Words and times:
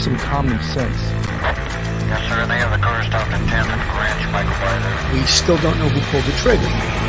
me 0.00 0.16
some 0.16 0.28
common 0.28 0.62
sense. 0.62 0.98
Yes, 2.08 2.28
sir. 2.28 2.46
They 2.46 2.58
have 2.58 2.70
the 2.70 2.82
car 2.82 3.02
stopped 3.04 3.30
at 3.32 3.40
10th 3.40 3.68
and 3.68 3.82
Ranch, 3.98 4.24
Michael. 4.32 5.18
We 5.18 5.26
still 5.26 5.58
don't 5.58 5.78
know 5.78 5.88
who 5.88 6.00
pulled 6.10 6.24
the 6.24 6.32
trigger. 6.38 6.99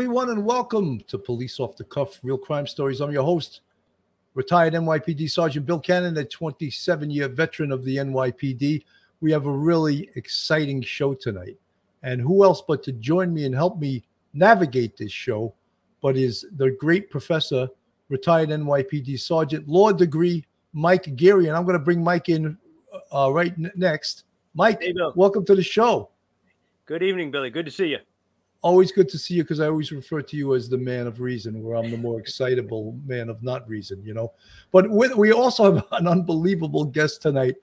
Everyone, 0.00 0.30
and 0.30 0.46
welcome 0.46 0.98
to 1.00 1.18
Police 1.18 1.60
Off 1.60 1.76
the 1.76 1.84
Cuff 1.84 2.20
Real 2.22 2.38
Crime 2.38 2.66
Stories. 2.66 3.02
I'm 3.02 3.10
your 3.10 3.22
host, 3.22 3.60
retired 4.32 4.72
NYPD 4.72 5.30
Sergeant 5.30 5.66
Bill 5.66 5.78
Cannon, 5.78 6.16
a 6.16 6.24
27 6.24 7.10
year 7.10 7.28
veteran 7.28 7.70
of 7.70 7.84
the 7.84 7.96
NYPD. 7.98 8.82
We 9.20 9.30
have 9.30 9.44
a 9.44 9.52
really 9.52 10.08
exciting 10.14 10.80
show 10.80 11.12
tonight. 11.12 11.58
And 12.02 12.18
who 12.18 12.44
else 12.44 12.62
but 12.66 12.82
to 12.84 12.92
join 12.92 13.34
me 13.34 13.44
and 13.44 13.54
help 13.54 13.78
me 13.78 14.02
navigate 14.32 14.96
this 14.96 15.12
show, 15.12 15.52
but 16.00 16.16
is 16.16 16.46
the 16.56 16.70
great 16.70 17.10
professor, 17.10 17.68
retired 18.08 18.48
NYPD 18.48 19.20
Sergeant, 19.20 19.68
law 19.68 19.92
degree, 19.92 20.46
Mike 20.72 21.14
Geary. 21.14 21.48
And 21.48 21.56
I'm 21.58 21.64
going 21.64 21.78
to 21.78 21.84
bring 21.84 22.02
Mike 22.02 22.30
in 22.30 22.56
uh, 23.12 23.30
right 23.30 23.52
n- 23.52 23.70
next. 23.76 24.24
Mike, 24.54 24.82
Hey, 24.82 24.94
welcome 25.14 25.44
to 25.44 25.54
the 25.54 25.62
show. 25.62 26.08
Good 26.86 27.02
evening, 27.02 27.30
Billy. 27.30 27.50
Good 27.50 27.66
to 27.66 27.70
see 27.70 27.88
you. 27.88 27.98
Always 28.62 28.92
good 28.92 29.08
to 29.08 29.18
see 29.18 29.34
you 29.34 29.44
because 29.44 29.60
I 29.60 29.66
always 29.66 29.92
refer 29.92 30.22
to 30.22 30.36
you 30.36 30.54
as 30.54 30.68
the 30.68 30.78
man 30.78 31.06
of 31.06 31.20
reason, 31.20 31.62
where 31.62 31.76
I'm 31.76 31.90
the 31.90 31.96
more 31.96 32.20
excitable 32.20 32.98
man 33.06 33.28
of 33.28 33.42
not 33.42 33.68
reason, 33.68 34.02
you 34.04 34.14
know. 34.14 34.32
But 34.72 34.90
with, 34.90 35.14
we 35.14 35.32
also 35.32 35.74
have 35.74 35.86
an 35.92 36.06
unbelievable 36.06 36.84
guest 36.84 37.22
tonight, 37.22 37.56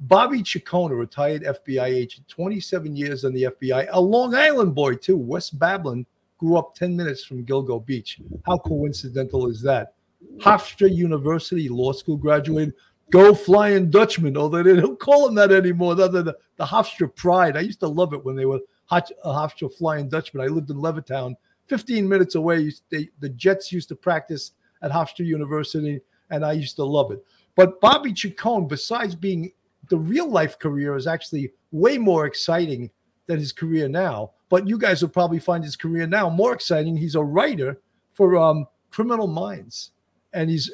Bobby 0.00 0.42
Chicona, 0.42 0.98
retired 0.98 1.42
FBI 1.42 1.86
agent, 1.86 2.28
27 2.28 2.94
years 2.94 3.24
in 3.24 3.32
the 3.32 3.44
FBI, 3.44 3.88
a 3.90 4.00
Long 4.00 4.34
Island 4.34 4.74
boy 4.74 4.94
too. 4.94 5.16
West 5.16 5.58
Babylon 5.58 6.04
grew 6.38 6.56
up 6.56 6.74
10 6.74 6.94
minutes 6.94 7.24
from 7.24 7.44
Gilgo 7.44 7.84
Beach. 7.84 8.20
How 8.44 8.58
coincidental 8.58 9.48
is 9.48 9.62
that? 9.62 9.94
Hofstra 10.38 10.94
University 10.94 11.68
Law 11.68 11.92
School 11.92 12.16
graduate. 12.16 12.74
Go 13.10 13.34
Flying 13.34 13.88
Dutchman, 13.88 14.36
although 14.36 14.62
they 14.62 14.76
don't 14.76 14.98
call 14.98 15.28
him 15.28 15.34
that 15.36 15.52
anymore. 15.52 15.92
Other 15.92 16.08
than 16.08 16.24
the, 16.26 16.36
the 16.56 16.64
Hofstra 16.64 17.14
Pride. 17.14 17.56
I 17.56 17.60
used 17.60 17.80
to 17.80 17.88
love 17.88 18.12
it 18.12 18.24
when 18.24 18.36
they 18.36 18.46
were 18.46 18.58
Hofstra 18.90 19.72
Flying 19.74 20.08
Dutchman. 20.08 20.44
I 20.44 20.48
lived 20.48 20.70
in 20.70 20.76
Levittown, 20.76 21.34
15 21.66 22.08
minutes 22.08 22.34
away. 22.34 22.72
They, 22.90 23.08
the 23.20 23.28
Jets 23.30 23.72
used 23.72 23.88
to 23.88 23.96
practice 23.96 24.52
at 24.82 24.90
Hofstra 24.90 25.24
University, 25.24 26.00
and 26.30 26.44
I 26.44 26.52
used 26.52 26.76
to 26.76 26.84
love 26.84 27.10
it. 27.10 27.24
But 27.54 27.80
Bobby 27.80 28.12
Chacon, 28.12 28.68
besides 28.68 29.14
being 29.14 29.52
the 29.88 29.98
real 29.98 30.28
life 30.28 30.58
career, 30.58 30.96
is 30.96 31.06
actually 31.06 31.52
way 31.72 31.98
more 31.98 32.26
exciting 32.26 32.90
than 33.26 33.38
his 33.38 33.52
career 33.52 33.88
now. 33.88 34.32
But 34.48 34.68
you 34.68 34.78
guys 34.78 35.02
will 35.02 35.08
probably 35.08 35.40
find 35.40 35.64
his 35.64 35.76
career 35.76 36.06
now 36.06 36.28
more 36.28 36.54
exciting. 36.54 36.96
He's 36.96 37.14
a 37.14 37.22
writer 37.22 37.80
for 38.14 38.36
um, 38.36 38.66
Criminal 38.90 39.26
Minds, 39.26 39.90
and 40.32 40.48
he's 40.48 40.70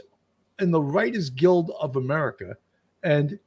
in 0.59 0.71
the 0.71 0.83
Writers 0.83 1.31
Guild 1.31 1.73
of 1.81 1.97
America. 1.97 2.57
And 3.03 3.39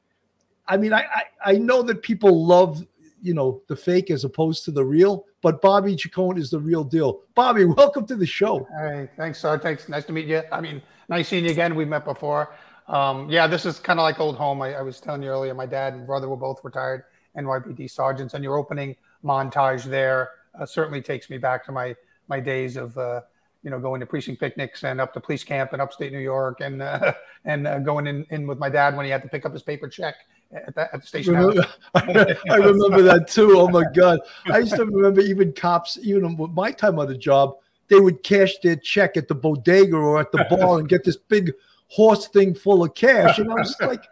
I 0.66 0.76
mean, 0.76 0.92
I, 0.92 1.04
I, 1.14 1.52
I 1.52 1.52
know 1.58 1.82
that 1.82 2.02
people 2.02 2.44
love 2.44 2.84
you 3.22 3.34
know 3.34 3.62
the 3.68 3.76
fake 3.76 4.10
as 4.10 4.24
opposed 4.24 4.64
to 4.64 4.70
the 4.70 4.84
real, 4.84 5.24
but 5.42 5.60
Bobby 5.60 5.96
Chacon 5.96 6.38
is 6.38 6.50
the 6.50 6.60
real 6.60 6.84
deal. 6.84 7.20
Bobby, 7.34 7.64
welcome 7.64 8.06
to 8.06 8.16
the 8.16 8.26
show. 8.26 8.66
Hey, 8.78 9.08
thanks, 9.16 9.40
Sarge. 9.40 9.62
Thanks. 9.62 9.88
Nice 9.88 10.04
to 10.06 10.12
meet 10.12 10.26
you. 10.26 10.42
I 10.52 10.60
mean, 10.60 10.82
nice 11.08 11.28
seeing 11.28 11.44
you 11.44 11.50
again. 11.50 11.74
We've 11.74 11.88
met 11.88 12.04
before. 12.04 12.54
Um, 12.88 13.28
yeah, 13.28 13.46
this 13.46 13.66
is 13.66 13.78
kind 13.78 13.98
of 13.98 14.04
like 14.04 14.20
old 14.20 14.36
home. 14.36 14.62
I, 14.62 14.74
I 14.74 14.82
was 14.82 15.00
telling 15.00 15.22
you 15.22 15.28
earlier, 15.28 15.54
my 15.54 15.66
dad 15.66 15.94
and 15.94 16.06
brother 16.06 16.28
were 16.28 16.36
both 16.36 16.60
retired 16.62 17.04
NYPD 17.36 17.90
sergeants, 17.90 18.34
and 18.34 18.44
your 18.44 18.56
opening 18.56 18.96
montage 19.24 19.84
there 19.84 20.30
uh, 20.58 20.66
certainly 20.66 21.02
takes 21.02 21.28
me 21.30 21.38
back 21.38 21.64
to 21.66 21.72
my 21.72 21.94
my 22.28 22.40
days 22.40 22.76
of 22.76 22.96
uh, 22.96 23.20
you 23.62 23.70
know 23.70 23.80
going 23.80 24.00
to 24.00 24.06
precinct 24.06 24.40
picnics 24.40 24.84
and 24.84 25.00
up 25.00 25.12
to 25.12 25.20
police 25.20 25.42
camp 25.44 25.72
in 25.74 25.80
upstate 25.80 26.12
New 26.12 26.20
York, 26.20 26.60
and 26.60 26.82
uh, 26.82 27.12
and 27.44 27.66
uh, 27.66 27.78
going 27.80 28.06
in, 28.06 28.24
in 28.30 28.46
with 28.46 28.58
my 28.58 28.68
dad 28.68 28.96
when 28.96 29.04
he 29.04 29.10
had 29.10 29.22
to 29.22 29.28
pick 29.28 29.44
up 29.44 29.52
his 29.52 29.62
paper 29.62 29.88
check 29.88 30.16
at 30.52 30.74
the, 30.74 30.94
at 30.94 31.00
the 31.00 31.06
station. 31.06 31.34
Remember- 31.34 31.66
I 31.94 32.56
remember 32.56 33.02
that 33.02 33.28
too. 33.28 33.58
Oh 33.58 33.68
my 33.68 33.84
God. 33.94 34.20
I 34.50 34.58
used 34.58 34.76
to 34.76 34.84
remember 34.84 35.20
even 35.20 35.52
cops, 35.52 35.98
even 36.02 36.36
with 36.36 36.52
my 36.52 36.70
time 36.70 36.98
on 36.98 37.08
the 37.08 37.16
job, 37.16 37.56
they 37.88 38.00
would 38.00 38.22
cash 38.22 38.58
their 38.62 38.76
check 38.76 39.16
at 39.16 39.28
the 39.28 39.34
bodega 39.34 39.96
or 39.96 40.20
at 40.20 40.32
the 40.32 40.44
bar 40.50 40.78
and 40.78 40.88
get 40.88 41.04
this 41.04 41.16
big 41.16 41.52
horse 41.88 42.28
thing 42.28 42.54
full 42.54 42.84
of 42.84 42.94
cash. 42.94 43.38
And 43.38 43.50
I 43.50 43.54
was 43.54 43.76
like, 43.80 44.04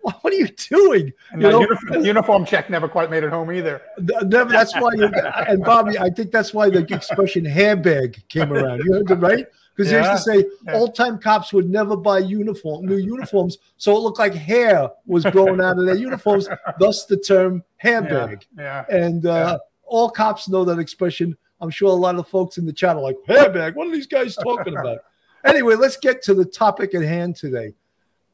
what 0.00 0.32
are 0.32 0.36
you 0.36 0.48
doing? 0.48 1.12
You 1.32 1.38
know? 1.38 1.60
uniform, 1.60 2.04
uniform 2.04 2.44
check 2.46 2.70
never 2.70 2.88
quite 2.88 3.10
made 3.10 3.24
it 3.24 3.30
home 3.30 3.52
either. 3.52 3.82
Never, 3.98 4.50
that's 4.50 4.74
why, 4.74 4.92
you, 4.94 5.06
and 5.48 5.62
Bobby, 5.62 5.98
I 5.98 6.08
think 6.08 6.30
that's 6.30 6.54
why 6.54 6.70
the 6.70 6.86
expression 6.94 7.44
hairbag 7.44 8.26
came 8.28 8.52
around. 8.52 8.82
You 8.84 8.94
heard 8.94 9.10
it 9.10 9.14
right? 9.16 9.46
Because 9.78 9.92
they 9.92 9.98
used 9.98 10.24
to 10.24 10.32
say 10.32 10.44
Yeah. 10.66 10.74
old 10.76 10.96
time 10.96 11.18
cops 11.18 11.52
would 11.52 11.70
never 11.70 11.96
buy 11.96 12.18
uniform, 12.18 12.84
new 12.84 12.96
uniforms, 12.96 13.58
so 13.76 13.96
it 13.96 14.00
looked 14.00 14.18
like 14.18 14.34
hair 14.34 14.90
was 15.06 15.24
growing 15.26 15.60
out 15.60 15.78
of 15.78 15.86
their 15.86 15.94
uniforms. 15.94 16.48
Thus, 16.80 17.04
the 17.04 17.16
term 17.16 17.62
hairbag. 17.80 18.42
Yeah. 18.56 18.84
And 18.90 19.24
uh, 19.24 19.60
all 19.84 20.10
cops 20.10 20.48
know 20.48 20.64
that 20.64 20.80
expression. 20.80 21.36
I'm 21.60 21.70
sure 21.70 21.90
a 21.90 21.92
lot 21.92 22.16
of 22.16 22.26
folks 22.26 22.58
in 22.58 22.66
the 22.66 22.72
chat 22.72 22.96
are 22.96 23.02
like, 23.02 23.18
hairbag. 23.28 23.76
What 23.76 23.86
are 23.86 23.92
these 23.92 24.08
guys 24.08 24.34
talking 24.34 24.76
about? 24.76 24.98
anyway, 25.44 25.76
let's 25.76 25.96
get 25.96 26.22
to 26.22 26.34
the 26.34 26.44
topic 26.44 26.92
at 26.96 27.02
hand 27.02 27.36
today. 27.36 27.72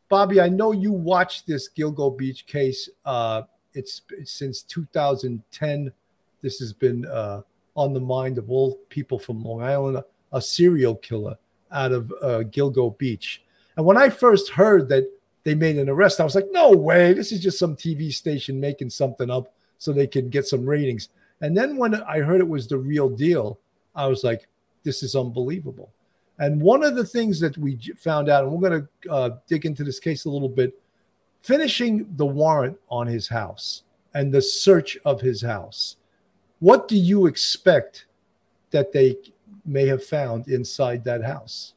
Bobby, 0.09 0.41
I 0.41 0.49
know 0.49 0.73
you 0.73 0.93
watched 0.93 1.47
this 1.47 1.69
Gilgo 1.69 2.17
Beach 2.17 2.47
case. 2.47 2.89
Uh, 3.05 3.43
it's, 3.75 4.01
it's 4.17 4.33
since 4.33 4.63
2010. 4.63 5.93
This 6.41 6.59
has 6.59 6.73
been 6.73 7.05
uh, 7.05 7.43
on 7.77 7.93
the 7.93 8.01
mind 8.01 8.39
of 8.39 8.51
all 8.51 8.77
people 8.89 9.19
from 9.19 9.43
Long 9.45 9.63
Island, 9.63 10.03
a, 10.35 10.41
serial 10.41 10.97
killer 10.97 11.37
out 11.71 11.93
of 11.93 12.13
uh, 12.23 12.43
Gilgo 12.51 12.97
Beach. 12.99 13.43
And 13.77 13.87
when 13.87 13.97
I 13.97 14.09
first 14.09 14.51
heard 14.51 14.89
that 14.89 15.11
they 15.45 15.55
made 15.55 15.79
an 15.79 15.89
arrest, 15.89 16.21
I 16.21 16.25
was 16.25 16.35
like, 16.35 16.49
no 16.51 16.71
way, 16.71 17.13
this 17.13 17.33
is 17.33 17.41
just 17.41 17.59
some 17.59 17.77
TV 17.77 18.13
station 18.13 18.61
making 18.61 18.91
something 18.91 19.31
up 19.31 19.53
so 19.79 19.93
they 19.93 20.07
can 20.07 20.31
get 20.31 20.47
some 20.47 20.65
ratings. 20.65 21.09
And 21.41 21.57
then 21.57 21.77
when 21.77 21.95
I 21.95 22.21
heard 22.21 22.41
it 22.41 22.49
was 22.49 22.67
the 22.67 22.79
real 22.79 23.09
deal, 23.09 23.59
I 23.95 24.07
was 24.07 24.25
like, 24.25 24.49
this 24.83 25.03
is 25.03 25.15
unbelievable. 25.17 25.91
And 26.39 26.61
one 26.61 26.83
of 26.83 26.97
the 26.97 27.05
things 27.05 27.41
that 27.41 27.57
we 27.59 27.79
found 27.97 28.29
out, 28.29 28.45
and 28.45 28.53
we're 28.53 28.69
going 28.69 28.89
to 29.03 29.11
uh, 29.11 29.31
dig 29.47 29.67
into 29.67 29.85
this 29.85 30.01
case 30.01 30.25
a 30.25 30.31
little 30.31 30.49
bit, 30.49 30.79
finishing 31.43 32.07
the 32.17 32.27
warrant 32.27 32.79
on 32.89 33.07
his 33.07 33.29
house 33.29 33.83
and 34.15 34.33
the 34.33 34.43
search 34.43 34.99
of 35.05 35.21
his 35.21 35.43
house, 35.43 35.97
what 36.61 36.89
do 36.89 36.97
you 36.97 37.27
expect 37.27 38.07
that 38.71 38.93
they 38.93 39.17
may 39.65 39.87
have 39.87 40.05
found 40.05 40.49
inside 40.49 41.05
that 41.05 41.23
house? 41.23 41.75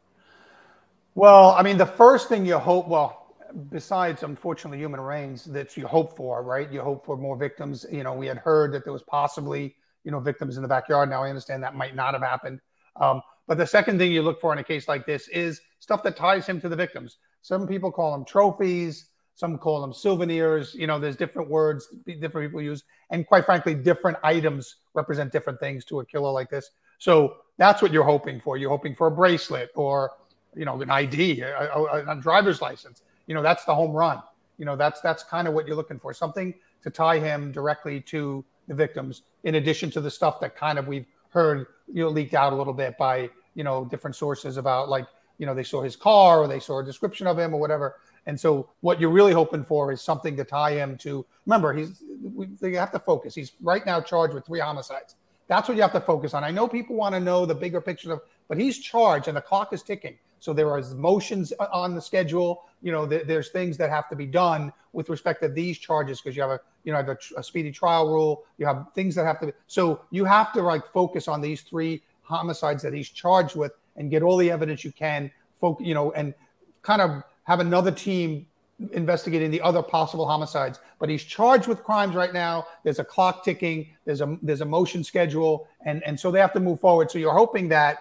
Well, 1.15 1.51
I 1.51 1.63
mean, 1.63 1.77
the 1.77 1.85
first 1.85 2.29
thing 2.29 2.45
you 2.45 2.57
hope, 2.57 2.87
well, 2.87 3.35
besides 3.69 4.23
unfortunately 4.23 4.77
human 4.77 5.01
reigns, 5.01 5.45
that 5.45 5.75
you 5.75 5.87
hope 5.87 6.15
for, 6.15 6.43
right? 6.43 6.71
You 6.71 6.81
hope 6.81 7.05
for 7.05 7.17
more 7.17 7.35
victims. 7.35 7.85
You 7.91 8.03
know, 8.03 8.13
we 8.13 8.27
had 8.27 8.37
heard 8.37 8.71
that 8.73 8.83
there 8.83 8.93
was 8.93 9.03
possibly, 9.03 9.75
you 10.03 10.11
know, 10.11 10.19
victims 10.19 10.57
in 10.57 10.61
the 10.61 10.67
backyard. 10.67 11.09
Now 11.09 11.23
I 11.23 11.29
understand 11.29 11.63
that 11.63 11.75
might 11.75 11.95
not 11.95 12.13
have 12.13 12.23
happened. 12.23 12.59
Um, 12.99 13.21
but 13.47 13.57
the 13.57 13.65
second 13.65 13.97
thing 13.97 14.11
you 14.11 14.21
look 14.21 14.41
for 14.41 14.53
in 14.53 14.59
a 14.59 14.63
case 14.63 14.87
like 14.87 15.05
this 15.05 15.27
is 15.29 15.61
stuff 15.79 16.03
that 16.03 16.17
ties 16.17 16.45
him 16.45 16.59
to 16.61 16.69
the 16.69 16.75
victims. 16.75 17.17
Some 17.41 17.67
people 17.67 17.91
call 17.91 18.11
them 18.11 18.25
trophies. 18.25 19.07
Some 19.37 19.59
call 19.59 19.81
them 19.81 19.93
souvenirs. 19.93 20.73
You 20.73 20.87
know, 20.87 20.99
there's 20.99 21.15
different 21.15 21.47
words 21.47 21.87
different 22.05 22.47
people 22.47 22.59
use, 22.59 22.83
and 23.11 23.25
quite 23.25 23.45
frankly, 23.45 23.75
different 23.75 24.17
items 24.23 24.77
represent 24.95 25.31
different 25.31 25.59
things 25.59 25.85
to 25.85 25.99
a 25.99 26.05
killer 26.05 26.31
like 26.31 26.49
this. 26.49 26.71
So 26.97 27.37
that's 27.57 27.81
what 27.81 27.91
you're 27.91 28.03
hoping 28.03 28.39
for. 28.39 28.57
You're 28.57 28.69
hoping 28.69 28.95
for 28.95 29.07
a 29.07 29.11
bracelet 29.11 29.71
or 29.75 30.11
you 30.55 30.65
know 30.65 30.81
an 30.81 30.89
ID, 30.89 31.41
a, 31.41 31.71
a, 31.73 32.11
a 32.11 32.15
driver's 32.15 32.61
license. 32.61 33.01
You 33.27 33.35
know 33.35 33.41
that's 33.41 33.65
the 33.65 33.75
home 33.75 33.91
run. 33.91 34.21
You 34.57 34.65
know 34.65 34.75
that's 34.75 35.01
that's 35.01 35.23
kind 35.23 35.47
of 35.47 35.53
what 35.53 35.67
you're 35.67 35.75
looking 35.75 35.99
for. 35.99 36.13
Something 36.13 36.53
to 36.83 36.89
tie 36.89 37.19
him 37.19 37.51
directly 37.51 38.01
to 38.01 38.43
the 38.67 38.73
victims, 38.73 39.23
in 39.43 39.55
addition 39.55 39.89
to 39.91 40.01
the 40.01 40.11
stuff 40.11 40.39
that 40.39 40.55
kind 40.55 40.77
of 40.79 40.87
we've 40.87 41.05
heard 41.29 41.67
you 41.91 42.03
know 42.03 42.09
leaked 42.09 42.33
out 42.33 42.53
a 42.53 42.55
little 42.55 42.73
bit 42.73 42.97
by 42.97 43.29
you 43.55 43.63
know 43.63 43.85
different 43.85 44.15
sources 44.15 44.57
about 44.57 44.89
like 44.89 45.05
you 45.37 45.45
know 45.45 45.53
they 45.53 45.63
saw 45.63 45.81
his 45.81 45.95
car 45.95 46.39
or 46.39 46.47
they 46.47 46.59
saw 46.59 46.79
a 46.79 46.83
description 46.83 47.27
of 47.27 47.37
him 47.37 47.53
or 47.53 47.59
whatever. 47.59 47.95
And 48.25 48.37
so 48.37 48.69
what 48.81 48.99
you're 48.99 49.09
really 49.09 49.31
hoping 49.31 49.63
for 49.63 49.91
is 49.93 50.01
something 50.01 50.35
to 50.35 50.43
tie 50.43 50.73
him 50.73 50.97
to. 50.97 51.25
Remember, 51.45 51.73
he's 51.73 52.03
we, 52.35 52.47
you 52.61 52.77
have 52.77 52.91
to 52.91 52.99
focus. 52.99 53.33
He's 53.33 53.53
right 53.61 53.85
now 53.85 54.01
charged 54.01 54.33
with 54.33 54.45
three 54.45 54.59
homicides. 54.59 55.15
That's 55.47 55.67
what 55.67 55.75
you 55.75 55.81
have 55.81 55.93
to 55.93 56.01
focus 56.01 56.33
on. 56.33 56.43
I 56.43 56.51
know 56.51 56.67
people 56.67 56.95
want 56.95 57.15
to 57.15 57.19
know 57.19 57.45
the 57.45 57.55
bigger 57.55 57.79
picture 57.79 58.13
of, 58.13 58.21
but 58.47 58.57
he's 58.57 58.79
charged 58.79 59.27
and 59.27 59.37
the 59.37 59.41
clock 59.41 59.73
is 59.73 59.81
ticking. 59.81 60.17
So 60.39 60.53
there 60.53 60.69
are 60.69 60.81
motions 60.95 61.51
on 61.71 61.95
the 61.95 62.01
schedule. 62.01 62.65
You 62.81 62.91
know, 62.91 63.05
there, 63.05 63.23
there's 63.23 63.49
things 63.49 63.77
that 63.77 63.89
have 63.89 64.07
to 64.09 64.15
be 64.15 64.25
done 64.25 64.71
with 64.93 65.09
respect 65.09 65.41
to 65.41 65.47
these 65.47 65.77
charges 65.77 66.21
because 66.21 66.35
you 66.35 66.41
have 66.41 66.51
a, 66.51 66.59
you 66.83 66.93
know, 66.93 66.99
a, 66.99 67.39
a 67.39 67.43
speedy 67.43 67.71
trial 67.71 68.09
rule. 68.09 68.43
You 68.57 68.65
have 68.65 68.87
things 68.93 69.15
that 69.15 69.25
have 69.25 69.39
to. 69.39 69.47
Be, 69.47 69.53
so 69.67 70.01
you 70.11 70.25
have 70.25 70.53
to 70.53 70.61
like 70.61 70.85
focus 70.91 71.27
on 71.27 71.41
these 71.41 71.61
three 71.61 72.03
homicides 72.21 72.83
that 72.83 72.93
he's 72.93 73.09
charged 73.09 73.55
with 73.55 73.71
and 73.95 74.11
get 74.11 74.21
all 74.21 74.37
the 74.37 74.51
evidence 74.51 74.83
you 74.83 74.91
can, 74.91 75.31
Focus, 75.59 75.87
you 75.87 75.95
know, 75.95 76.11
and 76.11 76.35
kind 76.83 77.01
of 77.01 77.23
have 77.45 77.59
another 77.59 77.91
team 77.91 78.45
investigating 78.91 79.49
the 79.51 79.61
other 79.61 79.81
possible 79.81 80.27
homicides. 80.27 80.79
But 80.99 81.09
he's 81.09 81.23
charged 81.23 81.67
with 81.67 81.83
crimes 81.83 82.15
right 82.15 82.33
now. 82.33 82.67
There's 82.83 82.99
a 82.99 83.03
clock 83.03 83.43
ticking. 83.43 83.87
There's 84.05 84.21
a 84.21 84.37
there's 84.41 84.61
a 84.61 84.65
motion 84.65 85.03
schedule, 85.03 85.67
and 85.85 86.03
and 86.03 86.19
so 86.19 86.31
they 86.31 86.39
have 86.39 86.53
to 86.53 86.59
move 86.59 86.79
forward. 86.79 87.11
So 87.11 87.19
you're 87.19 87.33
hoping 87.33 87.67
that 87.69 87.99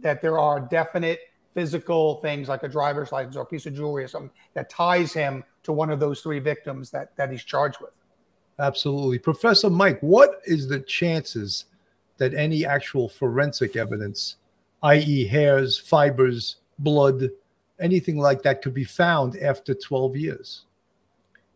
that 0.00 0.20
there 0.20 0.38
are 0.38 0.60
definite 0.60 1.20
physical 1.54 2.16
things 2.16 2.48
like 2.48 2.62
a 2.64 2.68
driver's 2.68 3.12
license 3.12 3.34
or 3.36 3.42
a 3.42 3.46
piece 3.46 3.64
of 3.66 3.74
jewelry 3.74 4.04
or 4.04 4.08
something 4.08 4.30
that 4.54 4.68
ties 4.68 5.12
him 5.12 5.42
to 5.62 5.72
one 5.72 5.90
of 5.90 5.98
those 5.98 6.20
three 6.20 6.38
victims 6.38 6.90
that 6.90 7.16
that 7.16 7.30
he's 7.30 7.44
charged 7.44 7.80
with. 7.80 7.92
Absolutely, 8.58 9.18
Professor 9.18 9.70
Mike. 9.70 9.98
What 10.00 10.40
is 10.44 10.68
the 10.68 10.80
chances 10.80 11.66
that 12.18 12.34
any 12.34 12.64
actual 12.64 13.08
forensic 13.08 13.76
evidence, 13.76 14.36
i.e., 14.82 15.26
hairs, 15.26 15.78
fibers, 15.78 16.56
blood, 16.78 17.28
anything 17.80 18.18
like 18.18 18.42
that, 18.42 18.62
could 18.62 18.74
be 18.74 18.84
found 18.84 19.36
after 19.36 19.74
12 19.74 20.16
years? 20.16 20.64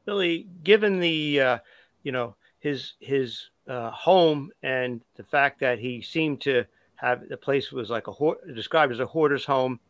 Billy, 0.04 0.46
given 0.64 0.98
the, 0.98 1.40
uh, 1.40 1.58
you 2.02 2.12
know, 2.12 2.34
his 2.60 2.94
his 3.00 3.48
uh, 3.68 3.90
home 3.90 4.50
and 4.62 5.00
the 5.16 5.24
fact 5.24 5.60
that 5.60 5.78
he 5.78 6.02
seemed 6.02 6.40
to 6.42 6.64
have 6.96 7.28
the 7.28 7.36
place 7.36 7.72
was 7.72 7.88
like 7.88 8.06
a 8.08 8.32
described 8.54 8.92
as 8.92 9.00
a 9.00 9.06
hoarder's 9.06 9.44
home, 9.44 9.80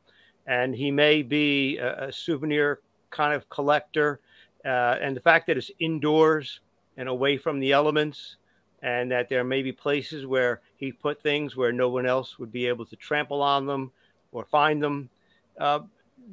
and 0.46 0.74
he 0.74 0.90
may 0.90 1.22
be 1.22 1.78
a, 1.78 2.08
a 2.08 2.12
souvenir 2.12 2.80
kind 3.10 3.34
of 3.34 3.48
collector, 3.48 4.20
uh, 4.64 4.96
and 5.00 5.16
the 5.16 5.20
fact 5.20 5.46
that 5.48 5.56
it's 5.56 5.70
indoors 5.80 6.60
and 6.96 7.08
away 7.08 7.36
from 7.36 7.58
the 7.58 7.72
elements, 7.72 8.36
and 8.82 9.10
that 9.10 9.28
there 9.28 9.42
may 9.42 9.62
be 9.62 9.72
places 9.72 10.26
where 10.26 10.60
he 10.76 10.92
put 10.92 11.20
things 11.22 11.56
where 11.56 11.72
no 11.72 11.88
one 11.88 12.06
else 12.06 12.38
would 12.38 12.52
be 12.52 12.66
able 12.66 12.86
to 12.86 12.96
trample 12.96 13.42
on 13.42 13.66
them 13.66 13.90
or 14.32 14.44
find 14.44 14.82
them. 14.82 15.08
Uh, 15.58 15.80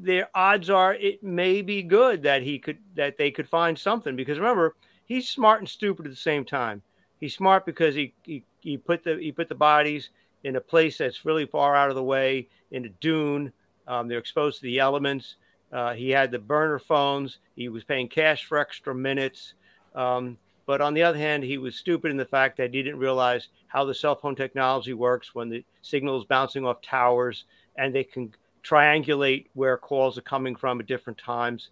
the 0.01 0.27
odds 0.35 0.69
are 0.69 0.93
it 0.95 1.23
may 1.23 1.61
be 1.61 1.81
good 1.81 2.23
that 2.23 2.41
he 2.41 2.59
could 2.59 2.77
that 2.95 3.17
they 3.17 3.31
could 3.31 3.47
find 3.47 3.77
something 3.77 4.15
because 4.15 4.37
remember 4.37 4.75
he's 5.05 5.29
smart 5.29 5.59
and 5.59 5.69
stupid 5.69 6.05
at 6.05 6.11
the 6.11 6.15
same 6.15 6.45
time. 6.45 6.81
He's 7.19 7.33
smart 7.33 7.65
because 7.65 7.95
he 7.95 8.13
he, 8.23 8.43
he 8.59 8.77
put 8.77 9.03
the 9.03 9.17
he 9.17 9.31
put 9.31 9.49
the 9.49 9.55
bodies 9.55 10.09
in 10.43 10.55
a 10.55 10.61
place 10.61 10.97
that's 10.97 11.25
really 11.25 11.45
far 11.45 11.75
out 11.75 11.89
of 11.89 11.95
the 11.95 12.03
way 12.03 12.47
in 12.71 12.85
a 12.85 12.89
dune. 12.89 13.51
Um, 13.87 14.07
they're 14.07 14.19
exposed 14.19 14.59
to 14.59 14.63
the 14.63 14.79
elements. 14.79 15.35
Uh, 15.71 15.93
he 15.93 16.09
had 16.09 16.31
the 16.31 16.39
burner 16.39 16.79
phones. 16.79 17.39
He 17.55 17.69
was 17.69 17.83
paying 17.83 18.07
cash 18.07 18.45
for 18.45 18.57
extra 18.57 18.93
minutes. 18.93 19.53
Um, 19.95 20.37
but 20.65 20.81
on 20.81 20.93
the 20.93 21.03
other 21.03 21.17
hand, 21.17 21.43
he 21.43 21.57
was 21.57 21.75
stupid 21.75 22.11
in 22.11 22.17
the 22.17 22.25
fact 22.25 22.57
that 22.57 22.73
he 22.73 22.83
didn't 22.83 22.99
realize 22.99 23.47
how 23.67 23.85
the 23.85 23.95
cell 23.95 24.15
phone 24.15 24.35
technology 24.35 24.93
works 24.93 25.33
when 25.33 25.49
the 25.49 25.63
signal 25.81 26.17
is 26.17 26.25
bouncing 26.25 26.65
off 26.65 26.81
towers 26.81 27.45
and 27.77 27.95
they 27.95 28.03
can 28.03 28.33
triangulate 28.67 29.47
where 29.53 29.77
calls 29.77 30.17
are 30.17 30.21
coming 30.21 30.55
from 30.55 30.79
at 30.79 30.87
different 30.87 31.17
times. 31.17 31.69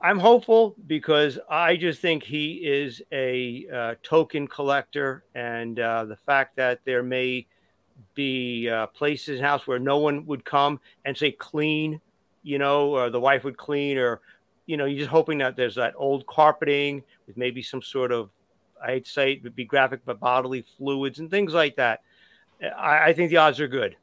I'm 0.00 0.18
hopeful 0.18 0.76
because 0.86 1.38
I 1.50 1.76
just 1.76 2.00
think 2.00 2.22
he 2.22 2.54
is 2.54 3.02
a 3.10 3.66
uh, 3.72 3.94
token 4.02 4.46
collector, 4.46 5.24
and 5.34 5.80
uh, 5.80 6.04
the 6.04 6.16
fact 6.16 6.56
that 6.56 6.80
there 6.84 7.02
may 7.02 7.46
be 8.14 8.68
uh, 8.68 8.86
places 8.88 9.38
in 9.38 9.44
house 9.44 9.66
where 9.66 9.80
no 9.80 9.98
one 9.98 10.24
would 10.26 10.44
come 10.44 10.78
and 11.04 11.16
say 11.16 11.32
clean, 11.32 12.00
you 12.44 12.58
know, 12.58 12.90
or 12.90 13.10
the 13.10 13.18
wife 13.18 13.42
would 13.42 13.56
clean, 13.56 13.98
or 13.98 14.20
you 14.66 14.76
know, 14.76 14.84
you're 14.84 15.00
just 15.00 15.10
hoping 15.10 15.38
that 15.38 15.56
there's 15.56 15.74
that 15.74 15.94
old 15.96 16.26
carpeting 16.26 17.02
with 17.26 17.36
maybe 17.36 17.62
some 17.62 17.82
sort 17.82 18.12
of, 18.12 18.30
I'd 18.84 19.06
say 19.06 19.32
it 19.32 19.42
would 19.42 19.56
be 19.56 19.64
graphic, 19.64 20.02
but 20.04 20.20
bodily 20.20 20.64
fluids 20.76 21.18
and 21.18 21.30
things 21.30 21.54
like 21.54 21.74
that. 21.76 22.02
I, 22.62 23.06
I 23.06 23.12
think 23.14 23.30
the 23.30 23.38
odds 23.38 23.58
are 23.60 23.66
good. 23.66 23.96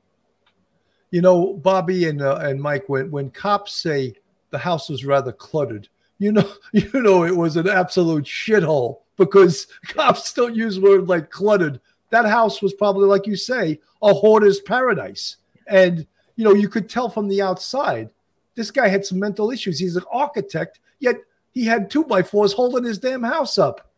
You 1.11 1.21
know, 1.21 1.53
Bobby 1.53 2.07
and 2.07 2.21
uh, 2.21 2.37
and 2.41 2.61
Mike, 2.61 2.87
when 2.87 3.11
when 3.11 3.29
cops 3.31 3.73
say 3.73 4.13
the 4.49 4.57
house 4.57 4.89
was 4.89 5.05
rather 5.05 5.31
cluttered, 5.31 5.87
you 6.19 6.31
know, 6.31 6.49
you 6.73 6.89
know, 6.93 7.23
it 7.23 7.35
was 7.35 7.57
an 7.57 7.69
absolute 7.69 8.25
shithole 8.25 8.99
because 9.17 9.67
cops 9.87 10.33
don't 10.33 10.55
use 10.55 10.79
word 10.79 11.07
like 11.07 11.29
cluttered. 11.29 11.79
That 12.11 12.25
house 12.25 12.61
was 12.61 12.73
probably, 12.73 13.07
like 13.07 13.27
you 13.27 13.35
say, 13.35 13.79
a 14.01 14.13
hoarder's 14.13 14.59
paradise, 14.59 15.37
and 15.67 16.05
you 16.35 16.43
know, 16.43 16.53
you 16.53 16.69
could 16.69 16.89
tell 16.89 17.09
from 17.09 17.27
the 17.27 17.41
outside 17.41 18.09
this 18.55 18.71
guy 18.71 18.87
had 18.87 19.05
some 19.05 19.19
mental 19.19 19.51
issues. 19.51 19.79
He's 19.79 19.95
an 19.95 20.03
architect, 20.11 20.79
yet 20.99 21.17
he 21.51 21.65
had 21.65 21.89
two 21.89 22.03
by 22.03 22.23
fours 22.23 22.53
holding 22.53 22.83
his 22.83 22.97
damn 22.97 23.23
house 23.23 23.57
up. 23.57 23.91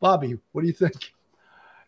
Bobby, 0.00 0.38
what 0.52 0.62
do 0.62 0.66
you 0.66 0.72
think? 0.72 1.12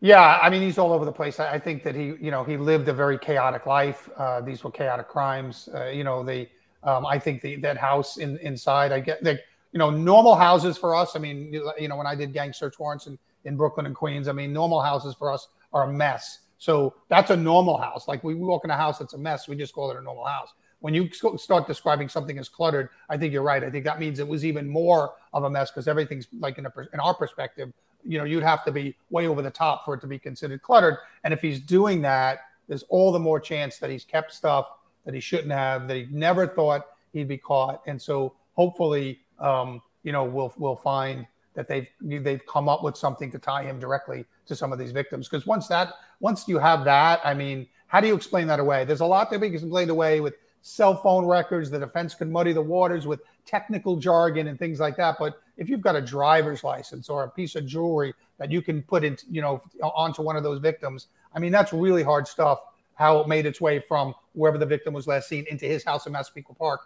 Yeah, 0.05 0.41
I 0.43 0.51
mean, 0.51 0.63
he's 0.63 0.79
all 0.79 0.93
over 0.93 1.05
the 1.05 1.13
place. 1.13 1.39
I, 1.39 1.53
I 1.53 1.59
think 1.61 1.85
that 1.85 1.95
he, 1.95 2.07
you 2.21 2.33
know, 2.33 2.43
he 2.43 2.57
lived 2.57 2.89
a 2.89 2.93
very 2.93 3.17
chaotic 3.17 3.67
life. 3.67 4.11
Uh, 4.17 4.41
these 4.41 4.65
were 4.65 4.71
chaotic 4.73 5.07
crimes. 5.07 5.69
Uh, 5.73 5.87
you 5.87 6.03
know, 6.03 6.25
the, 6.25 6.49
um, 6.83 7.07
I 7.07 7.21
think 7.21 7.41
the, 7.41 7.55
that 7.61 7.77
house 7.77 8.17
in, 8.17 8.37
inside, 8.39 8.91
I 8.91 8.99
get 8.99 9.23
like, 9.23 9.39
you 9.71 9.79
know, 9.79 9.91
normal 9.91 10.35
houses 10.35 10.77
for 10.77 10.97
us. 10.97 11.15
I 11.15 11.21
mean, 11.21 11.53
you 11.53 11.87
know, 11.87 11.95
when 11.95 12.09
I 12.09 12.17
did 12.17 12.33
gang 12.33 12.53
search 12.53 12.81
warrants 12.81 13.07
in, 13.07 13.17
in 13.45 13.57
Brooklyn 13.57 13.87
and 13.87 13.95
Queens, 13.95 14.27
I 14.27 14.33
mean, 14.33 14.53
normal 14.53 14.83
houses 14.83 15.15
for 15.15 15.33
us 15.33 15.47
are 15.73 15.85
a 15.85 15.93
mess. 15.93 16.41
So 16.59 16.95
that's 17.09 17.31
a 17.31 17.37
normal 17.37 17.79
house. 17.79 18.09
Like 18.09 18.25
we, 18.25 18.35
we 18.35 18.45
walk 18.45 18.65
in 18.65 18.71
a 18.71 18.77
house 18.77 18.99
that's 18.99 19.15
a 19.15 19.19
mess, 19.19 19.47
we 19.47 19.55
just 19.55 19.73
call 19.73 19.89
it 19.93 19.97
a 19.97 20.03
normal 20.03 20.25
house 20.25 20.53
when 20.83 20.95
you 20.95 21.09
start 21.37 21.69
describing 21.69 22.09
something 22.09 22.39
as 22.41 22.49
cluttered, 22.49 22.89
I 23.09 23.17
think 23.17 23.33
you're 23.33 23.43
right. 23.43 23.63
I 23.63 23.71
think 23.71 23.85
that 23.85 24.01
means 24.01 24.19
it 24.19 24.27
was 24.27 24.45
even 24.45 24.69
more 24.69 25.13
of 25.33 25.45
a 25.45 25.51
mess 25.51 25.71
because 25.71 25.87
everything's 25.87 26.27
like 26.41 26.59
in, 26.59 26.67
a, 26.67 26.73
in 26.93 26.99
our 26.99 27.15
perspective, 27.15 27.73
you 28.05 28.19
know, 28.19 28.25
you'd 28.25 28.43
have 28.43 28.65
to 28.65 28.73
be 28.73 28.97
way 29.11 29.27
over 29.27 29.43
the 29.43 29.51
top 29.51 29.85
for 29.85 29.95
it 29.95 30.01
to 30.01 30.07
be 30.07 30.19
considered 30.19 30.63
cluttered. 30.63 30.99
And 31.25 31.33
if 31.33 31.41
he's 31.41 31.61
doing 31.61 32.03
that, 32.03 32.41
there's 32.69 32.85
all 32.85 33.13
the 33.13 33.19
more 33.19 33.41
chance 33.41 33.79
that 33.79 33.91
he's 33.91 34.05
kept 34.05 34.33
stuff 34.33 34.71
that 35.05 35.15
he 35.15 35.21
shouldn't 35.21 35.53
have, 35.53 35.89
that 35.89 35.97
he 35.97 36.07
never 36.11 36.47
thought 36.47 36.87
he'd 37.13 37.29
be 37.29 37.39
caught. 37.39 37.83
And 37.87 38.01
so 38.01 38.35
hopefully, 38.55 39.21
um, 39.39 39.83
you 40.03 40.13
know, 40.13 40.25
we'll 40.25 40.53
we'll 40.57 40.77
find 40.77 41.27
that 41.55 41.69
they've 41.69 41.89
they've 42.01 42.45
come 42.47 42.69
up 42.69 42.83
with 42.83 42.97
something 42.97 43.31
to 43.31 43.39
tie 43.39 43.63
him 43.63 43.79
directly 43.79 44.25
to 44.47 44.57
some 44.57 44.73
of 44.73 44.79
these 44.79 44.93
victims. 44.93 45.29
Because 45.29 45.47
once 45.47 45.69
that 45.69 45.93
once 46.21 46.49
you 46.49 46.59
have 46.59 46.85
that, 46.85 47.21
I 47.25 47.35
mean, 47.35 47.67
how 47.89 48.01
do 48.01 48.07
you 48.07 48.15
explain 48.15 48.47
that 48.47 48.61
away? 48.61 48.85
There's 48.85 49.01
a 49.01 49.07
lot 49.07 49.31
that 49.31 49.41
can 49.41 49.53
explained 49.53 49.91
away 49.91 50.21
with 50.21 50.35
cell 50.63 50.97
phone 50.97 51.27
records. 51.27 51.71
The 51.71 51.79
defense 51.79 52.15
can 52.15 52.31
muddy 52.31 52.53
the 52.53 52.63
waters 52.63 53.07
with 53.07 53.21
technical 53.45 53.97
jargon 53.97 54.49
and 54.49 54.59
things 54.59 54.81
like 54.81 54.97
that. 54.97 55.17
But 55.19 55.42
if 55.57 55.69
you've 55.69 55.81
got 55.81 55.97
a 55.97 56.01
driver's 56.01 56.65
license 56.65 57.09
or 57.09 57.25
a 57.25 57.31
piece 57.31 57.55
of 57.55 57.67
jewelry 57.67 58.15
that 58.39 58.51
you 58.51 58.63
can 58.63 58.83
put 58.83 59.05
in, 59.05 59.17
you 59.31 59.43
know, 59.43 59.63
onto 59.83 60.23
one 60.23 60.37
of 60.37 60.43
those 60.43 60.61
victims, 60.61 61.09
I 61.35 61.39
mean, 61.39 61.53
that's 61.53 61.73
really 61.73 62.03
hard 62.03 62.27
stuff. 62.27 62.61
How 62.95 63.21
it 63.21 63.29
made 63.29 63.47
its 63.47 63.61
way 63.61 63.79
from 63.79 64.15
wherever 64.33 64.59
the 64.59 64.67
victim 64.67 64.95
was 64.95 65.07
last 65.07 65.29
seen 65.29 65.47
into 65.51 65.67
his 65.67 65.85
house 65.85 66.07
in 66.07 66.13
Massapequa 66.13 66.55
Park. 66.55 66.83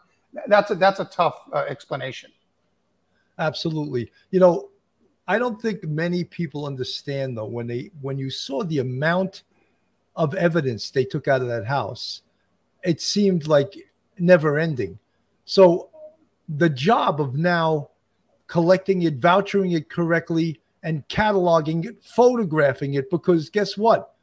That's 0.47 0.71
a 0.71 0.75
that's 0.75 1.01
a 1.01 1.05
tough 1.07 1.41
uh, 1.53 1.65
explanation. 1.69 2.31
Absolutely. 3.39 4.11
You 4.31 4.41
know, 4.41 4.71
I 5.29 5.39
don't 5.39 5.61
think 5.61 5.83
many 5.85 6.25
people 6.25 6.67
understand 6.67 7.37
though 7.37 7.47
when 7.47 7.67
they 7.67 7.91
when 8.01 8.19
you 8.19 8.31
saw 8.31 8.63
the 8.63 8.79
amount 8.79 9.43
of 10.15 10.35
evidence 10.35 10.91
they 10.91 11.05
took 11.05 11.29
out 11.29 11.43
of 11.43 11.49
that 11.49 11.67
house 11.67 12.23
it 12.87 13.01
seemed 13.01 13.47
like 13.49 13.75
never 14.19 14.59
ending. 14.59 14.99
So 15.45 15.91
the 16.49 16.71
job 16.71 17.21
of 17.21 17.35
now 17.35 17.91
collecting 18.47 19.03
it, 19.03 19.21
vouchering 19.21 19.75
it 19.75 19.89
correctly, 19.89 20.61
and 20.83 21.07
cataloging 21.09 21.85
it, 21.85 22.03
photographing 22.03 22.95
it, 22.95 23.11
because 23.11 23.51
guess 23.51 23.77
what? 23.77 24.15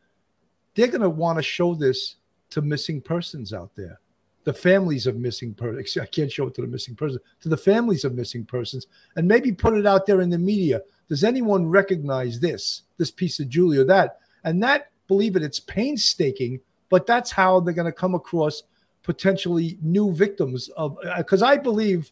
They're 0.76 0.88
going 0.88 1.02
to 1.02 1.10
want 1.10 1.38
to 1.38 1.44
show 1.44 1.76
this 1.76 2.16
to 2.52 2.62
missing 2.62 3.02
persons 3.02 3.54
out 3.54 3.72
there. 3.76 4.00
The 4.44 4.54
families 4.54 5.08
of 5.08 5.16
missing 5.16 5.54
persons. 5.54 5.98
I 6.02 6.06
can't 6.06 6.32
show 6.32 6.48
it 6.48 6.56
to 6.56 6.62
the 6.62 6.68
missing 6.68 6.96
person, 6.96 7.20
to 7.42 7.50
the 7.50 7.58
families 7.58 8.06
of 8.06 8.16
missing 8.16 8.46
persons, 8.46 8.88
and 9.16 9.28
maybe 9.28 9.52
put 9.52 9.76
it 9.76 9.86
out 9.86 10.06
there 10.06 10.22
in 10.22 10.30
the 10.30 10.38
media. 10.38 10.82
Does 11.10 11.24
anyone 11.24 11.68
recognize 11.68 12.40
this, 12.40 12.84
this 12.98 13.12
piece 13.12 13.40
of 13.40 13.50
jewelry 13.50 13.78
or 13.78 13.84
that? 13.86 14.20
And 14.44 14.62
that, 14.64 14.92
believe 15.08 15.36
it, 15.36 15.44
it's 15.44 15.60
painstaking 15.60 16.60
but 16.94 17.08
that's 17.08 17.32
how 17.32 17.60
they're 17.60 17.74
going 17.74 17.88
to 17.88 17.92
come 17.92 18.14
across 18.14 18.62
potentially 19.02 19.80
new 19.82 20.14
victims 20.14 20.70
of 20.78 20.96
because 21.18 21.42
uh, 21.42 21.48
I 21.48 21.58
believe 21.58 22.12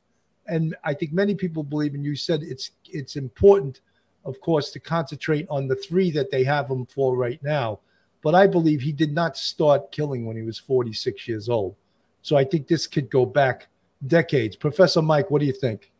and 0.51 0.75
I 0.83 0.93
think 0.93 1.13
many 1.13 1.33
people 1.33 1.63
believe 1.63 1.95
and 1.95 2.05
you 2.05 2.15
said 2.15 2.43
it's 2.43 2.71
it's 2.89 3.15
important 3.15 3.81
of 4.25 4.39
course 4.41 4.69
to 4.71 4.79
concentrate 4.79 5.47
on 5.49 5.67
the 5.67 5.75
three 5.75 6.11
that 6.11 6.29
they 6.29 6.43
have 6.43 6.69
him 6.69 6.85
for 6.85 7.15
right 7.15 7.41
now. 7.41 7.79
But 8.21 8.35
I 8.35 8.45
believe 8.45 8.81
he 8.81 8.91
did 8.91 9.13
not 9.13 9.35
start 9.35 9.91
killing 9.91 10.27
when 10.27 10.35
he 10.35 10.43
was 10.43 10.59
46 10.59 11.27
years 11.27 11.49
old. 11.49 11.75
So 12.21 12.37
I 12.37 12.43
think 12.43 12.67
this 12.67 12.85
could 12.85 13.09
go 13.09 13.25
back 13.25 13.67
decades. 14.05 14.55
Professor 14.55 15.01
Mike 15.01 15.31
what 15.31 15.39
do 15.39 15.47
you 15.47 15.53
think? 15.53 15.91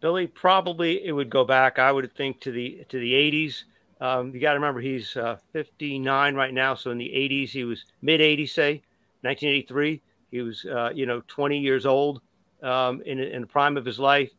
Billy 0.00 0.26
probably 0.26 1.04
it 1.04 1.12
would 1.12 1.30
go 1.30 1.44
back 1.44 1.78
I 1.78 1.92
would 1.92 2.12
think 2.16 2.40
to 2.40 2.50
the 2.50 2.84
to 2.88 2.98
the 2.98 3.12
80s 3.12 3.64
um, 4.00 4.32
you 4.32 4.40
got 4.40 4.50
to 4.50 4.58
remember 4.58 4.80
he's 4.80 5.16
uh, 5.16 5.38
59 5.52 6.34
right 6.34 6.54
now. 6.54 6.74
So 6.74 6.90
in 6.90 6.98
the 6.98 7.08
80s, 7.08 7.50
he 7.50 7.64
was 7.64 7.84
mid 8.00 8.20
80s, 8.20 8.50
say 8.50 8.82
1983. 9.22 10.00
He 10.30 10.40
was, 10.40 10.64
uh, 10.66 10.90
you 10.94 11.06
know, 11.06 11.22
20 11.26 11.58
years 11.58 11.84
old 11.84 12.20
um, 12.62 13.02
in, 13.04 13.18
in 13.18 13.42
the 13.42 13.46
prime 13.46 13.76
of 13.76 13.84
his 13.84 13.98
life. 13.98 14.30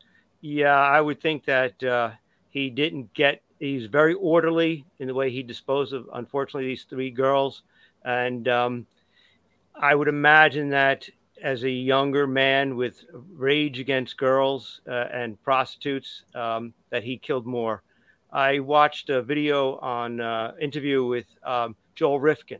Yeah, 0.42 0.76
I 0.76 1.02
would 1.02 1.22
think 1.22 1.46
that 1.46 1.84
uh, 1.84 2.12
he 2.50 2.70
didn't 2.70 3.14
get. 3.14 3.42
He's 3.60 3.88
very 3.88 4.14
orderly 4.14 4.86
in 5.00 5.08
the 5.08 5.14
way 5.14 5.30
he 5.30 5.44
disposed 5.44 5.94
of, 5.94 6.10
unfortunately, 6.14 6.68
these 6.68 6.86
three 6.90 7.12
girls. 7.12 7.64
and 8.06 8.48
um, 8.48 8.88
I 9.76 9.96
would 9.96 10.08
imagine 10.08 10.70
that 10.70 11.10
as 11.42 11.64
a 11.64 11.70
younger 11.70 12.28
man 12.28 12.76
with 12.76 13.06
rage 13.34 13.80
against 13.80 14.18
girls 14.18 14.82
uh, 14.88 15.06
and 15.12 15.42
prostitutes, 15.42 16.24
um, 16.36 16.74
that 16.90 17.04
he 17.04 17.18
killed 17.18 17.46
more. 17.46 17.82
I 18.32 18.60
watched 18.60 19.10
a 19.10 19.22
video 19.22 19.78
on 19.78 20.20
uh, 20.20 20.54
interview 20.60 21.06
with 21.06 21.26
um, 21.44 21.76
Joel 21.96 22.20
Rifkin, 22.20 22.60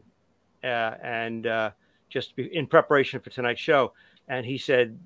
uh, 0.64 0.96
and 1.04 1.46
uh, 1.46 1.72
just 2.10 2.34
in 2.38 2.68
preparation 2.68 3.20
for 3.20 3.30
tonight's 3.30 3.62
show, 3.62 3.94
and 4.28 4.46
he 4.46 4.58
said 4.58 4.98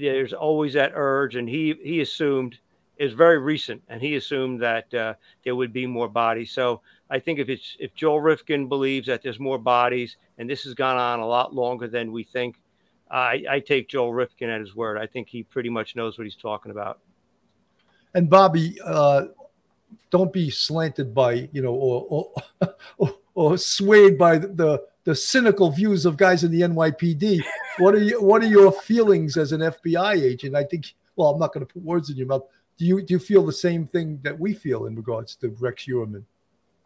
there's 0.00 0.32
always 0.32 0.74
that 0.74 0.92
urge, 0.94 1.36
and 1.36 1.48
he 1.48 1.74
he 1.82 2.00
assumed 2.00 2.58
is 2.98 3.12
very 3.14 3.38
recent, 3.38 3.82
and 3.88 4.02
he 4.02 4.16
assumed 4.16 4.60
that 4.60 4.92
uh, 4.92 5.14
there 5.42 5.56
would 5.56 5.72
be 5.72 5.86
more 5.86 6.08
bodies. 6.08 6.52
So 6.52 6.82
I 7.08 7.18
think 7.18 7.38
if 7.38 7.48
it's 7.48 7.76
if 7.80 7.94
Joel 7.94 8.20
Rifkin 8.20 8.68
believes 8.68 9.06
that 9.06 9.22
there's 9.22 9.40
more 9.40 9.58
bodies, 9.58 10.16
and 10.38 10.48
this 10.48 10.64
has 10.64 10.74
gone 10.74 10.98
on 10.98 11.20
a 11.20 11.26
lot 11.26 11.54
longer 11.54 11.88
than 11.88 12.12
we 12.12 12.24
think, 12.24 12.56
I, 13.10 13.44
I 13.48 13.60
take 13.60 13.88
Joel 13.88 14.12
Rifkin 14.12 14.50
at 14.50 14.60
his 14.60 14.76
word. 14.76 14.98
I 14.98 15.06
think 15.06 15.28
he 15.28 15.42
pretty 15.42 15.70
much 15.70 15.96
knows 15.96 16.18
what 16.18 16.24
he's 16.24 16.36
talking 16.36 16.70
about. 16.70 17.00
And 18.14 18.28
Bobby, 18.28 18.78
uh, 18.84 19.26
don't 20.10 20.32
be 20.32 20.50
slanted 20.50 21.14
by 21.14 21.48
you 21.52 21.62
know 21.62 21.74
or 21.74 22.32
or, 22.98 23.14
or, 23.34 23.58
swayed 23.58 24.18
by 24.18 24.38
the 24.38 24.48
the 24.48 24.82
cynical 25.14 25.70
views 25.70 26.06
of 26.06 26.16
guys 26.16 26.44
in 26.44 26.50
the 26.50 26.60
NYPD. 26.60 27.42
What 27.78 27.94
are 27.94 28.02
you, 28.02 28.22
what 28.22 28.42
are 28.42 28.48
your 28.48 28.72
feelings 28.72 29.36
as 29.36 29.52
an 29.52 29.60
FBI 29.60 30.22
agent? 30.22 30.54
I 30.54 30.64
think. 30.64 30.94
Well, 31.16 31.28
I'm 31.28 31.38
not 31.38 31.52
going 31.52 31.66
to 31.66 31.72
put 31.72 31.82
words 31.82 32.08
in 32.10 32.16
your 32.16 32.26
mouth. 32.26 32.44
Do 32.76 32.84
you 32.84 33.02
do 33.02 33.14
you 33.14 33.18
feel 33.18 33.44
the 33.44 33.52
same 33.52 33.86
thing 33.86 34.20
that 34.22 34.38
we 34.38 34.54
feel 34.54 34.86
in 34.86 34.94
regards 34.96 35.34
to 35.36 35.48
Rex 35.60 35.84
Heuermann? 35.84 36.24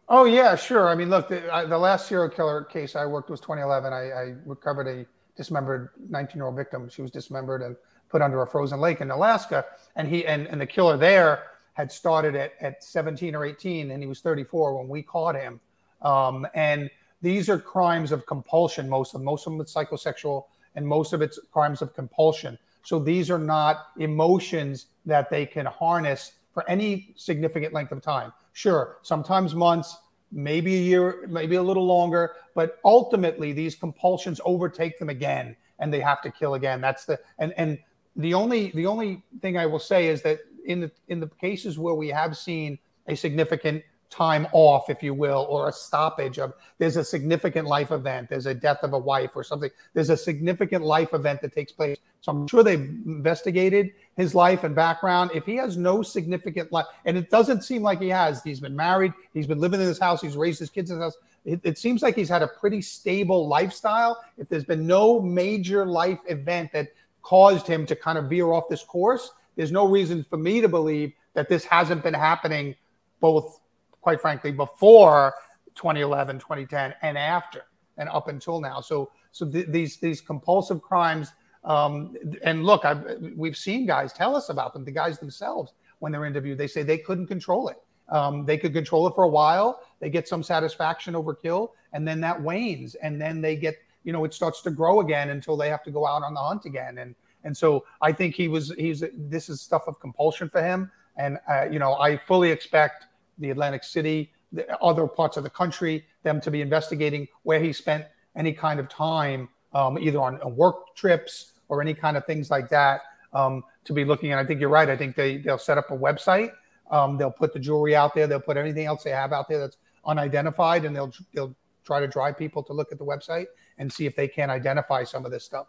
Oh 0.07 0.25
yeah, 0.25 0.55
sure. 0.55 0.87
I 0.87 0.95
mean, 0.95 1.09
look, 1.09 1.29
the, 1.29 1.51
I, 1.53 1.65
the 1.65 1.77
last 1.77 2.07
serial 2.07 2.29
killer 2.29 2.63
case 2.63 2.95
I 2.95 3.05
worked 3.05 3.29
was 3.29 3.39
2011. 3.39 3.91
I, 3.91 3.97
I 3.97 4.35
recovered 4.45 4.87
a 4.87 5.05
dismembered 5.35 5.89
19 6.09 6.37
year 6.37 6.45
old 6.45 6.55
victim. 6.55 6.87
She 6.89 7.01
was 7.01 7.11
dismembered 7.11 7.61
and 7.61 7.75
put 8.09 8.21
under 8.21 8.41
a 8.41 8.47
frozen 8.47 8.79
lake 8.79 9.01
in 9.01 9.11
Alaska, 9.11 9.65
and 9.95 10.07
he 10.07 10.25
and, 10.25 10.47
and 10.47 10.61
the 10.61 10.65
killer 10.65 10.97
there 10.97 11.43
had 11.73 11.91
started 11.91 12.35
at, 12.35 12.53
at 12.61 12.83
17 12.83 13.35
or 13.35 13.45
18, 13.45 13.91
and 13.91 14.01
he 14.01 14.07
was 14.07 14.21
34 14.21 14.77
when 14.77 14.87
we 14.87 15.01
caught 15.01 15.35
him. 15.35 15.59
Um, 16.01 16.47
and 16.53 16.89
these 17.25 17.49
are 17.49 17.57
crimes 17.57 18.11
of 18.11 18.27
compulsion. 18.27 18.87
Most 18.87 19.15
of 19.15 19.21
most 19.23 19.47
of 19.47 19.53
them 19.53 19.59
it's 19.59 19.73
psychosexual, 19.73 20.43
and 20.75 20.87
most 20.87 21.11
of 21.11 21.23
it's 21.23 21.39
crimes 21.51 21.81
of 21.81 21.95
compulsion. 21.95 22.55
So 22.83 22.99
these 22.99 23.31
are 23.31 23.39
not 23.39 23.87
emotions 23.97 24.85
that 25.07 25.31
they 25.31 25.47
can 25.47 25.65
harness 25.65 26.33
for 26.53 26.63
any 26.69 27.15
significant 27.15 27.73
length 27.73 27.91
of 27.91 28.03
time. 28.03 28.31
Sure, 28.53 28.97
sometimes 29.01 29.55
months, 29.55 29.97
maybe 30.31 30.75
a 30.75 30.81
year, 30.81 31.25
maybe 31.27 31.55
a 31.55 31.63
little 31.63 31.87
longer, 31.87 32.35
but 32.53 32.77
ultimately 32.85 33.53
these 33.53 33.73
compulsions 33.73 34.39
overtake 34.45 34.99
them 34.99 35.09
again 35.09 35.55
and 35.79 35.91
they 35.91 36.01
have 36.01 36.21
to 36.21 36.29
kill 36.29 36.53
again. 36.53 36.79
That's 36.79 37.05
the 37.05 37.19
and 37.39 37.55
and 37.57 37.79
the 38.15 38.35
only 38.35 38.69
the 38.75 38.85
only 38.85 39.23
thing 39.41 39.57
I 39.57 39.65
will 39.65 39.79
say 39.79 40.09
is 40.09 40.21
that 40.21 40.41
in 40.67 40.79
the 40.79 40.91
in 41.07 41.19
the 41.19 41.27
cases 41.41 41.79
where 41.79 41.95
we 41.95 42.09
have 42.09 42.37
seen 42.37 42.77
a 43.07 43.15
significant 43.15 43.83
time 44.09 44.47
off, 44.51 44.89
if 44.89 45.03
you 45.03 45.13
will, 45.13 45.45
or 45.49 45.69
a 45.69 45.71
stoppage 45.71 46.39
of 46.39 46.53
there's 46.77 46.97
a 46.97 47.03
significant 47.03 47.67
life 47.67 47.91
event, 47.91 48.29
there's 48.29 48.45
a 48.45 48.53
death 48.53 48.79
of 48.83 48.93
a 48.93 48.97
wife 48.97 49.31
or 49.35 49.43
something, 49.43 49.69
there's 49.93 50.09
a 50.09 50.17
significant 50.17 50.83
life 50.83 51.13
event 51.13 51.41
that 51.41 51.53
takes 51.53 51.71
place. 51.71 51.97
So 52.21 52.31
I'm 52.31 52.47
sure 52.47 52.63
they've 52.63 52.79
investigated 52.79 53.91
his 54.17 54.33
life 54.33 54.63
and 54.63 54.73
background. 54.73 55.31
If 55.33 55.45
he 55.45 55.55
has 55.57 55.77
no 55.77 56.01
significant 56.01 56.71
life, 56.71 56.85
and 57.05 57.17
it 57.17 57.29
doesn't 57.29 57.63
seem 57.63 57.81
like 57.81 58.01
he 58.01 58.09
has, 58.09 58.41
he's 58.43 58.59
been 58.59 58.75
married, 58.75 59.13
he's 59.33 59.47
been 59.47 59.59
living 59.59 59.81
in 59.81 59.87
his 59.87 59.99
house, 59.99 60.21
he's 60.21 60.37
raised 60.37 60.59
his 60.59 60.69
kids 60.69 60.91
in 60.91 60.97
his 60.97 61.03
house. 61.03 61.17
It, 61.43 61.61
it 61.63 61.77
seems 61.77 62.01
like 62.01 62.15
he's 62.15 62.29
had 62.29 62.41
a 62.41 62.47
pretty 62.47 62.81
stable 62.81 63.47
lifestyle. 63.47 64.23
If 64.37 64.49
there's 64.49 64.65
been 64.65 64.87
no 64.87 65.19
major 65.19 65.85
life 65.85 66.19
event 66.27 66.71
that 66.73 66.87
caused 67.21 67.67
him 67.67 67.85
to 67.85 67.95
kind 67.95 68.17
of 68.17 68.29
veer 68.29 68.51
off 68.51 68.69
this 68.69 68.83
course, 68.83 69.31
there's 69.55 69.71
no 69.71 69.87
reason 69.87 70.23
for 70.23 70.37
me 70.37 70.61
to 70.61 70.67
believe 70.67 71.13
that 71.33 71.49
this 71.49 71.65
hasn't 71.65 72.03
been 72.03 72.13
happening 72.13 72.75
both 73.19 73.59
quite 74.05 74.21
frankly, 74.21 74.51
before 74.51 75.33
2011, 75.73 76.37
2010, 76.37 76.93
and 77.01 77.17
after, 77.17 77.63
and 77.97 78.07
up 78.09 78.27
until 78.27 78.61
now. 78.61 78.79
So, 78.79 79.09
so 79.31 79.49
th- 79.49 79.65
these 79.69 79.97
these 79.97 80.21
compulsive 80.21 80.79
crimes, 80.79 81.31
um, 81.63 82.15
and 82.43 82.63
look, 82.63 82.85
I've, 82.85 83.03
we've 83.35 83.57
seen 83.57 83.87
guys 83.87 84.13
tell 84.13 84.35
us 84.35 84.49
about 84.49 84.73
them. 84.73 84.85
The 84.85 84.91
guys 84.91 85.17
themselves, 85.17 85.73
when 85.97 86.11
they're 86.11 86.25
interviewed, 86.25 86.59
they 86.59 86.67
say 86.67 86.83
they 86.83 86.99
couldn't 86.99 87.25
control 87.25 87.67
it. 87.67 87.77
Um, 88.09 88.45
they 88.45 88.59
could 88.59 88.73
control 88.73 89.07
it 89.07 89.15
for 89.15 89.23
a 89.23 89.27
while. 89.27 89.81
They 89.99 90.11
get 90.11 90.27
some 90.27 90.43
satisfaction 90.43 91.15
over 91.15 91.33
kill, 91.33 91.73
and 91.91 92.07
then 92.07 92.21
that 92.21 92.39
wanes, 92.39 92.93
and 92.93 93.19
then 93.19 93.41
they 93.41 93.55
get, 93.55 93.73
you 94.03 94.13
know, 94.13 94.23
it 94.23 94.35
starts 94.35 94.61
to 94.61 94.69
grow 94.69 94.99
again 94.99 95.31
until 95.31 95.57
they 95.57 95.69
have 95.69 95.81
to 95.81 95.89
go 95.89 96.05
out 96.05 96.21
on 96.21 96.35
the 96.35 96.41
hunt 96.41 96.65
again. 96.65 96.99
And 96.99 97.15
and 97.43 97.57
so 97.57 97.85
I 98.03 98.11
think 98.11 98.35
he 98.35 98.49
was 98.49 98.71
he's 98.77 99.03
this 99.15 99.49
is 99.49 99.61
stuff 99.61 99.87
of 99.87 99.99
compulsion 99.99 100.47
for 100.47 100.61
him, 100.61 100.91
and 101.17 101.39
uh, 101.49 101.65
you 101.71 101.79
know 101.79 101.95
I 101.95 102.17
fully 102.17 102.51
expect 102.51 103.07
the 103.37 103.49
Atlantic 103.49 103.83
City, 103.83 104.31
the 104.51 104.79
other 104.81 105.07
parts 105.07 105.37
of 105.37 105.43
the 105.43 105.49
country, 105.49 106.05
them 106.23 106.39
to 106.41 106.51
be 106.51 106.61
investigating 106.61 107.27
where 107.43 107.59
he 107.59 107.73
spent 107.73 108.05
any 108.35 108.53
kind 108.53 108.79
of 108.79 108.89
time, 108.89 109.49
um, 109.73 109.97
either 109.97 110.19
on, 110.19 110.39
work 110.55 110.95
trips 110.95 111.53
or 111.67 111.81
any 111.81 111.93
kind 111.93 112.17
of 112.17 112.25
things 112.25 112.49
like 112.49 112.69
that, 112.69 113.01
um, 113.33 113.63
to 113.83 113.93
be 113.93 114.05
looking 114.05 114.31
at. 114.31 114.39
I 114.39 114.45
think 114.45 114.59
you're 114.59 114.69
right. 114.69 114.89
I 114.89 114.97
think 114.97 115.15
they 115.15 115.37
they'll 115.37 115.57
set 115.57 115.77
up 115.77 115.91
a 115.91 115.97
website. 115.97 116.51
Um, 116.91 117.17
they'll 117.17 117.31
put 117.31 117.53
the 117.53 117.59
jewelry 117.59 117.95
out 117.95 118.13
there. 118.13 118.27
They'll 118.27 118.39
put 118.39 118.57
anything 118.57 118.85
else 118.85 119.03
they 119.03 119.11
have 119.11 119.33
out 119.33 119.49
there 119.49 119.59
that's 119.59 119.77
unidentified, 120.05 120.85
and 120.85 120.95
they'll 120.95 121.13
they'll 121.33 121.55
try 121.83 121.99
to 121.99 122.07
drive 122.07 122.37
people 122.37 122.63
to 122.63 122.73
look 122.73 122.91
at 122.91 122.97
the 122.97 123.05
website 123.05 123.45
and 123.77 123.91
see 123.91 124.05
if 124.05 124.15
they 124.15 124.27
can 124.27 124.49
identify 124.49 125.03
some 125.03 125.25
of 125.25 125.31
this 125.31 125.43
stuff. 125.43 125.67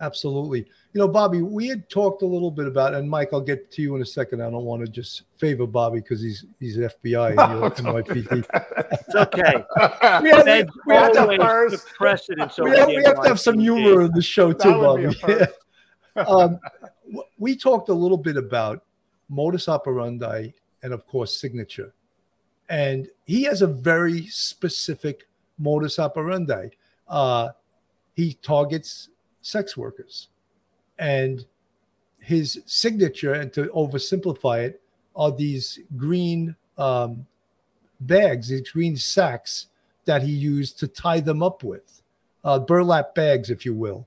Absolutely. 0.00 0.60
You 0.92 0.98
know, 0.98 1.08
Bobby, 1.08 1.42
we 1.42 1.68
had 1.68 1.88
talked 1.90 2.22
a 2.22 2.26
little 2.26 2.50
bit 2.50 2.66
about, 2.66 2.94
and 2.94 3.08
Mike, 3.08 3.30
I'll 3.32 3.40
get 3.40 3.70
to 3.72 3.82
you 3.82 3.96
in 3.96 4.02
a 4.02 4.06
second. 4.06 4.40
I 4.40 4.50
don't 4.50 4.64
want 4.64 4.84
to 4.84 4.90
just 4.90 5.24
favor 5.36 5.66
Bobby 5.66 6.00
because 6.00 6.22
he's 6.22 6.46
he's 6.58 6.78
FBI 6.78 7.38
and 7.38 7.60
you're 7.60 7.70
NYPD. 8.02 8.46
It's 8.92 9.14
okay. 9.14 9.64
we 10.22 10.30
have, 10.30 10.46
we, 10.46 10.70
we 10.86 10.94
have 10.94 11.12
to 11.12 11.36
first. 11.38 11.86
precedence 11.88 12.58
we 12.58 12.70
have, 12.70 12.88
we 12.88 13.04
have 13.04 13.22
to 13.22 13.28
have 13.28 13.40
some 13.40 13.58
humor 13.58 14.02
in 14.02 14.12
the 14.12 14.22
show 14.22 14.52
too, 14.52 14.72
Bobby. 14.72 15.14
um, 16.26 16.58
we 17.38 17.54
talked 17.54 17.90
a 17.90 17.94
little 17.94 18.18
bit 18.18 18.38
about 18.38 18.82
modus 19.28 19.68
operandi 19.68 20.48
and, 20.82 20.92
of 20.94 21.06
course, 21.06 21.38
signature. 21.38 21.92
And 22.70 23.08
he 23.26 23.42
has 23.44 23.62
a 23.62 23.66
very 23.66 24.26
specific 24.28 25.26
modus 25.58 25.98
operandi. 25.98 26.68
Uh, 27.06 27.50
he 28.14 28.34
targets 28.34 29.08
sex 29.42 29.76
workers. 29.76 30.28
And 30.98 31.44
his 32.20 32.62
signature, 32.66 33.34
and 33.34 33.52
to 33.54 33.64
oversimplify 33.68 34.64
it, 34.64 34.82
are 35.16 35.32
these 35.32 35.80
green 35.96 36.54
um, 36.78 37.26
bags, 38.00 38.48
these 38.48 38.68
green 38.70 38.96
sacks 38.96 39.66
that 40.04 40.22
he 40.22 40.32
used 40.32 40.78
to 40.78 40.88
tie 40.88 41.20
them 41.20 41.42
up 41.42 41.62
with, 41.62 42.02
uh, 42.44 42.58
burlap 42.58 43.14
bags, 43.14 43.50
if 43.50 43.64
you 43.64 43.74
will. 43.74 44.06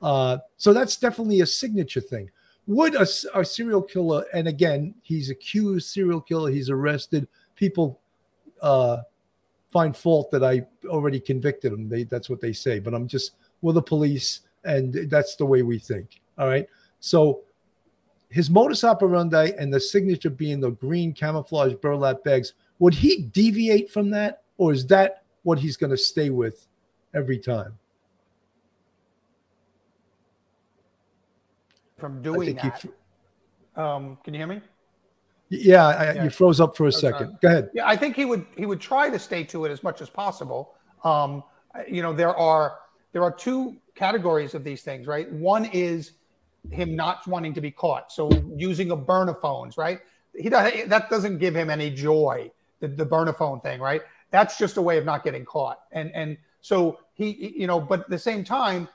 Uh, 0.00 0.38
so 0.56 0.72
that's 0.72 0.96
definitely 0.96 1.40
a 1.40 1.46
signature 1.46 2.00
thing. 2.00 2.30
Would 2.66 2.94
a, 2.94 3.06
a, 3.34 3.44
serial 3.44 3.82
killer, 3.82 4.24
and 4.32 4.46
again, 4.46 4.94
he's 5.02 5.30
accused 5.30 5.88
serial 5.88 6.20
killer, 6.20 6.50
he's 6.50 6.70
arrested. 6.70 7.26
People 7.56 8.00
uh, 8.60 8.98
find 9.72 9.96
fault 9.96 10.30
that 10.30 10.44
I 10.44 10.66
already 10.86 11.18
convicted 11.18 11.72
him. 11.72 11.88
They, 11.88 12.04
that's 12.04 12.30
what 12.30 12.40
they 12.40 12.52
say. 12.52 12.78
But 12.78 12.94
I'm 12.94 13.08
just, 13.08 13.32
with 13.62 13.74
the 13.74 13.82
police, 13.82 14.40
and 14.64 15.10
that's 15.10 15.36
the 15.36 15.46
way 15.46 15.62
we 15.62 15.78
think. 15.78 16.20
All 16.38 16.48
right. 16.48 16.66
So 17.00 17.42
his 18.30 18.48
modus 18.48 18.84
operandi 18.84 19.52
and 19.58 19.72
the 19.72 19.80
signature 19.80 20.30
being 20.30 20.60
the 20.60 20.70
green 20.70 21.12
camouflage 21.12 21.74
burlap 21.74 22.24
bags, 22.24 22.54
would 22.78 22.94
he 22.94 23.22
deviate 23.22 23.90
from 23.90 24.10
that, 24.10 24.42
or 24.56 24.72
is 24.72 24.86
that 24.86 25.24
what 25.42 25.58
he's 25.58 25.76
going 25.76 25.90
to 25.90 25.96
stay 25.96 26.30
with 26.30 26.66
every 27.14 27.38
time? 27.38 27.78
From 31.98 32.22
doing 32.22 32.56
that. 32.56 32.84
um, 33.76 34.18
can 34.24 34.34
you 34.34 34.40
hear 34.40 34.46
me? 34.46 34.60
Yeah, 35.50 35.86
I, 35.86 36.12
yeah, 36.14 36.24
you 36.24 36.30
froze 36.30 36.60
up 36.60 36.76
for 36.76 36.86
a 36.86 36.92
second. 36.92 37.38
Go 37.42 37.48
ahead. 37.48 37.70
Yeah, 37.74 37.86
I 37.86 37.94
think 37.94 38.16
he 38.16 38.24
would 38.24 38.46
he 38.56 38.64
would 38.64 38.80
try 38.80 39.10
to 39.10 39.18
stay 39.18 39.44
to 39.44 39.66
it 39.66 39.70
as 39.70 39.82
much 39.82 40.00
as 40.00 40.08
possible. 40.08 40.74
Um, 41.04 41.44
you 41.86 42.00
know, 42.00 42.14
there 42.14 42.34
are 42.34 42.78
there 43.12 43.22
are 43.22 43.32
two 43.32 43.76
categories 43.94 44.54
of 44.54 44.64
these 44.64 44.82
things, 44.82 45.06
right? 45.06 45.30
One 45.32 45.66
is 45.66 46.12
him 46.70 46.96
not 46.96 47.26
wanting 47.26 47.54
to 47.54 47.60
be 47.60 47.70
caught, 47.70 48.12
so 48.12 48.30
using 48.56 48.90
a 48.90 48.96
burner 48.96 49.34
phones, 49.34 49.76
right? 49.76 50.00
He 50.36 50.48
does, 50.48 50.72
that 50.86 51.10
doesn't 51.10 51.38
give 51.38 51.54
him 51.54 51.70
any 51.70 51.90
joy. 51.90 52.50
The, 52.80 52.88
the 52.88 53.04
burner 53.04 53.32
phone 53.32 53.60
thing, 53.60 53.80
right? 53.80 54.02
That's 54.30 54.58
just 54.58 54.76
a 54.76 54.82
way 54.82 54.98
of 54.98 55.04
not 55.04 55.22
getting 55.22 55.44
caught, 55.44 55.82
and 55.92 56.10
and 56.14 56.36
so 56.62 56.98
he, 57.14 57.54
you 57.56 57.66
know, 57.66 57.80
but 57.80 58.00
at 58.00 58.10
the 58.10 58.18
same 58.18 58.42
time, 58.42 58.88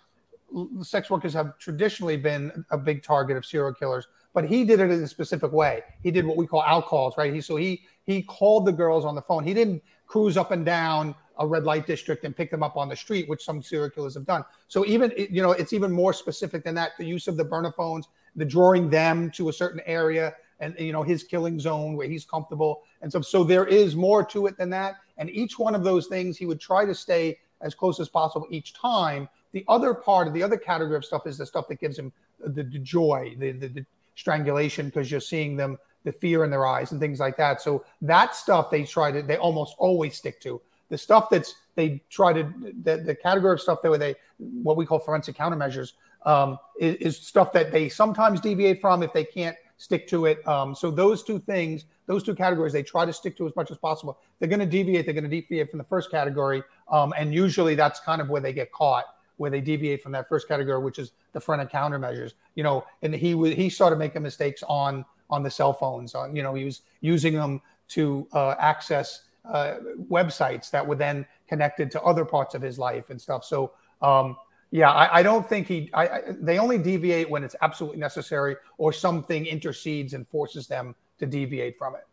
sex 0.82 1.10
workers 1.10 1.34
have 1.34 1.58
traditionally 1.60 2.18
been 2.18 2.66
a 2.72 2.78
big 2.78 3.04
target 3.04 3.38
of 3.38 3.46
serial 3.46 3.74
killers. 3.74 4.08
But 4.34 4.46
he 4.46 4.66
did 4.66 4.80
it 4.80 4.92
in 4.92 5.04
a 5.04 5.08
specific 5.08 5.52
way. 5.52 5.82
He 6.04 6.12
did 6.12 6.26
what 6.26 6.38
we 6.38 6.48
call 6.48 6.64
outcalls, 6.64 7.18
right? 7.18 7.34
He 7.34 7.42
so 7.42 7.56
he 7.56 7.84
he 8.06 8.24
called 8.24 8.66
the 8.66 8.72
girls 8.72 9.06
on 9.06 9.16
the 9.16 9.22
phone. 9.22 9.44
He 9.44 9.54
didn't 9.54 9.82
cruise 10.06 10.38
up 10.38 10.52
and 10.52 10.66
down 10.66 11.16
a 11.40 11.48
red 11.48 11.64
light 11.64 11.86
district 11.86 12.24
and 12.24 12.36
pick 12.36 12.52
them 12.52 12.64
up 12.64 12.78
on 12.78 12.90
the 12.90 12.96
street, 12.96 13.28
which 13.30 13.44
some 13.44 13.62
serial 13.62 13.90
killers 13.90 14.14
have 14.14 14.26
done. 14.26 14.44
So 14.68 14.86
even 14.86 15.12
you 15.18 15.42
know, 15.42 15.52
it's 15.52 15.74
even 15.74 15.92
more 15.92 16.14
specific 16.14 16.64
than 16.64 16.76
that. 16.76 16.92
The 16.98 17.06
use 17.06 17.28
of 17.28 17.38
the 17.38 17.44
burner 17.44 17.72
phones, 17.72 18.08
the 18.36 18.46
drawing 18.46 18.90
them 18.90 19.32
to 19.32 19.50
a 19.50 19.54
certain 19.54 19.82
area, 19.86 20.36
and 20.60 20.76
you 20.80 20.92
know 20.92 21.04
his 21.04 21.24
killing 21.24 21.60
zone 21.60 21.96
where 21.96 22.08
he's 22.08 22.26
comfortable, 22.26 22.84
and 23.02 23.12
so 23.12 23.22
so 23.22 23.44
there 23.44 23.66
is 23.66 23.96
more 23.96 24.26
to 24.26 24.48
it 24.48 24.58
than 24.58 24.70
that. 24.72 24.96
And 25.18 25.30
each 25.30 25.58
one 25.58 25.76
of 25.76 25.84
those 25.84 26.08
things, 26.08 26.38
he 26.38 26.46
would 26.46 26.60
try 26.60 26.86
to 26.86 26.94
stay 26.94 27.40
as 27.62 27.74
close 27.74 28.00
as 28.00 28.10
possible 28.10 28.48
each 28.52 28.74
time. 28.74 29.28
The 29.52 29.66
other 29.68 29.94
part 29.94 30.28
of 30.28 30.34
the 30.34 30.44
other 30.44 30.58
category 30.58 30.98
of 30.98 31.06
stuff 31.06 31.26
is 31.26 31.38
the 31.38 31.46
stuff 31.46 31.68
that 31.70 31.80
gives 31.80 31.98
him 31.98 32.12
the, 32.40 32.64
the 32.64 32.80
joy, 32.80 33.36
the, 33.40 33.52
the, 33.52 33.68
the 33.68 33.86
strangulation, 34.16 34.88
because 34.88 35.10
you're 35.10 35.20
seeing 35.20 35.56
them, 35.58 35.78
the 36.04 36.12
fear 36.12 36.44
in 36.44 36.52
their 36.52 36.66
eyes 36.66 36.92
and 36.92 37.02
things 37.02 37.20
like 37.20 37.36
that. 37.38 37.62
So 37.62 37.84
that 38.02 38.36
stuff 38.36 38.70
they 38.70 38.84
try 38.84 39.12
to, 39.12 39.22
they 39.22 39.38
almost 39.38 39.76
always 39.78 40.16
stick 40.16 40.40
to. 40.42 40.62
The 40.90 40.98
stuff 40.98 41.30
that's 41.30 41.56
they 41.76 42.02
try 42.10 42.34
to, 42.34 42.52
the, 42.84 42.98
the 42.98 43.16
category 43.16 43.54
of 43.54 43.62
stuff 43.62 43.82
that 43.84 44.00
they, 44.00 44.16
what 44.38 44.76
we 44.76 44.86
call 44.86 45.00
forensic 45.00 45.38
countermeasures, 45.38 45.94
um, 46.26 46.58
is, 46.80 46.96
is 46.96 47.18
stuff 47.18 47.54
that 47.54 47.72
they 47.72 47.88
sometimes 47.88 48.42
deviate 48.42 48.82
from 48.82 49.04
if 49.04 49.14
they 49.14 49.24
can't 49.24 49.56
stick 49.78 50.08
to 50.08 50.26
it. 50.26 50.46
Um, 50.48 50.74
so 50.76 50.90
those 50.90 51.24
two 51.24 51.40
things, 51.40 51.86
those 52.08 52.24
two 52.24 52.36
categories, 52.36 52.74
they 52.74 52.84
try 52.84 53.06
to 53.06 53.14
stick 53.14 53.38
to 53.38 53.46
as 53.46 53.56
much 53.56 53.70
as 53.70 53.78
possible. 53.78 54.18
They're 54.40 54.50
going 54.50 54.60
to 54.60 54.66
deviate. 54.66 55.06
They're 55.06 55.14
going 55.14 55.24
to 55.24 55.30
deviate 55.30 55.70
from 55.70 55.78
the 55.78 55.84
first 55.84 56.12
category, 56.12 56.64
um, 56.92 57.14
and 57.18 57.34
usually 57.34 57.76
that's 57.76 58.00
kind 58.00 58.22
of 58.22 58.30
where 58.30 58.42
they 58.42 58.54
get 58.54 58.72
caught, 58.72 59.06
where 59.38 59.52
they 59.52 59.62
deviate 59.62 60.02
from 60.02 60.12
that 60.14 60.28
first 60.28 60.48
category, 60.48 60.82
which 60.84 60.98
is 60.98 61.12
the 61.34 61.40
forensic 61.40 61.72
countermeasures. 61.72 62.34
You 62.56 62.64
know, 62.64 62.86
and 63.04 63.14
he 63.14 63.54
he 63.54 63.70
started 63.70 64.00
making 64.00 64.24
mistakes 64.24 64.64
on 64.68 65.06
on 65.30 65.44
the 65.44 65.52
cell 65.52 65.74
phones. 65.74 66.16
On 66.16 66.36
you 66.36 66.42
know, 66.42 66.56
he 66.56 66.66
was 66.66 66.82
using 67.02 67.34
them 67.34 67.62
to 67.90 68.28
uh, 68.34 68.56
access 68.60 69.24
uh, 69.52 69.76
websites 70.10 70.70
that 70.72 70.86
were 70.86 70.96
then 70.96 71.26
connected 71.48 71.92
to 71.92 72.02
other 72.02 72.26
parts 72.26 72.56
of 72.56 72.62
his 72.62 72.78
life 72.78 73.10
and 73.10 73.20
stuff. 73.20 73.44
So. 73.44 73.74
Um, 74.02 74.38
yeah, 74.70 74.92
I, 74.92 75.20
I, 75.20 75.24
don't 75.24 75.48
think 75.48 75.66
he. 75.66 75.90
I, 75.94 76.08
I, 76.08 76.22
they 76.42 76.60
only 76.60 76.78
deviate 76.78 77.30
when 77.30 77.42
it's 77.44 77.56
absolutely 77.62 78.00
necessary, 78.00 78.58
or 78.78 78.92
something 78.92 79.46
intercedes 79.46 80.14
and 80.14 80.28
forces 80.28 80.68
them 80.68 80.94
to 81.20 81.26
deviate 81.26 81.78
from 81.78 81.96
it. 81.96 82.06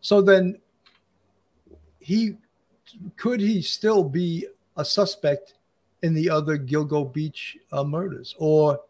So 0.00 0.22
then, 0.22 0.58
he 1.98 2.36
could 3.16 3.40
he 3.40 3.60
still 3.60 4.02
be 4.02 4.46
a 4.76 4.84
suspect 4.84 5.54
in 6.02 6.14
the 6.14 6.30
other 6.30 6.56
Gilgo 6.56 7.12
Beach 7.12 7.58
uh, 7.72 7.84
murders, 7.84 8.34
or 8.38 8.80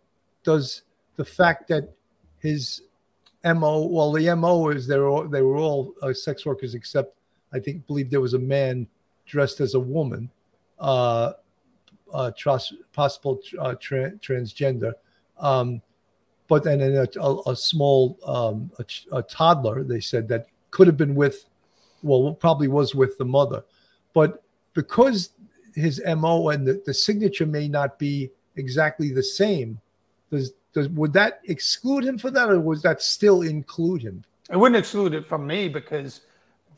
does 0.44 0.82
the 1.16 1.24
fact 1.24 1.68
that 1.68 1.92
his 2.38 2.82
mo 3.44 3.86
well 3.86 4.12
the 4.12 4.34
mo 4.36 4.68
is 4.68 4.86
they 4.86 4.98
were 4.98 5.08
all, 5.08 5.28
they 5.28 5.42
were 5.42 5.56
all 5.56 5.94
uh, 6.02 6.12
sex 6.12 6.46
workers 6.46 6.74
except 6.74 7.16
I 7.52 7.58
think 7.58 7.86
believe 7.86 8.10
there 8.10 8.20
was 8.20 8.34
a 8.34 8.38
man 8.38 8.86
dressed 9.26 9.60
as 9.60 9.74
a 9.74 9.80
woman. 9.80 10.30
Uh, 10.78 11.32
uh, 12.12 12.30
trans, 12.36 12.72
possible 12.92 13.40
uh, 13.58 13.74
tra- 13.74 14.12
transgender. 14.12 14.92
Um, 15.38 15.80
but 16.48 16.64
then 16.64 16.80
a, 16.80 17.06
a, 17.20 17.50
a 17.50 17.56
small 17.56 18.18
um, 18.24 18.70
a, 18.78 19.18
a, 19.18 19.22
toddler, 19.22 19.84
they 19.84 20.00
said 20.00 20.28
that 20.28 20.46
could 20.70 20.86
have 20.86 20.96
been 20.96 21.14
with, 21.14 21.46
well, 22.02 22.34
probably 22.34 22.68
was 22.68 22.94
with 22.94 23.16
the 23.18 23.24
mother, 23.24 23.64
but 24.12 24.42
because 24.74 25.30
his 25.74 26.02
mo 26.16 26.48
and 26.48 26.66
the, 26.66 26.82
the 26.84 26.94
signature 26.94 27.46
may 27.46 27.68
not 27.68 27.98
be 27.98 28.30
exactly 28.56 29.12
the 29.12 29.22
same, 29.22 29.80
does, 30.30 30.52
does 30.72 30.88
would 30.88 31.12
that 31.12 31.40
exclude 31.44 32.04
him 32.04 32.18
for 32.18 32.30
that, 32.30 32.50
or 32.50 32.60
was 32.60 32.82
that 32.82 33.00
still 33.00 33.42
include 33.42 34.02
him? 34.02 34.24
It 34.50 34.56
wouldn't 34.56 34.78
exclude 34.78 35.14
it 35.14 35.26
from 35.26 35.46
me 35.46 35.68
because 35.68 36.22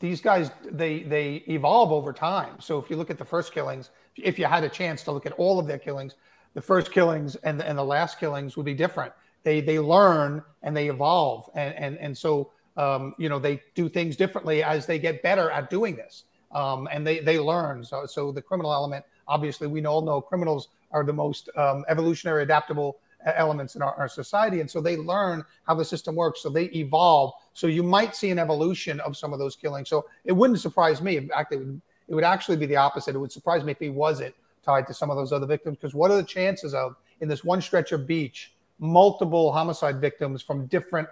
these 0.03 0.19
guys 0.19 0.51
they 0.69 1.03
they 1.03 1.45
evolve 1.47 1.93
over 1.93 2.11
time. 2.11 2.59
So 2.59 2.77
if 2.77 2.89
you 2.89 2.97
look 2.97 3.09
at 3.09 3.17
the 3.17 3.23
first 3.23 3.53
killings, 3.53 3.89
if 4.17 4.37
you 4.37 4.45
had 4.45 4.65
a 4.65 4.69
chance 4.69 5.01
to 5.03 5.13
look 5.13 5.25
at 5.25 5.31
all 5.33 5.59
of 5.59 5.65
their 5.65 5.77
killings, 5.77 6.15
the 6.55 6.61
first 6.61 6.91
killings 6.91 7.37
and 7.37 7.57
the, 7.57 7.65
and 7.65 7.77
the 7.77 7.85
last 7.85 8.19
killings 8.19 8.57
would 8.57 8.65
be 8.65 8.73
different. 8.73 9.13
They 9.43 9.61
they 9.61 9.79
learn 9.79 10.43
and 10.61 10.75
they 10.75 10.89
evolve, 10.89 11.49
and 11.55 11.73
and 11.75 11.97
and 11.99 12.17
so 12.17 12.51
um, 12.75 13.15
you 13.17 13.29
know 13.29 13.39
they 13.39 13.61
do 13.75 13.87
things 13.87 14.17
differently 14.17 14.61
as 14.61 14.85
they 14.85 14.99
get 14.99 15.23
better 15.23 15.49
at 15.51 15.69
doing 15.69 15.95
this, 15.95 16.25
um, 16.51 16.89
and 16.91 17.07
they 17.07 17.19
they 17.21 17.39
learn. 17.39 17.85
So 17.85 18.05
so 18.05 18.33
the 18.33 18.41
criminal 18.41 18.73
element, 18.73 19.05
obviously, 19.29 19.67
we 19.67 19.85
all 19.85 20.01
know 20.01 20.19
criminals 20.19 20.67
are 20.91 21.05
the 21.05 21.13
most 21.13 21.49
um, 21.55 21.85
evolutionary 21.87 22.43
adaptable 22.43 22.97
elements 23.25 23.75
in 23.75 23.81
our, 23.81 23.93
our, 23.95 24.07
society. 24.07 24.59
And 24.59 24.69
so 24.69 24.81
they 24.81 24.97
learn 24.97 25.43
how 25.65 25.75
the 25.75 25.85
system 25.85 26.15
works. 26.15 26.41
So 26.41 26.49
they 26.49 26.65
evolve. 26.65 27.33
So 27.53 27.67
you 27.67 27.83
might 27.83 28.15
see 28.15 28.31
an 28.31 28.39
evolution 28.39 28.99
of 29.01 29.15
some 29.15 29.33
of 29.33 29.39
those 29.39 29.55
killings. 29.55 29.89
So 29.89 30.05
it 30.25 30.33
wouldn't 30.33 30.59
surprise 30.59 31.01
me. 31.01 31.17
In 31.17 31.29
fact, 31.29 31.53
it 31.53 31.57
would 31.57 31.81
it 32.07 32.15
would 32.15 32.23
actually 32.23 32.57
be 32.57 32.65
the 32.65 32.75
opposite. 32.75 33.15
It 33.15 33.19
would 33.19 33.31
surprise 33.31 33.63
me 33.63 33.71
if 33.71 33.79
he 33.79 33.89
wasn't 33.89 34.35
tied 34.63 34.87
to 34.87 34.93
some 34.93 35.09
of 35.09 35.17
those 35.17 35.31
other 35.31 35.47
victims. 35.47 35.77
Because 35.77 35.93
what 35.93 36.11
are 36.11 36.17
the 36.17 36.23
chances 36.23 36.73
of 36.73 36.95
in 37.21 37.29
this 37.29 37.43
one 37.43 37.61
stretch 37.61 37.91
of 37.91 38.05
beach, 38.05 38.53
multiple 38.79 39.51
homicide 39.51 40.01
victims 40.01 40.41
from 40.41 40.65
different 40.67 41.07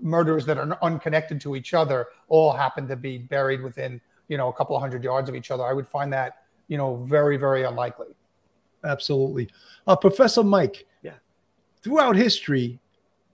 murders 0.00 0.44
that 0.46 0.58
are 0.58 0.76
unconnected 0.82 1.40
to 1.40 1.54
each 1.54 1.74
other 1.74 2.08
all 2.28 2.52
happen 2.52 2.88
to 2.88 2.96
be 2.96 3.18
buried 3.18 3.62
within 3.62 4.00
you 4.28 4.36
know 4.36 4.48
a 4.48 4.52
couple 4.52 4.74
of 4.74 4.82
hundred 4.82 5.04
yards 5.04 5.28
of 5.28 5.34
each 5.34 5.50
other? 5.50 5.64
I 5.64 5.72
would 5.72 5.86
find 5.86 6.12
that 6.12 6.42
you 6.68 6.76
know 6.76 6.96
very 6.96 7.36
very 7.36 7.62
unlikely. 7.62 8.08
Absolutely, 8.84 9.48
uh, 9.86 9.96
Professor 9.96 10.42
Mike. 10.42 10.86
Throughout 11.82 12.16
history, 12.16 12.78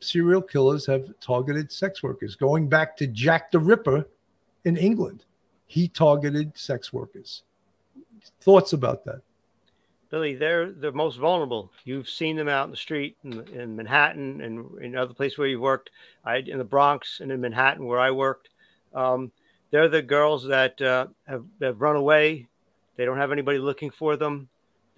serial 0.00 0.42
killers 0.42 0.86
have 0.86 1.08
targeted 1.20 1.70
sex 1.70 2.02
workers, 2.02 2.36
going 2.36 2.68
back 2.68 2.96
to 2.96 3.06
Jack 3.06 3.50
the 3.50 3.58
Ripper 3.58 4.08
in 4.64 4.76
England 4.76 5.24
he 5.68 5.86
targeted 5.86 6.56
sex 6.58 6.92
workers. 6.92 7.44
Thoughts 8.40 8.72
about 8.72 9.04
that? 9.04 9.20
Billy, 10.10 10.34
they're 10.34 10.72
the 10.72 10.90
most 10.90 11.16
vulnerable. 11.18 11.70
You've 11.84 12.08
seen 12.08 12.34
them 12.36 12.48
out 12.48 12.64
in 12.64 12.70
the 12.70 12.76
street 12.76 13.16
in, 13.22 13.46
in 13.48 13.76
Manhattan 13.76 14.40
and 14.40 14.80
in 14.80 14.96
other 14.96 15.12
places 15.12 15.36
where 15.36 15.46
you've 15.46 15.60
worked. 15.60 15.90
I 16.24 16.36
in 16.38 16.56
the 16.56 16.64
Bronx 16.64 17.20
and 17.20 17.30
in 17.30 17.42
Manhattan 17.42 17.84
where 17.84 18.00
I 18.00 18.10
worked. 18.10 18.48
Um, 18.94 19.30
they're 19.70 19.90
the 19.90 20.00
girls 20.00 20.46
that 20.46 20.80
uh, 20.80 21.08
have, 21.26 21.44
have 21.60 21.82
run 21.82 21.96
away. 21.96 22.46
They 22.96 23.04
don't 23.04 23.18
have 23.18 23.32
anybody 23.32 23.58
looking 23.58 23.90
for 23.90 24.16
them. 24.16 24.48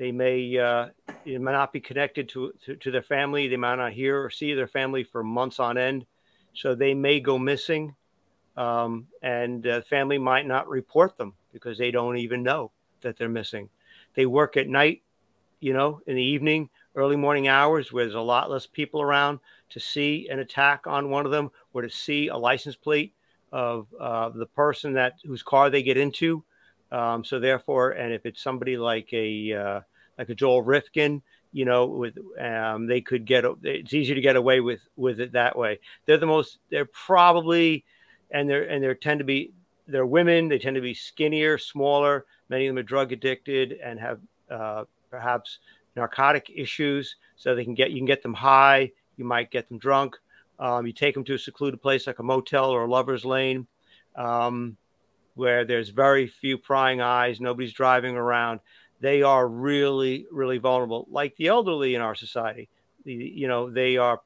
They 0.01 0.13
may, 0.13 0.57
uh, 0.57 0.87
may 1.27 1.37
not 1.37 1.75
be 1.75 1.81
connected 1.81 2.31
to, 2.31 2.55
to, 2.65 2.75
to 2.75 2.91
their 2.91 3.03
family. 3.03 3.49
They 3.49 3.59
might 3.59 3.75
not 3.75 3.93
hear 3.93 4.25
or 4.25 4.31
see 4.31 4.55
their 4.55 4.67
family 4.67 5.05
for 5.05 5.23
months 5.23 5.61
on 5.61 5.77
end. 5.77 6.07
So 6.55 6.75
they 6.75 6.95
may 6.95 7.21
go 7.21 7.39
missing 7.39 7.95
um, 8.57 9.09
and 9.23 9.63
the 9.63 9.85
family 9.91 10.17
might 10.17 10.47
not 10.47 10.71
report 10.71 11.19
them 11.19 11.35
because 11.53 11.77
they 11.77 11.91
don't 11.91 12.17
even 12.17 12.43
know 12.43 12.73
that 13.03 13.19
they're 13.19 13.29
missing. 13.29 13.69
They 14.15 14.25
work 14.25 14.57
at 14.57 14.69
night, 14.69 15.03
you 15.61 15.75
know, 15.75 16.01
in 16.07 16.17
the 16.17 16.23
evening, 16.23 16.71
early 16.97 17.17
morning 17.17 17.49
hours 17.49 17.93
where 17.93 18.05
there's 18.05 18.15
a 18.15 18.21
lot 18.21 18.51
less 18.51 18.67
people 18.67 19.03
around 19.03 19.39
to 19.69 19.81
see 19.81 20.29
an 20.31 20.39
attack 20.39 20.87
on 20.87 21.11
one 21.11 21.27
of 21.27 21.31
them 21.31 21.51
or 21.75 21.83
to 21.83 21.91
see 21.91 22.29
a 22.29 22.37
license 22.39 22.75
plate 22.75 23.13
of 23.53 23.87
uh, 24.01 24.31
the 24.31 24.47
person 24.47 24.95
that 24.95 25.19
whose 25.27 25.43
car 25.43 25.69
they 25.69 25.83
get 25.83 25.99
into. 25.99 26.43
Um, 26.91 27.23
so 27.23 27.39
therefore, 27.39 27.91
and 27.91 28.15
if 28.15 28.25
it's 28.25 28.43
somebody 28.43 28.79
like 28.79 29.13
a 29.13 29.53
uh, 29.53 29.81
like 30.21 30.29
a 30.29 30.35
Joel 30.35 30.61
Rifkin, 30.61 31.23
you 31.51 31.65
know, 31.65 31.87
with 31.87 32.19
um, 32.39 32.87
they 32.87 33.01
could 33.01 33.25
get 33.25 33.47
it's 33.63 33.95
easier 33.95 34.15
to 34.15 34.21
get 34.21 34.37
away 34.37 34.61
with 34.61 34.81
with 34.97 35.19
it 35.19 35.33
that 35.33 35.57
way. 35.57 35.81
They're 36.05 36.19
the 36.19 36.27
most. 36.27 36.59
They're 36.71 36.85
probably 36.85 37.85
and 38.31 38.49
they're 38.49 38.69
and 38.69 38.85
they 38.85 38.95
tend 38.95 39.21
to 39.21 39.25
be 39.25 39.53
they're 39.89 40.05
women. 40.05 40.49
They 40.49 40.59
tend 40.59 40.75
to 40.75 40.83
be 40.83 40.93
skinnier, 40.93 41.57
smaller. 41.57 42.27
Many 42.51 42.67
of 42.67 42.75
them 42.75 42.81
are 42.81 42.87
drug 42.87 43.13
addicted 43.13 43.73
and 43.83 43.99
have 43.99 44.21
uh, 44.51 44.85
perhaps 45.11 45.59
narcotic 45.97 46.53
issues. 46.55 47.17
So 47.37 47.55
they 47.55 47.65
can 47.65 47.75
get 47.75 47.91
you 47.91 47.99
can 47.99 48.07
get 48.07 48.23
them 48.23 48.35
high. 48.35 48.93
You 49.17 49.25
might 49.25 49.51
get 49.51 49.69
them 49.71 49.79
drunk. 49.79 50.17
Um, 50.59 50.87
you 50.87 50.93
take 50.93 51.15
them 51.15 51.25
to 51.25 51.35
a 51.35 51.39
secluded 51.39 51.81
place 51.81 52.07
like 52.07 52.19
a 52.19 52.23
motel 52.23 52.69
or 52.69 52.85
a 52.85 52.91
lover's 52.91 53.25
lane, 53.25 53.67
um, 54.15 54.77
where 55.35 55.65
there's 55.65 55.89
very 55.89 56.27
few 56.27 56.59
prying 56.59 57.01
eyes. 57.01 57.41
Nobody's 57.41 57.73
driving 57.73 58.15
around. 58.15 58.61
They 59.01 59.23
are 59.23 59.49
really, 59.49 60.27
really 60.31 60.59
vulnerable, 60.59 61.07
like 61.11 61.37
the 61.37 61.49
elderly 61.49 61.95
in 61.95 62.03
our 62.03 62.15
society. 62.15 62.69
You 63.05 63.49
know, 63.49 63.71
they 63.71 63.97
are 63.97 64.21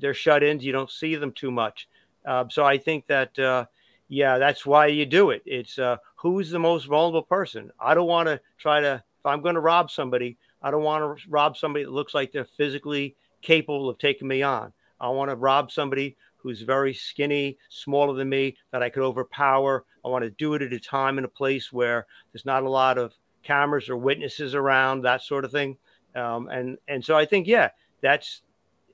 they're 0.00 0.14
shut 0.14 0.42
ins. 0.42 0.64
You 0.64 0.72
don't 0.72 0.90
see 0.90 1.14
them 1.14 1.32
too 1.32 1.50
much. 1.50 1.88
Uh, 2.24 2.44
so 2.50 2.64
I 2.64 2.78
think 2.78 3.06
that, 3.06 3.38
uh, 3.38 3.66
yeah, 4.08 4.38
that's 4.38 4.66
why 4.66 4.86
you 4.86 5.06
do 5.06 5.30
it. 5.30 5.42
It's 5.46 5.78
uh, 5.78 5.98
who's 6.16 6.50
the 6.50 6.58
most 6.58 6.86
vulnerable 6.86 7.22
person. 7.22 7.70
I 7.78 7.94
don't 7.94 8.08
want 8.08 8.28
to 8.28 8.40
try 8.58 8.80
to, 8.80 8.94
if 8.94 9.26
I'm 9.26 9.42
going 9.42 9.54
to 9.54 9.60
rob 9.60 9.90
somebody, 9.90 10.36
I 10.60 10.70
don't 10.72 10.82
want 10.82 11.18
to 11.18 11.28
rob 11.28 11.56
somebody 11.56 11.84
that 11.84 11.92
looks 11.92 12.14
like 12.14 12.32
they're 12.32 12.44
physically 12.44 13.14
capable 13.42 13.88
of 13.88 13.98
taking 13.98 14.26
me 14.26 14.42
on. 14.42 14.72
I 15.00 15.08
want 15.10 15.30
to 15.30 15.36
rob 15.36 15.70
somebody 15.70 16.16
who's 16.36 16.62
very 16.62 16.94
skinny, 16.94 17.58
smaller 17.68 18.14
than 18.14 18.28
me, 18.28 18.56
that 18.72 18.82
I 18.82 18.88
could 18.88 19.02
overpower. 19.02 19.84
I 20.04 20.08
want 20.08 20.24
to 20.24 20.30
do 20.30 20.54
it 20.54 20.62
at 20.62 20.72
a 20.72 20.80
time 20.80 21.18
and 21.18 21.24
a 21.24 21.28
place 21.28 21.72
where 21.72 22.06
there's 22.32 22.46
not 22.46 22.62
a 22.62 22.70
lot 22.70 22.98
of 22.98 23.12
cameras 23.46 23.88
or 23.88 23.96
witnesses 23.96 24.54
around, 24.54 25.02
that 25.02 25.22
sort 25.22 25.44
of 25.44 25.52
thing. 25.52 25.76
Um, 26.14 26.48
and 26.48 26.78
and 26.88 27.04
so 27.04 27.16
I 27.16 27.26
think, 27.26 27.46
yeah, 27.46 27.70
that's 28.00 28.42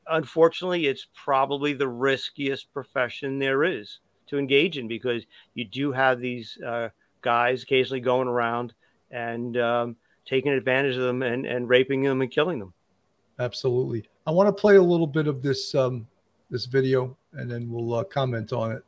unfortunately, 0.09 0.87
it's 0.87 1.07
probably 1.15 1.73
the 1.73 1.89
riskiest 1.89 2.73
profession 2.73 3.39
there 3.39 3.65
is 3.65 4.01
to 4.27 4.39
engage 4.39 4.79
in 4.79 4.89
because 4.89 5.25
you 5.55 5.65
do 5.65 5.93
have 5.93 6.21
these 6.21 6.59
uh, 6.67 6.89
guys 7.21 7.63
occasionally 7.63 8.01
going 8.01 8.29
around 8.29 8.75
and 9.11 9.57
um, 9.57 9.97
taking 10.27 10.53
advantage 10.53 10.97
of 10.97 11.03
them 11.03 11.23
and, 11.23 11.47
and 11.47 11.69
raping 11.69 12.03
them 12.03 12.23
and 12.23 12.31
killing 12.31 12.59
them. 12.59 12.73
Absolutely. 13.39 14.09
I 14.27 14.31
want 14.31 14.49
to 14.49 14.53
play 14.53 14.77
a 14.77 14.83
little 14.83 15.07
bit 15.07 15.27
of 15.27 15.43
this 15.43 15.75
um, 15.75 16.07
this 16.51 16.67
video, 16.67 17.17
and 17.33 17.51
then 17.51 17.71
we'll 17.71 17.95
uh, 17.95 18.05
comment 18.05 18.53
on 18.53 18.73
it 18.73 18.85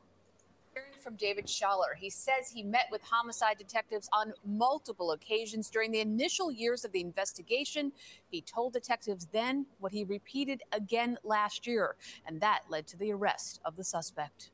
from 1.04 1.14
David 1.16 1.46
Schaller. 1.46 1.94
He 1.96 2.08
says 2.08 2.48
he 2.48 2.62
met 2.62 2.86
with 2.90 3.02
homicide 3.02 3.58
detectives 3.58 4.08
on 4.12 4.32
multiple 4.44 5.12
occasions 5.12 5.68
during 5.68 5.92
the 5.92 6.00
initial 6.00 6.50
years 6.50 6.84
of 6.84 6.92
the 6.92 7.02
investigation. 7.02 7.92
He 8.30 8.40
told 8.40 8.72
detectives 8.72 9.28
then 9.30 9.66
what 9.78 9.92
he 9.92 10.02
repeated 10.02 10.62
again 10.72 11.18
last 11.22 11.66
year, 11.66 11.96
and 12.26 12.40
that 12.40 12.62
led 12.70 12.86
to 12.88 12.96
the 12.96 13.12
arrest 13.12 13.60
of 13.64 13.76
the 13.76 13.84
suspect. 13.84 14.50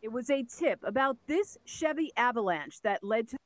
It 0.00 0.12
was 0.12 0.30
a 0.30 0.44
tip 0.44 0.78
about 0.84 1.18
this 1.26 1.58
Chevy 1.64 2.12
Avalanche 2.16 2.80
that 2.82 3.02
led 3.02 3.28
to 3.28 3.36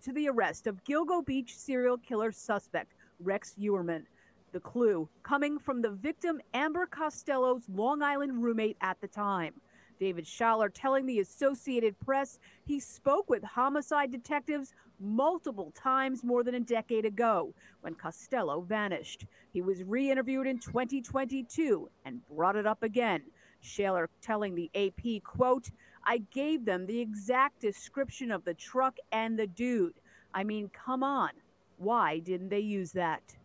to 0.00 0.12
the 0.12 0.28
arrest 0.28 0.66
of 0.66 0.82
Gilgo 0.84 1.24
Beach 1.24 1.54
serial 1.56 1.98
killer 1.98 2.32
suspect 2.32 2.94
Rex 3.20 3.54
Heuermann. 3.60 4.06
The 4.52 4.60
clue 4.60 5.08
coming 5.22 5.58
from 5.58 5.82
the 5.82 5.90
victim 5.90 6.40
Amber 6.54 6.86
Costello's 6.86 7.68
Long 7.68 8.02
Island 8.02 8.42
roommate 8.42 8.78
at 8.80 9.00
the 9.00 9.08
time. 9.08 9.54
David 10.00 10.24
Schaller 10.24 10.70
telling 10.72 11.06
the 11.06 11.20
Associated 11.20 11.98
Press 11.98 12.38
he 12.64 12.80
spoke 12.80 13.28
with 13.28 13.42
homicide 13.42 14.10
detectives 14.10 14.72
multiple 15.00 15.72
times 15.74 16.24
more 16.24 16.42
than 16.42 16.54
a 16.54 16.60
decade 16.60 17.04
ago 17.04 17.52
when 17.82 17.94
Costello 17.94 18.60
vanished. 18.62 19.26
He 19.52 19.60
was 19.60 19.82
re 19.84 20.10
interviewed 20.10 20.46
in 20.46 20.58
2022 20.58 21.90
and 22.04 22.26
brought 22.28 22.56
it 22.56 22.66
up 22.66 22.82
again. 22.82 23.22
Schaller 23.62 24.06
telling 24.22 24.54
the 24.54 24.70
AP, 24.74 25.22
quote, 25.24 25.70
I 26.04 26.18
gave 26.32 26.64
them 26.64 26.86
the 26.86 27.00
exact 27.00 27.60
description 27.60 28.30
of 28.30 28.44
the 28.44 28.54
truck 28.54 28.96
and 29.12 29.38
the 29.38 29.46
dude. 29.46 30.00
I 30.32 30.44
mean, 30.44 30.70
come 30.70 31.02
on. 31.02 31.30
Why 31.76 32.18
didn't 32.20 32.48
they 32.48 32.60
use 32.60 32.92
that? 32.92 33.36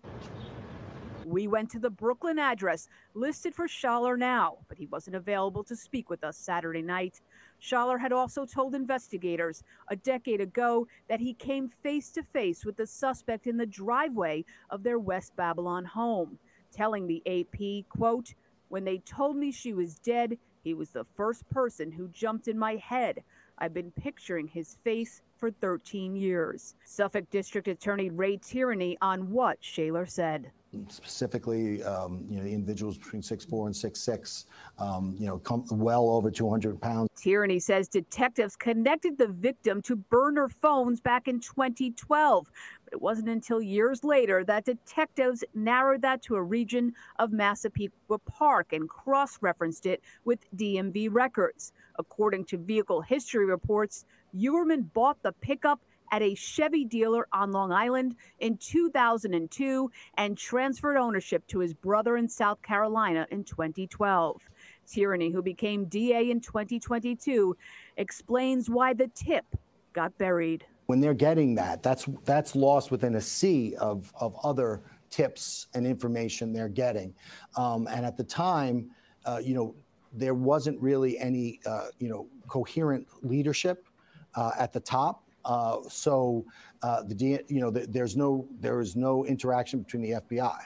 We 1.34 1.48
went 1.48 1.72
to 1.72 1.80
the 1.80 1.90
Brooklyn 1.90 2.38
address 2.38 2.88
listed 3.16 3.56
for 3.56 3.68
Schaller 3.68 4.16
now, 4.20 4.60
but 4.70 4.78
he 4.78 4.86
wasn't 4.86 5.16
available 5.16 5.64
to 5.64 5.76
speak 5.76 6.08
with 6.08 6.24
us 6.24 6.38
Saturday 6.38 6.84
night. 6.84 7.22
Schaller 7.60 8.00
had 8.00 8.14
also 8.14 8.46
told 8.46 8.76
investigators 8.76 9.64
a 9.88 9.96
decade 9.96 10.42
ago 10.42 10.86
that 11.10 11.22
he 11.22 11.34
came 11.34 11.68
face 11.68 12.12
to 12.12 12.22
face 12.22 12.64
with 12.64 12.78
the 12.78 12.86
suspect 12.86 13.48
in 13.48 13.58
the 13.58 13.66
driveway 13.66 14.46
of 14.70 14.84
their 14.84 15.00
West 15.00 15.36
Babylon 15.36 15.86
home, 15.86 16.38
telling 16.72 17.08
the 17.08 17.24
AP, 17.26 17.90
quote, 17.90 18.36
when 18.70 18.84
they 18.84 19.00
told 19.00 19.36
me 19.36 19.52
she 19.52 19.74
was 19.74 19.96
dead, 19.96 20.38
he 20.64 20.76
was 20.76 20.92
the 20.92 21.04
first 21.16 21.50
person 21.50 21.92
who 21.92 22.10
jumped 22.10 22.48
in 22.48 22.60
my 22.60 22.76
head. 22.76 23.24
I've 23.58 23.74
been 23.74 23.90
picturing 23.90 24.50
his 24.50 24.78
face 24.84 25.24
for 25.38 25.50
13 25.50 26.16
years. 26.16 26.76
Suffolk 26.86 27.28
District 27.32 27.68
Attorney 27.68 28.12
Ray 28.12 28.38
Tierney 28.38 29.00
on 29.02 29.32
what 29.32 29.60
Schaller 29.64 30.08
said 30.08 30.52
specifically, 30.90 31.84
um, 31.84 32.26
you 32.30 32.38
know, 32.38 32.44
the 32.44 32.54
individuals 32.54 32.98
between 32.98 33.22
six 33.22 33.46
four 33.46 33.68
and 33.68 33.76
six 33.76 34.00
six, 34.00 34.46
um, 34.80 35.16
you 35.20 35.28
know, 35.28 35.38
come 35.40 35.66
well 35.72 36.10
over 36.10 36.32
200 36.32 36.82
pounds. 36.82 37.10
Tierney 37.16 37.60
says 37.60 37.88
detectives 37.88 38.56
connected 38.56 39.18
the 39.18 39.28
victim 39.28 39.82
to 39.84 39.96
burner 39.96 40.50
phones 40.50 41.00
back 41.00 41.28
in 41.28 41.40
2012, 41.40 42.52
but 42.84 42.94
it 42.94 43.02
wasn't 43.02 43.30
until 43.30 43.62
years 43.62 44.04
later 44.04 44.44
that 44.44 44.66
detectives 44.66 45.44
narrowed 45.54 46.02
that 46.02 46.22
to 46.24 46.36
a 46.36 46.44
region 46.44 46.94
of 47.20 47.32
Massapequa 47.32 48.20
Park 48.20 48.74
and 48.74 48.90
cross-referenced 48.90 49.86
it 49.86 50.02
with 50.26 50.40
DMV 50.56 51.10
records. 51.12 51.74
According 52.00 52.46
to 52.46 52.58
vehicle 52.58 53.02
history 53.02 53.46
reports, 53.46 54.06
Heuermann 54.36 54.92
bought 54.94 55.22
the 55.22 55.32
pickup 55.34 55.80
at 56.14 56.22
a 56.22 56.36
Chevy 56.36 56.86
dealer 56.86 57.28
on 57.34 57.52
Long 57.52 57.72
Island 57.72 58.16
in 58.38 58.58
2002 58.58 59.92
and 60.16 60.38
transferred 60.38 60.96
ownership 60.96 61.46
to 61.48 61.58
his 61.58 61.74
brother 61.74 62.18
in 62.18 62.30
South 62.30 62.62
Carolina 62.62 63.26
in 63.32 63.44
2012. 63.44 64.40
Tierney, 64.86 65.32
who 65.32 65.42
became 65.42 65.86
DA 65.86 66.30
in 66.30 66.40
2022, 66.40 67.58
explains 67.98 68.70
why 68.70 68.94
the 68.94 69.08
tip 69.16 69.46
got 69.94 70.16
buried. 70.20 70.64
When 70.86 71.02
they're 71.02 71.16
getting 71.16 71.56
that, 71.56 71.82
that's 71.82 72.06
that's 72.26 72.56
lost 72.56 72.92
within 72.92 73.16
a 73.16 73.22
sea 73.22 73.76
of, 73.80 74.14
of 74.20 74.36
other 74.44 74.84
tips 75.10 75.66
and 75.74 75.88
information 75.88 76.54
they're 76.54 76.70
getting. 76.70 77.16
Um, 77.58 77.88
and 77.88 78.06
at 78.06 78.18
the 78.18 78.24
time, 78.24 78.92
uh, 79.26 79.42
you 79.44 79.56
know, 79.56 79.74
there 80.12 80.36
wasn't 80.36 80.80
really 80.80 81.18
any, 81.18 81.60
uh, 81.66 81.88
you 81.98 82.08
know, 82.08 82.28
coherent 82.48 83.08
leadership 83.24 83.88
uh, 84.36 84.52
at 84.60 84.74
the 84.74 84.80
top. 84.80 85.23
Uh, 85.46 85.78
so 85.90 86.46
uh, 86.82 87.04
the 87.04 87.44
you 87.48 87.60
know 87.60 87.70
the, 87.70 87.86
there's 87.88 88.16
no 88.16 88.48
there 88.60 88.80
is 88.80 88.96
no 88.96 89.26
interaction 89.26 89.82
between 89.82 90.02
the 90.02 90.12
FBI 90.12 90.58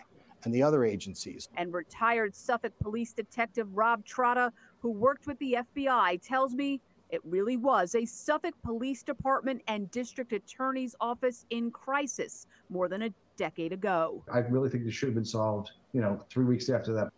and 0.44 0.54
the 0.54 0.64
other 0.64 0.84
agencies. 0.84 1.50
And 1.58 1.74
retired 1.74 2.36
Suffolk 2.36 2.74
Police 2.82 3.14
Detective 3.14 3.68
Rob 3.76 4.06
Trotta, 4.06 4.52
who 4.80 4.92
worked 4.92 5.28
with 5.28 5.38
the 5.40 5.58
FBI, 5.76 6.22
tells 6.26 6.54
me 6.54 6.80
it 7.10 7.22
really 7.24 7.58
was 7.58 7.96
a 7.96 8.06
Suffolk 8.06 8.54
Police 8.64 9.04
Department 9.04 9.62
and 9.68 9.90
District 9.92 10.34
Attorney's 10.34 10.96
Office 11.00 11.46
in 11.50 11.72
crisis 11.72 12.48
more 12.70 12.88
than 12.88 13.04
a 13.04 13.10
decade 13.38 13.72
ago. 13.72 14.24
I 14.32 14.40
really 14.40 14.70
think 14.70 14.86
this 14.86 14.94
should 14.94 15.08
have 15.08 15.16
been 15.16 15.26
solved, 15.26 15.72
you 15.94 16.02
know, 16.02 16.24
three 16.30 16.46
weeks 16.46 16.70
after 16.70 16.94
that 16.94 17.10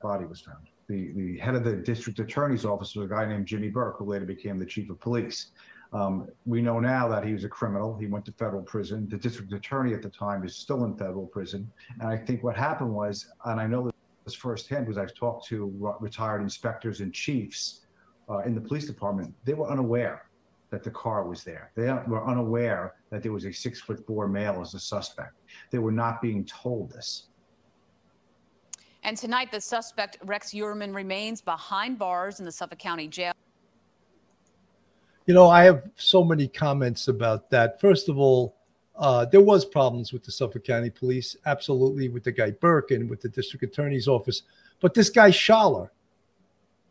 body 0.00 0.24
was 0.24 0.40
found. 0.40 0.68
The, 0.88 1.12
the 1.12 1.38
head 1.38 1.54
of 1.54 1.64
the 1.64 1.74
district 1.74 2.18
attorney's 2.18 2.64
office 2.64 2.94
was 2.94 3.06
a 3.06 3.08
guy 3.08 3.26
named 3.26 3.46
Jimmy 3.46 3.68
Burke, 3.68 3.96
who 3.98 4.04
later 4.04 4.26
became 4.26 4.58
the 4.58 4.66
chief 4.66 4.90
of 4.90 5.00
police. 5.00 5.52
Um, 5.92 6.28
we 6.46 6.62
know 6.62 6.80
now 6.80 7.06
that 7.08 7.24
he 7.24 7.32
was 7.32 7.44
a 7.44 7.48
criminal. 7.48 7.96
He 7.98 8.06
went 8.06 8.24
to 8.24 8.32
federal 8.32 8.62
prison. 8.62 9.08
The 9.08 9.18
district 9.18 9.52
attorney 9.52 9.92
at 9.92 10.02
the 10.02 10.08
time 10.08 10.44
is 10.44 10.56
still 10.56 10.84
in 10.84 10.96
federal 10.96 11.26
prison. 11.26 11.70
And 12.00 12.08
I 12.08 12.16
think 12.16 12.42
what 12.42 12.56
happened 12.56 12.92
was, 12.94 13.26
and 13.44 13.60
I 13.60 13.66
know 13.66 13.90
this 14.24 14.34
firsthand 14.34 14.86
because 14.86 14.98
I've 14.98 15.14
talked 15.14 15.46
to 15.48 15.96
retired 16.00 16.40
inspectors 16.40 17.00
and 17.00 17.12
chiefs 17.12 17.80
uh, 18.30 18.38
in 18.38 18.54
the 18.54 18.60
police 18.60 18.86
department, 18.86 19.34
they 19.44 19.54
were 19.54 19.70
unaware 19.70 20.26
that 20.70 20.82
the 20.82 20.90
car 20.90 21.28
was 21.28 21.44
there. 21.44 21.70
They 21.76 21.92
were 22.06 22.26
unaware 22.26 22.94
that 23.10 23.22
there 23.22 23.32
was 23.32 23.44
a 23.44 23.52
six 23.52 23.80
foot 23.80 24.06
four 24.06 24.26
male 24.26 24.60
as 24.62 24.72
a 24.72 24.80
suspect. 24.80 25.36
They 25.70 25.78
were 25.78 25.92
not 25.92 26.22
being 26.22 26.46
told 26.46 26.90
this. 26.90 27.26
And 29.04 29.16
tonight, 29.16 29.50
the 29.50 29.60
suspect, 29.60 30.16
Rex 30.24 30.50
Heuermann, 30.52 30.94
remains 30.94 31.42
behind 31.42 31.98
bars 31.98 32.38
in 32.38 32.46
the 32.46 32.52
Suffolk 32.52 32.78
County 32.78 33.08
Jail. 33.08 33.31
You 35.26 35.34
know, 35.34 35.48
I 35.48 35.64
have 35.64 35.88
so 35.96 36.24
many 36.24 36.48
comments 36.48 37.08
about 37.08 37.50
that. 37.50 37.80
First 37.80 38.08
of 38.08 38.18
all, 38.18 38.56
uh, 38.96 39.24
there 39.24 39.40
was 39.40 39.64
problems 39.64 40.12
with 40.12 40.24
the 40.24 40.32
Suffolk 40.32 40.64
County 40.64 40.90
Police, 40.90 41.36
absolutely, 41.46 42.08
with 42.08 42.24
the 42.24 42.32
guy 42.32 42.50
Burke 42.50 42.90
and 42.90 43.08
with 43.08 43.20
the 43.20 43.28
district 43.28 43.64
attorney's 43.64 44.08
office. 44.08 44.42
But 44.80 44.94
this 44.94 45.10
guy 45.10 45.30
Schaller, 45.30 45.90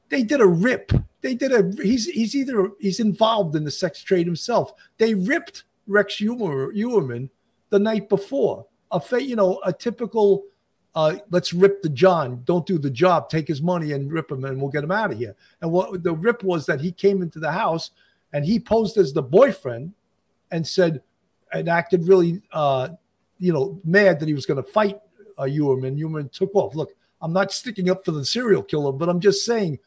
they 0.10 0.24
did 0.24 0.42
a 0.42 0.48
rip. 0.48 0.92
They 1.22 1.36
did 1.36 1.52
a. 1.52 1.72
He's 1.84 2.06
he's 2.06 2.36
either 2.36 2.70
he's 2.80 3.00
involved 3.00 3.56
in 3.56 3.64
the 3.64 3.72
sex 3.72 4.02
trade 4.02 4.26
himself. 4.26 4.74
They 4.98 5.14
ripped 5.14 5.64
Rex 5.88 6.18
Heuermann 6.18 7.30
the 7.70 7.80
night 7.80 8.10
before. 8.10 8.66
A 8.92 9.02
you 9.20 9.36
know 9.36 9.60
a 9.66 9.74
typical. 9.74 10.44
Uh, 10.94 11.16
let's 11.30 11.54
rip 11.54 11.82
the 11.82 11.90
John. 11.90 12.42
Don't 12.44 12.66
do 12.66 12.78
the 12.78 12.90
job. 12.90 13.30
Take 13.30 13.48
his 13.48 13.62
money 13.62 13.94
and 13.94 14.12
rip 14.12 14.30
him, 14.30 14.44
and 14.44 14.60
we'll 14.60 14.72
get 14.72 14.84
him 14.84 14.92
out 14.92 15.12
of 15.12 15.18
here. 15.18 15.36
And 15.62 15.72
what 15.72 16.04
the 16.04 16.14
rip 16.14 16.44
was 16.44 16.66
that 16.66 16.82
he 16.82 16.92
came 16.92 17.22
into 17.22 17.40
the 17.40 17.54
house 17.54 17.92
and 18.34 18.46
he 18.46 18.60
posed 18.60 18.98
as 18.98 19.14
the 19.14 19.22
boyfriend 19.22 19.94
and 20.52 20.66
said 20.66 21.02
and 21.54 21.68
acted 21.68 22.08
really 22.08 22.42
uh, 22.52 22.90
you 23.40 23.54
know 23.54 23.80
mad 23.84 24.20
that 24.20 24.28
he 24.28 24.34
was 24.34 24.46
going 24.46 24.62
to 24.62 24.70
fight 24.70 25.00
uh, 25.38 25.44
Heuermann. 25.44 25.98
Heuermann 25.98 26.32
took 26.32 26.54
off. 26.56 26.76
Look, 26.76 26.94
I'm 27.22 27.34
not 27.34 27.52
sticking 27.52 27.90
up 27.90 28.06
for 28.06 28.12
the 28.12 28.26
serial 28.26 28.64
killer, 28.64 28.92
but 28.92 29.10
I'm 29.10 29.20
just 29.20 29.46
saying, 29.46 29.80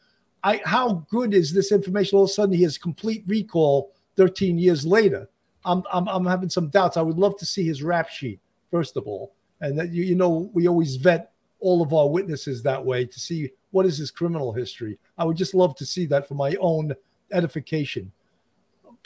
I 0.43 0.61
how 0.63 1.05
good 1.09 1.33
is 1.33 1.53
this 1.53 1.71
information? 1.71 2.17
All 2.17 2.25
of 2.25 2.29
a 2.29 2.33
sudden, 2.33 2.55
he 2.55 2.63
has 2.63 2.77
complete 2.77 3.23
recall 3.27 3.93
13 4.17 4.57
years 4.57 4.85
later. 4.85 5.29
I'm 5.63 5.83
I'm, 5.91 6.07
I'm 6.07 6.25
having 6.25 6.49
some 6.49 6.69
doubts. 6.69 6.97
I 6.97 7.01
would 7.01 7.17
love 7.17 7.37
to 7.37 7.45
see 7.45 7.65
his 7.65 7.83
rap 7.83 8.09
sheet 8.09 8.39
first 8.71 8.97
of 8.97 9.07
all, 9.07 9.33
and 9.61 9.77
that 9.79 9.91
you, 9.91 10.03
you 10.03 10.15
know 10.15 10.49
we 10.53 10.67
always 10.67 10.97
vet 10.97 11.31
all 11.59 11.81
of 11.81 11.93
our 11.93 12.07
witnesses 12.07 12.61
that 12.61 12.83
way 12.83 13.05
to 13.05 13.19
see 13.19 13.49
what 13.71 13.85
is 13.85 13.97
his 13.97 14.11
criminal 14.11 14.53
history. 14.53 14.99
I 15.17 15.23
would 15.25 15.37
just 15.37 15.55
love 15.55 15.75
to 15.77 15.85
see 15.85 16.05
that 16.07 16.27
for 16.27 16.35
my 16.35 16.55
own 16.59 16.93
edification 17.31 18.11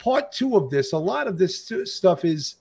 part 0.00 0.32
two 0.32 0.56
of 0.56 0.70
this, 0.70 0.92
a 0.92 0.98
lot 0.98 1.28
of 1.28 1.38
this 1.38 1.70
stuff 1.84 2.24
is, 2.24 2.56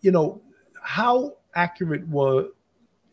you 0.00 0.10
know, 0.10 0.40
how 0.80 1.34
accurate 1.54 2.08
were 2.08 2.48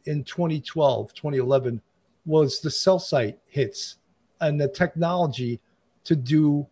in 0.06 0.24
2012, 0.24 1.13
2011 1.13 1.82
was 2.26 2.62
the 2.62 2.72
cell 2.72 3.00
site 3.00 3.39
hits 3.48 3.98
and 4.39 4.62
the 4.62 4.67
technology 4.67 5.60
to 6.04 6.15
do, 6.15 6.65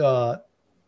uh, 0.00 0.36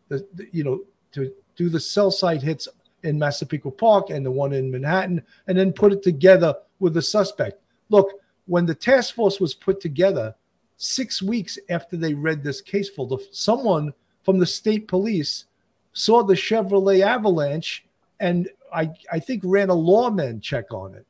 the, 0.07 0.25
the, 0.35 0.47
you 0.51 0.63
know, 0.63 0.79
to 1.11 1.33
do 1.55 1.67
the 1.67 1.79
cell 1.79 2.11
site 2.11 2.41
hits 2.41 2.67
in 3.03 3.17
Massapequa 3.17 3.71
Park 3.71 4.11
and 4.11 4.25
the 4.25 4.31
one 4.31 4.53
in 4.53 4.71
Manhattan, 4.71 5.21
and 5.47 5.57
then 5.57 5.73
put 5.73 5.91
it 5.91 6.03
together 6.03 6.55
with 6.79 6.93
the 6.93 7.01
suspect. 7.01 7.59
Look, 7.89 8.11
when 8.45 8.65
the 8.67 8.75
task 8.75 9.15
force 9.15 9.39
was 9.39 9.55
put 9.55 9.81
together, 9.81 10.35
six 10.77 11.21
weeks 11.21 11.57
after 11.69 11.97
they 11.97 12.13
read 12.13 12.43
this 12.43 12.61
case 12.61 12.89
folder, 12.89 13.17
someone 13.31 13.93
from 14.23 14.39
the 14.39 14.45
state 14.45 14.87
police 14.87 15.45
saw 15.93 16.23
the 16.23 16.33
Chevrolet 16.33 17.01
Avalanche 17.01 17.85
and 18.19 18.49
I, 18.73 18.91
I 19.11 19.19
think 19.19 19.41
ran 19.45 19.69
a 19.69 19.73
lawman 19.73 20.39
check 20.39 20.71
on 20.71 20.95
it 20.95 21.05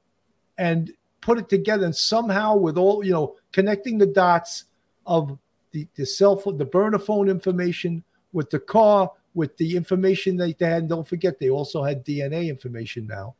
and 0.57 0.91
put 1.21 1.37
it 1.37 1.49
together. 1.49 1.85
And 1.85 1.95
somehow 1.95 2.55
with 2.55 2.77
all 2.77 3.05
you 3.05 3.11
know 3.11 3.35
connecting 3.51 3.97
the 3.97 4.07
dots 4.07 4.65
of 5.05 5.37
the, 5.71 5.87
the 5.95 6.05
cell 6.05 6.35
phone 6.37 6.57
the 6.57 6.65
burner 6.65 6.99
phone 6.99 7.29
information 7.29 8.03
with 8.33 8.49
the 8.49 8.59
car 8.59 9.11
with 9.33 9.55
the 9.57 9.75
information 9.75 10.35
that 10.37 10.57
they 10.59 10.65
had 10.65 10.79
and 10.79 10.89
don't 10.89 11.07
forget 11.07 11.39
they 11.39 11.49
also 11.49 11.83
had 11.83 12.05
dna 12.05 12.49
information 12.49 13.07
now. 13.07 13.35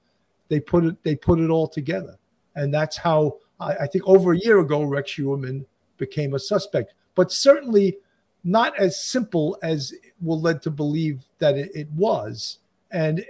They 0.48 0.60
put 0.60 0.86
it 0.86 1.04
they 1.04 1.16
put 1.16 1.40
it 1.40 1.50
all 1.50 1.68
together. 1.68 2.18
And 2.56 2.74
that's 2.74 2.98
how 2.98 3.38
i, 3.60 3.74
I 3.76 3.88
think 3.88 4.08
over 4.08 4.34
a 4.34 4.40
year 4.40 4.60
ago 4.60 4.84
rex 4.84 5.12
Heuermann 5.14 5.66
became 5.98 6.34
a 6.34 6.40
suspect. 6.40 6.94
But 7.16 7.32
certainly 7.32 7.98
not 8.44 8.78
as 8.78 9.04
simple 9.04 9.58
as 9.62 9.94
we're 10.22 10.36
led 10.36 10.62
to 10.62 10.72
believe 10.72 11.24
that 11.40 11.58
it, 11.58 11.72
it 11.76 11.90
was 11.92 12.60
and 12.92 13.26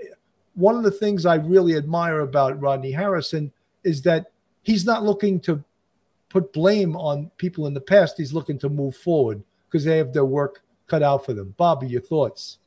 one 0.56 0.76
of 0.76 0.84
the 0.84 0.91
things 0.91 1.26
i 1.26 1.36
really 1.36 1.76
admire 1.76 2.21
about 2.21 2.60
rodney 2.62 2.91
harrison 2.91 3.52
is 3.84 4.02
that 4.02 4.32
he's 4.62 4.86
not 4.86 5.04
looking 5.04 5.39
to 5.39 5.63
put 6.32 6.54
blame 6.54 6.95
on 6.95 7.30
people 7.38 7.67
in 7.67 7.74
the 7.74 7.82
past. 7.82 8.15
He's 8.17 8.34
looking 8.34 8.58
to 8.60 8.69
move 8.69 8.95
forward 8.95 9.43
because 9.67 9.84
they 9.84 9.97
have 9.97 10.13
their 10.13 10.26
work 10.26 10.63
cut 10.88 11.04
out 11.04 11.26
for 11.26 11.34
them. 11.34 11.54
Bobby, 11.58 11.88
your 11.88 12.02
thoughts? 12.02 12.58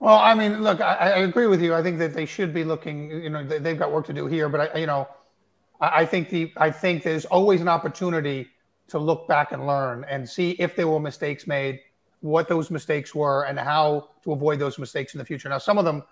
Well, 0.00 0.16
I 0.16 0.34
mean, 0.34 0.62
look, 0.62 0.80
I, 0.80 0.94
I, 0.94 1.08
agree 1.18 1.46
with 1.46 1.60
you. 1.60 1.74
I 1.74 1.82
think 1.82 1.98
that 1.98 2.14
they 2.14 2.24
should 2.24 2.54
be 2.54 2.64
looking. 2.64 3.10
You 3.10 3.30
know, 3.30 3.44
they, 3.44 3.68
have 3.68 3.78
got 3.78 3.92
work 3.92 4.06
to 4.06 4.12
do 4.12 4.26
here, 4.26 4.48
but 4.48 4.74
I, 4.74 4.78
you 4.78 4.86
know, 4.86 5.06
I, 5.80 6.00
I 6.00 6.06
think 6.06 6.30
the 6.30 6.52
I 6.56 6.70
think 6.70 7.02
there's 7.02 7.26
always 7.26 7.60
an 7.60 7.68
opportunity 7.68 8.48
to 8.90 8.98
look 8.98 9.26
back 9.28 9.52
and 9.52 9.66
learn 9.66 10.04
and 10.08 10.28
see 10.28 10.52
if 10.52 10.76
there 10.76 10.88
were 10.88 11.00
mistakes 11.00 11.46
made, 11.46 11.80
what 12.20 12.48
those 12.48 12.70
mistakes 12.70 13.14
were, 13.14 13.44
and 13.44 13.58
how 13.58 14.10
to 14.24 14.32
avoid 14.32 14.58
those 14.58 14.78
mistakes 14.78 15.14
in 15.14 15.18
the 15.18 15.24
future. 15.24 15.48
Now, 15.48 15.58
some 15.58 15.78
of 15.78 15.84
them 15.84 16.02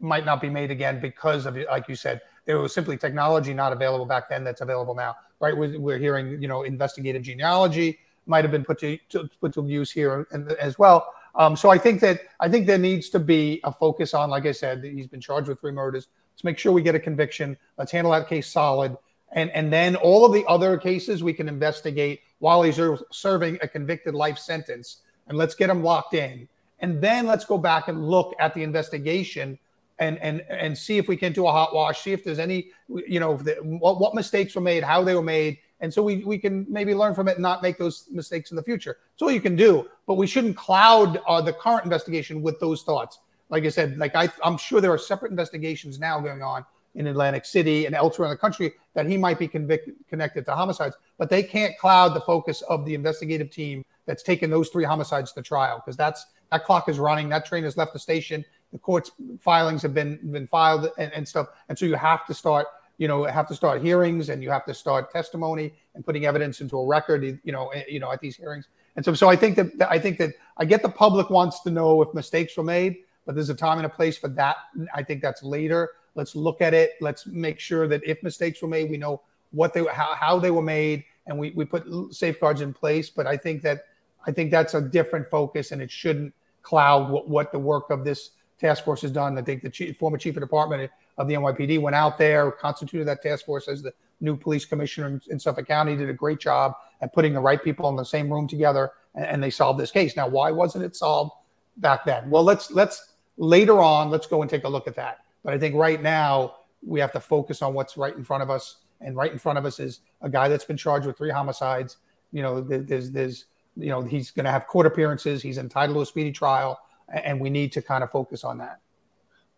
might 0.00 0.24
not 0.24 0.40
be 0.40 0.50
made 0.50 0.70
again 0.70 1.00
because 1.00 1.46
of, 1.46 1.56
like 1.56 1.88
you 1.88 1.96
said, 1.96 2.20
there 2.44 2.58
was 2.58 2.72
simply 2.72 2.96
technology 2.96 3.52
not 3.52 3.72
available 3.72 4.06
back 4.06 4.28
then 4.28 4.44
that's 4.44 4.60
available 4.60 4.94
now, 4.94 5.16
right? 5.40 5.56
We're, 5.56 5.78
we're 5.78 5.98
hearing, 5.98 6.40
you 6.40 6.48
know, 6.48 6.62
investigative 6.62 7.22
genealogy 7.22 7.98
might 8.26 8.44
have 8.44 8.50
been 8.50 8.64
put 8.64 8.78
to, 8.80 8.98
to 9.08 9.28
put 9.40 9.54
to 9.54 9.66
use 9.66 9.90
here 9.90 10.26
as 10.60 10.78
well. 10.78 11.12
Um, 11.34 11.54
so 11.54 11.70
I 11.70 11.78
think 11.78 12.00
that 12.00 12.20
I 12.40 12.48
think 12.48 12.66
there 12.66 12.78
needs 12.78 13.10
to 13.10 13.18
be 13.18 13.60
a 13.64 13.72
focus 13.72 14.14
on, 14.14 14.30
like 14.30 14.46
I 14.46 14.52
said, 14.52 14.82
he's 14.82 15.06
been 15.06 15.20
charged 15.20 15.48
with 15.48 15.60
three 15.60 15.72
murders. 15.72 16.08
Let's 16.34 16.44
make 16.44 16.58
sure 16.58 16.72
we 16.72 16.82
get 16.82 16.94
a 16.94 17.00
conviction. 17.00 17.56
Let's 17.78 17.92
handle 17.92 18.12
that 18.12 18.28
case 18.28 18.48
solid, 18.48 18.96
and 19.32 19.50
and 19.50 19.72
then 19.72 19.96
all 19.96 20.24
of 20.24 20.32
the 20.32 20.44
other 20.46 20.78
cases 20.78 21.22
we 21.22 21.34
can 21.34 21.48
investigate 21.48 22.20
while 22.38 22.62
he's 22.62 22.80
serving 23.10 23.58
a 23.62 23.68
convicted 23.68 24.14
life 24.14 24.38
sentence, 24.38 25.02
and 25.28 25.36
let's 25.38 25.54
get 25.54 25.70
him 25.70 25.82
locked 25.82 26.14
in. 26.14 26.48
And 26.80 27.00
then 27.00 27.26
let's 27.26 27.44
go 27.44 27.56
back 27.56 27.88
and 27.88 28.08
look 28.08 28.34
at 28.38 28.52
the 28.54 28.62
investigation 28.62 29.58
and 29.98 30.18
and 30.18 30.42
and 30.50 30.76
see 30.76 30.98
if 30.98 31.08
we 31.08 31.16
can 31.16 31.32
do 31.32 31.46
a 31.46 31.52
hot 31.52 31.74
wash, 31.74 32.02
see 32.02 32.12
if 32.12 32.22
there's 32.22 32.38
any, 32.38 32.70
you 32.88 33.18
know, 33.18 33.38
the, 33.38 33.54
what, 33.62 33.98
what 33.98 34.14
mistakes 34.14 34.54
were 34.54 34.60
made, 34.60 34.82
how 34.82 35.02
they 35.02 35.14
were 35.14 35.22
made, 35.22 35.58
and 35.80 35.92
so 35.92 36.02
we 36.02 36.22
we 36.24 36.38
can 36.38 36.66
maybe 36.68 36.94
learn 36.94 37.14
from 37.14 37.28
it 37.28 37.32
and 37.32 37.42
not 37.42 37.62
make 37.62 37.78
those 37.78 38.06
mistakes 38.10 38.50
in 38.50 38.56
the 38.56 38.62
future. 38.62 38.98
That's 39.12 39.22
all 39.22 39.30
you 39.30 39.40
can 39.40 39.56
do, 39.56 39.86
but 40.06 40.14
we 40.14 40.26
shouldn't 40.26 40.56
cloud 40.56 41.20
uh, 41.26 41.40
the 41.40 41.54
current 41.54 41.84
investigation 41.84 42.42
with 42.42 42.60
those 42.60 42.82
thoughts. 42.82 43.20
Like 43.48 43.64
I 43.64 43.70
said, 43.70 43.96
like 43.96 44.14
I, 44.14 44.28
I'm 44.44 44.58
sure 44.58 44.82
there 44.82 44.92
are 44.92 44.98
separate 44.98 45.30
investigations 45.30 45.98
now 45.98 46.20
going 46.20 46.42
on 46.42 46.66
in 46.96 47.06
Atlantic 47.06 47.44
City 47.44 47.86
and 47.86 47.94
elsewhere 47.94 48.26
in 48.26 48.30
the 48.30 48.38
country 48.38 48.72
that 48.94 49.06
he 49.06 49.16
might 49.16 49.38
be 49.38 49.46
convicted 49.46 49.94
connected 50.08 50.44
to 50.46 50.54
homicides, 50.54 50.96
but 51.18 51.30
they 51.30 51.42
can't 51.42 51.76
cloud 51.78 52.14
the 52.14 52.20
focus 52.20 52.62
of 52.62 52.84
the 52.84 52.94
investigative 52.94 53.50
team 53.50 53.84
that's 54.06 54.22
taken 54.22 54.50
those 54.50 54.68
three 54.70 54.84
homicides 54.84 55.32
to 55.32 55.42
trial 55.42 55.82
because 55.84 55.96
that's 55.96 56.26
that 56.50 56.64
clock 56.64 56.88
is 56.88 56.98
running. 56.98 57.28
That 57.28 57.46
train 57.46 57.64
has 57.64 57.76
left 57.76 57.92
the 57.92 57.98
station 57.98 58.44
the 58.72 58.78
court's 58.78 59.10
filings 59.40 59.82
have 59.82 59.94
been 59.94 60.18
been 60.32 60.46
filed 60.46 60.90
and, 60.98 61.12
and 61.12 61.26
stuff, 61.26 61.48
and 61.68 61.78
so 61.78 61.86
you 61.86 61.94
have 61.94 62.26
to 62.26 62.34
start 62.34 62.66
you 62.98 63.08
know 63.08 63.24
have 63.24 63.46
to 63.48 63.54
start 63.54 63.82
hearings 63.82 64.28
and 64.28 64.42
you 64.42 64.50
have 64.50 64.64
to 64.64 64.74
start 64.74 65.10
testimony 65.10 65.72
and 65.94 66.04
putting 66.04 66.26
evidence 66.26 66.60
into 66.60 66.76
a 66.76 66.86
record 66.86 67.24
you 67.24 67.52
know 67.52 67.68
eh, 67.68 67.84
you 67.88 68.00
know 68.00 68.10
at 68.10 68.20
these 68.20 68.36
hearings 68.36 68.68
and 68.96 69.04
so 69.04 69.12
so 69.12 69.28
i 69.28 69.36
think 69.36 69.54
that 69.54 69.70
i 69.90 69.98
think 69.98 70.16
that 70.16 70.30
i 70.56 70.64
get 70.64 70.82
the 70.82 70.88
public 70.88 71.28
wants 71.28 71.60
to 71.60 71.70
know 71.70 72.00
if 72.00 72.12
mistakes 72.14 72.56
were 72.56 72.64
made 72.64 72.96
but 73.26 73.34
there's 73.34 73.50
a 73.50 73.54
time 73.54 73.76
and 73.76 73.84
a 73.84 73.90
place 73.90 74.16
for 74.16 74.28
that 74.28 74.56
i 74.94 75.02
think 75.02 75.20
that's 75.20 75.42
later 75.42 75.90
let's 76.16 76.34
look 76.34 76.60
at 76.60 76.74
it 76.74 76.92
let's 77.00 77.26
make 77.26 77.60
sure 77.60 77.86
that 77.86 78.02
if 78.04 78.22
mistakes 78.22 78.60
were 78.60 78.68
made 78.68 78.90
we 78.90 78.96
know 78.96 79.20
what 79.52 79.72
they 79.72 79.84
how, 79.92 80.14
how 80.14 80.38
they 80.38 80.50
were 80.50 80.62
made 80.62 81.04
and 81.26 81.38
we, 81.38 81.50
we 81.50 81.64
put 81.64 81.86
safeguards 82.12 82.60
in 82.60 82.72
place 82.72 83.08
but 83.08 83.26
i 83.26 83.36
think 83.36 83.62
that 83.62 83.86
i 84.26 84.32
think 84.32 84.50
that's 84.50 84.74
a 84.74 84.80
different 84.80 85.28
focus 85.28 85.70
and 85.72 85.80
it 85.80 85.90
shouldn't 85.90 86.32
cloud 86.62 87.10
what, 87.10 87.28
what 87.28 87.52
the 87.52 87.58
work 87.58 87.90
of 87.90 88.04
this 88.04 88.30
task 88.58 88.84
force 88.84 89.02
has 89.02 89.10
done. 89.10 89.38
I 89.38 89.42
think 89.42 89.62
the 89.62 89.70
chief, 89.70 89.96
former 89.96 90.18
chief 90.18 90.36
of 90.36 90.42
department 90.42 90.90
of 91.18 91.28
the 91.28 91.34
NYPD 91.34 91.80
went 91.80 91.94
out 91.94 92.18
there, 92.18 92.50
constituted 92.50 93.06
that 93.06 93.22
task 93.22 93.46
force 93.46 93.68
as 93.68 93.82
the 93.82 93.92
new 94.20 94.36
police 94.36 94.64
commissioner 94.64 95.08
in, 95.08 95.20
in 95.28 95.38
Suffolk 95.38 95.66
County, 95.66 95.96
did 95.96 96.08
a 96.08 96.14
great 96.14 96.40
job 96.40 96.74
at 97.00 97.12
putting 97.12 97.34
the 97.34 97.40
right 97.40 97.62
people 97.62 97.88
in 97.88 97.96
the 97.96 98.04
same 98.04 98.32
room 98.32 98.48
together, 98.48 98.92
and, 99.14 99.24
and 99.26 99.42
they 99.42 99.50
solved 99.50 99.78
this 99.78 99.90
case. 99.90 100.16
Now, 100.16 100.26
why 100.28 100.50
wasn't 100.50 100.84
it 100.84 100.96
solved 100.96 101.32
back 101.76 102.04
then? 102.04 102.28
Well, 102.30 102.42
let's 102.42 102.70
let's 102.70 103.12
later 103.36 103.80
on 103.80 104.10
let's 104.10 104.26
go 104.26 104.40
and 104.40 104.50
take 104.50 104.64
a 104.64 104.68
look 104.68 104.88
at 104.88 104.96
that. 104.96 105.20
But 105.46 105.54
I 105.54 105.58
think 105.58 105.76
right 105.76 106.02
now 106.02 106.56
we 106.84 106.98
have 106.98 107.12
to 107.12 107.20
focus 107.20 107.62
on 107.62 107.72
what's 107.72 107.96
right 107.96 108.16
in 108.16 108.24
front 108.24 108.42
of 108.42 108.50
us, 108.50 108.78
and 109.00 109.14
right 109.14 109.30
in 109.30 109.38
front 109.38 109.58
of 109.58 109.64
us 109.64 109.78
is 109.78 110.00
a 110.20 110.28
guy 110.28 110.48
that's 110.48 110.64
been 110.64 110.76
charged 110.76 111.06
with 111.06 111.16
three 111.16 111.30
homicides. 111.30 111.98
You 112.32 112.42
know, 112.42 112.60
there's 112.60 113.12
there's 113.12 113.44
you 113.76 113.90
know 113.90 114.02
he's 114.02 114.32
going 114.32 114.44
to 114.44 114.50
have 114.50 114.66
court 114.66 114.86
appearances. 114.86 115.40
He's 115.40 115.58
entitled 115.58 115.96
to 115.96 116.02
a 116.02 116.06
speedy 116.06 116.32
trial 116.32 116.80
and 117.08 117.40
we 117.40 117.50
need 117.50 117.72
to 117.72 117.82
kind 117.82 118.02
of 118.02 118.10
focus 118.10 118.44
on 118.44 118.58
that. 118.58 118.80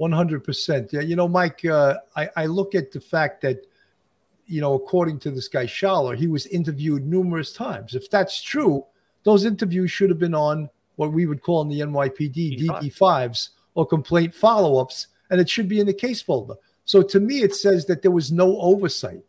100%. 0.00 0.92
Yeah, 0.92 1.00
you 1.00 1.16
know, 1.16 1.28
Mike, 1.28 1.64
uh, 1.64 1.94
I, 2.14 2.28
I 2.36 2.46
look 2.46 2.74
at 2.74 2.92
the 2.92 3.00
fact 3.00 3.40
that, 3.42 3.66
you 4.46 4.60
know, 4.60 4.74
according 4.74 5.18
to 5.20 5.30
this 5.30 5.48
guy 5.48 5.66
Schaller, 5.66 6.16
he 6.16 6.26
was 6.26 6.46
interviewed 6.46 7.06
numerous 7.06 7.52
times. 7.52 7.94
If 7.94 8.10
that's 8.10 8.42
true, 8.42 8.84
those 9.24 9.44
interviews 9.44 9.90
should 9.90 10.10
have 10.10 10.18
been 10.18 10.34
on 10.34 10.70
what 10.96 11.12
we 11.12 11.26
would 11.26 11.42
call 11.42 11.62
in 11.62 11.68
the 11.68 11.80
NYPD 11.80 12.66
DD5s 12.66 13.50
or 13.74 13.86
complaint 13.86 14.34
follow 14.34 14.80
ups, 14.80 15.08
and 15.30 15.40
it 15.40 15.48
should 15.48 15.68
be 15.68 15.80
in 15.80 15.86
the 15.86 15.94
case 15.94 16.20
folder. 16.20 16.54
So 16.84 17.02
to 17.02 17.20
me, 17.20 17.42
it 17.42 17.54
says 17.54 17.86
that 17.86 18.02
there 18.02 18.10
was 18.10 18.32
no 18.32 18.58
oversight. 18.60 19.22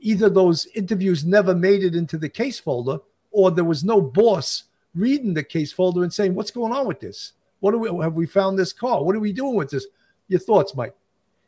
Either 0.00 0.28
those 0.28 0.66
interviews 0.74 1.24
never 1.24 1.54
made 1.54 1.82
it 1.82 1.94
into 1.94 2.18
the 2.18 2.28
case 2.28 2.58
folder, 2.60 2.98
or 3.30 3.50
there 3.50 3.64
was 3.64 3.84
no 3.84 4.00
boss 4.00 4.64
reading 4.94 5.34
the 5.34 5.42
case 5.42 5.72
folder 5.72 6.02
and 6.02 6.12
saying, 6.12 6.34
What's 6.34 6.50
going 6.50 6.72
on 6.72 6.86
with 6.86 7.00
this? 7.00 7.32
What 7.60 7.72
do 7.72 7.78
we 7.78 8.02
have 8.02 8.14
we 8.14 8.26
found 8.26 8.58
this 8.58 8.72
car? 8.72 9.02
What 9.02 9.16
are 9.16 9.20
we 9.20 9.32
doing 9.32 9.54
with 9.54 9.70
this? 9.70 9.86
Your 10.28 10.40
thoughts, 10.40 10.74
Mike? 10.74 10.94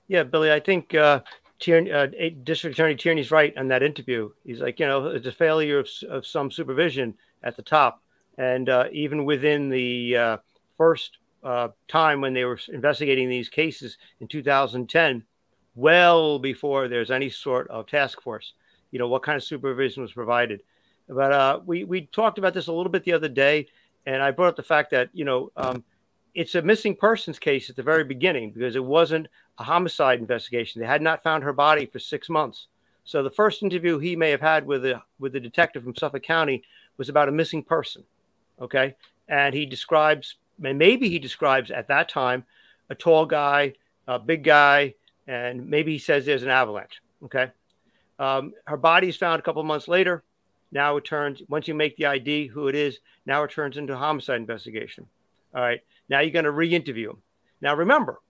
Yeah, 0.06 0.22
Billy, 0.22 0.50
I 0.50 0.60
think 0.60 0.94
uh, 0.94 1.20
Tierney, 1.58 1.92
uh, 1.92 2.06
District 2.44 2.74
Attorney 2.74 2.94
Tierney's 2.94 3.30
right 3.30 3.56
on 3.56 3.68
that 3.68 3.82
interview. 3.82 4.30
He's 4.44 4.60
like, 4.60 4.80
you 4.80 4.86
know, 4.86 5.06
it's 5.08 5.26
a 5.26 5.32
failure 5.32 5.80
of, 5.80 5.88
of 6.08 6.26
some 6.26 6.50
supervision 6.50 7.14
at 7.42 7.56
the 7.56 7.62
top, 7.62 8.02
and 8.38 8.68
uh, 8.68 8.86
even 8.92 9.24
within 9.24 9.68
the 9.68 10.16
uh, 10.16 10.36
first 10.76 11.18
uh, 11.42 11.68
time 11.86 12.20
when 12.20 12.34
they 12.34 12.44
were 12.44 12.58
investigating 12.68 13.28
these 13.28 13.48
cases 13.48 13.98
in 14.20 14.28
2010, 14.28 15.24
well 15.74 16.38
before 16.38 16.88
there's 16.88 17.10
any 17.10 17.30
sort 17.30 17.68
of 17.68 17.86
task 17.86 18.20
force, 18.22 18.54
you 18.90 18.98
know, 18.98 19.08
what 19.08 19.22
kind 19.22 19.36
of 19.36 19.44
supervision 19.44 20.02
was 20.02 20.12
provided. 20.12 20.62
But 21.08 21.32
uh, 21.32 21.60
we 21.64 21.84
we 21.84 22.06
talked 22.06 22.38
about 22.38 22.54
this 22.54 22.66
a 22.66 22.72
little 22.72 22.92
bit 22.92 23.04
the 23.04 23.14
other 23.14 23.28
day, 23.28 23.66
and 24.04 24.22
I 24.22 24.30
brought 24.30 24.48
up 24.48 24.56
the 24.56 24.62
fact 24.62 24.90
that 24.90 25.10
you 25.12 25.24
know. 25.24 25.52
Um, 25.56 25.84
it's 26.34 26.54
a 26.54 26.62
missing 26.62 26.94
persons 26.94 27.36
case 27.36 27.68
at 27.68 27.74
the 27.74 27.82
very 27.82 28.04
beginning 28.04 28.52
because 28.52 28.76
it 28.76 28.84
wasn't 28.84 29.26
a 29.58 29.64
homicide 29.64 30.20
investigation. 30.20 30.80
They 30.80 30.86
had 30.86 31.02
not 31.02 31.22
found 31.22 31.42
her 31.42 31.52
body 31.52 31.86
for 31.86 31.98
six 31.98 32.28
months. 32.28 32.68
So 33.02 33.22
the 33.22 33.30
first 33.30 33.62
interview 33.62 33.98
he 33.98 34.14
may 34.14 34.30
have 34.30 34.40
had 34.40 34.66
with 34.66 34.82
the 34.82 35.02
with 35.18 35.32
the 35.32 35.40
detective 35.40 35.82
from 35.82 35.96
Suffolk 35.96 36.22
County 36.22 36.62
was 36.96 37.08
about 37.08 37.28
a 37.28 37.32
missing 37.32 37.62
person. 37.62 38.04
Okay, 38.60 38.94
and 39.28 39.54
he 39.54 39.66
describes, 39.66 40.36
maybe 40.58 41.08
he 41.08 41.18
describes 41.18 41.70
at 41.70 41.88
that 41.88 42.08
time, 42.08 42.44
a 42.90 42.94
tall 42.94 43.26
guy, 43.26 43.74
a 44.06 44.18
big 44.18 44.44
guy, 44.44 44.94
and 45.26 45.68
maybe 45.68 45.92
he 45.92 45.98
says 45.98 46.24
there's 46.24 46.42
an 46.42 46.50
avalanche. 46.50 47.00
Okay, 47.24 47.50
um, 48.18 48.52
her 48.66 48.76
body 48.76 49.08
is 49.08 49.16
found 49.16 49.40
a 49.40 49.42
couple 49.42 49.60
of 49.60 49.66
months 49.66 49.88
later. 49.88 50.24
Now 50.70 50.96
it 50.96 51.04
turns 51.04 51.42
once 51.48 51.68
you 51.68 51.74
make 51.74 51.96
the 51.96 52.06
ID 52.06 52.48
who 52.48 52.68
it 52.68 52.74
is. 52.74 52.98
Now 53.26 53.42
it 53.44 53.50
turns 53.50 53.76
into 53.76 53.94
a 53.94 53.96
homicide 53.96 54.36
investigation. 54.36 55.06
All 55.54 55.62
right. 55.62 55.80
Now 56.08 56.20
you're 56.20 56.30
going 56.30 56.44
to 56.44 56.50
re-interview 56.50 57.10
him. 57.10 57.22
Now 57.60 57.74
remember, 57.74 58.20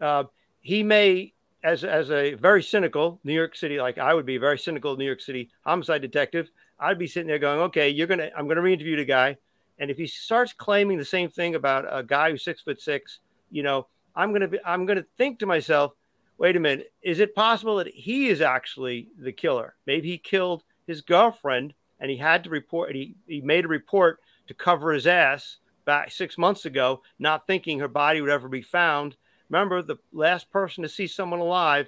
uh, 0.00 0.24
he 0.60 0.82
may, 0.82 1.32
as 1.62 1.84
as 1.84 2.10
a 2.10 2.34
very 2.34 2.62
cynical 2.62 3.20
New 3.24 3.32
York 3.32 3.56
City, 3.56 3.80
like 3.80 3.98
I 3.98 4.14
would 4.14 4.26
be, 4.26 4.36
very 4.36 4.58
cynical 4.58 4.96
New 4.96 5.06
York 5.06 5.20
City 5.20 5.50
homicide 5.64 6.02
detective. 6.02 6.50
I'd 6.78 6.98
be 6.98 7.06
sitting 7.06 7.28
there 7.28 7.38
going, 7.38 7.60
okay, 7.60 7.88
you're 7.88 8.06
gonna, 8.06 8.30
I'm 8.36 8.48
gonna 8.48 8.60
re-interview 8.60 8.96
the 8.96 9.04
guy, 9.04 9.36
and 9.78 9.90
if 9.90 9.96
he 9.96 10.06
starts 10.06 10.52
claiming 10.52 10.98
the 10.98 11.04
same 11.04 11.28
thing 11.28 11.54
about 11.54 11.84
a 11.90 12.02
guy 12.02 12.30
who's 12.30 12.44
six 12.44 12.62
foot 12.62 12.80
six, 12.80 13.20
you 13.50 13.62
know, 13.62 13.86
I'm 14.14 14.32
gonna 14.32 14.48
be, 14.48 14.58
I'm 14.64 14.86
gonna 14.86 15.04
think 15.16 15.38
to 15.40 15.46
myself, 15.46 15.92
wait 16.38 16.56
a 16.56 16.60
minute, 16.60 16.92
is 17.02 17.20
it 17.20 17.34
possible 17.34 17.76
that 17.76 17.88
he 17.88 18.28
is 18.28 18.40
actually 18.40 19.08
the 19.18 19.32
killer? 19.32 19.74
Maybe 19.86 20.08
he 20.08 20.18
killed 20.18 20.64
his 20.86 21.00
girlfriend 21.00 21.74
and 22.00 22.10
he 22.10 22.16
had 22.16 22.44
to 22.44 22.50
report. 22.50 22.94
He 22.94 23.16
he 23.26 23.40
made 23.40 23.64
a 23.64 23.68
report 23.68 24.20
to 24.48 24.54
cover 24.54 24.92
his 24.92 25.06
ass 25.06 25.58
back 25.84 26.10
six 26.10 26.36
months 26.36 26.64
ago, 26.64 27.02
not 27.18 27.46
thinking 27.46 27.78
her 27.78 27.88
body 27.88 28.20
would 28.20 28.30
ever 28.30 28.48
be 28.48 28.62
found. 28.62 29.16
Remember, 29.48 29.82
the 29.82 29.96
last 30.12 30.50
person 30.50 30.82
to 30.82 30.88
see 30.88 31.06
someone 31.06 31.40
alive 31.40 31.86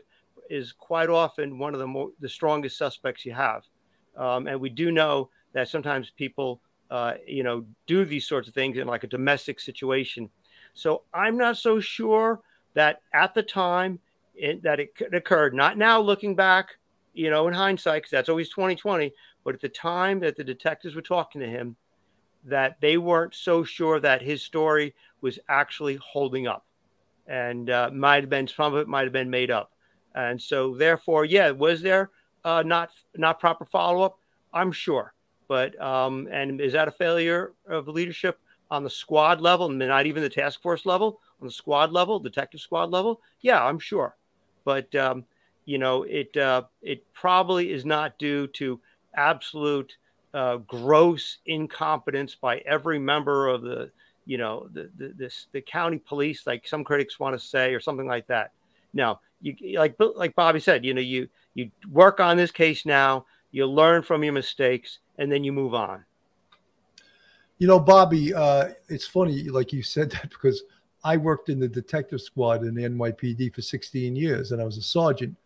is 0.49 0.73
quite 0.73 1.11
often 1.11 1.59
one 1.59 1.75
of 1.75 1.81
the 1.81 1.87
more 1.87 2.11
the 2.21 2.29
strongest 2.29 2.79
suspects 2.79 3.27
you 3.27 3.33
have, 3.33 3.65
um, 4.17 4.47
and 4.47 4.61
we 4.61 4.71
do 4.71 4.91
know 4.91 5.31
that 5.53 5.69
sometimes 5.69 6.11
people, 6.11 6.61
uh, 6.91 7.15
you 7.27 7.43
know, 7.43 7.65
do 7.87 8.05
these 8.05 8.27
sorts 8.27 8.49
of 8.49 8.55
things 8.55 8.77
in 8.79 8.87
like 8.87 9.05
a 9.05 9.09
domestic 9.09 9.61
situation. 9.61 10.31
So 10.75 11.03
I'm 11.13 11.37
not 11.37 11.57
so 11.57 11.81
sure 11.81 12.41
that 12.75 13.03
at 13.13 13.35
the 13.35 13.43
time 13.43 13.99
it, 14.35 14.63
that 14.63 14.81
it 14.81 14.93
occurred. 15.13 15.55
Not 15.55 15.77
now, 15.77 16.01
looking 16.01 16.35
back, 16.35 16.77
you 17.13 17.31
know, 17.31 17.49
in 17.49 17.55
hindsight, 17.55 18.03
because 18.03 18.11
that's 18.11 18.29
always 18.29 18.49
2020. 18.51 19.13
But 19.45 19.55
at 19.55 19.61
the 19.61 19.69
time 19.69 20.21
that 20.21 20.37
the 20.37 20.45
detectives 20.45 20.95
were 20.95 21.03
talking 21.03 21.41
to 21.41 21.49
him, 21.49 21.77
that 22.45 22.81
they 22.81 22.97
weren't 22.97 23.35
so 23.35 23.65
sure 23.65 24.01
that 24.01 24.23
his 24.23 24.43
story 24.43 24.95
was 25.21 25.39
actually 25.49 25.97
holding 25.97 26.47
up, 26.47 26.65
and 27.27 27.69
uh, 27.69 27.91
might 27.93 28.23
have 28.23 28.31
been 28.31 28.47
some 28.47 28.75
of 28.75 28.81
it 28.81 28.89
might 28.89 29.05
have 29.05 29.13
been 29.13 29.31
made 29.31 29.51
up. 29.51 29.73
And 30.15 30.41
so, 30.41 30.75
therefore, 30.75 31.25
yeah, 31.25 31.51
was 31.51 31.83
there 31.83 32.11
uh, 32.45 32.63
not 32.65 32.91
not 33.17 33.41
proper 33.41 33.65
follow 33.65 34.03
up? 34.03 34.19
I'm 34.53 34.73
sure, 34.73 35.13
but 35.49 35.81
um, 35.81 36.29
and 36.31 36.61
is 36.61 36.75
that 36.75 36.89
a 36.89 36.93
failure 36.93 37.55
of 37.67 37.89
leadership 37.89 38.39
on 38.71 38.85
the 38.85 38.91
squad 38.91 39.41
level, 39.41 39.67
and 39.67 39.79
not 39.79 40.07
even 40.07 40.23
the 40.23 40.29
task 40.29 40.61
force 40.63 40.85
level, 40.87 41.21
on 41.41 41.47
the 41.47 41.53
squad 41.53 41.91
level, 41.91 42.19
detective 42.21 42.61
squad 42.61 42.91
level? 42.91 43.21
Yeah, 43.41 43.65
I'm 43.65 43.79
sure, 43.79 44.17
but 44.65 44.95
um, 44.95 45.25
you 45.65 45.79
know, 45.79 46.05
it 46.05 46.37
uh, 46.37 46.63
it 46.83 47.03
probably 47.15 47.73
is 47.73 47.85
not 47.85 48.19
due 48.19 48.47
to 48.49 48.81
absolute 49.17 49.97
uh, 50.35 50.57
gross 50.59 51.39
incompetence 51.47 52.35
by 52.35 52.59
every 52.59 52.99
member 52.99 53.49
of 53.49 53.63
the 53.63 53.91
you 54.27 54.39
know 54.39 54.69
the, 54.73 54.91
the 54.97 55.15
this 55.17 55.47
the 55.53 55.61
county 55.61 55.99
police, 55.99 56.47
like 56.47 56.69
some 56.69 56.85
critics 56.85 57.19
want 57.19 57.39
to 57.39 57.45
say, 57.45 57.75
or 57.75 57.81
something 57.81 58.07
like 58.07 58.27
that. 58.27 58.53
Now, 58.93 59.21
you 59.41 59.79
like 59.79 59.97
like 60.17 60.35
Bobby 60.35 60.61
said, 60.61 60.85
you 60.85 60.95
know, 60.95 61.01
you 61.01 61.29
you 61.55 61.71
work 61.91 62.21
on 62.21 62.37
this 62.37 62.51
case 62.51 62.85
now, 62.85 63.27
you 63.51 63.67
learn 63.67 64.03
from 64.03 64.23
your 64.23 64.33
mistakes, 64.33 64.99
and 65.19 65.31
then 65.31 65.45
you 65.45 65.53
move 65.53 65.75
on. 65.75 66.05
You 67.59 67.67
know, 67.67 67.81
Bobby, 67.81 68.33
uh, 68.33 68.71
it's 68.89 69.07
funny, 69.07 69.43
like 69.45 69.73
you 69.73 69.83
said 69.83 70.11
that 70.13 70.31
because 70.31 70.63
I 71.05 71.17
worked 71.17 71.49
in 71.49 71.59
the 71.59 71.69
detective 71.69 72.21
squad 72.21 72.63
in 72.65 72.75
the 72.75 72.83
NYPD 72.83 73.55
for 73.55 73.63
16 73.63 74.15
years, 74.17 74.53
and 74.53 74.63
I 74.63 74.65
was 74.65 74.79
a 74.79 74.83
sergeant 74.83 75.37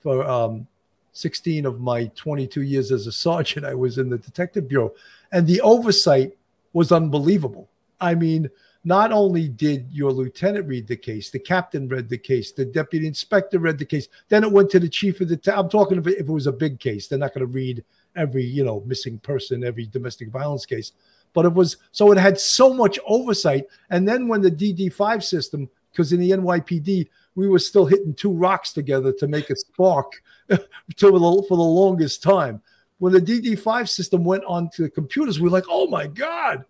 for 0.00 0.26
um, 0.28 0.66
16 1.12 1.66
of 1.66 1.80
my 1.80 2.06
22 2.14 2.62
years 2.62 2.92
as 2.92 3.06
a 3.06 3.12
sergeant. 3.12 3.66
I 3.66 3.74
was 3.74 3.98
in 3.98 4.08
the 4.08 4.18
detective 4.18 4.68
bureau, 4.68 4.92
and 5.32 5.46
the 5.46 5.60
oversight 5.60 6.36
was 6.72 6.92
unbelievable. 6.92 7.68
I 8.00 8.14
mean, 8.14 8.50
not 8.84 9.12
only 9.12 9.48
did 9.48 9.86
your 9.92 10.10
lieutenant 10.10 10.66
read 10.66 10.88
the 10.88 10.96
case, 10.96 11.30
the 11.30 11.38
captain 11.38 11.88
read 11.88 12.08
the 12.08 12.18
case, 12.18 12.52
the 12.52 12.64
deputy 12.64 13.06
inspector 13.06 13.58
read 13.58 13.78
the 13.78 13.84
case. 13.84 14.08
Then 14.28 14.42
it 14.42 14.50
went 14.50 14.70
to 14.70 14.80
the 14.80 14.88
chief 14.88 15.20
of 15.20 15.28
the 15.28 15.36
town. 15.36 15.58
I'm 15.58 15.68
talking 15.68 15.98
if 15.98 16.06
it, 16.06 16.26
was 16.26 16.48
a 16.48 16.52
big 16.52 16.80
case, 16.80 17.06
they're 17.06 17.18
not 17.18 17.34
going 17.34 17.46
to 17.46 17.52
read 17.52 17.84
every, 18.16 18.44
you 18.44 18.64
know, 18.64 18.82
missing 18.86 19.18
person, 19.18 19.62
every 19.62 19.86
domestic 19.86 20.30
violence 20.30 20.66
case. 20.66 20.92
But 21.32 21.46
it 21.46 21.54
was 21.54 21.76
so 21.92 22.10
it 22.12 22.18
had 22.18 22.38
so 22.38 22.74
much 22.74 22.98
oversight. 23.06 23.66
And 23.90 24.06
then 24.06 24.28
when 24.28 24.42
the 24.42 24.50
DD5 24.50 25.22
system, 25.22 25.70
because 25.90 26.12
in 26.12 26.20
the 26.20 26.30
NYPD, 26.30 27.08
we 27.34 27.48
were 27.48 27.58
still 27.58 27.86
hitting 27.86 28.14
two 28.14 28.32
rocks 28.32 28.72
together 28.72 29.12
to 29.12 29.28
make 29.28 29.48
a 29.48 29.56
spark 29.56 30.22
to 30.48 30.58
for 30.96 31.10
the 31.10 31.54
longest 31.54 32.22
time. 32.22 32.60
When 32.98 33.12
the 33.12 33.20
DD5 33.20 33.88
system 33.88 34.24
went 34.24 34.44
onto 34.44 34.82
the 34.82 34.90
computers, 34.90 35.40
we 35.40 35.44
were 35.44 35.50
like, 35.50 35.64
oh 35.68 35.86
my 35.86 36.06
God, 36.06 36.64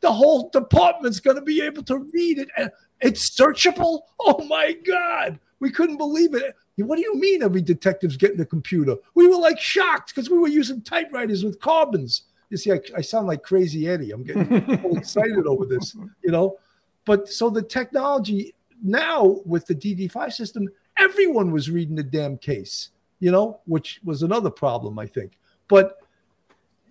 the 0.00 0.12
whole 0.12 0.50
department's 0.50 1.20
going 1.20 1.36
to 1.36 1.42
be 1.42 1.62
able 1.62 1.82
to 1.84 1.98
read 2.12 2.38
it. 2.38 2.48
And 2.56 2.70
it's 3.00 3.38
searchable. 3.38 4.02
Oh 4.20 4.44
my 4.44 4.72
God. 4.72 5.38
We 5.60 5.70
couldn't 5.70 5.96
believe 5.96 6.34
it. 6.34 6.54
What 6.76 6.96
do 6.96 7.02
you 7.02 7.18
mean 7.18 7.42
every 7.42 7.62
detective's 7.62 8.16
getting 8.16 8.40
a 8.40 8.44
computer? 8.44 8.96
We 9.14 9.26
were 9.26 9.38
like 9.38 9.58
shocked 9.58 10.14
because 10.14 10.28
we 10.28 10.38
were 10.38 10.48
using 10.48 10.82
typewriters 10.82 11.42
with 11.42 11.60
carbons. 11.60 12.24
You 12.50 12.58
see, 12.58 12.72
I, 12.72 12.80
I 12.94 13.00
sound 13.00 13.26
like 13.26 13.42
crazy 13.42 13.88
Eddie. 13.88 14.10
I'm 14.10 14.22
getting 14.22 14.52
excited 14.96 15.46
over 15.46 15.64
this, 15.64 15.96
you 16.22 16.30
know. 16.30 16.58
But 17.06 17.28
so 17.28 17.48
the 17.48 17.62
technology 17.62 18.54
now 18.82 19.40
with 19.46 19.66
the 19.66 19.74
DD5 19.74 20.32
system, 20.32 20.68
everyone 20.98 21.50
was 21.50 21.70
reading 21.70 21.96
the 21.96 22.02
damn 22.02 22.36
case, 22.36 22.90
you 23.20 23.30
know, 23.30 23.60
which 23.64 24.00
was 24.04 24.22
another 24.22 24.50
problem, 24.50 24.98
I 24.98 25.06
think. 25.06 25.38
But 25.68 25.98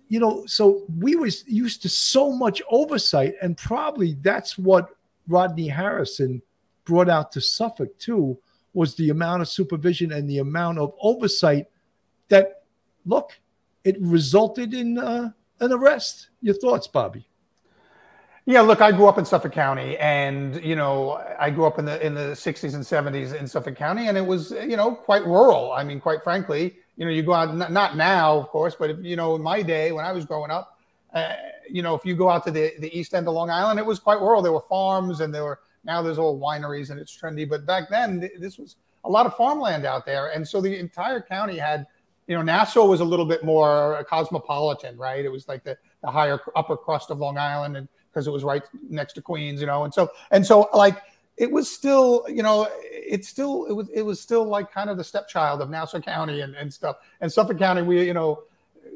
you 0.08 0.20
know, 0.20 0.46
so 0.46 0.84
we 0.98 1.16
was 1.16 1.46
used 1.46 1.82
to 1.82 1.88
so 1.88 2.32
much 2.32 2.62
oversight, 2.70 3.34
and 3.42 3.56
probably 3.56 4.14
that's 4.22 4.56
what 4.56 4.90
Rodney 5.28 5.68
Harrison 5.68 6.42
brought 6.84 7.08
out 7.08 7.32
to 7.32 7.40
Suffolk 7.40 7.98
too, 7.98 8.38
was 8.72 8.94
the 8.94 9.10
amount 9.10 9.42
of 9.42 9.48
supervision 9.48 10.12
and 10.12 10.28
the 10.28 10.38
amount 10.38 10.78
of 10.78 10.92
oversight 11.00 11.66
that 12.28 12.62
look, 13.04 13.38
it 13.84 13.96
resulted 14.00 14.74
in 14.74 14.98
uh, 14.98 15.30
an 15.60 15.72
arrest. 15.72 16.28
Your 16.42 16.54
thoughts, 16.54 16.86
Bobby? 16.86 17.26
Yeah, 18.44 18.60
look, 18.60 18.80
I 18.80 18.92
grew 18.92 19.06
up 19.06 19.18
in 19.18 19.24
Suffolk 19.24 19.52
County, 19.52 19.98
and 19.98 20.62
you 20.62 20.76
know, 20.76 21.20
I 21.38 21.50
grew 21.50 21.64
up 21.64 21.80
in 21.80 21.84
the 21.84 22.04
in 22.04 22.14
the 22.14 22.32
'60s 22.32 22.74
and 22.74 22.84
'70s 22.84 23.34
in 23.34 23.48
Suffolk 23.48 23.74
County, 23.74 24.06
and 24.06 24.16
it 24.16 24.24
was 24.24 24.52
you 24.52 24.76
know 24.76 24.94
quite 24.94 25.24
rural. 25.26 25.72
I 25.72 25.82
mean, 25.82 26.00
quite 26.00 26.22
frankly, 26.22 26.76
you 26.96 27.04
know, 27.04 27.10
you 27.10 27.22
go 27.22 27.32
out 27.32 27.70
not 27.70 27.96
now, 27.96 28.36
of 28.38 28.48
course, 28.48 28.74
but 28.78 28.90
if, 28.90 28.98
you 29.02 29.16
know, 29.16 29.34
in 29.34 29.42
my 29.42 29.62
day 29.62 29.92
when 29.92 30.04
I 30.04 30.12
was 30.12 30.24
growing 30.24 30.50
up, 30.50 30.78
uh, 31.12 31.34
you 31.70 31.82
know, 31.82 31.94
if 31.94 32.04
you 32.04 32.14
go 32.14 32.28
out 32.28 32.44
to 32.44 32.50
the 32.50 32.72
the 32.80 32.96
east 32.96 33.14
end 33.14 33.28
of 33.28 33.34
Long 33.34 33.50
Island, 33.50 33.78
it 33.78 33.86
was 33.86 33.98
quite 33.98 34.20
rural. 34.20 34.42
There 34.42 34.52
were 34.52 34.60
farms, 34.68 35.20
and 35.20 35.34
there 35.34 35.44
were 35.44 35.60
now 35.84 36.02
there's 36.02 36.18
all 36.18 36.38
wineries, 36.38 36.90
and 36.90 36.98
it's 37.00 37.16
trendy. 37.16 37.48
But 37.48 37.66
back 37.66 37.88
then, 37.88 38.28
this 38.38 38.58
was 38.58 38.76
a 39.04 39.10
lot 39.10 39.26
of 39.26 39.36
farmland 39.36 39.84
out 39.84 40.04
there, 40.04 40.28
and 40.28 40.46
so 40.46 40.60
the 40.60 40.78
entire 40.78 41.20
county 41.20 41.58
had 41.58 41.86
you 42.26 42.34
know, 42.34 42.42
Nassau 42.42 42.86
was 42.86 43.00
a 43.00 43.04
little 43.04 43.24
bit 43.24 43.44
more 43.44 44.04
cosmopolitan, 44.08 44.96
right? 44.96 45.24
It 45.24 45.30
was 45.30 45.46
like 45.48 45.62
the, 45.62 45.78
the 46.02 46.10
higher 46.10 46.40
upper 46.56 46.76
crust 46.76 47.10
of 47.10 47.18
Long 47.18 47.38
Island, 47.38 47.76
and 47.76 47.88
because 48.10 48.26
it 48.26 48.30
was 48.30 48.44
right 48.44 48.62
next 48.88 49.12
to 49.14 49.22
Queens, 49.22 49.60
you 49.60 49.66
know. 49.66 49.84
And 49.84 49.94
so 49.94 50.10
and 50.30 50.44
so 50.44 50.68
like 50.74 51.02
it 51.36 51.50
was 51.50 51.70
still, 51.70 52.24
you 52.28 52.42
know, 52.42 52.68
it's 52.82 53.28
still 53.28 53.66
it 53.66 53.72
was 53.72 53.88
it 53.90 54.02
was 54.02 54.20
still 54.20 54.44
like 54.44 54.72
kind 54.72 54.88
of 54.88 54.96
the 54.96 55.04
stepchild 55.04 55.60
of 55.60 55.68
Nassau 55.70 56.00
County 56.00 56.40
and, 56.40 56.54
and 56.54 56.72
stuff. 56.72 56.96
And 57.20 57.30
Suffolk 57.30 57.58
County, 57.58 57.82
we, 57.82 58.04
you 58.04 58.14
know, 58.14 58.44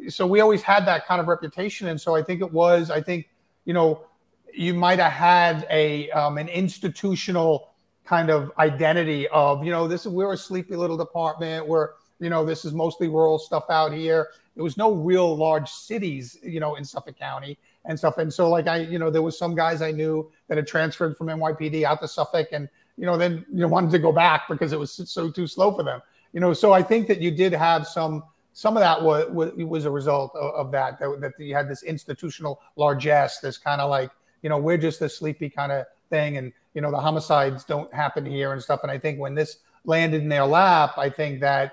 so 0.08 0.26
we 0.26 0.40
always 0.40 0.62
had 0.62 0.86
that 0.86 1.06
kind 1.06 1.20
of 1.20 1.28
reputation. 1.28 1.88
And 1.88 2.00
so 2.00 2.14
I 2.16 2.22
think 2.22 2.40
it 2.40 2.50
was, 2.50 2.90
I 2.90 3.02
think, 3.02 3.28
you 3.66 3.74
know, 3.74 4.06
you 4.54 4.72
might 4.72 4.98
have 4.98 5.12
had 5.12 5.66
a 5.70 6.10
um, 6.12 6.38
an 6.38 6.48
institutional 6.48 7.68
kind 8.04 8.30
of 8.30 8.50
identity 8.58 9.28
of, 9.28 9.64
you 9.64 9.70
know, 9.70 9.86
this 9.86 10.06
is 10.06 10.12
we're 10.12 10.32
a 10.32 10.36
sleepy 10.36 10.76
little 10.76 10.96
department. 10.96 11.68
We're, 11.68 11.90
you 12.18 12.30
know, 12.30 12.44
this 12.44 12.64
is 12.64 12.72
mostly 12.72 13.08
rural 13.08 13.38
stuff 13.38 13.64
out 13.68 13.92
here. 13.92 14.28
There 14.54 14.64
was 14.64 14.76
no 14.76 14.92
real 14.92 15.36
large 15.36 15.70
cities, 15.70 16.38
you 16.42 16.60
know, 16.60 16.74
in 16.74 16.84
Suffolk 16.84 17.18
County 17.18 17.58
and 17.84 17.98
stuff. 17.98 18.18
And 18.18 18.32
so, 18.32 18.48
like 18.48 18.66
I, 18.66 18.78
you 18.78 18.98
know, 18.98 19.10
there 19.10 19.22
was 19.22 19.38
some 19.38 19.54
guys 19.54 19.80
I 19.82 19.90
knew 19.90 20.30
that 20.48 20.56
had 20.56 20.66
transferred 20.66 21.16
from 21.16 21.28
NYPD 21.28 21.84
out 21.84 22.00
to 22.00 22.08
Suffolk, 22.08 22.48
and 22.52 22.68
you 22.96 23.06
know, 23.06 23.16
then 23.16 23.44
you 23.50 23.60
know 23.60 23.68
wanted 23.68 23.90
to 23.92 23.98
go 23.98 24.12
back 24.12 24.48
because 24.48 24.72
it 24.72 24.78
was 24.78 24.92
so 24.92 25.30
too 25.30 25.46
slow 25.46 25.72
for 25.72 25.82
them. 25.82 26.02
You 26.32 26.40
know, 26.40 26.52
so 26.52 26.72
I 26.72 26.82
think 26.82 27.06
that 27.08 27.20
you 27.20 27.30
did 27.30 27.52
have 27.52 27.86
some. 27.86 28.22
Some 28.52 28.76
of 28.76 28.80
that 28.80 29.00
was 29.00 29.30
was 29.30 29.84
a 29.84 29.90
result 29.90 30.34
of, 30.34 30.54
of 30.54 30.72
that, 30.72 30.98
that. 30.98 31.20
That 31.20 31.32
you 31.38 31.54
had 31.54 31.68
this 31.68 31.84
institutional 31.84 32.60
largesse, 32.76 33.38
this 33.38 33.56
kind 33.56 33.80
of 33.80 33.88
like 33.88 34.10
you 34.42 34.50
know 34.50 34.58
we're 34.58 34.76
just 34.76 35.00
a 35.02 35.08
sleepy 35.08 35.48
kind 35.48 35.70
of 35.72 35.86
thing, 36.10 36.36
and 36.36 36.52
you 36.74 36.80
know 36.80 36.90
the 36.90 36.98
homicides 36.98 37.64
don't 37.64 37.92
happen 37.94 38.26
here 38.26 38.52
and 38.52 38.62
stuff. 38.62 38.80
And 38.82 38.90
I 38.90 38.98
think 38.98 39.20
when 39.20 39.34
this 39.34 39.58
landed 39.84 40.22
in 40.22 40.28
their 40.28 40.44
lap, 40.44 40.98
I 40.98 41.08
think 41.08 41.40
that 41.40 41.72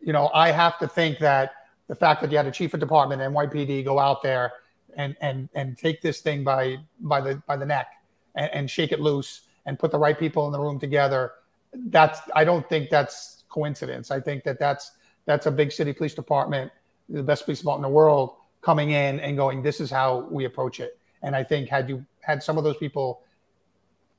you 0.00 0.12
know 0.12 0.28
I 0.34 0.50
have 0.50 0.78
to 0.80 0.88
think 0.88 1.20
that 1.20 1.52
the 1.88 1.94
fact 1.94 2.20
that 2.20 2.30
you 2.30 2.36
had 2.36 2.46
a 2.46 2.50
chief 2.50 2.74
of 2.74 2.80
department 2.80 3.20
NYPD 3.20 3.84
go 3.84 3.98
out 3.98 4.22
there 4.22 4.52
and 4.96 5.16
and 5.20 5.48
and 5.54 5.76
take 5.76 6.00
this 6.00 6.20
thing 6.20 6.44
by 6.44 6.76
by 7.00 7.20
the 7.20 7.42
by 7.46 7.56
the 7.56 7.66
neck 7.66 7.88
and, 8.34 8.50
and 8.52 8.70
shake 8.70 8.92
it 8.92 9.00
loose 9.00 9.42
and 9.66 9.78
put 9.78 9.90
the 9.90 9.98
right 9.98 10.18
people 10.18 10.46
in 10.46 10.52
the 10.52 10.60
room 10.60 10.78
together. 10.78 11.32
That's 11.72 12.20
I 12.34 12.44
don't 12.44 12.68
think 12.68 12.90
that's 12.90 13.44
coincidence. 13.48 14.10
I 14.10 14.20
think 14.20 14.44
that 14.44 14.58
that's 14.58 14.92
that's 15.26 15.46
a 15.46 15.50
big 15.50 15.72
city 15.72 15.92
police 15.92 16.14
department, 16.14 16.72
the 17.08 17.22
best 17.22 17.44
police 17.44 17.58
department 17.58 17.86
in 17.86 17.92
the 17.92 17.96
world, 17.96 18.36
coming 18.62 18.90
in 18.90 19.20
and 19.20 19.36
going, 19.36 19.62
this 19.62 19.80
is 19.80 19.90
how 19.90 20.26
we 20.30 20.46
approach 20.46 20.80
it. 20.80 20.98
And 21.22 21.36
I 21.36 21.44
think 21.44 21.68
had 21.68 21.88
you 21.88 22.04
had 22.20 22.42
some 22.42 22.56
of 22.58 22.64
those 22.64 22.76
people 22.76 23.22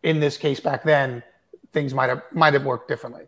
in 0.03 0.19
this 0.19 0.37
case 0.37 0.59
back 0.59 0.83
then, 0.83 1.23
things 1.71 1.93
might 1.93 2.09
have 2.09 2.23
might 2.31 2.53
have 2.53 2.65
worked 2.65 2.87
differently. 2.87 3.25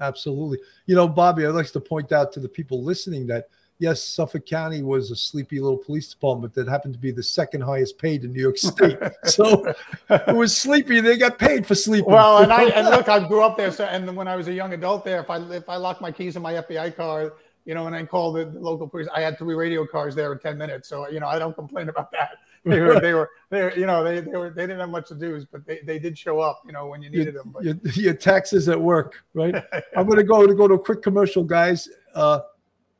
Absolutely. 0.00 0.58
You 0.86 0.94
know, 0.94 1.06
Bobby, 1.06 1.44
I'd 1.44 1.50
like 1.50 1.70
to 1.72 1.80
point 1.80 2.12
out 2.12 2.32
to 2.32 2.40
the 2.40 2.48
people 2.48 2.82
listening 2.82 3.26
that 3.26 3.48
yes, 3.80 4.04
Suffolk 4.04 4.46
County 4.46 4.82
was 4.82 5.10
a 5.10 5.16
sleepy 5.16 5.58
little 5.58 5.78
police 5.78 6.08
department 6.08 6.54
that 6.54 6.68
happened 6.68 6.94
to 6.94 7.00
be 7.00 7.10
the 7.10 7.22
second 7.22 7.62
highest 7.62 7.98
paid 7.98 8.22
in 8.22 8.32
New 8.32 8.40
York 8.40 8.58
State. 8.58 8.98
so 9.24 9.74
it 10.08 10.36
was 10.36 10.56
sleepy. 10.56 11.00
They 11.00 11.16
got 11.16 11.38
paid 11.38 11.66
for 11.66 11.74
sleeping. 11.74 12.12
Well, 12.12 12.38
and 12.38 12.52
I 12.52 12.64
and 12.64 12.86
look, 12.86 13.08
I 13.08 13.26
grew 13.26 13.42
up 13.42 13.56
there. 13.56 13.72
So, 13.72 13.84
and 13.84 14.14
when 14.14 14.28
I 14.28 14.36
was 14.36 14.46
a 14.46 14.52
young 14.52 14.72
adult 14.72 15.04
there, 15.04 15.20
if 15.20 15.30
I 15.30 15.38
if 15.52 15.68
I 15.68 15.76
locked 15.76 16.00
my 16.00 16.12
keys 16.12 16.36
in 16.36 16.42
my 16.42 16.54
FBI 16.54 16.94
car, 16.94 17.32
you 17.64 17.74
know, 17.74 17.86
and 17.86 17.96
I 17.96 18.04
called 18.04 18.36
the 18.36 18.46
local 18.60 18.86
police, 18.86 19.08
I 19.14 19.22
had 19.22 19.38
three 19.38 19.54
radio 19.54 19.84
cars 19.86 20.14
there 20.14 20.32
in 20.32 20.38
ten 20.38 20.56
minutes. 20.56 20.88
So 20.88 21.08
you 21.08 21.18
know, 21.18 21.26
I 21.26 21.38
don't 21.38 21.54
complain 21.54 21.88
about 21.88 22.12
that. 22.12 22.38
they 22.64 22.80
were, 22.80 23.00
they 23.00 23.14
were, 23.14 23.30
they 23.48 23.62
were, 23.62 23.72
you 23.74 23.86
know, 23.86 24.04
they, 24.04 24.20
they 24.20 24.36
were, 24.36 24.50
they 24.50 24.64
didn't 24.64 24.80
have 24.80 24.90
much 24.90 25.08
to 25.08 25.14
do, 25.14 25.42
but 25.50 25.64
they, 25.64 25.80
they 25.82 25.98
did 25.98 26.18
show 26.18 26.40
up, 26.40 26.60
you 26.66 26.72
know, 26.72 26.88
when 26.88 27.00
you 27.00 27.08
needed 27.08 27.32
your, 27.32 27.42
them. 27.42 27.52
But 27.54 27.64
your, 27.64 27.76
your 27.94 28.12
taxes 28.12 28.68
at 28.68 28.78
work, 28.78 29.24
right? 29.32 29.54
I'm 29.96 30.04
going 30.04 30.18
to 30.18 30.24
go 30.24 30.46
to 30.46 30.54
go 30.54 30.68
to 30.68 30.74
a 30.74 30.78
quick 30.78 31.00
commercial, 31.00 31.42
guys. 31.42 31.88
Uh, 32.14 32.40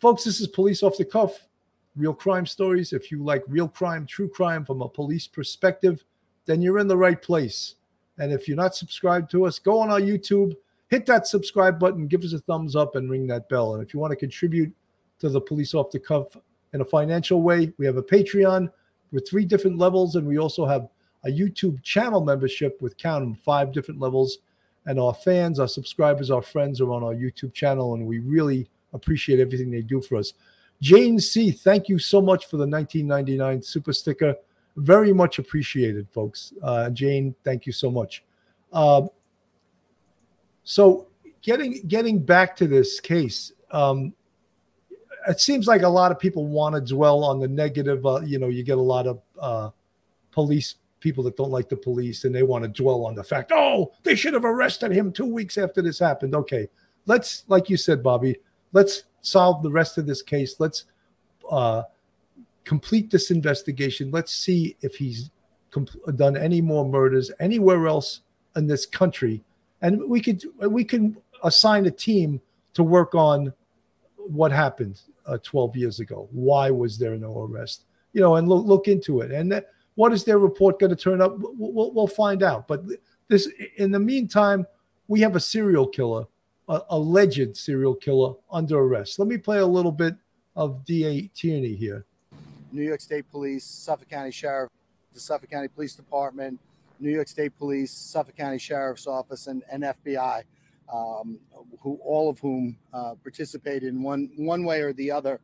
folks, 0.01 0.25
this 0.25 0.41
is 0.41 0.49
Police 0.49 0.83
Off 0.83 0.97
the 0.97 1.05
Cuff, 1.05 1.47
real 1.95 2.15
crime 2.15 2.47
stories. 2.47 2.95
If 2.95 3.11
you 3.11 3.23
like 3.23 3.43
real 3.47 3.69
crime, 3.69 4.07
true 4.07 4.29
crime 4.29 4.65
from 4.65 4.81
a 4.81 4.89
police 4.89 5.27
perspective, 5.27 6.03
then 6.47 6.63
you're 6.63 6.79
in 6.79 6.89
the 6.89 6.97
right 6.97 7.21
place. 7.21 7.75
And 8.19 8.33
if 8.33 8.49
you're 8.49 8.57
not 8.57 8.75
subscribed 8.75 9.31
to 9.33 9.45
us, 9.45 9.59
go 9.59 9.79
on 9.79 9.91
our 9.91 10.01
YouTube, 10.01 10.57
hit 10.89 11.05
that 11.07 11.27
subscribe 11.27 11.79
button, 11.79 12.07
give 12.07 12.25
us 12.25 12.33
a 12.33 12.39
thumbs 12.39 12.75
up, 12.75 12.97
and 12.97 13.11
ring 13.11 13.27
that 13.27 13.49
bell. 13.51 13.75
And 13.75 13.87
if 13.87 13.93
you 13.93 14.01
want 14.01 14.13
to 14.13 14.17
contribute 14.17 14.73
to 15.19 15.29
the 15.29 15.41
Police 15.41 15.75
Off 15.75 15.91
the 15.91 16.01
Cuff 16.01 16.35
in 16.73 16.81
a 16.81 16.85
financial 16.85 17.43
way, 17.43 17.71
we 17.77 17.85
have 17.85 17.99
a 17.99 18.03
Patreon 18.03 18.71
with 19.13 19.29
three 19.29 19.45
different 19.45 19.77
levels, 19.77 20.17
and 20.17 20.27
we 20.27 20.39
also 20.39 20.65
have 20.65 20.89
a 21.25 21.29
YouTube 21.29 21.83
channel 21.83 22.25
membership 22.25 22.81
with 22.81 22.97
count 22.97 23.23
them 23.23 23.35
five 23.35 23.71
different 23.71 24.01
levels. 24.01 24.39
And 24.87 24.99
our 24.99 25.13
fans, 25.13 25.61
our 25.61 25.69
subscribers, 25.69 26.31
our 26.31 26.41
friends 26.41 26.81
are 26.81 26.91
on 26.91 27.05
our 27.05 27.15
YouTube 27.15 27.53
channel, 27.53 27.93
and 27.93 28.07
we 28.07 28.19
really 28.19 28.67
appreciate 28.93 29.41
everything 29.41 29.71
they 29.71 29.83
do 29.83 30.01
for 30.01 30.17
us. 30.17 30.33
Jane 30.81 31.19
C, 31.19 31.51
thank 31.51 31.89
you 31.89 31.99
so 31.99 32.23
much 32.23 32.47
for 32.47 32.57
the 32.57 32.67
1999 32.67 33.63
super 33.63 33.93
sticker. 33.93 34.35
Very 34.77 35.13
much 35.13 35.39
appreciated, 35.39 36.09
folks. 36.11 36.53
Uh, 36.63 36.91
Jane, 36.91 37.35
thank 37.45 37.67
you 37.67 37.73
so 37.73 37.91
much. 37.91 38.25
Uh, 38.73 39.03
so, 40.65 41.09
getting 41.43 41.83
getting 41.87 42.19
back 42.19 42.57
to 42.57 42.67
this 42.67 43.01
case, 43.01 43.53
um, 43.73 44.15
it 45.29 45.41
seems 45.41 45.67
like 45.67 45.83
a 45.83 45.89
lot 45.89 46.13
of 46.13 46.19
people 46.19 46.47
want 46.47 46.75
to 46.75 46.81
dwell 46.81 47.25
on 47.25 47.41
the 47.41 47.49
negative. 47.49 48.07
Uh, 48.07 48.21
you 48.21 48.39
know, 48.39 48.49
you 48.49 48.63
get 48.63 48.79
a 48.79 48.83
lot 48.83 49.07
of 49.07 49.21
uh, 49.39 49.71
police 50.31 50.77
people 51.01 51.25
that 51.25 51.37
don't 51.37 51.51
like 51.51 51.69
the 51.69 51.77
police, 51.77 52.25
and 52.25 52.35
they 52.35 52.43
want 52.43 52.63
to 52.63 52.69
dwell 52.69 53.05
on 53.05 53.15
the 53.15 53.25
fact, 53.25 53.51
oh, 53.55 53.93
they 54.03 54.15
should 54.15 54.35
have 54.35 54.45
arrested 54.45 54.93
him 54.93 55.13
two 55.13 55.27
weeks 55.27 55.59
after 55.59 55.83
this 55.83 55.99
happened. 55.99 56.35
Okay, 56.35 56.69
let's, 57.07 57.45
like 57.49 57.69
you 57.69 57.77
said, 57.77 58.03
Bobby, 58.03 58.37
let's 58.73 59.05
solve 59.21 59.63
the 59.63 59.71
rest 59.71 59.99
of 59.99 60.07
this 60.07 60.23
case. 60.23 60.57
Let's 60.59 60.85
uh, 61.51 61.83
complete 62.65 63.11
this 63.11 63.31
investigation. 63.31 64.11
Let's 64.11 64.35
see 64.35 64.77
if 64.81 64.97
he's 64.97 65.31
compl- 65.71 66.17
done 66.17 66.37
any 66.37 66.61
more 66.61 66.89
murders 66.89 67.31
anywhere 67.41 67.87
else 67.87 68.21
in 68.57 68.67
this 68.67 68.87
country, 68.87 69.43
and 69.83 70.09
we 70.09 70.21
could 70.21 70.45
we 70.69 70.85
can 70.85 71.17
assign 71.43 71.87
a 71.87 71.91
team 71.91 72.41
to 72.75 72.83
work 72.83 73.15
on 73.15 73.53
what 74.17 74.53
happened 74.53 75.01
uh, 75.27 75.39
12 75.43 75.77
years 75.77 76.01
ago. 76.01 76.29
Why 76.31 76.71
was 76.71 76.99
there 76.99 77.17
no 77.17 77.43
arrest? 77.43 77.85
You 78.13 78.21
know, 78.21 78.37
and 78.37 78.49
look 78.49 78.67
look 78.67 78.89
into 78.89 79.21
it. 79.21 79.31
And 79.31 79.63
what 79.95 80.13
is 80.13 80.25
their 80.25 80.39
report 80.39 80.79
going 80.79 80.91
to 80.91 80.97
turn 80.97 81.21
up? 81.21 81.39
We'll, 81.39 81.73
we'll, 81.73 81.93
we'll 81.93 82.07
find 82.07 82.43
out. 82.43 82.67
But 82.67 82.83
this, 83.29 83.49
in 83.77 83.91
the 83.91 83.99
meantime, 83.99 84.67
we 85.09 85.21
have 85.21 85.37
a 85.37 85.41
serial 85.41 85.87
killer, 85.87 86.25
a 86.71 86.83
alleged 86.91 87.57
serial 87.57 87.97
killer 87.97 88.35
under 88.51 88.79
arrest. 88.79 89.19
Let 89.19 89.27
me 89.27 89.37
play 89.37 89.59
a 89.59 89.67
little 89.67 89.91
bit 89.91 90.15
of 90.55 90.85
D.A. 90.85 91.29
Tierney 91.35 91.75
here. 91.75 92.07
New 92.71 92.85
York 92.85 93.01
State 93.01 93.29
Police, 93.31 93.65
Suffolk 93.65 94.09
County 94.09 94.31
Sheriff, 94.31 94.71
the 95.13 95.19
Suffolk 95.19 95.51
County 95.51 95.67
Police 95.67 95.97
Department, 95.97 96.61
New 97.01 97.11
York 97.11 97.27
State 97.27 97.59
Police, 97.59 97.91
Suffolk 97.91 98.37
County 98.37 98.59
Sheriff's 98.59 99.09
Office, 99.09 99.49
and, 99.49 99.65
and 99.71 99.83
FBI, 99.83 100.45
um, 100.93 101.41
who 101.81 101.99
all 102.05 102.31
of 102.31 102.39
whom 102.39 102.77
uh, 102.95 103.15
participated 103.21 103.89
in 103.89 104.03
one 104.03 104.31
one 104.37 104.63
way 104.63 104.81
or 104.81 104.93
the 104.93 105.11
other 105.11 105.41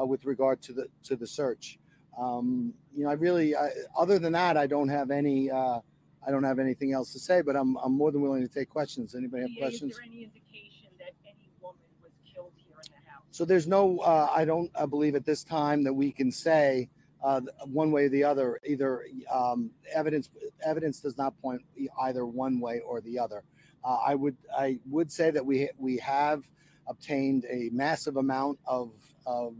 uh, 0.00 0.06
with 0.06 0.24
regard 0.24 0.62
to 0.62 0.72
the 0.72 0.86
to 1.02 1.16
the 1.16 1.26
search. 1.26 1.78
Um, 2.16 2.72
you 2.94 3.02
know, 3.04 3.10
I 3.10 3.14
really, 3.14 3.56
I, 3.56 3.70
other 3.98 4.20
than 4.20 4.32
that, 4.34 4.56
I 4.56 4.68
don't 4.68 4.88
have 4.88 5.10
any. 5.10 5.50
Uh, 5.50 5.80
I 6.26 6.30
don't 6.30 6.44
have 6.44 6.58
anything 6.58 6.92
else 6.92 7.12
to 7.14 7.18
say, 7.18 7.40
but 7.40 7.56
I'm, 7.56 7.76
I'm 7.76 7.92
more 7.92 8.10
than 8.10 8.20
willing 8.20 8.46
to 8.46 8.52
take 8.52 8.68
questions. 8.68 9.14
Anybody 9.14 9.42
have 9.42 9.50
DA, 9.54 9.60
questions? 9.60 9.92
Is 9.92 9.96
there 9.96 10.06
any 10.06 10.24
indication 10.24 10.90
that 10.98 11.12
any 11.24 11.48
woman 11.60 11.80
was 12.02 12.12
killed 12.30 12.52
here 12.56 12.76
in 12.84 12.92
the 12.92 13.10
house? 13.10 13.24
So 13.38 13.44
there's 13.44 13.68
no, 13.68 13.98
uh, 13.98 14.28
I 14.34 14.44
don't 14.44 14.68
uh, 14.74 14.84
believe 14.84 15.14
at 15.14 15.24
this 15.24 15.44
time 15.44 15.84
that 15.84 15.92
we 15.92 16.10
can 16.10 16.32
say 16.32 16.88
uh, 17.22 17.40
one 17.66 17.92
way 17.92 18.06
or 18.06 18.08
the 18.08 18.24
other. 18.24 18.58
Either 18.66 19.04
um, 19.32 19.70
evidence 19.94 20.28
evidence 20.66 20.98
does 20.98 21.16
not 21.16 21.40
point 21.40 21.62
either 22.02 22.26
one 22.26 22.58
way 22.58 22.80
or 22.80 23.00
the 23.00 23.16
other. 23.16 23.44
Uh, 23.84 23.98
I 24.04 24.16
would 24.16 24.36
I 24.58 24.80
would 24.90 25.12
say 25.12 25.30
that 25.30 25.46
we 25.46 25.70
we 25.78 25.98
have 25.98 26.50
obtained 26.88 27.44
a 27.48 27.70
massive 27.72 28.16
amount 28.16 28.58
of 28.66 28.90
of 29.24 29.54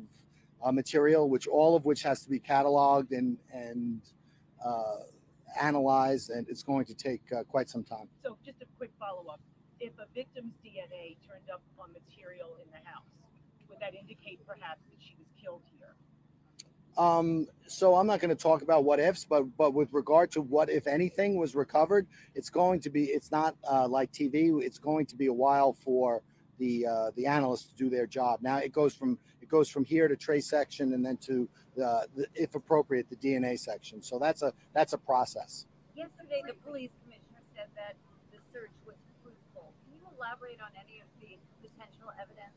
uh, 0.60 0.72
material, 0.72 1.30
which 1.30 1.46
all 1.46 1.76
of 1.76 1.84
which 1.84 2.02
has 2.02 2.24
to 2.24 2.30
be 2.30 2.40
cataloged 2.40 3.12
and 3.12 3.38
and 3.52 4.00
uh, 4.66 5.02
analyzed, 5.62 6.30
and 6.30 6.48
it's 6.48 6.64
going 6.64 6.84
to 6.86 6.94
take 6.94 7.20
quite 7.46 7.70
some 7.70 7.84
time. 7.84 8.08
So 8.24 8.36
just 8.44 8.60
a 8.60 8.66
quick 8.76 8.90
follow-up. 8.98 9.40
If 9.78 9.92
a 10.00 10.12
victim's 10.16 10.54
DNA 10.64 11.16
turned 11.24 11.48
up 11.54 11.62
on 11.78 11.92
material 11.92 12.56
in 12.60 12.68
the 12.72 12.84
house, 12.84 13.06
would 13.78 13.86
that 13.86 13.98
indicate 13.98 14.44
perhaps 14.46 14.80
that 14.90 14.96
she 15.00 15.14
was 15.18 15.26
killed 15.40 15.62
here? 15.78 15.94
Um, 16.96 17.46
so 17.66 17.94
I'm 17.94 18.06
not 18.06 18.20
going 18.20 18.34
to 18.34 18.42
talk 18.42 18.62
about 18.62 18.84
what 18.84 18.98
ifs, 18.98 19.24
but 19.24 19.44
but 19.56 19.72
with 19.72 19.92
regard 19.92 20.30
to 20.32 20.40
what 20.40 20.68
if 20.68 20.86
anything 20.86 21.36
was 21.36 21.54
recovered, 21.54 22.06
it's 22.34 22.50
going 22.50 22.80
to 22.80 22.90
be 22.90 23.04
it's 23.04 23.30
not 23.30 23.56
uh, 23.70 23.86
like 23.86 24.12
TV. 24.12 24.60
It's 24.62 24.78
going 24.78 25.06
to 25.06 25.16
be 25.16 25.26
a 25.26 25.32
while 25.32 25.72
for 25.72 26.22
the 26.58 26.86
uh, 26.86 27.10
the 27.14 27.26
analysts 27.26 27.66
to 27.66 27.74
do 27.74 27.88
their 27.88 28.06
job. 28.06 28.40
Now 28.42 28.56
it 28.56 28.72
goes 28.72 28.94
from 28.94 29.18
it 29.40 29.48
goes 29.48 29.68
from 29.68 29.84
here 29.84 30.08
to 30.08 30.16
trace 30.16 30.50
section 30.50 30.92
and 30.92 31.04
then 31.04 31.18
to 31.18 31.48
the, 31.76 32.08
the 32.16 32.26
if 32.34 32.56
appropriate 32.56 33.08
the 33.08 33.16
DNA 33.16 33.58
section. 33.58 34.02
So 34.02 34.18
that's 34.18 34.42
a 34.42 34.52
that's 34.74 34.92
a 34.92 34.98
process. 34.98 35.66
Yesterday, 35.94 36.42
the 36.46 36.54
police 36.68 36.90
commissioner 37.04 37.42
said 37.54 37.68
that 37.76 37.94
the 38.32 38.38
search 38.52 38.70
was 38.84 38.96
fruitful. 38.96 38.98
Can 38.98 39.06
you 39.06 39.07
elaborate 40.18 40.60
on 40.60 40.70
any 40.74 41.00
of 41.00 41.08
the 41.20 41.38
potential 41.62 42.10
evidence? 42.20 42.52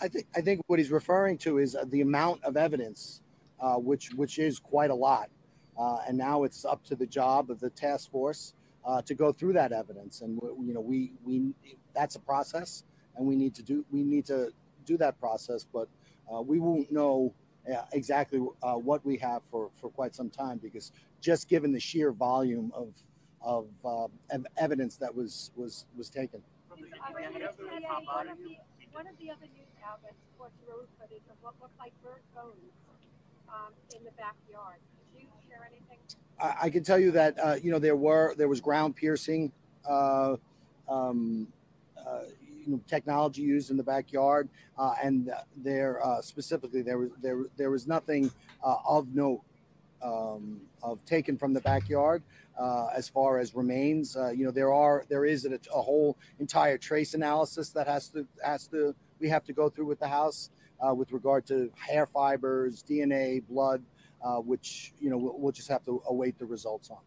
I 0.00 0.08
think 0.08 0.26
I 0.36 0.40
think 0.40 0.60
what 0.66 0.78
he's 0.78 0.90
referring 0.90 1.38
to 1.38 1.58
is 1.58 1.74
uh, 1.74 1.84
the 1.88 2.00
amount 2.00 2.44
of 2.44 2.56
evidence, 2.56 3.22
uh, 3.60 3.76
which 3.76 4.12
which 4.14 4.38
is 4.38 4.58
quite 4.58 4.90
a 4.90 4.94
lot, 4.94 5.30
uh, 5.78 5.98
and 6.06 6.18
now 6.18 6.44
it's 6.44 6.64
up 6.64 6.84
to 6.84 6.96
the 6.96 7.06
job 7.06 7.50
of 7.50 7.60
the 7.60 7.70
task 7.70 8.10
force 8.10 8.54
uh, 8.84 9.00
to 9.02 9.14
go 9.14 9.32
through 9.32 9.54
that 9.54 9.72
evidence. 9.72 10.20
And 10.20 10.40
you 10.42 10.74
know, 10.74 10.80
we 10.80 11.12
we 11.24 11.54
that's 11.94 12.16
a 12.16 12.20
process, 12.20 12.84
and 13.16 13.26
we 13.26 13.36
need 13.36 13.54
to 13.54 13.62
do 13.62 13.84
we 13.90 14.02
need 14.02 14.26
to 14.26 14.50
do 14.84 14.96
that 14.98 15.18
process. 15.20 15.66
But 15.72 15.88
uh, 16.32 16.42
we 16.42 16.58
won't 16.58 16.90
know 16.90 17.32
uh, 17.72 17.82
exactly 17.92 18.40
what 18.40 19.04
we 19.06 19.16
have 19.18 19.42
for 19.50 19.70
for 19.80 19.90
quite 19.90 20.14
some 20.14 20.28
time 20.28 20.58
because 20.58 20.92
just 21.20 21.48
given 21.48 21.72
the 21.72 21.80
sheer 21.80 22.12
volume 22.12 22.72
of 22.74 22.94
of 23.40 23.68
evidence 24.56 24.96
that 24.96 25.14
was 25.14 25.52
was 25.56 25.86
was 25.96 26.10
taken. 26.10 26.42
One 26.74 26.82
of 29.06 29.18
the, 29.18 29.30
other 29.30 29.46
news 29.54 29.70
outlets 29.84 30.16
caught 30.38 30.50
drone 30.64 30.86
footage 31.00 31.22
of 31.30 31.36
what 31.42 31.54
looked 31.60 31.78
like 31.78 31.92
burnt 32.02 32.22
bones 32.34 32.72
um, 33.48 33.72
in 33.96 34.02
the 34.04 34.10
backyard. 34.12 34.78
Could 35.12 35.22
you 35.22 35.28
share 35.48 35.68
anything? 35.68 35.98
I, 36.40 36.66
I 36.66 36.70
can 36.70 36.82
tell 36.82 36.98
you 36.98 37.10
that 37.12 37.38
uh, 37.38 37.56
you 37.62 37.70
know 37.70 37.78
there 37.78 37.96
were 37.96 38.34
there 38.36 38.48
was 38.48 38.60
ground 38.60 38.96
piercing 38.96 39.52
uh, 39.88 40.36
um, 40.88 41.46
uh, 41.96 42.22
you 42.64 42.72
know, 42.72 42.80
technology 42.86 43.42
used 43.42 43.70
in 43.70 43.76
the 43.76 43.82
backyard, 43.82 44.48
uh, 44.78 44.94
and 45.02 45.30
there 45.56 46.04
uh, 46.04 46.20
specifically 46.20 46.82
there 46.82 46.98
was 46.98 47.10
there 47.22 47.44
there 47.56 47.70
was 47.70 47.86
nothing 47.86 48.30
uh, 48.64 48.76
of 48.86 49.14
note 49.14 49.42
um, 50.04 50.60
of 50.82 51.04
taken 51.04 51.36
from 51.36 51.52
the 51.52 51.60
backyard 51.62 52.22
uh, 52.60 52.88
as 52.94 53.08
far 53.08 53.38
as 53.38 53.54
remains. 53.54 54.16
Uh, 54.16 54.30
you 54.30 54.44
know 54.44 54.50
there 54.50 54.72
are 54.72 55.04
there 55.08 55.24
is 55.24 55.44
a, 55.44 55.58
a 55.74 55.82
whole 55.82 56.16
entire 56.38 56.78
trace 56.78 57.14
analysis 57.14 57.70
that 57.70 57.86
has 57.86 58.08
to 58.10 58.26
has 58.44 58.68
to 58.68 58.94
we 59.18 59.28
have 59.28 59.44
to 59.44 59.52
go 59.52 59.68
through 59.68 59.86
with 59.86 59.98
the 59.98 60.08
house 60.08 60.50
uh, 60.86 60.94
with 60.94 61.10
regard 61.12 61.46
to 61.46 61.70
hair 61.76 62.06
fibers, 62.06 62.82
DNA, 62.82 63.42
blood 63.48 63.82
uh, 64.24 64.36
which 64.36 64.92
you 65.00 65.10
know 65.10 65.18
we'll, 65.18 65.38
we'll 65.38 65.52
just 65.52 65.68
have 65.68 65.84
to 65.84 66.02
await 66.08 66.38
the 66.38 66.46
results 66.46 66.90
on. 66.90 66.98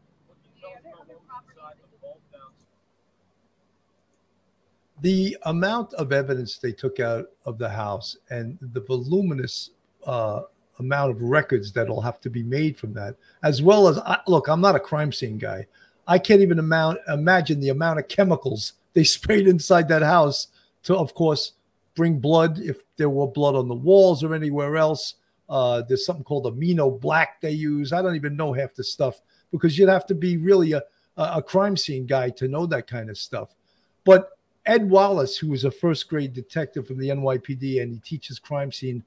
the 5.02 5.38
amount 5.44 5.94
of 5.94 6.12
evidence 6.12 6.58
they 6.58 6.72
took 6.72 7.00
out 7.00 7.28
of 7.46 7.58
the 7.60 7.70
house 7.70 8.18
and 8.30 8.58
the 8.62 8.82
voluminous 8.82 9.72
uh, 10.06 10.42
amount 10.80 11.12
of 11.12 11.22
records 11.22 11.72
that'll 11.72 12.02
have 12.02 12.20
to 12.22 12.30
be 12.30 12.44
made 12.44 12.78
from 12.78 12.94
that, 12.94 13.16
as 13.44 13.62
well 13.62 13.88
as 13.88 13.98
I, 14.00 14.20
look, 14.28 14.48
I'm 14.48 14.62
not 14.62 14.76
a 14.76 14.80
crime 14.80 15.12
scene 15.12 15.38
guy. 15.38 15.68
I 16.08 16.20
can't 16.20 16.42
even 16.42 16.60
amount, 16.60 17.00
imagine 17.08 17.60
the 17.60 17.70
amount 17.70 18.00
of 18.00 18.08
chemicals 18.08 18.74
they 18.94 19.04
sprayed 19.04 19.48
inside 19.48 19.88
that 19.90 20.02
house 20.02 20.48
to, 20.84 20.96
of 20.96 21.14
course, 21.14 21.54
bring 21.96 22.20
blood 22.20 22.60
if 22.60 22.84
there 22.98 23.10
were 23.10 23.28
blood 23.28 23.56
on 23.56 23.68
the 23.68 23.76
walls 23.76 24.24
or 24.24 24.34
anywhere 24.34 24.78
else. 24.78 25.16
Uh, 25.50 25.82
there's 25.88 26.06
something 26.06 26.24
called 26.24 26.46
amino 26.46 27.00
black 27.00 27.42
they 27.42 27.52
use. 27.52 27.94
I 27.94 28.02
don't 28.02 28.16
even 28.16 28.36
know 28.36 28.54
half 28.54 28.74
the 28.74 28.84
stuff 28.84 29.22
because 29.52 29.78
you'd 29.78 29.90
have 29.90 30.06
to 30.08 30.16
be 30.16 30.38
really 30.38 30.74
a, 30.74 30.84
a 31.16 31.42
crime 31.42 31.78
scene 31.78 32.06
guy 32.06 32.30
to 32.32 32.48
know 32.48 32.66
that 32.68 32.88
kind 32.88 33.10
of 33.10 33.18
stuff. 33.18 33.56
But 34.04 34.32
Ed 34.66 34.90
Wallace, 34.90 35.38
who 35.38 35.48
was 35.48 35.64
a 35.64 35.72
first 35.72 36.10
grade 36.10 36.34
detective 36.34 36.88
from 36.88 36.98
the 36.98 37.10
NYPD 37.10 37.82
and 37.82 37.94
he 37.94 38.00
teaches 38.00 38.40
crime 38.40 38.72
scene 38.72 39.04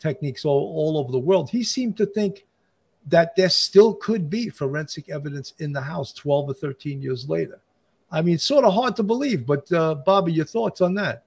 techniques 0.00 0.44
all, 0.44 0.72
all 0.76 0.98
over 0.98 1.12
the 1.12 1.18
world, 1.18 1.50
he 1.50 1.62
seemed 1.62 1.96
to 1.96 2.06
think 2.06 2.44
that 3.06 3.36
there 3.36 3.48
still 3.48 3.94
could 3.94 4.30
be 4.30 4.48
forensic 4.48 5.08
evidence 5.10 5.54
in 5.58 5.72
the 5.72 5.80
house 5.80 6.12
12 6.12 6.50
or 6.50 6.54
13 6.54 7.02
years 7.02 7.28
later. 7.28 7.60
I 8.10 8.22
mean, 8.22 8.36
it's 8.36 8.44
sort 8.44 8.64
of 8.64 8.72
hard 8.72 8.96
to 8.96 9.02
believe, 9.02 9.46
but 9.46 9.70
uh, 9.72 9.96
Bobby, 9.96 10.32
your 10.32 10.44
thoughts 10.44 10.80
on 10.80 10.94
that? 10.94 11.24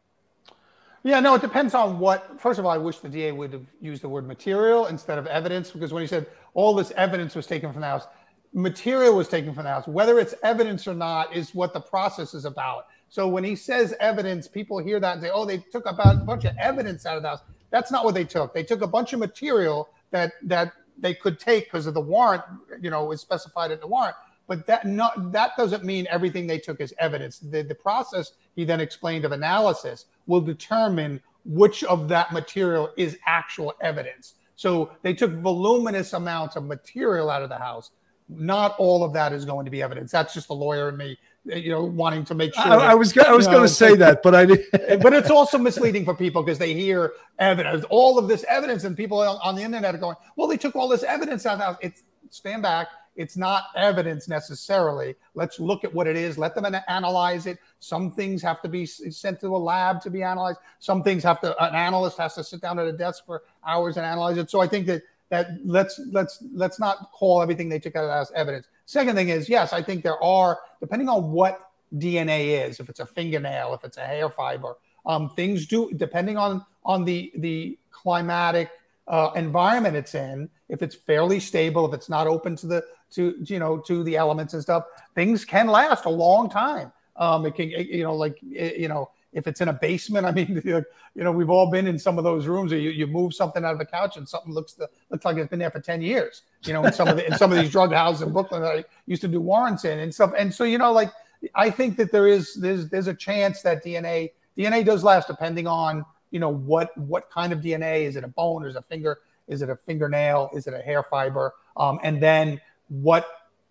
Yeah, 1.03 1.20
no, 1.20 1.36
it 1.36 1.41
depends 1.41 1.74
on 1.74 1.99
what. 1.99 2.39
First 2.39 2.59
of 2.59 2.65
all, 2.65 2.72
I 2.72 2.78
wish 2.78 2.99
the 2.99 3.09
DA 3.09 3.32
would 3.32 3.53
have 3.53 3.65
used 3.80 4.01
the 4.01 4.09
word 4.09 4.28
material 4.28 4.88
instead 4.88 5.18
of 5.18 5.28
evidence 5.28 5.72
because 5.72 5.93
when 5.93 6.01
he 6.01 6.07
said 6.07 6.26
all 6.53 6.74
this 6.74 6.91
evidence 6.91 7.36
was 7.36 7.45
taken 7.45 7.72
from 7.72 7.82
the 7.82 7.88
house, 7.88 8.07
material 8.53 9.15
was 9.15 9.28
taken 9.28 9.53
from 9.53 9.63
the 9.63 9.70
house. 9.70 9.88
Whether 9.88 10.20
it's 10.20 10.34
evidence 10.43 10.88
or 10.88 10.93
not 10.93 11.36
is 11.36 11.53
what 11.53 11.74
the 11.74 11.80
process 11.80 12.34
is 12.34 12.45
about. 12.45 12.88
So 13.09 13.28
when 13.28 13.43
he 13.43 13.55
says 13.55 13.95
evidence, 13.99 14.47
people 14.47 14.80
hear 14.80 14.99
that 14.99 15.13
and 15.13 15.22
say, 15.22 15.30
oh, 15.34 15.45
they 15.45 15.59
took 15.59 15.86
about 15.86 16.15
a 16.15 16.20
bunch 16.20 16.45
of 16.45 16.55
evidence 16.57 17.05
out 17.05 17.15
of 17.15 17.24
the 17.24 17.30
house. 17.30 17.41
That's 17.70 17.91
not 17.91 18.05
what 18.05 18.13
they 18.13 18.24
took. 18.24 18.53
They 18.53 18.63
took 18.63 18.82
a 18.82 18.88
bunch 18.88 19.13
of 19.13 19.20
material 19.20 19.89
that 20.11 20.34
that 20.43 20.74
they 20.97 21.13
could 21.13 21.39
take 21.39 21.65
because 21.65 21.86
of 21.86 21.93
the 21.93 22.01
warrant, 22.01 22.43
you 22.82 22.89
know, 22.89 23.11
is 23.11 23.22
specified 23.22 23.72
in 23.72 23.80
the 23.80 23.88
warrant. 23.88 24.15
But 24.47 24.65
that 24.68 24.86
not 24.86 25.32
that 25.34 25.51
doesn't 25.57 25.84
mean 25.84 26.07
everything 26.09 26.47
they 26.47 26.59
took 26.59 26.80
is 26.80 26.93
evidence. 26.99 27.39
The, 27.39 27.63
the 27.63 27.76
process 27.76 28.32
he 28.55 28.63
then 28.63 28.80
explained 28.80 29.26
of 29.26 29.32
analysis 29.32 30.05
will 30.26 30.41
determine 30.41 31.22
which 31.45 31.84
of 31.84 32.07
that 32.09 32.32
material 32.32 32.91
is 32.97 33.18
actual 33.26 33.74
evidence. 33.82 34.36
So 34.55 34.91
they 35.01 35.13
took 35.13 35.32
voluminous 35.34 36.13
amounts 36.13 36.55
of 36.55 36.65
material 36.65 37.30
out 37.30 37.43
of 37.43 37.49
the 37.49 37.57
house. 37.57 37.91
Not 38.30 38.76
all 38.78 39.03
of 39.03 39.13
that 39.13 39.32
is 39.32 39.45
going 39.45 39.65
to 39.65 39.72
be 39.72 39.82
evidence. 39.82 40.11
That's 40.11 40.34
just 40.34 40.47
the 40.47 40.55
lawyer 40.55 40.89
and 40.89 40.97
me, 40.97 41.18
Uh, 41.51 41.55
you 41.55 41.69
know, 41.69 41.83
wanting 41.83 42.25
to 42.25 42.35
make 42.35 42.53
sure. 42.53 42.63
I, 42.63 42.69
that, 42.69 42.79
I 42.79 42.95
was 42.95 43.17
I 43.17 43.31
was 43.31 43.47
going 43.47 43.61
to 43.61 43.69
say 43.69 43.95
that, 43.95 44.21
but 44.23 44.35
I 44.35 44.45
but 44.97 45.13
it's 45.13 45.29
also 45.29 45.57
misleading 45.57 46.05
for 46.05 46.13
people 46.13 46.43
because 46.43 46.59
they 46.59 46.73
hear 46.73 47.13
evidence, 47.39 47.85
all 47.89 48.17
of 48.17 48.27
this 48.27 48.43
evidence, 48.49 48.83
and 48.83 48.95
people 48.97 49.19
on, 49.19 49.55
the 49.55 49.61
internet 49.61 49.95
are 49.95 49.99
going, 49.99 50.15
"Well, 50.35 50.47
they 50.47 50.57
took 50.57 50.75
all 50.75 50.87
this 50.87 51.03
evidence 51.03 51.45
out. 51.45 51.77
It's 51.81 52.03
stand 52.29 52.63
back. 52.63 52.87
It's 53.15 53.35
not 53.35 53.65
evidence 53.75 54.27
necessarily. 54.27 55.15
Let's 55.33 55.59
look 55.59 55.83
at 55.83 55.93
what 55.93 56.05
it 56.05 56.15
is. 56.15 56.37
Let 56.37 56.53
them 56.53 56.65
an- 56.65 56.81
analyze 56.87 57.47
it. 57.47 57.57
Some 57.79 58.11
things 58.11 58.41
have 58.43 58.61
to 58.61 58.69
be 58.69 58.85
sent 58.85 59.39
to 59.41 59.55
a 59.55 59.57
lab 59.57 60.01
to 60.01 60.09
be 60.09 60.21
analyzed. 60.21 60.59
Some 60.79 61.01
things 61.01 61.23
have 61.23 61.41
to. 61.41 61.63
An 61.63 61.75
analyst 61.75 62.17
has 62.17 62.35
to 62.35 62.43
sit 62.43 62.61
down 62.61 62.77
at 62.77 62.87
a 62.87 62.93
desk 62.93 63.25
for 63.25 63.43
hours 63.65 63.97
and 63.97 64.05
analyze 64.05 64.37
it. 64.37 64.51
So 64.51 64.61
I 64.61 64.67
think 64.67 64.85
that 64.87 65.01
that 65.29 65.49
let's 65.65 65.99
let's 66.11 66.43
let's 66.53 66.79
not 66.79 67.11
call 67.11 67.41
everything 67.41 67.69
they 67.69 67.79
took 67.79 67.95
out 67.95 68.09
as 68.09 68.31
evidence. 68.31 68.67
Second 68.88 69.17
thing 69.17 69.27
is, 69.27 69.49
yes, 69.49 69.73
I 69.73 69.83
think 69.83 70.01
there 70.01 70.21
are 70.23 70.59
depending 70.79 71.09
on 71.09 71.29
what 71.31 71.71
DNA 71.95 72.65
is, 72.65 72.79
if 72.79 72.89
it's 72.89 73.01
a 73.01 73.05
fingernail, 73.05 73.73
if 73.73 73.83
it's 73.83 73.97
a 73.97 74.05
hair 74.05 74.29
fiber, 74.29 74.77
um, 75.05 75.29
things 75.35 75.67
do 75.67 75.91
depending 75.97 76.38
on 76.38 76.65
on 76.85 77.03
the 77.03 77.31
the 77.35 77.77
climatic 77.91 78.71
uh, 79.09 79.31
environment 79.35 79.97
it's 79.97 80.15
in. 80.15 80.49
If 80.69 80.81
it's 80.81 80.95
fairly 80.95 81.41
stable, 81.41 81.85
if 81.85 81.93
it's 81.93 82.07
not 82.07 82.27
open 82.27 82.55
to 82.57 82.67
the 82.67 82.83
to 83.11 83.35
you 83.43 83.59
know 83.59 83.77
to 83.79 84.05
the 84.05 84.15
elements 84.15 84.53
and 84.53 84.63
stuff, 84.63 84.85
things 85.15 85.43
can 85.43 85.67
last 85.67 86.05
a 86.05 86.09
long 86.09 86.49
time. 86.49 86.93
Um, 87.17 87.45
it 87.45 87.55
can 87.55 87.69
you 87.69 88.03
know 88.03 88.15
like 88.15 88.38
you 88.41 88.88
know 88.88 89.09
if 89.38 89.45
it's 89.45 89.61
in 89.61 89.67
a 89.67 89.73
basement. 89.73 90.25
I 90.25 90.31
mean, 90.31 90.61
you 90.65 90.83
know, 91.15 91.31
we've 91.31 91.51
all 91.51 91.69
been 91.69 91.85
in 91.85 91.99
some 91.99 92.17
of 92.17 92.23
those 92.23 92.47
rooms 92.47 92.71
where 92.71 92.79
you, 92.79 92.89
you 92.89 93.05
move 93.05 93.35
something 93.35 93.63
out 93.63 93.71
of 93.71 93.77
the 93.77 93.85
couch 93.85 94.17
and 94.17 94.27
something 94.27 94.51
looks 94.51 94.73
the, 94.73 94.89
looks 95.11 95.25
like 95.25 95.38
it's 95.38 95.49
been 95.49 95.59
there 95.59 95.71
for 95.71 95.79
ten 95.79 96.01
years. 96.01 96.41
You 96.65 96.73
know, 96.73 96.83
in 96.83 96.91
some 96.91 97.07
of 97.07 97.17
the, 97.17 97.27
in 97.27 97.38
some 97.38 97.51
of 97.51 97.59
these 97.59 97.69
drug 97.69 97.93
houses 97.93 98.23
in 98.23 98.33
Brooklyn 98.33 98.63
that 98.63 98.71
I 98.71 98.83
used 99.05 99.21
to 99.21 99.27
do 99.27 99.39
warrants 99.39 99.85
in 99.85 99.99
and 99.99 100.13
stuff. 100.13 100.33
And 100.35 100.53
so 100.53 100.63
you 100.63 100.79
know, 100.79 100.91
like 100.91 101.11
I 101.53 101.69
think 101.69 101.97
that 101.97 102.11
there 102.11 102.27
is 102.27 102.55
there's 102.55 102.89
there's 102.89 103.07
a 103.07 103.13
chance 103.13 103.61
that 103.61 103.85
DNA 103.85 104.31
DNA 104.57 104.83
does 104.83 105.03
last 105.03 105.27
depending 105.27 105.67
on 105.67 106.03
you 106.31 106.39
know 106.39 106.49
what 106.49 106.97
what 106.97 107.29
kind 107.29 107.53
of 107.53 107.59
DNA 107.59 108.01
is 108.01 108.15
it 108.15 108.23
a 108.23 108.27
bone 108.27 108.65
is 108.65 108.75
it 108.75 108.79
a 108.79 108.81
finger 108.81 109.19
is 109.47 109.61
it 109.61 109.69
a 109.69 109.75
fingernail 109.75 110.49
is 110.53 110.65
it 110.65 110.73
a 110.73 110.79
hair 110.79 111.03
fiber 111.03 111.53
um, 111.77 111.99
and 112.03 112.21
then 112.21 112.59
what 112.89 113.27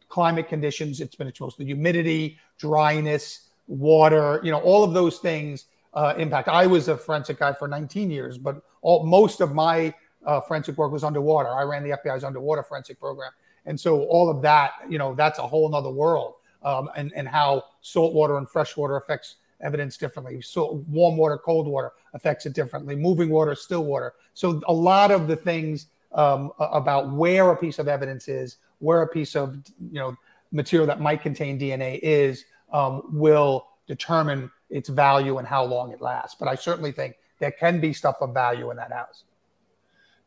climate 0.08 0.48
conditions 0.48 1.00
it's 1.00 1.16
been 1.16 1.26
exposed 1.26 1.56
to 1.56 1.64
humidity 1.64 2.38
dryness 2.56 3.45
water 3.66 4.40
you 4.42 4.50
know 4.50 4.60
all 4.60 4.84
of 4.84 4.92
those 4.92 5.18
things 5.18 5.66
uh, 5.94 6.14
impact 6.18 6.48
i 6.48 6.66
was 6.66 6.88
a 6.88 6.96
forensic 6.96 7.38
guy 7.38 7.52
for 7.52 7.66
19 7.66 8.10
years 8.10 8.38
but 8.38 8.62
all 8.82 9.04
most 9.04 9.40
of 9.40 9.54
my 9.54 9.92
uh, 10.24 10.40
forensic 10.40 10.76
work 10.76 10.92
was 10.92 11.04
underwater 11.04 11.48
i 11.48 11.62
ran 11.62 11.82
the 11.82 11.96
fbi's 12.04 12.24
underwater 12.24 12.62
forensic 12.62 12.98
program 13.00 13.30
and 13.64 13.78
so 13.78 14.04
all 14.04 14.28
of 14.30 14.42
that 14.42 14.72
you 14.88 14.98
know 14.98 15.14
that's 15.14 15.38
a 15.38 15.46
whole 15.46 15.68
nother 15.68 15.90
world 15.90 16.34
um, 16.62 16.90
and, 16.96 17.12
and 17.14 17.28
how 17.28 17.64
salt 17.80 18.12
water 18.12 18.38
and 18.38 18.48
fresh 18.48 18.76
water 18.76 18.96
affects 18.96 19.36
evidence 19.60 19.96
differently. 19.96 20.40
So 20.42 20.84
warm 20.88 21.16
water, 21.16 21.38
cold 21.38 21.66
water 21.66 21.92
affects 22.14 22.46
it 22.46 22.52
differently. 22.52 22.96
Moving 22.96 23.30
water, 23.30 23.54
still 23.54 23.84
water. 23.84 24.14
So 24.34 24.60
a 24.66 24.72
lot 24.72 25.10
of 25.10 25.28
the 25.28 25.36
things 25.36 25.86
um, 26.12 26.52
about 26.58 27.12
where 27.12 27.50
a 27.50 27.56
piece 27.56 27.78
of 27.78 27.88
evidence 27.88 28.28
is, 28.28 28.58
where 28.78 29.02
a 29.02 29.08
piece 29.08 29.36
of 29.36 29.56
you 29.80 29.98
know 29.98 30.16
material 30.52 30.86
that 30.86 31.00
might 31.00 31.22
contain 31.22 31.58
DNA 31.58 31.98
is, 32.02 32.44
um, 32.72 33.02
will 33.12 33.66
determine 33.86 34.50
its 34.70 34.88
value 34.88 35.38
and 35.38 35.46
how 35.46 35.64
long 35.64 35.92
it 35.92 36.00
lasts. 36.00 36.36
But 36.38 36.48
I 36.48 36.54
certainly 36.54 36.92
think 36.92 37.16
there 37.38 37.52
can 37.52 37.80
be 37.80 37.92
stuff 37.92 38.16
of 38.20 38.34
value 38.34 38.70
in 38.70 38.76
that 38.78 38.92
house. 38.92 39.24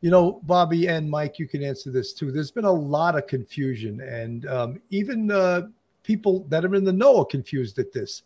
You 0.00 0.10
know, 0.10 0.40
Bobby 0.44 0.88
and 0.88 1.10
Mike, 1.10 1.38
you 1.38 1.46
can 1.46 1.62
answer 1.62 1.90
this 1.90 2.14
too. 2.14 2.32
There's 2.32 2.50
been 2.50 2.64
a 2.64 2.72
lot 2.72 3.18
of 3.18 3.26
confusion, 3.26 4.00
and 4.00 4.46
um, 4.46 4.80
even 4.88 5.30
uh, 5.30 5.68
people 6.02 6.46
that 6.48 6.64
are 6.64 6.74
in 6.74 6.84
the 6.84 6.92
know 6.92 7.18
are 7.18 7.26
confused 7.26 7.78
at 7.78 7.92
this. 7.92 8.22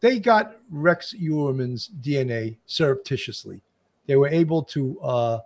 They 0.00 0.20
got 0.20 0.56
Rex 0.70 1.12
Heuermann's 1.18 1.90
DNA 2.00 2.58
surreptitiously. 2.66 3.62
They 4.06 4.14
were 4.14 4.28
able 4.28 4.62
to 4.64 5.00
uh, 5.00 5.38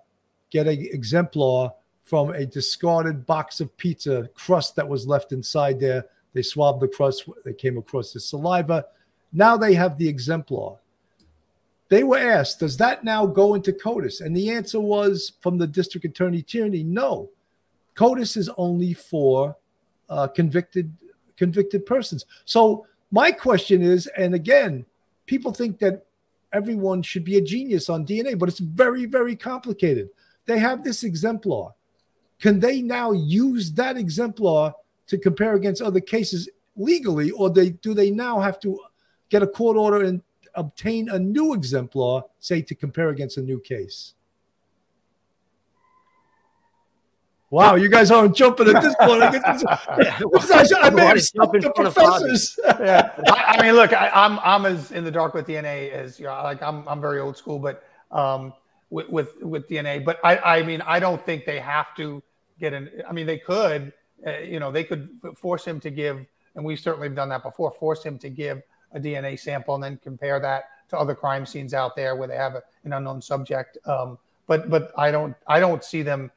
get 0.50 0.66
an 0.66 0.86
exemplar 0.92 1.72
from 2.02 2.30
a 2.30 2.44
discarded 2.44 3.24
box 3.24 3.60
of 3.60 3.74
pizza 3.76 4.28
crust 4.34 4.76
that 4.76 4.88
was 4.88 5.06
left 5.06 5.32
inside 5.32 5.80
there. 5.80 6.04
They 6.32 6.42
swabbed 6.42 6.80
the 6.80 6.88
crust. 6.88 7.28
They 7.44 7.52
came 7.52 7.78
across 7.78 8.12
the 8.12 8.20
saliva. 8.20 8.86
Now 9.32 9.56
they 9.56 9.74
have 9.74 9.98
the 9.98 10.08
exemplar. 10.08 10.76
They 11.88 12.04
were 12.04 12.18
asked, 12.18 12.60
does 12.60 12.76
that 12.76 13.02
now 13.02 13.26
go 13.26 13.54
into 13.54 13.72
CODIS? 13.72 14.20
And 14.20 14.36
the 14.36 14.50
answer 14.50 14.78
was 14.78 15.32
from 15.40 15.58
the 15.58 15.66
district 15.66 16.04
attorney 16.04 16.40
Tierney, 16.40 16.84
no. 16.84 17.30
CODIS 17.96 18.36
is 18.36 18.48
only 18.56 18.94
for 18.94 19.56
uh, 20.08 20.28
convicted 20.28 20.92
convicted 21.36 21.86
persons. 21.86 22.26
So 22.44 22.86
my 23.10 23.32
question 23.32 23.82
is, 23.82 24.06
and 24.08 24.34
again, 24.34 24.84
people 25.26 25.52
think 25.52 25.78
that 25.78 26.04
everyone 26.52 27.02
should 27.02 27.24
be 27.24 27.38
a 27.38 27.40
genius 27.40 27.88
on 27.88 28.06
DNA, 28.06 28.38
but 28.38 28.48
it's 28.48 28.58
very, 28.58 29.06
very 29.06 29.34
complicated. 29.34 30.10
They 30.46 30.58
have 30.58 30.84
this 30.84 31.02
exemplar. 31.02 31.72
Can 32.40 32.60
they 32.60 32.82
now 32.82 33.12
use 33.12 33.72
that 33.72 33.96
exemplar 33.96 34.74
to 35.10 35.18
compare 35.18 35.54
against 35.54 35.82
other 35.82 36.00
cases 36.00 36.48
legally, 36.76 37.30
or 37.32 37.50
they 37.50 37.70
do 37.70 37.94
they 37.94 38.10
now 38.10 38.40
have 38.40 38.58
to 38.60 38.80
get 39.28 39.42
a 39.42 39.46
court 39.46 39.76
order 39.76 40.02
and 40.04 40.22
obtain 40.54 41.08
a 41.08 41.18
new 41.18 41.52
exemplar, 41.52 42.22
say 42.38 42.62
to 42.62 42.74
compare 42.74 43.10
against 43.10 43.36
a 43.36 43.42
new 43.42 43.60
case? 43.60 44.14
Wow, 47.50 47.74
you 47.74 47.88
guys 47.88 48.12
aren't 48.12 48.36
jumping 48.36 48.68
at 48.68 48.80
this 48.80 48.94
point. 49.00 49.22
I, 49.22 49.32
guess 49.32 49.62
it's, 49.64 50.72
I, 50.72 50.86
I 50.86 50.90
may 50.90 51.06
have 51.06 51.20
stopped 51.20 51.60
the 51.60 51.72
professors. 51.74 52.56
yeah, 52.64 53.10
I, 53.26 53.56
I, 53.58 53.62
mean, 53.62 53.74
look, 53.74 53.92
I, 53.92 54.06
am 54.06 54.38
I'm, 54.38 54.66
I'm 54.66 54.72
as 54.72 54.92
in 54.92 55.02
the 55.02 55.10
dark 55.10 55.34
with 55.34 55.48
DNA 55.48 55.90
as 55.90 56.20
you 56.20 56.26
know, 56.26 56.40
like 56.44 56.62
I'm 56.62 56.86
I'm 56.86 57.00
very 57.00 57.18
old 57.18 57.36
school, 57.36 57.58
but 57.58 57.82
um, 58.12 58.52
with 58.90 59.08
with 59.08 59.42
with 59.42 59.68
DNA. 59.68 60.04
But 60.04 60.20
I 60.22 60.38
I 60.38 60.62
mean, 60.62 60.80
I 60.82 61.00
don't 61.00 61.24
think 61.26 61.44
they 61.44 61.58
have 61.58 61.92
to 61.96 62.22
get 62.60 62.72
an. 62.72 62.88
I 63.08 63.12
mean, 63.12 63.26
they 63.26 63.38
could, 63.38 63.92
uh, 64.26 64.38
you 64.38 64.60
know, 64.60 64.70
they 64.70 64.84
could 64.84 65.08
force 65.36 65.64
him 65.64 65.80
to 65.80 65.90
give, 65.90 66.24
and 66.54 66.64
we've 66.64 66.80
certainly 66.80 67.08
done 67.08 67.28
that 67.30 67.42
before. 67.42 67.70
Force 67.70 68.02
him 68.02 68.18
to 68.18 68.28
give 68.28 68.62
a 68.92 69.00
DNA 69.00 69.38
sample 69.38 69.74
and 69.74 69.84
then 69.84 69.98
compare 70.02 70.40
that 70.40 70.64
to 70.88 70.98
other 70.98 71.14
crime 71.14 71.46
scenes 71.46 71.74
out 71.74 71.94
there 71.94 72.16
where 72.16 72.26
they 72.26 72.36
have 72.36 72.54
a, 72.54 72.62
an 72.84 72.92
unknown 72.92 73.22
subject. 73.22 73.78
Um, 73.86 74.18
but 74.46 74.68
but 74.68 74.92
I 74.98 75.10
don't 75.10 75.36
I 75.46 75.60
don't 75.60 75.84
see 75.84 76.02
them 76.02 76.30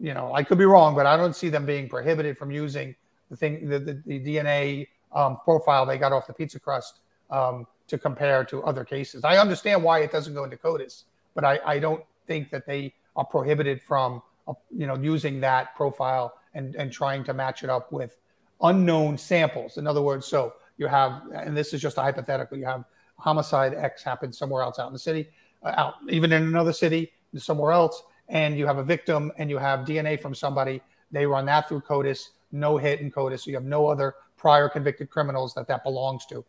you 0.00 0.14
know, 0.14 0.34
I 0.34 0.42
could 0.42 0.58
be 0.58 0.64
wrong, 0.64 0.94
but 0.94 1.06
I 1.06 1.16
don't 1.16 1.34
see 1.34 1.48
them 1.48 1.66
being 1.66 1.88
prohibited 1.88 2.36
from 2.36 2.50
using 2.50 2.94
the 3.30 3.36
thing, 3.36 3.68
the, 3.68 3.78
the, 3.78 4.02
the 4.06 4.20
DNA 4.20 4.88
um, 5.12 5.38
profile 5.44 5.86
they 5.86 5.98
got 5.98 6.12
off 6.12 6.26
the 6.26 6.32
pizza 6.32 6.60
crust 6.60 7.00
um, 7.30 7.66
to 7.88 7.98
compare 7.98 8.44
to 8.44 8.62
other 8.64 8.84
cases. 8.84 9.24
I 9.24 9.38
understand 9.38 9.82
why 9.82 10.00
it 10.00 10.12
doesn't 10.12 10.34
go 10.34 10.44
into 10.44 10.56
CODIS, 10.56 11.04
but 11.34 11.44
I, 11.44 11.58
I 11.64 11.78
don't 11.78 12.02
think 12.26 12.50
that 12.50 12.66
they 12.66 12.92
are 13.14 13.24
prohibited 13.24 13.80
from, 13.82 14.22
uh, 14.46 14.54
you 14.76 14.86
know, 14.86 14.96
using 14.96 15.40
that 15.40 15.74
profile 15.76 16.34
and, 16.56 16.74
and 16.74 16.92
trying 16.92 17.22
to 17.24 17.34
match 17.34 17.62
it 17.62 17.70
up 17.70 17.92
with 17.92 18.16
unknown 18.62 19.16
samples. 19.18 19.76
In 19.78 19.86
other 19.86 20.02
words, 20.02 20.26
so 20.26 20.54
you 20.78 20.86
have, 20.86 21.22
and 21.32 21.56
this 21.56 21.72
is 21.72 21.80
just 21.80 21.98
a 21.98 22.02
hypothetical, 22.02 22.58
you 22.58 22.64
have 22.64 22.84
homicide 23.18 23.74
X 23.74 24.02
happen 24.02 24.32
somewhere 24.32 24.62
else 24.62 24.78
out 24.78 24.88
in 24.88 24.92
the 24.92 24.98
city, 24.98 25.28
uh, 25.62 25.72
out 25.76 25.94
even 26.08 26.32
in 26.32 26.42
another 26.42 26.72
city, 26.72 27.12
somewhere 27.36 27.72
else 27.72 28.02
and 28.28 28.56
you 28.56 28.66
have 28.66 28.78
a 28.78 28.82
victim 28.82 29.32
and 29.38 29.48
you 29.48 29.58
have 29.58 29.80
DNA 29.80 30.20
from 30.20 30.34
somebody, 30.34 30.82
they 31.12 31.26
run 31.26 31.46
that 31.46 31.68
through 31.68 31.80
CODIS, 31.82 32.30
no 32.52 32.76
hit 32.76 33.00
in 33.00 33.10
CODIS. 33.10 33.44
So 33.44 33.50
you 33.50 33.56
have 33.56 33.64
no 33.64 33.86
other 33.86 34.14
prior 34.36 34.68
convicted 34.68 35.10
criminals 35.10 35.54
that 35.54 35.68
that 35.68 35.84
belongs 35.84 36.26
to. 36.26 36.44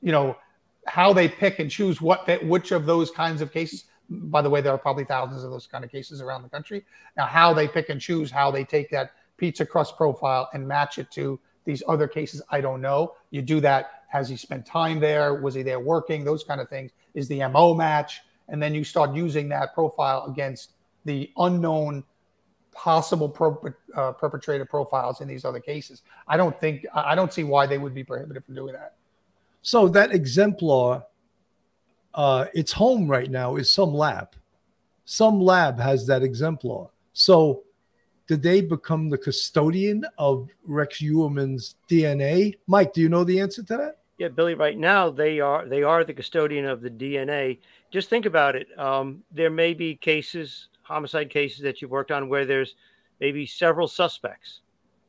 You 0.00 0.12
know, 0.12 0.36
how 0.86 1.12
they 1.12 1.28
pick 1.28 1.60
and 1.60 1.70
choose 1.70 2.00
what 2.00 2.28
which 2.44 2.72
of 2.72 2.86
those 2.86 3.10
kinds 3.10 3.40
of 3.40 3.52
cases. 3.52 3.84
By 4.10 4.42
the 4.42 4.50
way, 4.50 4.60
there 4.60 4.72
are 4.72 4.78
probably 4.78 5.04
thousands 5.04 5.44
of 5.44 5.50
those 5.50 5.66
kind 5.66 5.84
of 5.84 5.90
cases 5.90 6.20
around 6.20 6.42
the 6.42 6.48
country. 6.48 6.84
Now, 7.16 7.26
how 7.26 7.54
they 7.54 7.68
pick 7.68 7.88
and 7.88 8.00
choose 8.00 8.30
how 8.30 8.50
they 8.50 8.64
take 8.64 8.90
that 8.90 9.12
pizza 9.42 9.66
crust 9.66 9.96
profile 9.96 10.48
and 10.54 10.68
match 10.68 10.98
it 10.98 11.10
to 11.10 11.36
these 11.64 11.82
other 11.88 12.06
cases. 12.06 12.40
I 12.50 12.60
don't 12.60 12.80
know. 12.80 13.14
You 13.30 13.42
do 13.42 13.60
that. 13.62 14.04
Has 14.06 14.28
he 14.28 14.36
spent 14.36 14.64
time 14.64 15.00
there? 15.00 15.34
Was 15.34 15.52
he 15.52 15.64
there 15.64 15.80
working? 15.80 16.24
Those 16.24 16.44
kind 16.44 16.60
of 16.60 16.68
things. 16.68 16.92
Is 17.14 17.26
the 17.26 17.44
MO 17.48 17.74
match? 17.74 18.20
And 18.48 18.62
then 18.62 18.72
you 18.72 18.84
start 18.84 19.16
using 19.16 19.48
that 19.48 19.74
profile 19.74 20.26
against 20.30 20.74
the 21.06 21.28
unknown 21.38 22.04
possible 22.70 23.26
uh, 23.96 24.12
perpetrator 24.12 24.64
profiles 24.64 25.20
in 25.20 25.26
these 25.26 25.44
other 25.44 25.58
cases. 25.58 26.02
I 26.28 26.36
don't 26.36 26.58
think, 26.60 26.86
I 26.94 27.16
don't 27.16 27.32
see 27.32 27.42
why 27.42 27.66
they 27.66 27.78
would 27.78 27.94
be 27.94 28.04
prohibited 28.04 28.44
from 28.44 28.54
doing 28.54 28.74
that. 28.74 28.94
So 29.62 29.88
that 29.88 30.12
exemplar, 30.12 31.02
uh, 32.14 32.44
its 32.54 32.70
home 32.70 33.08
right 33.08 33.28
now 33.28 33.56
is 33.56 33.72
some 33.72 33.92
lab. 33.92 34.36
Some 35.04 35.40
lab 35.40 35.80
has 35.80 36.06
that 36.06 36.22
exemplar. 36.22 36.90
So 37.12 37.64
did 38.26 38.42
they 38.42 38.60
become 38.60 39.08
the 39.08 39.18
custodian 39.18 40.04
of 40.18 40.48
Rex 40.64 40.98
Heuermann's 40.98 41.76
DNA? 41.90 42.54
Mike, 42.66 42.92
do 42.92 43.00
you 43.00 43.08
know 43.08 43.24
the 43.24 43.40
answer 43.40 43.62
to 43.62 43.76
that? 43.76 43.98
Yeah, 44.18 44.28
Billy. 44.28 44.54
Right 44.54 44.78
now, 44.78 45.10
they 45.10 45.40
are 45.40 45.66
they 45.66 45.82
are 45.82 46.04
the 46.04 46.14
custodian 46.14 46.64
of 46.64 46.80
the 46.80 46.90
DNA. 46.90 47.58
Just 47.90 48.08
think 48.08 48.26
about 48.26 48.54
it. 48.54 48.68
Um, 48.78 49.22
there 49.32 49.50
may 49.50 49.74
be 49.74 49.96
cases, 49.96 50.68
homicide 50.82 51.30
cases 51.30 51.60
that 51.62 51.82
you've 51.82 51.90
worked 51.90 52.12
on, 52.12 52.28
where 52.28 52.46
there's 52.46 52.76
maybe 53.20 53.46
several 53.46 53.88
suspects, 53.88 54.60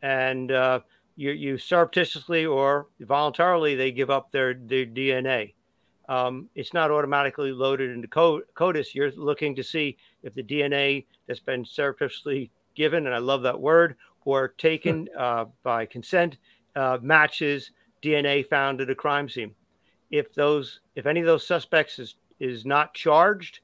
and 0.01 0.51
uh, 0.51 0.80
you 1.16 1.32
you 1.32 1.57
surreptitiously 1.57 2.45
or 2.45 2.88
voluntarily 3.01 3.76
they 3.76 3.91
give 3.91 4.09
up 4.09 4.32
their 4.32 4.55
their 4.55 4.86
DNA. 4.86 5.53
Um, 6.09 6.49
it's 6.55 6.74
not 6.74 6.91
automatically 6.91 7.51
loaded 7.51 7.91
into 7.91 8.07
CODIS. 8.07 8.93
You're 8.93 9.11
looking 9.11 9.55
to 9.55 9.64
see 9.64 9.97
if 10.22 10.34
the 10.34 10.43
DNA 10.43 11.05
that's 11.28 11.39
been 11.39 11.64
surreptitiously 11.64 12.51
given, 12.76 13.05
and 13.05 13.15
I 13.15 13.19
love 13.19 13.43
that 13.43 13.59
word, 13.59 13.95
or 14.26 14.49
taken 14.49 15.09
uh, 15.17 15.45
by 15.63 15.86
consent 15.86 16.38
uh, 16.76 16.97
matches 17.01 17.71
DNA 18.01 18.47
found 18.47 18.82
at 18.82 18.89
a 18.89 18.95
crime 18.95 19.30
scene. 19.30 19.53
If 20.11 20.34
those, 20.34 20.82
if 20.95 21.05
any 21.05 21.19
of 21.19 21.26
those 21.26 21.47
suspects 21.47 21.99
is 21.99 22.15
is 22.39 22.65
not 22.65 22.93
charged 22.93 23.59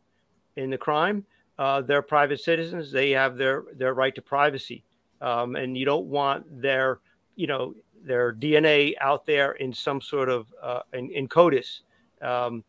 in 0.55 0.69
the 0.69 0.77
crime, 0.77 1.25
uh, 1.57 1.81
they're 1.81 2.01
private 2.01 2.39
citizens. 2.39 2.91
They 2.91 3.11
have 3.11 3.37
their 3.37 3.65
their 3.75 3.93
right 3.93 4.15
to 4.15 4.21
privacy, 4.21 4.83
um, 5.21 5.55
and 5.55 5.77
you 5.77 5.85
don't 5.85 6.05
want 6.05 6.61
their 6.61 6.99
you 7.35 7.47
know 7.47 7.75
their 8.03 8.33
DNA 8.33 8.93
out 9.01 9.25
there 9.25 9.51
in 9.53 9.73
some 9.73 10.01
sort 10.01 10.29
of 10.29 10.47
uh, 10.61 10.81
in, 10.93 11.11
in 11.11 11.27
CODIS. 11.27 11.81
Um, 12.21 12.63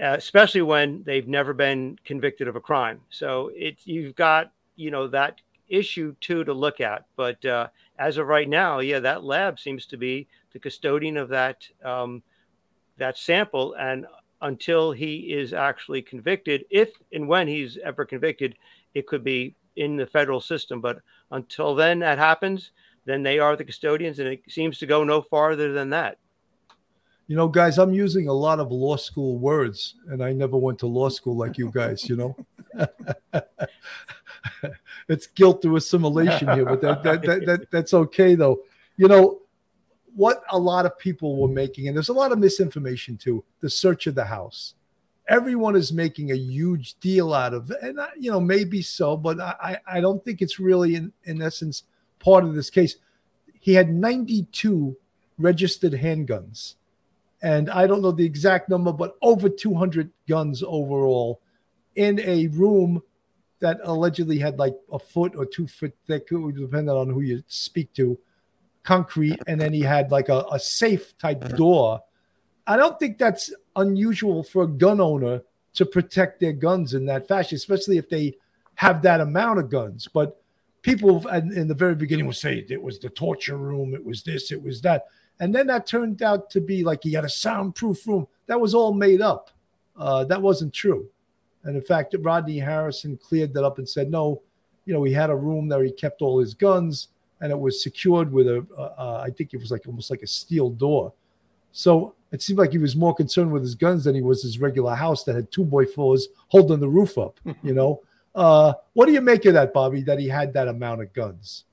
especially 0.00 0.62
when 0.62 1.02
they've 1.04 1.26
never 1.26 1.52
been 1.52 1.98
convicted 2.04 2.46
of 2.46 2.54
a 2.54 2.60
crime. 2.60 3.00
So 3.10 3.50
it's 3.54 3.86
you've 3.86 4.14
got 4.14 4.52
you 4.76 4.90
know 4.90 5.08
that 5.08 5.40
issue 5.68 6.14
too 6.20 6.44
to 6.44 6.52
look 6.52 6.80
at. 6.80 7.04
But 7.16 7.44
uh, 7.44 7.68
as 7.98 8.16
of 8.16 8.26
right 8.26 8.48
now, 8.48 8.80
yeah, 8.80 9.00
that 9.00 9.24
lab 9.24 9.58
seems 9.58 9.86
to 9.86 9.96
be 9.96 10.28
the 10.52 10.58
custodian 10.58 11.16
of 11.16 11.28
that 11.28 11.66
um, 11.84 12.22
that 12.96 13.16
sample, 13.16 13.74
and 13.74 14.06
until 14.42 14.92
he 14.92 15.32
is 15.32 15.52
actually 15.52 16.02
convicted, 16.02 16.64
if 16.70 16.90
and 17.12 17.28
when 17.28 17.46
he's 17.46 17.78
ever 17.84 18.04
convicted, 18.04 18.56
it 18.94 19.06
could 19.06 19.24
be 19.24 19.54
in 19.76 19.96
the 19.96 20.06
federal 20.06 20.40
system. 20.40 20.80
But 20.80 20.98
until 21.30 21.74
then, 21.74 22.00
that 22.00 22.18
happens, 22.18 22.72
then 23.04 23.22
they 23.22 23.38
are 23.38 23.56
the 23.56 23.64
custodians, 23.64 24.18
and 24.18 24.28
it 24.28 24.42
seems 24.48 24.78
to 24.78 24.86
go 24.86 25.04
no 25.04 25.22
farther 25.22 25.72
than 25.72 25.90
that. 25.90 26.18
You 27.26 27.36
know, 27.36 27.46
guys, 27.46 27.78
I'm 27.78 27.92
using 27.92 28.28
a 28.28 28.32
lot 28.32 28.58
of 28.58 28.72
law 28.72 28.96
school 28.96 29.38
words, 29.38 29.96
and 30.08 30.24
I 30.24 30.32
never 30.32 30.56
went 30.56 30.78
to 30.80 30.86
law 30.86 31.10
school 31.10 31.36
like 31.36 31.58
you 31.58 31.70
guys. 31.72 32.08
You 32.08 32.16
know. 32.16 32.36
it's 35.08 35.26
guilt 35.26 35.62
through 35.62 35.76
assimilation 35.76 36.48
here, 36.52 36.64
but 36.64 36.80
that, 36.80 37.02
that, 37.02 37.22
that, 37.22 37.46
that, 37.46 37.70
that's 37.70 37.94
okay 37.94 38.34
though. 38.34 38.60
You 38.96 39.08
know, 39.08 39.40
what 40.14 40.42
a 40.50 40.58
lot 40.58 40.86
of 40.86 40.98
people 40.98 41.36
were 41.36 41.48
making, 41.48 41.86
and 41.86 41.96
there's 41.96 42.08
a 42.08 42.14
lot 42.14 42.32
of 42.32 42.38
misinformation 42.38 43.16
too, 43.16 43.44
the 43.60 43.70
search 43.70 44.06
of 44.06 44.14
the 44.14 44.24
house. 44.24 44.74
Everyone 45.28 45.76
is 45.76 45.92
making 45.92 46.32
a 46.32 46.36
huge 46.36 46.98
deal 47.00 47.34
out 47.34 47.52
of. 47.52 47.70
And, 47.82 48.00
you 48.18 48.30
know, 48.30 48.40
maybe 48.40 48.80
so, 48.80 49.16
but 49.16 49.38
I, 49.38 49.78
I 49.86 50.00
don't 50.00 50.24
think 50.24 50.40
it's 50.40 50.58
really, 50.58 50.94
in, 50.94 51.12
in 51.24 51.42
essence, 51.42 51.84
part 52.18 52.44
of 52.44 52.54
this 52.54 52.70
case. 52.70 52.96
He 53.60 53.74
had 53.74 53.92
92 53.92 54.96
registered 55.36 55.92
handguns. 55.92 56.74
And 57.42 57.70
I 57.70 57.86
don't 57.86 58.02
know 58.02 58.10
the 58.10 58.24
exact 58.24 58.68
number, 58.68 58.92
but 58.92 59.16
over 59.22 59.48
200 59.48 60.10
guns 60.28 60.62
overall 60.66 61.40
in 61.94 62.18
a 62.20 62.48
room 62.48 63.02
that 63.60 63.80
allegedly 63.84 64.38
had 64.38 64.58
like 64.58 64.76
a 64.92 64.98
foot 64.98 65.34
or 65.36 65.44
two 65.44 65.66
foot 65.66 65.94
thick, 66.06 66.28
depending 66.28 66.88
on 66.88 67.10
who 67.10 67.20
you 67.20 67.42
speak 67.48 67.92
to, 67.94 68.18
concrete, 68.82 69.38
and 69.46 69.60
then 69.60 69.72
he 69.72 69.80
had 69.80 70.10
like 70.10 70.28
a, 70.28 70.44
a 70.52 70.58
safe 70.58 71.16
type 71.18 71.56
door. 71.56 72.00
I 72.66 72.76
don't 72.76 72.98
think 72.98 73.18
that's 73.18 73.52
unusual 73.76 74.42
for 74.42 74.64
a 74.64 74.68
gun 74.68 75.00
owner 75.00 75.42
to 75.74 75.86
protect 75.86 76.40
their 76.40 76.52
guns 76.52 76.94
in 76.94 77.06
that 77.06 77.28
fashion, 77.28 77.56
especially 77.56 77.98
if 77.98 78.08
they 78.08 78.36
have 78.74 79.02
that 79.02 79.20
amount 79.20 79.58
of 79.58 79.70
guns. 79.70 80.08
But 80.12 80.40
people 80.82 81.26
in 81.28 81.68
the 81.68 81.74
very 81.74 81.94
beginning 81.94 82.26
would 82.26 82.36
say 82.36 82.64
it 82.68 82.82
was 82.82 82.98
the 82.98 83.10
torture 83.10 83.56
room, 83.56 83.94
it 83.94 84.04
was 84.04 84.22
this, 84.22 84.52
it 84.52 84.62
was 84.62 84.80
that. 84.82 85.06
And 85.40 85.54
then 85.54 85.66
that 85.68 85.86
turned 85.86 86.22
out 86.22 86.50
to 86.50 86.60
be 86.60 86.82
like 86.82 87.02
he 87.02 87.12
had 87.12 87.24
a 87.24 87.28
soundproof 87.28 88.06
room. 88.06 88.26
That 88.46 88.60
was 88.60 88.74
all 88.74 88.92
made 88.92 89.20
up. 89.20 89.50
Uh, 89.96 90.24
that 90.24 90.40
wasn't 90.40 90.72
true. 90.72 91.08
And 91.68 91.76
in 91.76 91.82
fact, 91.82 92.16
Rodney 92.20 92.58
Harrison 92.58 93.18
cleared 93.18 93.52
that 93.52 93.62
up 93.62 93.76
and 93.76 93.86
said, 93.86 94.10
no, 94.10 94.40
you 94.86 94.94
know, 94.94 95.04
he 95.04 95.12
had 95.12 95.28
a 95.28 95.36
room 95.36 95.68
there, 95.68 95.84
he 95.84 95.92
kept 95.92 96.22
all 96.22 96.40
his 96.40 96.54
guns, 96.54 97.08
and 97.42 97.52
it 97.52 97.58
was 97.58 97.82
secured 97.82 98.32
with 98.32 98.46
a, 98.46 98.66
uh, 98.74 98.94
uh, 98.96 99.22
I 99.22 99.28
think 99.28 99.52
it 99.52 99.58
was 99.58 99.70
like 99.70 99.86
almost 99.86 100.08
like 100.08 100.22
a 100.22 100.26
steel 100.26 100.70
door. 100.70 101.12
So 101.72 102.14
it 102.32 102.40
seemed 102.40 102.58
like 102.58 102.72
he 102.72 102.78
was 102.78 102.96
more 102.96 103.14
concerned 103.14 103.52
with 103.52 103.60
his 103.60 103.74
guns 103.74 104.04
than 104.04 104.14
he 104.14 104.22
was 104.22 104.42
his 104.42 104.58
regular 104.58 104.94
house 104.94 105.24
that 105.24 105.34
had 105.34 105.52
two 105.52 105.62
by 105.62 105.84
fours 105.84 106.28
holding 106.48 106.80
the 106.80 106.88
roof 106.88 107.18
up. 107.18 107.38
You 107.62 107.74
know, 107.74 108.00
uh, 108.34 108.72
what 108.94 109.04
do 109.04 109.12
you 109.12 109.20
make 109.20 109.44
of 109.44 109.52
that, 109.52 109.74
Bobby? 109.74 110.00
That 110.00 110.18
he 110.18 110.28
had 110.28 110.54
that 110.54 110.68
amount 110.68 111.02
of 111.02 111.12
guns? 111.12 111.64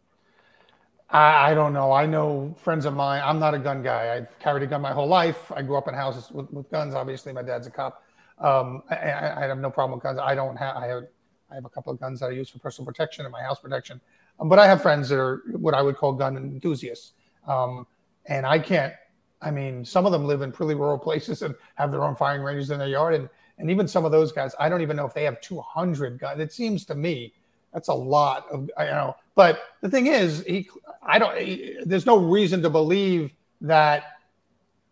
I, 1.09 1.51
I, 1.51 1.53
don't 1.53 1.71
know. 1.71 1.93
I 1.93 2.05
know 2.05 2.53
friends 2.61 2.85
of 2.85 2.93
mine. 2.93 3.21
I'm 3.23 3.39
not 3.39 3.53
a 3.53 3.59
gun 3.59 3.81
guy. 3.81 4.13
I've 4.13 4.37
carried 4.39 4.63
a 4.63 4.67
gun 4.67 4.81
my 4.81 4.91
whole 4.91 5.07
life. 5.07 5.53
I 5.53 5.61
grew 5.61 5.77
up 5.77 5.87
in 5.87 5.93
houses 5.93 6.31
with, 6.31 6.51
with 6.51 6.69
guns. 6.69 6.95
Obviously, 6.95 7.31
my 7.31 7.43
dad's 7.43 7.67
a 7.67 7.71
cop. 7.71 8.03
Um, 8.39 8.83
I, 8.89 8.95
I, 8.95 9.45
have 9.45 9.59
no 9.59 9.69
problem 9.69 9.97
with 9.97 10.03
guns. 10.03 10.19
I 10.21 10.35
don't 10.35 10.57
have. 10.57 10.75
I 10.75 10.87
have. 10.87 11.03
I 11.49 11.55
have 11.55 11.65
a 11.65 11.69
couple 11.69 11.93
of 11.93 11.99
guns 11.99 12.19
that 12.19 12.27
I 12.27 12.29
use 12.31 12.49
for 12.49 12.59
personal 12.59 12.85
protection 12.85 13.25
and 13.25 13.31
my 13.31 13.41
house 13.41 13.59
protection. 13.59 14.01
Um, 14.39 14.49
but 14.49 14.59
I 14.59 14.67
have 14.67 14.81
friends 14.81 15.07
that 15.09 15.19
are 15.19 15.43
what 15.51 15.73
I 15.73 15.81
would 15.81 15.95
call 15.95 16.11
gun 16.11 16.35
enthusiasts. 16.35 17.13
Um, 17.47 17.87
and 18.25 18.45
I 18.45 18.59
can't. 18.59 18.93
I 19.41 19.51
mean, 19.51 19.85
some 19.85 20.05
of 20.05 20.11
them 20.11 20.25
live 20.25 20.41
in 20.41 20.51
pretty 20.51 20.73
rural 20.73 20.97
places 21.07 21.43
and 21.43 21.55
have 21.75 21.91
their 21.91 22.03
own 22.03 22.15
firing 22.15 22.41
ranges 22.41 22.71
in 22.71 22.79
their 22.79 22.89
yard. 22.89 23.13
And 23.13 23.29
and 23.57 23.71
even 23.71 23.87
some 23.87 24.03
of 24.03 24.11
those 24.11 24.31
guys, 24.31 24.53
I 24.59 24.67
don't 24.67 24.81
even 24.81 24.97
know 24.97 25.05
if 25.05 25.13
they 25.13 25.23
have 25.23 25.39
200 25.39 26.19
guns. 26.19 26.41
It 26.41 26.51
seems 26.51 26.83
to 26.85 26.95
me 26.95 27.33
that's 27.75 27.89
a 27.89 27.93
lot 27.93 28.47
of 28.51 28.69
you 28.79 28.85
know. 28.85 29.15
But 29.35 29.59
the 29.81 29.89
thing 29.89 30.07
is, 30.07 30.43
he. 30.47 30.67
I 31.03 31.19
don't. 31.19 31.37
He, 31.37 31.77
there's 31.85 32.05
no 32.05 32.17
reason 32.17 32.61
to 32.63 32.69
believe 32.69 33.33
that 33.61 34.03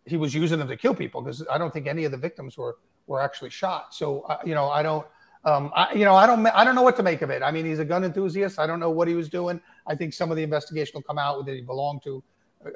he 0.05 0.17
was 0.17 0.33
using 0.33 0.59
them 0.59 0.67
to 0.67 0.75
kill 0.77 0.93
people 0.93 1.21
because 1.21 1.45
I 1.49 1.57
don't 1.57 1.71
think 1.71 1.87
any 1.87 2.03
of 2.03 2.11
the 2.11 2.17
victims 2.17 2.57
were 2.57 2.77
were 3.07 3.21
actually 3.21 3.49
shot. 3.49 3.93
So 3.93 4.21
uh, 4.21 4.37
you 4.45 4.55
know, 4.55 4.69
I 4.69 4.83
don't. 4.83 5.05
Um, 5.45 5.73
I, 5.75 5.93
you 5.93 6.05
know, 6.05 6.15
I 6.15 6.25
don't, 6.25 6.47
I 6.47 6.63
don't 6.63 6.73
know 6.73 6.83
what 6.83 6.95
to 6.95 7.03
make 7.03 7.21
of 7.21 7.29
it. 7.29 7.43
I 7.43 7.51
mean, 7.51 7.65
he's 7.65 7.79
a 7.79 7.83
gun 7.83 8.05
enthusiast. 8.05 8.59
I 8.59 8.65
don't 8.65 8.79
know 8.79 8.91
what 8.91 9.09
he 9.09 9.13
was 9.13 9.27
doing. 9.27 9.59
I 9.85 9.93
think 9.93 10.13
some 10.13 10.31
of 10.31 10.37
the 10.37 10.43
investigation 10.43 10.93
will 10.95 11.03
come 11.03 11.17
out. 11.17 11.45
Did 11.45 11.55
he 11.55 11.61
belong 11.61 11.99
to 12.05 12.23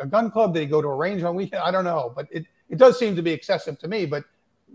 a 0.02 0.06
gun 0.06 0.30
club? 0.30 0.54
Did 0.54 0.60
he 0.60 0.66
go 0.66 0.82
to 0.82 0.88
a 0.90 0.96
range 0.96 1.24
on 1.24 1.34
weekend? 1.34 1.64
I 1.64 1.72
don't 1.72 1.86
know, 1.86 2.12
but 2.14 2.28
it, 2.30 2.46
it 2.70 2.78
does 2.78 3.00
seem 3.00 3.16
to 3.16 3.22
be 3.22 3.32
excessive 3.32 3.80
to 3.80 3.88
me. 3.88 4.06
But 4.06 4.26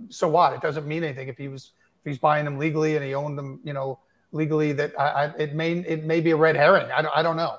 so 0.09 0.27
what? 0.27 0.55
It 0.55 0.63
doesn't 0.63 0.87
mean 0.87 1.05
anything 1.05 1.29
if 1.29 1.37
he 1.37 1.49
was 1.49 1.73
if 2.03 2.11
he's 2.11 2.19
buying 2.19 2.47
them 2.47 2.59
legally 2.59 2.97
and 2.97 3.05
he 3.05 3.15
owned 3.15 3.37
them, 3.37 3.61
you 3.63 3.75
know, 3.75 3.99
legally. 4.33 4.73
That 4.73 4.99
I, 4.99 5.05
I, 5.05 5.25
it 5.37 5.55
may 5.55 5.73
it 5.73 6.05
may 6.05 6.23
be 6.23 6.31
a 6.31 6.37
red 6.37 6.57
herring. 6.57 6.91
I 6.91 7.03
don't, 7.03 7.15
I 7.15 7.23
don't 7.23 7.37
know. 7.37 7.59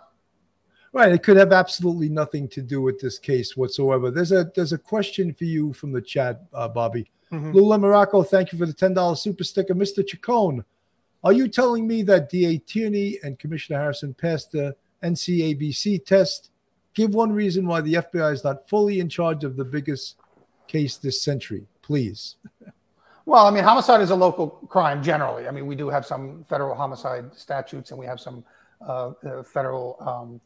Right. 0.93 1.11
It 1.11 1.21
could 1.21 1.37
have 1.37 1.53
absolutely 1.53 2.09
nothing 2.09 2.47
to 2.49 2.61
do 2.63 2.81
with 2.81 2.99
this 2.99 3.19
case 3.19 3.55
whatsoever. 3.55 4.09
There's 4.09 4.31
a 4.31 4.51
there's 4.55 4.73
a 4.73 4.79
question 4.79 5.31
for 5.31 5.43
you 5.43 5.73
from 5.73 5.91
the 5.91 6.01
chat, 6.01 6.41
uh, 6.53 6.67
Bobby. 6.67 7.11
Mm-hmm. 7.33 7.51
Lula 7.51 7.79
Morocco, 7.79 8.21
thank 8.21 8.51
you 8.51 8.59
for 8.59 8.67
the 8.67 8.73
$10 8.73 9.17
super 9.17 9.43
sticker. 9.43 9.73
Mr. 9.73 10.05
Chacon, 10.05 10.63
are 11.23 11.33
you 11.33 11.47
telling 11.47 11.87
me 11.87 12.03
that 12.03 12.29
DA 12.29 12.59
Tierney 12.59 13.17
and 13.23 13.39
Commissioner 13.39 13.79
Harrison 13.79 14.13
passed 14.13 14.51
the 14.51 14.75
NCABC 15.03 16.05
test? 16.05 16.51
Give 16.93 17.15
one 17.15 17.31
reason 17.31 17.65
why 17.65 17.81
the 17.81 17.95
FBI 17.95 18.33
is 18.33 18.43
not 18.43 18.69
fully 18.69 18.99
in 18.99 19.09
charge 19.09 19.43
of 19.43 19.55
the 19.55 19.65
biggest 19.65 20.17
case 20.67 20.97
this 20.97 21.23
century, 21.23 21.65
please. 21.81 22.35
Well, 23.25 23.47
I 23.47 23.51
mean, 23.51 23.63
homicide 23.63 24.01
is 24.01 24.11
a 24.11 24.15
local 24.15 24.49
crime 24.69 25.01
generally. 25.01 25.47
I 25.47 25.51
mean, 25.51 25.65
we 25.65 25.75
do 25.75 25.89
have 25.89 26.05
some 26.05 26.43
federal 26.43 26.75
homicide 26.75 27.35
statutes 27.35 27.89
and 27.89 27.99
we 27.99 28.05
have 28.05 28.19
some 28.19 28.43
uh, 28.87 29.13
uh, 29.25 29.41
federal 29.41 29.97
um, 30.01 30.41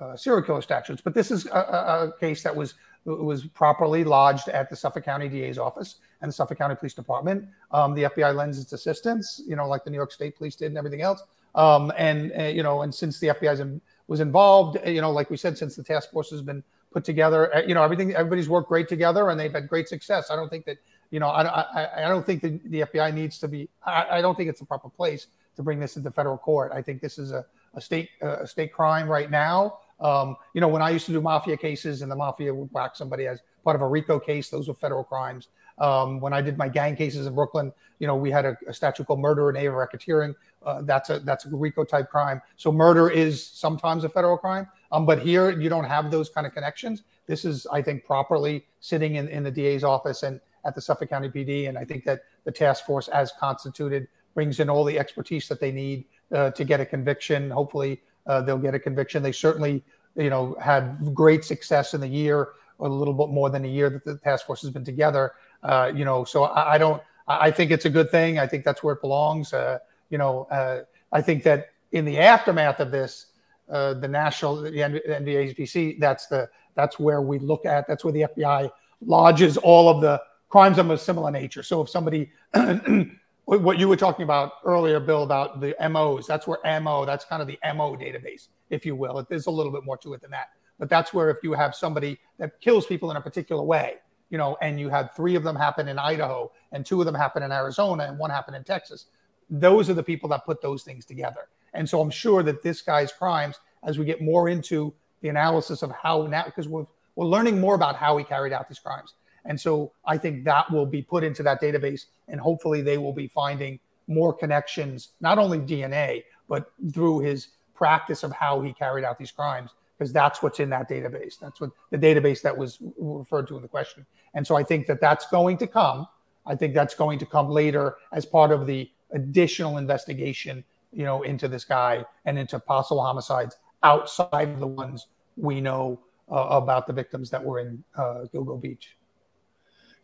uh, 0.00 0.16
serial 0.16 0.42
killer 0.42 0.62
statutes, 0.62 1.02
but 1.02 1.12
this 1.12 1.30
is 1.30 1.44
a, 1.46 1.50
a, 1.50 2.08
a 2.08 2.18
case 2.18 2.42
that 2.44 2.54
was 2.56 2.74
was 3.04 3.46
properly 3.46 4.04
lodged 4.04 4.48
at 4.48 4.70
the 4.70 4.76
Suffolk 4.76 5.04
County 5.04 5.28
DA's 5.28 5.58
office 5.58 5.96
and 6.22 6.28
the 6.28 6.32
Suffolk 6.32 6.58
County 6.58 6.74
Police 6.74 6.94
Department. 6.94 7.46
Um, 7.70 7.94
the 7.94 8.04
FBI 8.04 8.34
lends 8.34 8.58
its 8.58 8.72
assistance, 8.72 9.42
you 9.46 9.56
know, 9.56 9.66
like 9.68 9.84
the 9.84 9.90
New 9.90 9.96
York 9.96 10.12
State 10.12 10.36
Police 10.36 10.56
did 10.56 10.66
and 10.66 10.78
everything 10.78 11.02
else. 11.02 11.22
Um, 11.54 11.92
and 11.96 12.32
uh, 12.38 12.44
you 12.44 12.62
know, 12.62 12.82
and 12.82 12.94
since 12.94 13.18
the 13.18 13.28
FBI 13.28 13.80
was 14.10 14.20
involved. 14.20 14.76
uh, 14.84 14.90
You 14.90 15.00
know, 15.00 15.12
like 15.12 15.30
we 15.30 15.36
said, 15.36 15.56
since 15.56 15.76
the 15.76 15.84
task 15.84 16.10
force 16.10 16.30
has 16.30 16.42
been 16.42 16.62
put 16.92 17.04
together, 17.04 17.54
uh, 17.54 17.62
you 17.62 17.74
know, 17.74 17.82
everything 17.82 18.14
everybody's 18.14 18.48
worked 18.48 18.68
great 18.68 18.88
together 18.88 19.30
and 19.30 19.38
they've 19.38 19.52
had 19.52 19.68
great 19.68 19.88
success. 19.88 20.30
I 20.30 20.36
don't 20.36 20.50
think 20.50 20.66
that 20.66 20.78
you 21.10 21.20
know, 21.20 21.28
I 21.28 21.42
I, 21.44 22.04
I 22.04 22.08
don't 22.08 22.26
think 22.26 22.42
that 22.42 22.70
the 22.70 22.80
FBI 22.82 23.14
needs 23.14 23.38
to 23.38 23.48
be. 23.48 23.68
I, 23.84 24.18
I 24.18 24.20
don't 24.20 24.36
think 24.36 24.50
it's 24.50 24.60
the 24.60 24.66
proper 24.66 24.88
place 24.88 25.28
to 25.56 25.62
bring 25.62 25.80
this 25.80 25.96
into 25.96 26.10
federal 26.10 26.38
court. 26.38 26.72
I 26.74 26.82
think 26.82 27.00
this 27.00 27.18
is 27.18 27.32
a 27.32 27.44
a 27.74 27.80
state 27.80 28.10
uh, 28.22 28.38
a 28.40 28.46
state 28.46 28.72
crime 28.72 29.08
right 29.08 29.30
now. 29.30 29.78
Um, 30.00 30.36
you 30.54 30.60
know, 30.60 30.68
when 30.68 30.82
I 30.82 30.90
used 30.90 31.06
to 31.06 31.12
do 31.12 31.20
mafia 31.20 31.56
cases 31.56 32.02
and 32.02 32.10
the 32.10 32.16
mafia 32.16 32.52
would 32.52 32.70
whack 32.72 32.96
somebody 32.96 33.26
as 33.26 33.40
part 33.64 33.76
of 33.76 33.82
a 33.82 33.86
RICO 33.86 34.18
case, 34.18 34.48
those 34.48 34.66
were 34.66 34.74
federal 34.74 35.04
crimes. 35.04 35.48
Um, 35.80 36.20
when 36.20 36.32
I 36.32 36.40
did 36.42 36.58
my 36.58 36.68
gang 36.68 36.94
cases 36.94 37.26
in 37.26 37.34
Brooklyn, 37.34 37.72
you 37.98 38.06
know, 38.06 38.16
we 38.16 38.30
had 38.30 38.44
a, 38.44 38.56
a 38.66 38.72
statute 38.72 39.06
called 39.06 39.20
murder 39.20 39.48
and 39.48 39.58
of 39.58 39.74
racketeering. 39.74 40.34
Uh, 40.64 40.82
that's 40.82 41.10
a 41.10 41.20
that's 41.20 41.46
a 41.46 41.48
RICO 41.50 41.84
type 41.84 42.10
crime. 42.10 42.40
So 42.56 42.70
murder 42.70 43.08
is 43.08 43.44
sometimes 43.44 44.04
a 44.04 44.08
federal 44.08 44.36
crime. 44.36 44.68
Um, 44.92 45.06
but 45.06 45.20
here 45.20 45.50
you 45.50 45.68
don't 45.68 45.84
have 45.84 46.10
those 46.10 46.28
kind 46.28 46.46
of 46.46 46.52
connections. 46.52 47.02
This 47.26 47.44
is, 47.44 47.66
I 47.72 47.80
think, 47.80 48.04
properly 48.04 48.66
sitting 48.80 49.14
in, 49.14 49.28
in 49.28 49.42
the 49.42 49.50
DA's 49.50 49.84
office 49.84 50.22
and 50.22 50.40
at 50.64 50.74
the 50.74 50.80
Suffolk 50.80 51.08
County 51.08 51.28
PD. 51.28 51.68
And 51.68 51.78
I 51.78 51.84
think 51.84 52.04
that 52.04 52.22
the 52.44 52.52
task 52.52 52.84
force, 52.84 53.08
as 53.08 53.32
constituted, 53.38 54.08
brings 54.34 54.60
in 54.60 54.68
all 54.68 54.84
the 54.84 54.98
expertise 54.98 55.48
that 55.48 55.60
they 55.60 55.72
need 55.72 56.04
uh, 56.34 56.50
to 56.50 56.64
get 56.64 56.80
a 56.80 56.86
conviction. 56.86 57.50
Hopefully, 57.50 58.00
uh, 58.26 58.42
they'll 58.42 58.58
get 58.58 58.74
a 58.74 58.78
conviction. 58.78 59.22
They 59.22 59.32
certainly, 59.32 59.82
you 60.16 60.30
know, 60.30 60.56
had 60.60 61.14
great 61.14 61.44
success 61.44 61.94
in 61.94 62.00
the 62.00 62.08
year, 62.08 62.50
or 62.78 62.88
a 62.88 62.92
little 62.92 63.14
bit 63.14 63.28
more 63.28 63.50
than 63.50 63.64
a 63.64 63.68
year 63.68 63.90
that 63.90 64.04
the 64.04 64.16
task 64.18 64.46
force 64.46 64.62
has 64.62 64.70
been 64.70 64.84
together. 64.84 65.32
Uh, 65.62 65.92
you 65.94 66.04
know, 66.04 66.24
so 66.24 66.44
I, 66.44 66.74
I 66.74 66.78
don't. 66.78 67.02
I 67.28 67.50
think 67.50 67.70
it's 67.70 67.84
a 67.84 67.90
good 67.90 68.10
thing. 68.10 68.40
I 68.40 68.46
think 68.46 68.64
that's 68.64 68.82
where 68.82 68.94
it 68.94 69.00
belongs. 69.00 69.52
Uh, 69.52 69.78
you 70.08 70.18
know, 70.18 70.48
uh, 70.50 70.80
I 71.12 71.22
think 71.22 71.44
that 71.44 71.68
in 71.92 72.04
the 72.04 72.18
aftermath 72.18 72.80
of 72.80 72.90
this, 72.90 73.26
uh, 73.68 73.94
the 73.94 74.08
national, 74.08 74.62
the 74.62 74.70
NVAPC, 74.70 76.00
that's 76.00 76.26
the 76.26 76.48
that's 76.74 76.98
where 76.98 77.22
we 77.22 77.38
look 77.38 77.66
at. 77.66 77.86
That's 77.86 78.04
where 78.04 78.12
the 78.12 78.26
FBI 78.36 78.70
lodges 79.04 79.56
all 79.56 79.88
of 79.88 80.00
the 80.00 80.20
crimes 80.48 80.78
of 80.78 80.90
a 80.90 80.98
similar 80.98 81.30
nature. 81.30 81.62
So 81.62 81.80
if 81.80 81.88
somebody, 81.88 82.30
what 83.44 83.78
you 83.78 83.88
were 83.88 83.96
talking 83.96 84.24
about 84.24 84.54
earlier, 84.64 85.00
Bill, 85.00 85.22
about 85.22 85.60
the 85.60 85.74
MOs, 85.88 86.26
that's 86.26 86.46
where 86.46 86.58
MO, 86.80 87.04
that's 87.04 87.24
kind 87.24 87.40
of 87.40 87.48
the 87.48 87.58
MO 87.74 87.96
database, 87.96 88.48
if 88.68 88.84
you 88.84 88.96
will. 88.96 89.24
There's 89.28 89.46
a 89.46 89.50
little 89.50 89.72
bit 89.72 89.84
more 89.84 89.96
to 89.98 90.14
it 90.14 90.20
than 90.20 90.30
that. 90.32 90.48
But 90.78 90.88
that's 90.88 91.12
where 91.12 91.30
if 91.30 91.38
you 91.42 91.52
have 91.52 91.74
somebody 91.74 92.18
that 92.38 92.60
kills 92.60 92.86
people 92.86 93.10
in 93.10 93.16
a 93.16 93.20
particular 93.20 93.62
way, 93.62 93.96
you 94.30 94.38
know, 94.38 94.56
and 94.62 94.80
you 94.80 94.88
had 94.88 95.14
three 95.14 95.34
of 95.34 95.42
them 95.42 95.56
happen 95.56 95.88
in 95.88 95.98
Idaho 95.98 96.50
and 96.72 96.86
two 96.86 97.00
of 97.00 97.06
them 97.06 97.14
happen 97.14 97.42
in 97.42 97.52
Arizona 97.52 98.04
and 98.04 98.18
one 98.18 98.30
happened 98.30 98.56
in 98.56 98.64
Texas, 98.64 99.06
those 99.50 99.90
are 99.90 99.94
the 99.94 100.02
people 100.02 100.28
that 100.30 100.46
put 100.46 100.62
those 100.62 100.82
things 100.82 101.04
together. 101.04 101.48
And 101.74 101.88
so 101.88 102.00
I'm 102.00 102.10
sure 102.10 102.42
that 102.44 102.62
this 102.62 102.80
guy's 102.80 103.12
crimes, 103.12 103.58
as 103.82 103.98
we 103.98 104.04
get 104.04 104.22
more 104.22 104.48
into 104.48 104.94
the 105.20 105.28
analysis 105.28 105.82
of 105.82 105.90
how 105.90 106.26
now, 106.26 106.44
because 106.44 106.68
we're, 106.68 106.86
we're 107.16 107.26
learning 107.26 107.60
more 107.60 107.74
about 107.74 107.96
how 107.96 108.16
he 108.16 108.24
carried 108.24 108.52
out 108.52 108.68
these 108.68 108.78
crimes. 108.78 109.14
And 109.44 109.60
so 109.60 109.92
I 110.04 110.16
think 110.16 110.44
that 110.44 110.70
will 110.70 110.86
be 110.86 111.02
put 111.02 111.24
into 111.24 111.42
that 111.44 111.60
database, 111.60 112.06
and 112.28 112.40
hopefully 112.40 112.82
they 112.82 112.98
will 112.98 113.12
be 113.12 113.26
finding 113.26 113.80
more 114.06 114.32
connections, 114.32 115.10
not 115.20 115.38
only 115.38 115.58
DNA, 115.58 116.24
but 116.48 116.72
through 116.92 117.20
his 117.20 117.48
practice 117.74 118.22
of 118.22 118.32
how 118.32 118.60
he 118.60 118.72
carried 118.72 119.04
out 119.04 119.18
these 119.18 119.30
crimes, 119.30 119.70
because 120.00 120.14
that's 120.14 120.42
what's 120.42 120.60
in 120.60 120.70
that 120.70 120.88
database. 120.88 121.38
That's 121.38 121.60
what 121.60 121.72
the 121.90 121.98
database 121.98 122.40
that 122.40 122.56
was 122.56 122.78
referred 122.96 123.46
to 123.48 123.56
in 123.56 123.62
the 123.62 123.68
question. 123.68 124.06
And 124.32 124.46
so 124.46 124.56
I 124.56 124.62
think 124.62 124.86
that 124.86 124.98
that's 124.98 125.26
going 125.26 125.58
to 125.58 125.66
come. 125.66 126.06
I 126.46 126.56
think 126.56 126.72
that's 126.72 126.94
going 126.94 127.18
to 127.18 127.26
come 127.26 127.50
later 127.50 127.96
as 128.10 128.24
part 128.24 128.50
of 128.50 128.66
the 128.66 128.90
additional 129.12 129.76
investigation, 129.76 130.64
you 130.90 131.04
know, 131.04 131.20
into 131.22 131.48
this 131.48 131.66
guy 131.66 132.06
and 132.24 132.38
into 132.38 132.58
possible 132.58 133.02
homicides 133.02 133.58
outside 133.82 134.48
of 134.48 134.58
the 134.58 134.66
ones 134.66 135.08
we 135.36 135.60
know 135.60 136.00
uh, 136.32 136.46
about 136.48 136.86
the 136.86 136.94
victims 136.94 137.28
that 137.28 137.44
were 137.44 137.58
in 137.58 137.84
uh, 137.94 138.24
Gilgo 138.32 138.58
Beach. 138.58 138.96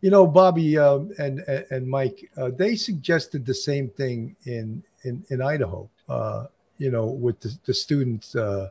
You 0.01 0.11
know, 0.11 0.27
Bobby 0.27 0.75
and, 0.75 1.09
and 1.17 1.39
and 1.71 1.87
Mike, 1.87 2.29
uh, 2.37 2.51
they 2.55 2.75
suggested 2.75 3.47
the 3.47 3.55
same 3.55 3.89
thing 3.89 4.35
in 4.45 4.83
in 5.05 5.25
in 5.29 5.41
Idaho. 5.41 5.89
Uh, 6.07 6.45
you 6.77 6.91
know, 6.91 7.07
with 7.07 7.39
the, 7.39 7.57
the 7.65 7.73
students, 7.73 8.35
uh, 8.35 8.69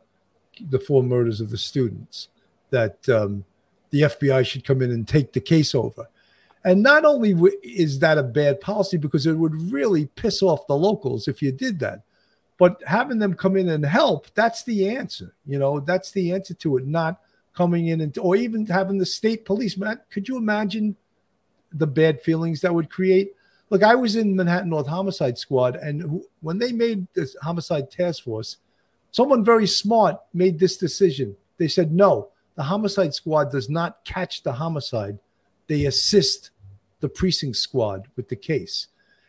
the 0.69 0.79
four 0.79 1.03
murders 1.03 1.41
of 1.41 1.49
the 1.49 1.57
students, 1.57 2.29
that 2.69 3.07
um, 3.09 3.45
the 3.89 4.01
FBI 4.01 4.45
should 4.45 4.65
come 4.65 4.81
in 4.81 4.91
and 4.91 5.07
take 5.07 5.33
the 5.33 5.41
case 5.41 5.73
over. 5.73 6.07
And 6.63 6.83
not 6.83 7.05
only 7.05 7.33
w- 7.33 7.57
is 7.63 7.99
that 7.99 8.17
a 8.17 8.23
bad 8.23 8.59
policy 8.59 8.97
because 8.97 9.25
it 9.25 9.33
would 9.33 9.71
really 9.71 10.07
piss 10.07 10.41
off 10.41 10.67
the 10.67 10.75
locals 10.75 11.27
if 11.27 11.41
you 11.41 11.51
did 11.51 11.79
that, 11.79 12.01
but 12.57 12.81
having 12.85 13.19
them 13.19 13.35
come 13.35 13.55
in 13.55 13.69
and 13.69 13.85
help, 13.85 14.27
that's 14.33 14.63
the 14.63 14.89
answer. 14.89 15.33
You 15.45 15.59
know, 15.59 15.79
that's 15.79 16.11
the 16.11 16.33
answer 16.33 16.53
to 16.55 16.77
it, 16.77 16.87
not 16.87 17.21
coming 17.55 17.87
in 17.87 18.01
and 18.01 18.17
or 18.17 18.35
even 18.35 18.65
having 18.65 18.97
the 18.97 19.05
state 19.05 19.45
police. 19.45 19.77
Man, 19.77 19.99
could 20.09 20.27
you 20.27 20.37
imagine 20.37 20.95
the 21.71 21.87
bad 21.87 22.21
feelings 22.21 22.61
that 22.61 22.73
would 22.73 22.89
create? 22.89 23.33
Look, 23.69 23.83
I 23.83 23.95
was 23.95 24.15
in 24.15 24.35
Manhattan 24.35 24.69
North 24.69 24.87
Homicide 24.87 25.37
Squad, 25.37 25.75
and 25.75 26.21
when 26.41 26.57
they 26.57 26.71
made 26.71 27.07
this 27.13 27.35
homicide 27.41 27.91
task 27.91 28.23
force, 28.23 28.57
someone 29.11 29.43
very 29.43 29.67
smart 29.67 30.17
made 30.33 30.59
this 30.59 30.77
decision. 30.77 31.35
They 31.57 31.67
said, 31.67 31.91
no, 31.91 32.29
the 32.55 32.63
homicide 32.63 33.13
squad 33.13 33.51
does 33.51 33.69
not 33.69 34.03
catch 34.05 34.43
the 34.43 34.53
homicide, 34.53 35.19
they 35.67 35.85
assist 35.85 36.51
the 36.99 37.09
precinct 37.09 37.57
squad 37.57 38.07
with 38.15 38.29
the 38.29 38.35
case. 38.35 38.87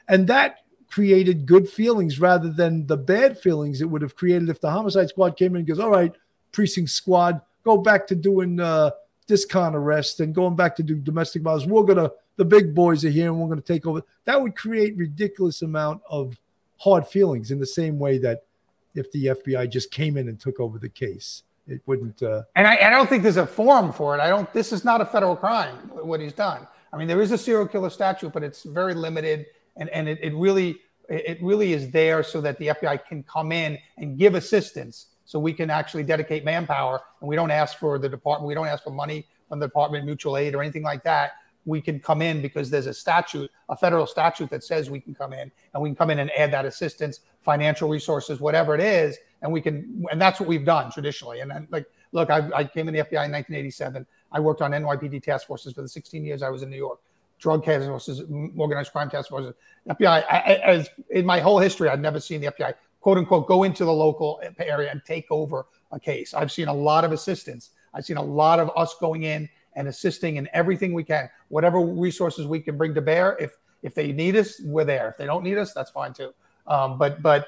And 0.08 0.26
that 0.28 0.60
created 0.90 1.46
good 1.46 1.68
feelings 1.68 2.18
rather 2.18 2.50
than 2.50 2.86
the 2.86 2.96
bad 2.96 3.38
feelings 3.38 3.80
it 3.80 3.90
would 3.90 4.02
have 4.02 4.16
created 4.16 4.48
if 4.48 4.60
the 4.60 4.70
homicide 4.70 5.10
squad 5.10 5.36
came 5.36 5.54
in 5.54 5.58
and 5.58 5.66
goes, 5.66 5.78
all 5.78 5.90
right, 5.90 6.14
precinct 6.52 6.90
squad, 6.90 7.40
go 7.64 7.76
back 7.76 8.06
to 8.06 8.14
doing 8.14 8.58
uh, 8.58 8.90
discount 9.26 9.76
arrest 9.76 10.20
and 10.20 10.34
going 10.34 10.56
back 10.56 10.74
to 10.76 10.82
do 10.82 10.96
domestic 10.96 11.42
violence. 11.42 11.66
We're 11.66 11.82
gonna 11.82 12.10
the 12.36 12.44
big 12.44 12.74
boys 12.74 13.04
are 13.04 13.10
here 13.10 13.28
and 13.28 13.38
we're 13.38 13.48
gonna 13.48 13.60
take 13.60 13.86
over. 13.86 14.02
That 14.24 14.40
would 14.40 14.56
create 14.56 14.96
ridiculous 14.96 15.62
amount 15.62 16.00
of 16.08 16.38
hard 16.78 17.06
feelings 17.06 17.50
in 17.50 17.60
the 17.60 17.66
same 17.66 17.98
way 17.98 18.18
that 18.18 18.44
if 18.94 19.10
the 19.12 19.26
FBI 19.26 19.70
just 19.70 19.90
came 19.90 20.16
in 20.16 20.28
and 20.28 20.38
took 20.38 20.60
over 20.60 20.78
the 20.78 20.88
case, 20.88 21.42
it 21.66 21.80
wouldn't. 21.86 22.22
Uh, 22.22 22.42
And 22.56 22.66
I, 22.66 22.76
I 22.76 22.90
don't 22.90 23.08
think 23.08 23.22
there's 23.22 23.36
a 23.36 23.46
forum 23.46 23.92
for 23.92 24.16
it. 24.16 24.20
I 24.20 24.28
don't. 24.28 24.50
This 24.52 24.72
is 24.72 24.84
not 24.84 25.00
a 25.00 25.06
federal 25.06 25.36
crime. 25.36 25.76
What 25.92 26.20
he's 26.20 26.32
done. 26.32 26.66
I 26.92 26.96
mean, 26.96 27.06
there 27.06 27.20
is 27.20 27.32
a 27.32 27.38
serial 27.38 27.66
killer 27.66 27.90
statute, 27.90 28.32
but 28.32 28.42
it's 28.42 28.62
very 28.62 28.94
limited, 28.94 29.46
and 29.76 29.88
and 29.90 30.08
it, 30.08 30.18
it 30.22 30.34
really 30.34 30.80
it 31.08 31.42
really 31.42 31.72
is 31.72 31.90
there 31.90 32.22
so 32.22 32.40
that 32.40 32.58
the 32.58 32.68
FBI 32.68 33.04
can 33.06 33.22
come 33.22 33.52
in 33.52 33.78
and 33.96 34.18
give 34.18 34.34
assistance, 34.34 35.06
so 35.24 35.38
we 35.38 35.52
can 35.52 35.70
actually 35.70 36.02
dedicate 36.02 36.44
manpower, 36.44 37.00
and 37.20 37.28
we 37.28 37.36
don't 37.36 37.50
ask 37.50 37.78
for 37.78 37.98
the 37.98 38.08
department. 38.08 38.46
We 38.48 38.54
don't 38.54 38.66
ask 38.66 38.84
for 38.84 38.90
money 38.90 39.26
from 39.48 39.58
the 39.58 39.66
Department 39.66 40.04
Mutual 40.04 40.36
Aid 40.36 40.54
or 40.54 40.62
anything 40.62 40.82
like 40.82 41.02
that. 41.04 41.32
We 41.68 41.82
can 41.82 42.00
come 42.00 42.22
in 42.22 42.40
because 42.40 42.70
there's 42.70 42.86
a 42.86 42.94
statute, 42.94 43.50
a 43.68 43.76
federal 43.76 44.06
statute 44.06 44.48
that 44.50 44.64
says 44.64 44.90
we 44.90 45.00
can 45.00 45.14
come 45.14 45.34
in, 45.34 45.52
and 45.74 45.82
we 45.82 45.90
can 45.90 45.96
come 45.96 46.08
in 46.10 46.18
and 46.18 46.30
add 46.30 46.50
that 46.52 46.64
assistance, 46.64 47.20
financial 47.42 47.88
resources, 47.90 48.40
whatever 48.40 48.74
it 48.74 48.80
is, 48.80 49.18
and 49.42 49.52
we 49.52 49.60
can, 49.60 50.06
and 50.10 50.20
that's 50.20 50.40
what 50.40 50.48
we've 50.48 50.64
done 50.64 50.90
traditionally. 50.90 51.40
And 51.40 51.50
then, 51.50 51.68
like, 51.70 51.86
look, 52.12 52.30
I, 52.30 52.48
I 52.54 52.64
came 52.64 52.88
in 52.88 52.94
the 52.94 53.00
FBI 53.00 53.26
in 53.26 53.32
1987. 53.32 54.06
I 54.32 54.40
worked 54.40 54.62
on 54.62 54.70
NYPD 54.70 55.22
task 55.22 55.46
forces 55.46 55.74
for 55.74 55.82
the 55.82 55.88
16 55.88 56.24
years 56.24 56.42
I 56.42 56.48
was 56.48 56.62
in 56.62 56.70
New 56.70 56.76
York, 56.76 57.00
drug 57.38 57.64
task 57.64 57.86
forces, 57.86 58.22
organized 58.56 58.92
crime 58.92 59.10
task 59.10 59.28
forces. 59.28 59.52
FBI, 59.88 60.06
I, 60.06 60.38
I, 60.38 60.40
as 60.64 60.88
in 61.10 61.26
my 61.26 61.38
whole 61.38 61.58
history, 61.58 61.90
I've 61.90 62.00
never 62.00 62.18
seen 62.18 62.40
the 62.40 62.46
FBI 62.48 62.74
quote 63.00 63.18
unquote 63.18 63.46
go 63.46 63.64
into 63.64 63.84
the 63.84 63.92
local 63.92 64.40
area 64.58 64.90
and 64.90 65.02
take 65.04 65.26
over 65.30 65.66
a 65.92 66.00
case. 66.00 66.34
I've 66.34 66.52
seen 66.52 66.68
a 66.68 66.74
lot 66.74 67.04
of 67.04 67.12
assistance. 67.12 67.70
I've 67.94 68.04
seen 68.04 68.16
a 68.16 68.22
lot 68.22 68.58
of 68.58 68.70
us 68.76 68.94
going 69.00 69.22
in 69.22 69.48
and 69.78 69.88
assisting 69.88 70.36
in 70.36 70.48
everything 70.52 70.92
we 70.92 71.04
can, 71.04 71.30
whatever 71.48 71.80
resources 71.80 72.46
we 72.46 72.60
can 72.60 72.76
bring 72.76 72.94
to 72.94 73.00
bear. 73.00 73.36
If 73.40 73.56
if 73.82 73.94
they 73.94 74.12
need 74.12 74.36
us, 74.36 74.60
we're 74.60 74.84
there. 74.84 75.08
If 75.08 75.16
they 75.16 75.24
don't 75.24 75.44
need 75.44 75.56
us, 75.56 75.72
that's 75.72 75.90
fine 75.90 76.12
too. 76.12 76.34
Um, 76.66 76.98
but 76.98 77.22
but 77.22 77.46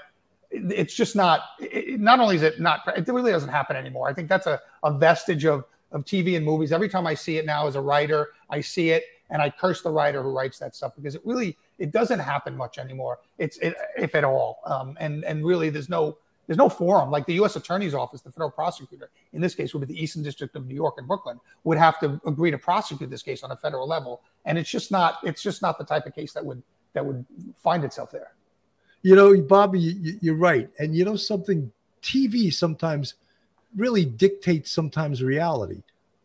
it's 0.50 0.94
just 0.94 1.16
not. 1.16 1.40
It, 1.58 2.00
not 2.00 2.20
only 2.20 2.36
is 2.36 2.42
it 2.42 2.60
not, 2.60 2.80
it 2.96 3.06
really 3.08 3.32
doesn't 3.32 3.50
happen 3.50 3.76
anymore. 3.76 4.08
I 4.08 4.14
think 4.14 4.28
that's 4.28 4.46
a, 4.46 4.60
a 4.84 4.92
vestige 4.92 5.44
of 5.44 5.64
of 5.92 6.04
TV 6.04 6.36
and 6.36 6.46
movies. 6.46 6.70
Every 6.72 6.88
time 6.88 7.06
I 7.06 7.14
see 7.14 7.36
it 7.36 7.44
now 7.44 7.66
as 7.66 7.74
a 7.74 7.80
writer, 7.80 8.28
I 8.48 8.60
see 8.60 8.90
it 8.90 9.04
and 9.30 9.40
I 9.40 9.50
curse 9.50 9.82
the 9.82 9.90
writer 9.90 10.22
who 10.22 10.30
writes 10.30 10.58
that 10.58 10.74
stuff 10.74 10.94
because 10.94 11.14
it 11.14 11.22
really 11.24 11.56
it 11.78 11.92
doesn't 11.92 12.18
happen 12.18 12.56
much 12.56 12.78
anymore. 12.78 13.20
It's 13.38 13.58
it, 13.58 13.74
if 13.96 14.14
at 14.14 14.24
all. 14.24 14.60
Um, 14.66 14.96
and 15.00 15.24
and 15.24 15.44
really, 15.44 15.70
there's 15.70 15.88
no 15.88 16.18
there's 16.50 16.58
no 16.58 16.68
forum 16.68 17.12
like 17.12 17.26
the 17.26 17.34
U.S. 17.34 17.54
Attorney's 17.54 17.94
Office, 17.94 18.22
the 18.22 18.32
federal 18.32 18.50
prosecutor 18.50 19.08
in 19.34 19.40
this 19.40 19.54
case 19.54 19.72
would 19.72 19.86
be 19.86 19.94
the 19.94 20.02
Eastern 20.02 20.24
District 20.24 20.56
of 20.56 20.66
New 20.66 20.74
York 20.74 20.96
and 20.98 21.06
Brooklyn 21.06 21.38
would 21.62 21.78
have 21.78 22.00
to 22.00 22.20
agree 22.26 22.50
to 22.50 22.58
prosecute 22.58 23.08
this 23.08 23.22
case 23.22 23.44
on 23.44 23.52
a 23.52 23.56
federal 23.56 23.86
level, 23.86 24.20
and 24.46 24.58
it's 24.58 24.68
just 24.68 24.90
not 24.90 25.18
it's 25.22 25.44
just 25.44 25.62
not 25.62 25.78
the 25.78 25.84
type 25.84 26.06
of 26.06 26.14
case 26.16 26.32
that 26.32 26.44
would 26.44 26.60
that 26.92 27.06
would 27.06 27.24
find 27.56 27.84
itself 27.84 28.10
there. 28.10 28.32
You 29.02 29.14
know, 29.14 29.40
Bobby, 29.40 29.78
you, 29.78 30.18
you're 30.20 30.34
right, 30.34 30.68
and 30.80 30.96
you 30.96 31.04
know 31.04 31.14
something. 31.14 31.70
TV 32.02 32.52
sometimes 32.52 33.14
really 33.76 34.04
dictates 34.04 34.72
sometimes 34.72 35.22
reality. 35.22 35.84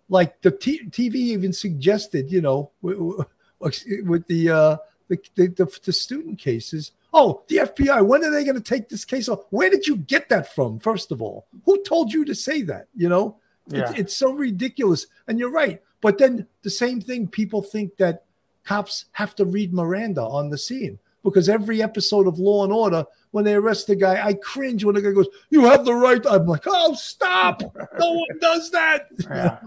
Like 0.09 0.41
the 0.41 0.49
t- 0.49 0.88
TV 0.89 1.15
even 1.15 1.53
suggested, 1.53 2.32
you 2.32 2.41
know, 2.41 2.71
with, 2.82 2.97
with 4.05 4.26
the, 4.26 4.49
uh, 4.49 4.78
the, 5.07 5.19
the 5.36 5.80
the 5.84 5.93
student 5.93 6.39
cases. 6.39 6.93
Oh, 7.18 7.43
the 7.47 7.57
FBI, 7.57 8.05
when 8.05 8.24
are 8.26 8.30
they 8.32 8.43
going 8.43 8.57
to 8.57 8.61
take 8.61 8.89
this 8.89 9.05
case 9.05 9.30
off? 9.30 9.39
Where 9.49 9.70
did 9.70 9.88
you 9.88 9.95
get 9.95 10.28
that 10.30 10.53
from, 10.53 10.80
first 10.80 11.13
of 11.13 11.22
all? 11.22 11.47
Who 11.63 11.82
told 11.84 12.11
you 12.13 12.26
to 12.26 12.36
say 12.36 12.61
that? 12.63 12.88
You 12.93 13.07
know, 13.07 13.38
Yeah. 13.68 13.89
it's, 13.89 13.99
it's 13.99 14.16
so 14.16 14.32
ridiculous. 14.34 15.07
And 15.28 15.39
you're 15.39 15.49
right. 15.51 15.82
But 16.01 16.18
then 16.18 16.45
the 16.63 16.70
same 16.70 16.99
thing, 16.99 17.28
people 17.30 17.61
think 17.61 17.95
that 17.97 18.26
cops 18.66 19.05
have 19.13 19.34
to 19.36 19.45
read 19.45 19.74
Miranda 19.74 20.22
on 20.24 20.49
the 20.49 20.57
scene 20.57 20.99
because 21.24 21.47
every 21.47 21.82
episode 21.82 22.28
of 22.28 22.38
Law 22.38 22.66
and 22.66 22.74
Order, 22.74 23.05
when 23.32 23.45
they 23.45 23.53
arrest 23.55 23.88
the 23.88 23.95
guy, 23.95 24.24
I 24.24 24.34
cringe 24.34 24.84
when 24.84 24.95
the 24.95 25.01
guy 25.01 25.11
goes, 25.11 25.28
You 25.49 25.61
have 25.66 25.86
the 25.86 25.93
right. 25.95 26.24
I'm 26.30 26.45
like, 26.45 26.63
Oh, 26.68 26.93
stop. 26.95 27.61
No 27.97 28.11
one 28.11 28.28
does 28.41 28.72
that. 28.72 29.07
Yeah. 29.22 29.59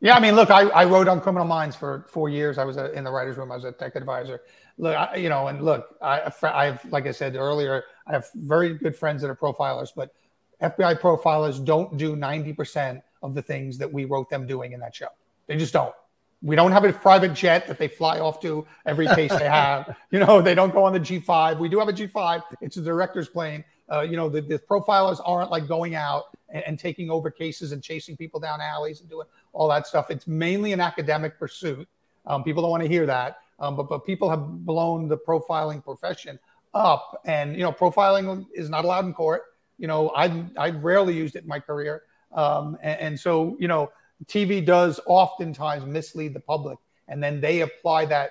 Yeah, 0.00 0.14
I 0.16 0.20
mean, 0.20 0.34
look, 0.34 0.50
I, 0.50 0.62
I 0.68 0.84
wrote 0.84 1.08
on 1.08 1.22
Criminal 1.22 1.46
Minds 1.46 1.74
for 1.74 2.04
four 2.10 2.28
years. 2.28 2.58
I 2.58 2.64
was 2.64 2.76
a, 2.76 2.92
in 2.92 3.02
the 3.04 3.10
writers' 3.10 3.38
room. 3.38 3.50
I 3.50 3.54
was 3.54 3.64
a 3.64 3.72
tech 3.72 3.96
advisor. 3.96 4.42
Look, 4.80 4.96
I, 4.96 5.16
you 5.16 5.28
know, 5.28 5.48
and 5.48 5.62
look, 5.62 5.94
I, 6.00 6.32
I 6.42 6.64
have, 6.64 6.84
like 6.86 7.06
I 7.06 7.10
said 7.10 7.36
earlier, 7.36 7.84
I 8.06 8.12
have 8.12 8.26
very 8.34 8.74
good 8.74 8.96
friends 8.96 9.20
that 9.20 9.28
are 9.28 9.36
profilers, 9.36 9.90
but 9.94 10.14
FBI 10.62 10.98
profilers 11.00 11.62
don't 11.62 11.98
do 11.98 12.16
ninety 12.16 12.54
percent 12.54 13.02
of 13.22 13.34
the 13.34 13.42
things 13.42 13.76
that 13.78 13.92
we 13.92 14.06
wrote 14.06 14.30
them 14.30 14.46
doing 14.46 14.72
in 14.72 14.80
that 14.80 14.94
show. 14.94 15.08
They 15.46 15.56
just 15.56 15.74
don't. 15.74 15.94
We 16.42 16.56
don't 16.56 16.72
have 16.72 16.84
a 16.84 16.92
private 16.94 17.34
jet 17.34 17.66
that 17.66 17.76
they 17.76 17.88
fly 17.88 18.20
off 18.20 18.40
to 18.40 18.66
every 18.86 19.06
case 19.08 19.30
they 19.30 19.48
have. 19.48 19.94
You 20.10 20.18
know, 20.18 20.40
they 20.40 20.54
don't 20.54 20.72
go 20.72 20.84
on 20.84 20.92
the 20.94 21.00
G5. 21.00 21.58
We 21.58 21.68
do 21.68 21.78
have 21.78 21.88
a 21.88 21.92
G5. 21.92 22.42
It's 22.62 22.78
a 22.78 22.82
director's 22.82 23.28
plane. 23.28 23.62
Uh, 23.92 24.00
you 24.00 24.16
know, 24.16 24.28
the, 24.28 24.40
the 24.40 24.58
profilers 24.58 25.20
aren't 25.24 25.50
like 25.50 25.68
going 25.68 25.94
out 25.94 26.24
and, 26.48 26.64
and 26.66 26.78
taking 26.78 27.10
over 27.10 27.30
cases 27.30 27.72
and 27.72 27.82
chasing 27.82 28.16
people 28.16 28.40
down 28.40 28.60
alleys 28.60 29.00
and 29.00 29.10
doing 29.10 29.26
all 29.52 29.68
that 29.68 29.86
stuff. 29.86 30.10
It's 30.10 30.26
mainly 30.26 30.72
an 30.72 30.80
academic 30.80 31.38
pursuit. 31.38 31.86
Um, 32.26 32.42
people 32.42 32.62
don't 32.62 32.70
want 32.70 32.82
to 32.82 32.88
hear 32.88 33.06
that, 33.06 33.38
um, 33.60 33.76
but 33.76 33.88
but 33.88 34.04
people 34.04 34.28
have 34.30 34.40
blown 34.64 35.08
the 35.08 35.16
profiling 35.16 35.84
profession 35.84 36.38
up, 36.74 37.20
and 37.24 37.54
you 37.54 37.62
know, 37.62 37.72
profiling 37.72 38.46
is 38.54 38.70
not 38.70 38.84
allowed 38.84 39.04
in 39.04 39.12
court. 39.12 39.42
You 39.78 39.86
know, 39.86 40.10
I've 40.10 40.56
I've 40.56 40.82
rarely 40.82 41.14
used 41.14 41.36
it 41.36 41.42
in 41.42 41.48
my 41.48 41.60
career, 41.60 42.02
um, 42.32 42.76
and, 42.82 43.00
and 43.00 43.20
so 43.20 43.56
you 43.60 43.68
know, 43.68 43.90
TV 44.26 44.64
does 44.64 45.00
oftentimes 45.06 45.84
mislead 45.84 46.34
the 46.34 46.40
public, 46.40 46.78
and 47.08 47.22
then 47.22 47.40
they 47.40 47.60
apply 47.60 48.06
that 48.06 48.30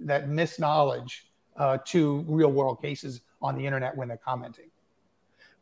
that 0.00 0.28
misknowledge 0.28 1.26
uh, 1.56 1.78
to 1.84 2.24
real 2.28 2.50
world 2.50 2.80
cases 2.80 3.20
on 3.40 3.56
the 3.56 3.64
internet 3.64 3.96
when 3.96 4.08
they're 4.08 4.16
commenting. 4.16 4.70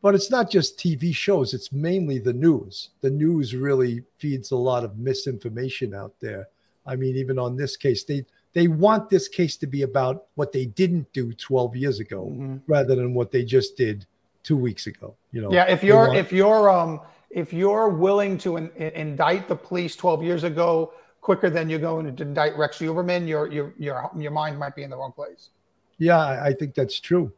But 0.03 0.15
it's 0.15 0.31
not 0.31 0.51
just 0.51 0.79
TV 0.79 1.15
shows, 1.15 1.53
it's 1.53 1.73
mainly 1.73 2.19
the 2.19 2.33
news. 2.33 2.91
The 3.03 3.11
news 3.11 3.55
really 3.55 4.03
feeds 4.17 4.51
a 4.51 4.57
lot 4.57 4.85
of 4.85 4.99
misinformation 4.99 5.95
out 5.95 6.15
there. 6.21 6.49
I 6.87 6.97
mean, 6.97 7.17
even 7.17 7.39
on 7.39 7.57
this 7.57 7.77
case, 7.77 8.05
they 8.05 8.25
they 8.53 8.67
want 8.69 9.09
this 9.11 9.29
case 9.29 9.57
to 9.59 9.67
be 9.67 9.83
about 9.83 10.25
what 10.35 10.53
they 10.53 10.67
didn't 10.67 11.13
do 11.13 11.33
12 11.33 11.77
years 11.77 12.01
ago 12.01 12.61
rather 12.67 12.95
than 12.97 13.15
what 13.15 13.31
they 13.31 13.45
just 13.45 13.77
did 13.77 14.07
two 14.43 14.57
weeks 14.57 14.87
ago. 14.87 15.15
You 15.33 15.43
know, 15.43 15.53
Yeah, 15.53 15.65
if 15.71 15.83
you're 15.85 16.09
want- 16.09 16.17
if 16.19 16.33
you're 16.33 16.71
um 16.71 17.01
if 17.31 17.53
you're 17.53 17.89
willing 17.91 18.37
to 18.39 18.57
in, 18.57 18.71
in- 18.77 18.93
indict 18.93 19.47
the 19.47 19.55
police 19.55 19.95
12 19.95 20.23
years 20.25 20.43
ago 20.45 20.93
quicker 21.21 21.49
than 21.51 21.71
you're 21.71 21.79
going 21.79 22.17
to 22.17 22.23
indict 22.23 22.57
Rex 22.57 22.79
Heuermann, 22.79 23.29
your 23.29 23.47
your 23.53 23.73
your 23.79 24.11
your 24.17 24.33
mind 24.33 24.59
might 24.59 24.75
be 24.75 24.83
in 24.83 24.91
the 24.91 24.97
wrong 24.97 25.13
place. 25.13 25.51
Yeah, 25.99 26.19
I 26.19 26.47
I 26.49 26.53
think 26.55 26.75
that's 26.75 26.99
true. 26.99 27.33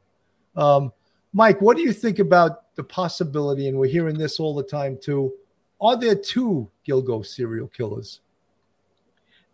Um, 0.57 0.93
Mike, 1.35 1.61
what 1.61 1.77
do 1.77 1.83
you 1.83 1.93
think 1.93 2.19
about 2.19 2.75
the 2.77 2.85
possibility? 2.85 3.69
And 3.69 3.77
we're 3.79 3.89
hearing 3.91 4.17
this 4.17 4.39
all 4.41 4.55
the 4.55 4.63
time 4.63 4.99
too. 5.01 5.33
Are 5.81 5.97
there 5.97 6.15
two 6.15 6.71
Gilgo 6.87 7.25
serial 7.27 7.69
killers? 7.69 8.21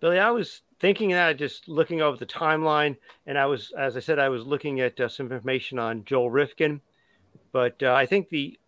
Billy, 0.00 0.18
I 0.18 0.30
was 0.30 0.62
thinking 0.80 1.10
that 1.10 1.36
just 1.36 1.68
looking 1.68 2.00
over 2.02 2.16
the 2.16 2.26
timeline, 2.26 2.96
and 3.26 3.38
I 3.38 3.46
was, 3.46 3.72
as 3.76 3.96
I 3.96 4.00
said, 4.00 4.18
I 4.18 4.28
was 4.28 4.44
looking 4.44 4.80
at 4.80 4.98
uh, 5.00 5.08
some 5.08 5.32
information 5.32 5.78
on 5.78 6.04
Joel 6.04 6.30
Rifkin, 6.30 6.80
but 7.52 7.82
uh, 7.82 7.94
I 7.94 8.06
think 8.06 8.28
the 8.28 8.58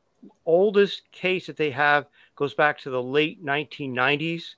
oldest 0.45 1.11
case 1.13 1.47
that 1.47 1.57
they 1.57 1.71
have 1.71 2.07
goes 2.37 2.55
back 2.55 2.79
to 2.81 2.91
the 2.91 3.03
late 3.03 3.45
1990s 3.45 4.55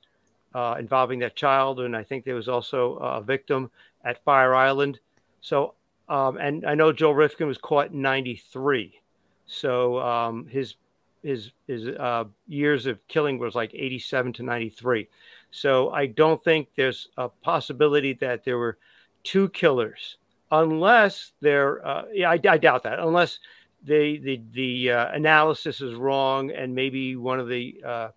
uh, 0.55 0.76
involving 0.78 1.18
that 1.20 1.36
child, 1.36 1.80
and 1.80 1.96
I 1.96 2.03
think 2.03 2.24
there 2.24 2.34
was 2.34 2.48
also 2.48 2.94
a 2.96 3.22
victim 3.22 3.70
at 4.05 4.22
Fire 4.24 4.55
Island. 4.55 4.98
So, 5.40 5.74
um, 6.09 6.36
and 6.36 6.66
I 6.66 6.74
know 6.74 6.92
Joel 6.92 7.14
Rifkin 7.14 7.46
was 7.46 7.59
caught 7.59 7.90
in 7.90 8.03
'93, 8.03 9.00
so 9.46 9.98
um, 9.98 10.46
his 10.46 10.74
his 11.22 11.53
his 11.66 11.86
uh, 11.88 12.24
years 12.46 12.86
of 12.86 12.98
killing 13.09 13.38
was 13.38 13.55
like 13.55 13.72
87 13.74 14.34
to 14.34 14.42
93. 14.42 15.09
So 15.53 15.90
I 15.90 16.07
don't 16.07 16.42
think 16.42 16.68
there's 16.76 17.09
a 17.18 17.28
possibility 17.28 18.14
that 18.14 18.42
there 18.42 18.59
were 18.59 18.78
two 19.22 19.50
killers, 19.50 20.16
unless 20.50 21.32
they're. 21.40 21.86
Uh, 21.86 22.05
yeah, 22.12 22.30
I, 22.30 22.40
I 22.48 22.59
doubt 22.59 22.82
that. 22.84 22.98
Unless 22.98 23.38
the 23.84 24.18
the 24.18 24.42
the 24.53 24.90
uh, 24.90 25.12
analysis 25.12 25.82
is 25.82 25.94
wrong, 25.94 26.50
and 26.50 26.74
maybe 26.74 27.16
one 27.16 27.38
of 27.38 27.48
the 27.48 27.82
uh, 27.86 28.09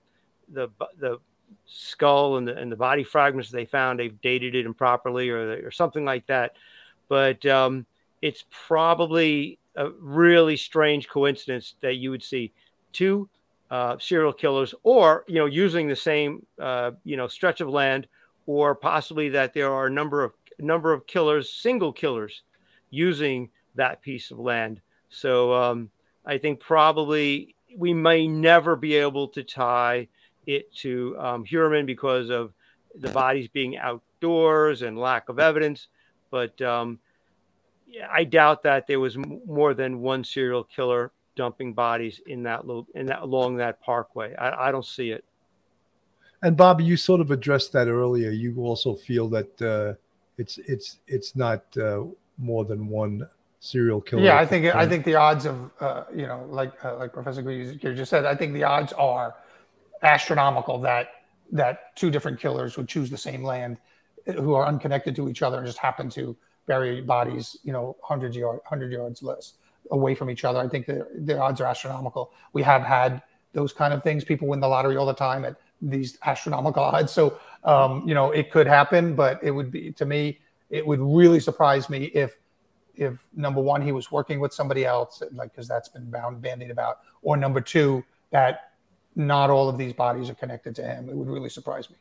the 0.51 0.69
the 0.97 1.19
skull 1.65 2.37
and 2.37 2.47
the 2.47 2.55
and 2.55 2.71
the 2.71 2.75
body 2.75 3.03
fragments 3.03 3.51
they 3.51 3.65
found 3.65 3.99
they've 3.99 4.21
dated 4.21 4.55
it 4.55 4.65
improperly 4.65 5.29
or 5.29 5.65
or 5.65 5.71
something 5.71 6.05
like 6.05 6.25
that. 6.27 6.53
But 7.09 7.45
um, 7.45 7.85
it's 8.21 8.45
probably 8.49 9.59
a 9.75 9.89
really 9.99 10.55
strange 10.55 11.09
coincidence 11.09 11.75
that 11.81 11.95
you 11.95 12.11
would 12.11 12.23
see 12.23 12.53
two 12.93 13.29
uh, 13.71 13.97
serial 13.99 14.33
killers, 14.33 14.73
or 14.83 15.25
you 15.27 15.35
know, 15.35 15.45
using 15.45 15.87
the 15.87 15.95
same 15.95 16.45
uh, 16.59 16.91
you 17.03 17.17
know 17.17 17.27
stretch 17.27 17.61
of 17.61 17.69
land, 17.69 18.07
or 18.45 18.75
possibly 18.75 19.29
that 19.29 19.53
there 19.53 19.73
are 19.73 19.87
a 19.87 19.91
number 19.91 20.23
of 20.23 20.33
number 20.59 20.93
of 20.93 21.07
killers, 21.07 21.51
single 21.51 21.91
killers, 21.91 22.43
using 22.89 23.49
that 23.75 24.01
piece 24.01 24.31
of 24.31 24.39
land. 24.39 24.81
So 25.09 25.53
um, 25.53 25.89
I 26.25 26.37
think 26.37 26.59
probably 26.59 27.55
we 27.77 27.93
may 27.93 28.27
never 28.27 28.75
be 28.75 28.95
able 28.95 29.27
to 29.29 29.43
tie 29.43 30.07
it 30.45 30.73
to 30.75 31.15
um, 31.19 31.45
Heuermann 31.45 31.85
because 31.85 32.29
of 32.29 32.53
the 32.99 33.09
bodies 33.09 33.47
being 33.47 33.77
outdoors 33.77 34.81
and 34.81 34.97
lack 34.97 35.29
of 35.29 35.39
evidence. 35.39 35.87
But 36.31 36.61
um, 36.61 36.99
I 38.09 38.23
doubt 38.23 38.63
that 38.63 38.87
there 38.87 38.99
was 38.99 39.17
more 39.17 39.73
than 39.73 40.01
one 40.01 40.23
serial 40.23 40.63
killer 40.63 41.11
dumping 41.35 41.73
bodies 41.73 42.21
in 42.27 42.43
that 42.43 42.65
lo- 42.65 42.87
in 42.95 43.05
that 43.07 43.21
along 43.21 43.57
that 43.57 43.81
parkway. 43.81 44.35
I, 44.35 44.69
I 44.69 44.71
don't 44.71 44.85
see 44.85 45.11
it. 45.11 45.23
And 46.41 46.55
Bobby, 46.55 46.83
you 46.83 46.97
sort 46.97 47.21
of 47.21 47.31
addressed 47.31 47.71
that 47.73 47.87
earlier. 47.87 48.29
You 48.29 48.55
also 48.59 48.93
feel 48.93 49.27
that 49.29 49.61
uh, 49.61 49.93
it's 50.37 50.57
it's 50.59 50.97
it's 51.07 51.35
not 51.35 51.63
uh, 51.77 52.03
more 52.37 52.65
than 52.65 52.87
one 52.87 53.27
serial 53.59 54.01
killer. 54.01 54.23
Yeah, 54.23 54.37
I 54.37 54.45
think 54.45 54.73
I 54.75 54.87
think 54.87 55.05
the 55.05 55.15
odds 55.15 55.45
of 55.45 55.71
uh, 55.79 56.03
you 56.13 56.27
know, 56.27 56.45
like 56.49 56.73
uh, 56.83 56.97
like 56.97 57.13
Professor 57.13 57.41
Greaves 57.41 57.75
just 57.75 58.09
said, 58.09 58.25
I 58.25 58.35
think 58.35 58.53
the 58.53 58.63
odds 58.63 58.93
are 58.93 59.35
astronomical 60.03 60.79
that 60.79 61.09
that 61.51 61.95
two 61.95 62.11
different 62.11 62.39
killers 62.39 62.77
would 62.77 62.87
choose 62.87 63.09
the 63.09 63.17
same 63.17 63.43
land, 63.43 63.77
who 64.25 64.53
are 64.53 64.65
unconnected 64.65 65.15
to 65.15 65.29
each 65.29 65.41
other 65.41 65.57
and 65.57 65.65
just 65.65 65.77
happen 65.77 66.09
to 66.09 66.35
bury 66.67 67.01
bodies, 67.01 67.57
you 67.63 67.71
know, 67.71 67.95
hundred 68.03 68.35
yard 68.35 68.59
hundred 68.65 68.91
yards 68.91 69.23
less 69.23 69.53
away 69.91 70.15
from 70.15 70.29
each 70.29 70.43
other. 70.43 70.59
I 70.59 70.67
think 70.67 70.85
the 70.85 71.07
the 71.15 71.39
odds 71.39 71.61
are 71.61 71.65
astronomical. 71.65 72.31
We 72.53 72.63
have 72.63 72.83
had 72.83 73.21
those 73.53 73.73
kind 73.73 73.93
of 73.93 74.03
things. 74.03 74.23
People 74.23 74.47
win 74.47 74.59
the 74.59 74.67
lottery 74.67 74.97
all 74.97 75.05
the 75.05 75.13
time 75.13 75.45
at 75.45 75.55
these 75.81 76.17
astronomical 76.25 76.83
odds. 76.95 77.11
So 77.11 77.39
um, 77.63 78.07
you 78.07 78.13
know, 78.13 78.31
it 78.31 78.51
could 78.51 78.67
happen, 78.67 79.15
but 79.15 79.43
it 79.43 79.51
would 79.51 79.71
be 79.71 79.91
to 79.93 80.05
me, 80.05 80.39
it 80.69 80.85
would 80.85 80.99
really 80.99 81.39
surprise 81.39 81.89
me 81.89 82.05
if 82.05 82.37
if 82.97 83.25
number 83.35 83.61
one 83.61 83.81
he 83.81 83.91
was 83.91 84.11
working 84.11 84.39
with 84.39 84.53
somebody 84.53 84.85
else 84.85 85.21
like 85.33 85.51
because 85.51 85.67
that's 85.67 85.89
been 85.89 86.09
bound 86.09 86.41
bandied 86.41 86.71
about 86.71 86.99
or 87.21 87.35
number 87.35 87.61
two 87.61 88.03
that 88.31 88.71
not 89.15 89.49
all 89.49 89.69
of 89.69 89.77
these 89.77 89.93
bodies 89.93 90.29
are 90.29 90.35
connected 90.35 90.75
to 90.75 90.83
him 90.83 91.09
it 91.09 91.15
would 91.15 91.27
really 91.27 91.49
surprise 91.49 91.89
me 91.89 91.97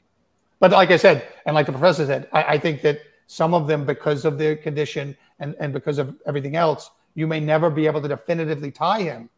but 0.61 0.71
like 0.71 0.91
i 0.91 0.97
said 0.97 1.27
and 1.47 1.55
like 1.55 1.67
the 1.67 1.73
professor 1.73 2.07
said 2.07 2.29
i, 2.33 2.43
I 2.55 2.59
think 2.59 2.83
that 2.83 3.01
some 3.27 3.55
of 3.55 3.67
them 3.67 3.85
because 3.85 4.25
of 4.25 4.39
their 4.39 4.55
condition 4.55 5.17
and, 5.41 5.55
and 5.59 5.73
because 5.73 5.99
of 5.99 6.15
everything 6.27 6.57
else 6.57 6.91
you 7.15 7.27
may 7.27 7.41
never 7.41 7.71
be 7.71 7.87
able 7.87 8.03
to 8.03 8.09
definitively 8.09 8.71
tie 8.71 9.03
him 9.03 9.31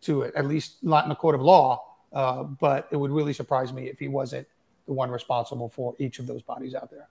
to 0.00 0.22
it 0.22 0.34
at 0.34 0.46
least 0.46 0.82
not 0.82 1.04
in 1.04 1.10
a 1.10 1.16
court 1.16 1.34
of 1.34 1.40
law 1.40 1.82
uh, 2.12 2.42
but 2.44 2.88
it 2.90 2.96
would 2.96 3.10
really 3.10 3.32
surprise 3.32 3.72
me 3.72 3.88
if 3.88 3.98
he 3.98 4.08
wasn't 4.08 4.46
the 4.86 4.92
one 4.92 5.10
responsible 5.10 5.68
for 5.68 5.94
each 5.98 6.18
of 6.18 6.26
those 6.26 6.42
bodies 6.42 6.74
out 6.74 6.90
there 6.90 7.08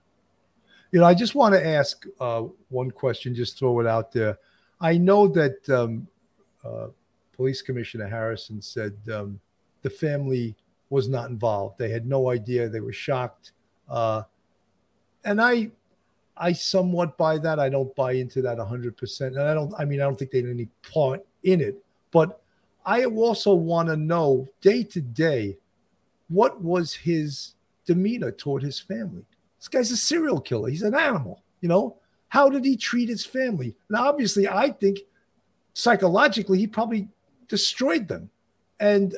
You 0.92 1.00
know, 1.00 1.06
I 1.06 1.14
just 1.14 1.34
want 1.34 1.54
to 1.54 1.66
ask 1.66 2.06
uh, 2.20 2.42
one 2.68 2.90
question, 2.90 3.34
just 3.34 3.58
throw 3.58 3.80
it 3.80 3.86
out 3.86 4.12
there. 4.12 4.38
I 4.80 4.96
know 4.96 5.26
that 5.26 5.68
um, 5.68 6.06
uh, 6.64 6.88
Police 7.34 7.62
Commissioner 7.62 8.06
Harrison 8.06 8.62
said 8.62 8.94
um, 9.12 9.40
the 9.82 9.90
family 9.90 10.54
was 10.90 11.08
not 11.08 11.30
involved. 11.30 11.78
They 11.78 11.90
had 11.90 12.06
no 12.06 12.30
idea. 12.30 12.68
They 12.68 12.78
were 12.78 12.92
shocked. 12.92 13.52
Uh, 13.88 14.22
and 15.24 15.40
I, 15.40 15.72
I 16.36 16.52
somewhat 16.52 17.16
buy 17.16 17.38
that. 17.38 17.58
I 17.60 17.68
don't 17.68 17.94
buy 17.94 18.12
into 18.12 18.42
that 18.42 18.58
100%. 18.58 19.20
And 19.20 19.38
I 19.38 19.54
don't, 19.54 19.72
I 19.78 19.84
mean, 19.84 20.00
I 20.00 20.04
don't 20.04 20.18
think 20.18 20.30
they 20.30 20.40
had 20.40 20.50
any 20.50 20.68
part 20.92 21.24
in 21.42 21.60
it. 21.60 21.82
But 22.10 22.40
I 22.84 23.04
also 23.04 23.54
want 23.54 23.88
to 23.88 23.96
know 23.96 24.46
day 24.60 24.82
to 24.84 25.00
day 25.00 25.56
what 26.28 26.60
was 26.60 26.92
his 26.92 27.54
demeanor 27.86 28.30
toward 28.30 28.62
his 28.62 28.80
family? 28.80 29.24
This 29.58 29.68
guy's 29.68 29.90
a 29.90 29.96
serial 29.96 30.40
killer. 30.40 30.68
He's 30.68 30.82
an 30.82 30.94
animal. 30.94 31.42
You 31.60 31.68
know, 31.68 31.96
How 32.28 32.48
did 32.48 32.64
he 32.64 32.76
treat 32.76 33.08
his 33.08 33.24
family? 33.24 33.76
Now, 33.88 34.08
obviously, 34.08 34.48
I 34.48 34.70
think 34.70 34.98
psychologically 35.72 36.58
he 36.58 36.66
probably 36.66 37.08
destroyed 37.48 38.08
them. 38.08 38.28
And 38.80 39.16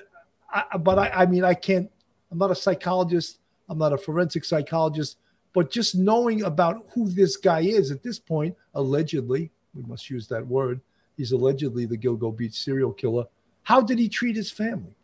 I, 0.52 0.76
but 0.76 0.98
I, 0.98 1.08
I 1.08 1.26
mean, 1.26 1.42
I 1.44 1.54
can't. 1.54 1.90
I'm 2.30 2.38
not 2.38 2.50
a 2.50 2.54
psychologist. 2.54 3.38
I'm 3.68 3.78
not 3.78 3.92
a 3.92 3.98
forensic 3.98 4.44
psychologist. 4.44 5.16
But 5.56 5.70
just 5.70 5.94
knowing 5.94 6.42
about 6.42 6.84
who 6.92 7.08
this 7.08 7.38
guy 7.38 7.60
is 7.60 7.90
at 7.90 8.02
this 8.02 8.18
point, 8.18 8.54
allegedly, 8.74 9.50
we 9.74 9.84
must 9.84 10.10
use 10.10 10.28
that 10.28 10.46
word. 10.46 10.82
He's 11.16 11.32
allegedly 11.32 11.86
the 11.86 11.96
Gilgo 11.96 12.36
Beach 12.36 12.52
serial 12.52 12.92
killer. 12.92 13.24
How 13.62 13.80
did 13.80 13.98
he 13.98 14.06
treat 14.06 14.36
his 14.36 14.50
family? 14.50 14.94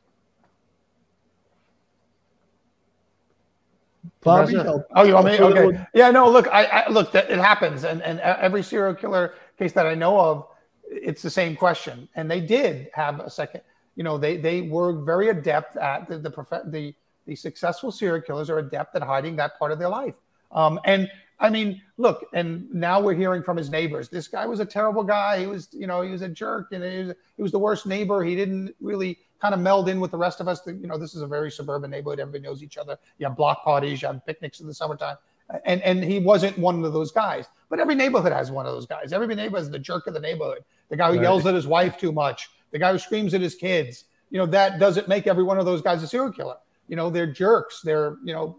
Bobby, 4.20 4.58
oh, 4.58 5.04
you 5.04 5.14
want 5.14 5.24
me? 5.24 5.40
Okay. 5.40 5.86
Yeah, 5.94 6.10
no. 6.10 6.28
Look, 6.28 6.48
I, 6.48 6.64
I 6.66 6.90
look. 6.90 7.12
That 7.12 7.30
it 7.30 7.38
happens, 7.38 7.84
and 7.84 8.02
and 8.02 8.20
every 8.20 8.62
serial 8.62 8.94
killer 8.94 9.36
case 9.58 9.72
that 9.72 9.86
I 9.86 9.94
know 9.94 10.20
of, 10.20 10.48
it's 10.84 11.22
the 11.22 11.30
same 11.30 11.56
question. 11.56 12.10
And 12.14 12.30
they 12.30 12.42
did 12.42 12.90
have 12.92 13.20
a 13.20 13.30
second. 13.30 13.62
You 13.96 14.04
know, 14.04 14.18
they 14.18 14.36
they 14.36 14.60
were 14.60 15.00
very 15.00 15.30
adept 15.30 15.78
at 15.78 16.10
the 16.10 16.18
the 16.18 16.30
the, 16.66 16.94
the 17.24 17.36
successful 17.36 17.90
serial 17.90 18.20
killers 18.20 18.50
are 18.50 18.58
adept 18.58 18.94
at 18.96 19.02
hiding 19.02 19.34
that 19.36 19.58
part 19.58 19.72
of 19.72 19.78
their 19.78 19.88
life. 19.88 20.16
Um, 20.52 20.78
and 20.84 21.10
I 21.40 21.50
mean, 21.50 21.82
look, 21.96 22.26
and 22.32 22.72
now 22.72 23.00
we're 23.00 23.14
hearing 23.14 23.42
from 23.42 23.56
his 23.56 23.68
neighbors. 23.68 24.08
This 24.08 24.28
guy 24.28 24.46
was 24.46 24.60
a 24.60 24.64
terrible 24.64 25.02
guy. 25.02 25.40
He 25.40 25.46
was, 25.46 25.68
you 25.72 25.88
know, 25.88 26.02
he 26.02 26.10
was 26.10 26.22
a 26.22 26.28
jerk, 26.28 26.68
and 26.72 26.84
he 26.84 26.98
was, 26.98 27.14
he 27.36 27.42
was 27.42 27.52
the 27.52 27.58
worst 27.58 27.84
neighbor. 27.84 28.22
He 28.22 28.36
didn't 28.36 28.74
really 28.80 29.18
kind 29.40 29.54
of 29.54 29.60
meld 29.60 29.88
in 29.88 29.98
with 29.98 30.12
the 30.12 30.16
rest 30.16 30.40
of 30.40 30.46
us. 30.46 30.60
You 30.66 30.86
know, 30.86 30.96
this 30.96 31.16
is 31.16 31.22
a 31.22 31.26
very 31.26 31.50
suburban 31.50 31.90
neighborhood. 31.90 32.20
Everybody 32.20 32.44
knows 32.44 32.62
each 32.62 32.78
other. 32.78 32.96
You 33.18 33.26
have 33.26 33.36
block 33.36 33.64
parties, 33.64 34.00
you 34.00 34.06
have 34.06 34.24
picnics 34.24 34.60
in 34.60 34.68
the 34.68 34.74
summertime. 34.74 35.16
And 35.64 35.82
and 35.82 36.02
he 36.02 36.20
wasn't 36.20 36.56
one 36.58 36.82
of 36.84 36.92
those 36.92 37.10
guys. 37.10 37.46
But 37.68 37.80
every 37.80 37.96
neighborhood 37.96 38.32
has 38.32 38.50
one 38.50 38.64
of 38.64 38.72
those 38.72 38.86
guys. 38.86 39.12
Every 39.12 39.26
neighborhood 39.34 39.62
is 39.62 39.70
the 39.70 39.78
jerk 39.80 40.06
of 40.06 40.14
the 40.14 40.20
neighborhood. 40.20 40.64
The 40.88 40.96
guy 40.96 41.08
who 41.08 41.16
right. 41.16 41.22
yells 41.22 41.44
at 41.44 41.54
his 41.54 41.66
wife 41.66 41.98
too 41.98 42.12
much. 42.12 42.50
The 42.70 42.78
guy 42.78 42.92
who 42.92 42.98
screams 42.98 43.34
at 43.34 43.40
his 43.40 43.56
kids. 43.56 44.04
You 44.30 44.38
know, 44.38 44.46
that 44.46 44.78
doesn't 44.78 45.08
make 45.08 45.26
every 45.26 45.42
one 45.42 45.58
of 45.58 45.66
those 45.66 45.82
guys 45.82 46.02
a 46.02 46.06
serial 46.06 46.32
killer. 46.32 46.56
You 46.88 46.96
know, 46.96 47.10
they're 47.10 47.30
jerks. 47.30 47.82
They're, 47.82 48.16
you 48.24 48.32
know, 48.32 48.58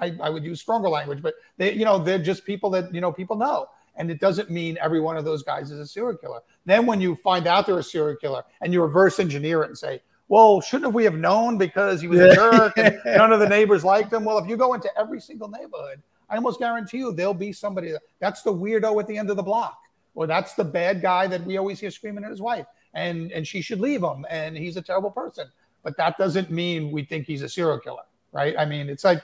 I, 0.00 0.16
I 0.20 0.30
would 0.30 0.44
use 0.44 0.60
stronger 0.60 0.88
language, 0.88 1.22
but 1.22 1.34
they, 1.56 1.72
you 1.72 1.84
know, 1.84 1.98
they're 1.98 2.18
just 2.18 2.44
people 2.44 2.70
that, 2.70 2.94
you 2.94 3.00
know, 3.00 3.12
people 3.12 3.36
know. 3.36 3.68
And 3.96 4.10
it 4.10 4.18
doesn't 4.18 4.50
mean 4.50 4.76
every 4.80 5.00
one 5.00 5.16
of 5.16 5.24
those 5.24 5.42
guys 5.42 5.70
is 5.70 5.78
a 5.78 5.86
serial 5.86 6.16
killer. 6.16 6.40
Then 6.64 6.84
when 6.84 7.00
you 7.00 7.14
find 7.14 7.46
out 7.46 7.66
they're 7.66 7.78
a 7.78 7.82
serial 7.82 8.16
killer 8.16 8.42
and 8.60 8.72
you 8.72 8.82
reverse 8.82 9.20
engineer 9.20 9.62
it 9.62 9.68
and 9.68 9.78
say, 9.78 10.00
well, 10.28 10.60
shouldn't 10.60 10.94
we 10.94 11.04
have 11.04 11.14
known 11.14 11.58
because 11.58 12.00
he 12.00 12.08
was 12.08 12.18
a 12.18 12.34
jerk 12.34 12.72
and 12.76 12.98
none 13.04 13.32
of 13.32 13.40
the 13.40 13.48
neighbors 13.48 13.84
liked 13.84 14.12
him? 14.12 14.24
Well, 14.24 14.38
if 14.38 14.48
you 14.48 14.56
go 14.56 14.74
into 14.74 14.90
every 14.98 15.20
single 15.20 15.48
neighborhood, 15.48 16.02
I 16.28 16.36
almost 16.36 16.58
guarantee 16.58 16.98
you 16.98 17.12
there'll 17.12 17.34
be 17.34 17.52
somebody 17.52 17.92
that, 17.92 18.02
that's 18.18 18.42
the 18.42 18.52
weirdo 18.52 18.98
at 19.00 19.06
the 19.06 19.16
end 19.16 19.30
of 19.30 19.36
the 19.36 19.42
block, 19.42 19.78
or 20.14 20.26
that's 20.26 20.54
the 20.54 20.64
bad 20.64 21.02
guy 21.02 21.26
that 21.26 21.44
we 21.44 21.58
always 21.58 21.78
hear 21.78 21.90
screaming 21.90 22.24
at 22.24 22.30
his 22.30 22.40
wife, 22.40 22.66
and 22.94 23.30
and 23.32 23.46
she 23.46 23.60
should 23.60 23.80
leave 23.80 24.02
him, 24.02 24.24
and 24.30 24.56
he's 24.56 24.76
a 24.76 24.82
terrible 24.82 25.10
person. 25.10 25.48
But 25.82 25.96
that 25.98 26.16
doesn't 26.16 26.50
mean 26.50 26.90
we 26.90 27.04
think 27.04 27.26
he's 27.26 27.42
a 27.42 27.48
serial 27.48 27.78
killer, 27.78 28.02
right? 28.32 28.54
I 28.58 28.64
mean, 28.64 28.88
it's 28.88 29.04
like 29.04 29.22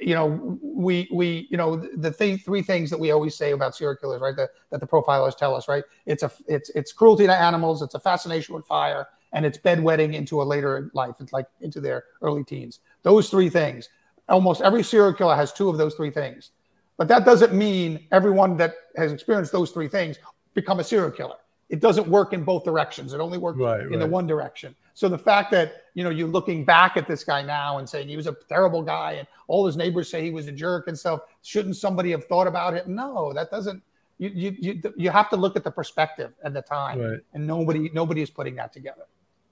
you 0.00 0.14
know 0.14 0.58
we 0.62 1.08
we 1.12 1.48
you 1.50 1.56
know 1.56 1.76
the 1.76 2.10
th- 2.10 2.42
three 2.42 2.62
things 2.62 2.90
that 2.90 3.00
we 3.00 3.10
always 3.10 3.34
say 3.34 3.52
about 3.52 3.74
serial 3.74 3.96
killers 3.96 4.20
right 4.20 4.36
that, 4.36 4.50
that 4.70 4.78
the 4.78 4.86
profilers 4.86 5.36
tell 5.36 5.54
us 5.54 5.66
right 5.66 5.84
it's 6.06 6.22
a 6.22 6.30
it's 6.46 6.70
it's 6.70 6.92
cruelty 6.92 7.26
to 7.26 7.34
animals 7.34 7.82
it's 7.82 7.94
a 7.94 8.00
fascination 8.00 8.54
with 8.54 8.64
fire 8.66 9.08
and 9.32 9.46
it's 9.46 9.58
bedwetting 9.58 10.14
into 10.14 10.42
a 10.42 10.44
later 10.44 10.90
life. 10.94 11.16
It's 11.20 11.32
like 11.32 11.46
into 11.60 11.80
their 11.80 12.04
early 12.22 12.44
teens. 12.44 12.80
Those 13.02 13.30
three 13.30 13.48
things. 13.48 13.88
Almost 14.28 14.60
every 14.60 14.82
serial 14.82 15.12
killer 15.12 15.36
has 15.36 15.52
two 15.52 15.68
of 15.68 15.78
those 15.78 15.94
three 15.94 16.10
things. 16.10 16.50
But 16.96 17.08
that 17.08 17.24
doesn't 17.24 17.52
mean 17.52 18.06
everyone 18.12 18.56
that 18.58 18.74
has 18.96 19.12
experienced 19.12 19.52
those 19.52 19.70
three 19.70 19.88
things 19.88 20.18
become 20.54 20.80
a 20.80 20.84
serial 20.84 21.10
killer. 21.10 21.36
It 21.68 21.80
doesn't 21.80 22.08
work 22.08 22.32
in 22.32 22.44
both 22.44 22.64
directions. 22.64 23.12
It 23.12 23.20
only 23.20 23.38
works 23.38 23.58
right, 23.58 23.80
in 23.80 23.90
right. 23.90 23.98
the 23.98 24.06
one 24.06 24.26
direction. 24.26 24.74
So 24.94 25.08
the 25.08 25.18
fact 25.18 25.50
that 25.52 25.79
you 25.94 26.04
know 26.04 26.10
you're 26.10 26.28
looking 26.28 26.64
back 26.64 26.96
at 26.96 27.06
this 27.06 27.24
guy 27.24 27.42
now 27.42 27.78
and 27.78 27.88
saying 27.88 28.08
he 28.08 28.16
was 28.16 28.26
a 28.26 28.36
terrible 28.48 28.82
guy 28.82 29.12
and 29.12 29.26
all 29.48 29.66
his 29.66 29.76
neighbors 29.76 30.10
say 30.10 30.22
he 30.22 30.30
was 30.30 30.46
a 30.46 30.52
jerk 30.52 30.88
and 30.88 30.98
stuff, 30.98 31.20
shouldn't 31.42 31.76
somebody 31.76 32.10
have 32.10 32.24
thought 32.26 32.46
about 32.46 32.74
it? 32.74 32.88
No, 32.88 33.32
that 33.32 33.50
doesn't. 33.50 33.82
You 34.18 34.30
you 34.34 34.56
you, 34.58 34.94
you 34.96 35.10
have 35.10 35.30
to 35.30 35.36
look 35.36 35.56
at 35.56 35.64
the 35.64 35.70
perspective 35.70 36.32
and 36.44 36.54
the 36.54 36.62
time, 36.62 37.00
right. 37.00 37.20
and 37.34 37.46
nobody 37.46 37.90
nobody 37.92 38.22
is 38.22 38.30
putting 38.30 38.54
that 38.56 38.72
together. 38.72 39.04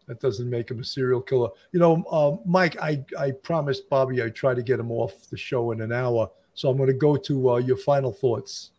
That 0.09 0.21
doesn't 0.21 0.49
make 0.49 0.71
him 0.71 0.81
a 0.81 0.85
serial 0.85 1.21
killer. 1.21 1.51
You 1.73 1.81
know, 1.81 2.03
uh, 2.11 2.37
Mike, 2.47 2.81
I, 2.81 3.05
I 3.19 3.31
promised 3.31 3.91
Bobby 3.91 4.23
I'd 4.23 4.35
try 4.35 4.55
to 4.55 4.63
get 4.63 4.81
him 4.81 4.91
off 4.91 5.29
the 5.29 5.37
show 5.37 5.71
in 5.73 5.83
an 5.83 5.93
hour. 5.93 6.31
So 6.55 6.71
I'm 6.71 6.79
going 6.79 6.89
to 6.89 6.95
go 6.95 7.17
to 7.17 7.51
uh, 7.51 7.57
your 7.59 7.77
final 7.77 8.11
thoughts. 8.11 8.71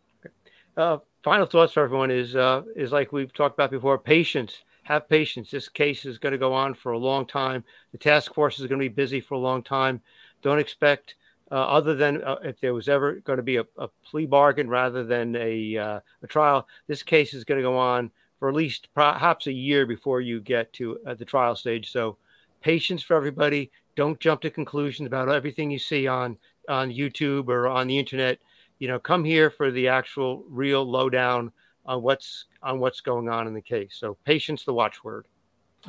Uh, 0.76 0.98
final 1.24 1.46
thoughts 1.46 1.74
for 1.74 1.84
everyone 1.84 2.10
is 2.10 2.36
uh, 2.36 2.64
is 2.76 2.92
like 2.92 3.12
we've 3.12 3.32
talked 3.32 3.54
about 3.54 3.70
before. 3.70 3.98
Patience. 4.00 4.64
Have 4.90 5.08
patience. 5.08 5.52
This 5.52 5.70
case 5.70 6.04
is 6.04 6.18
going 6.18 6.32
to 6.32 6.40
go 6.40 6.52
on 6.52 6.74
for 6.74 6.94
a 6.94 6.98
long 6.98 7.28
time. 7.28 7.64
The 7.92 8.00
task 8.00 8.34
force 8.34 8.60
is 8.60 8.66
going 8.66 8.82
to 8.82 8.90
be 8.90 8.94
busy 8.94 9.22
for 9.22 9.36
a 9.36 9.40
long 9.40 9.62
time. 9.62 10.02
Don't 10.42 10.58
expect, 10.58 11.14
uh, 11.52 11.58
other 11.58 11.94
than 11.94 12.24
uh, 12.24 12.38
if 12.44 12.60
there 12.60 12.74
was 12.74 12.90
ever 12.90 13.18
going 13.18 13.38
to 13.38 13.44
be 13.44 13.58
a, 13.58 13.66
a 13.78 13.88
plea 14.04 14.26
bargain 14.26 14.68
rather 14.68 15.04
than 15.04 15.36
a 15.36 15.78
uh, 15.78 16.00
a 16.24 16.28
trial, 16.28 16.68
this 16.88 17.04
case 17.04 17.36
is 17.36 17.44
going 17.44 17.60
to 17.60 17.64
go 17.64 17.78
on 17.78 18.10
for 18.40 18.50
at 18.50 18.56
least 18.56 18.90
perhaps 18.96 19.46
a 19.46 19.54
year 19.54 19.86
before 19.86 20.22
you 20.22 20.42
get 20.42 20.74
to 20.74 20.98
uh, 21.06 21.14
the 21.14 21.26
trial 21.26 21.56
stage. 21.56 21.92
So, 21.92 22.18
patience 22.62 23.04
for 23.04 23.16
everybody. 23.16 23.70
Don't 23.96 24.20
jump 24.20 24.42
to 24.42 24.50
conclusions 24.50 25.06
about 25.06 25.30
everything 25.30 25.70
you 25.70 25.78
see 25.78 26.08
on 26.08 26.36
on 26.68 26.90
YouTube 26.92 27.48
or 27.48 27.68
on 27.68 27.86
the 27.86 28.00
internet. 28.00 28.40
You 28.80 28.88
know, 28.88 28.98
come 28.98 29.24
here 29.24 29.52
for 29.52 29.70
the 29.70 29.88
actual 29.88 30.46
real 30.50 30.84
lowdown 30.84 31.52
on 31.90 32.04
what's 32.04 32.46
on 32.62 32.80
what's 32.80 33.02
going 33.02 33.28
on 33.28 33.48
in 33.48 33.54
the 33.54 33.62
case. 33.62 33.98
So, 34.00 34.16
patience, 34.24 34.64
the 34.64 34.74
watchword. 34.74 35.26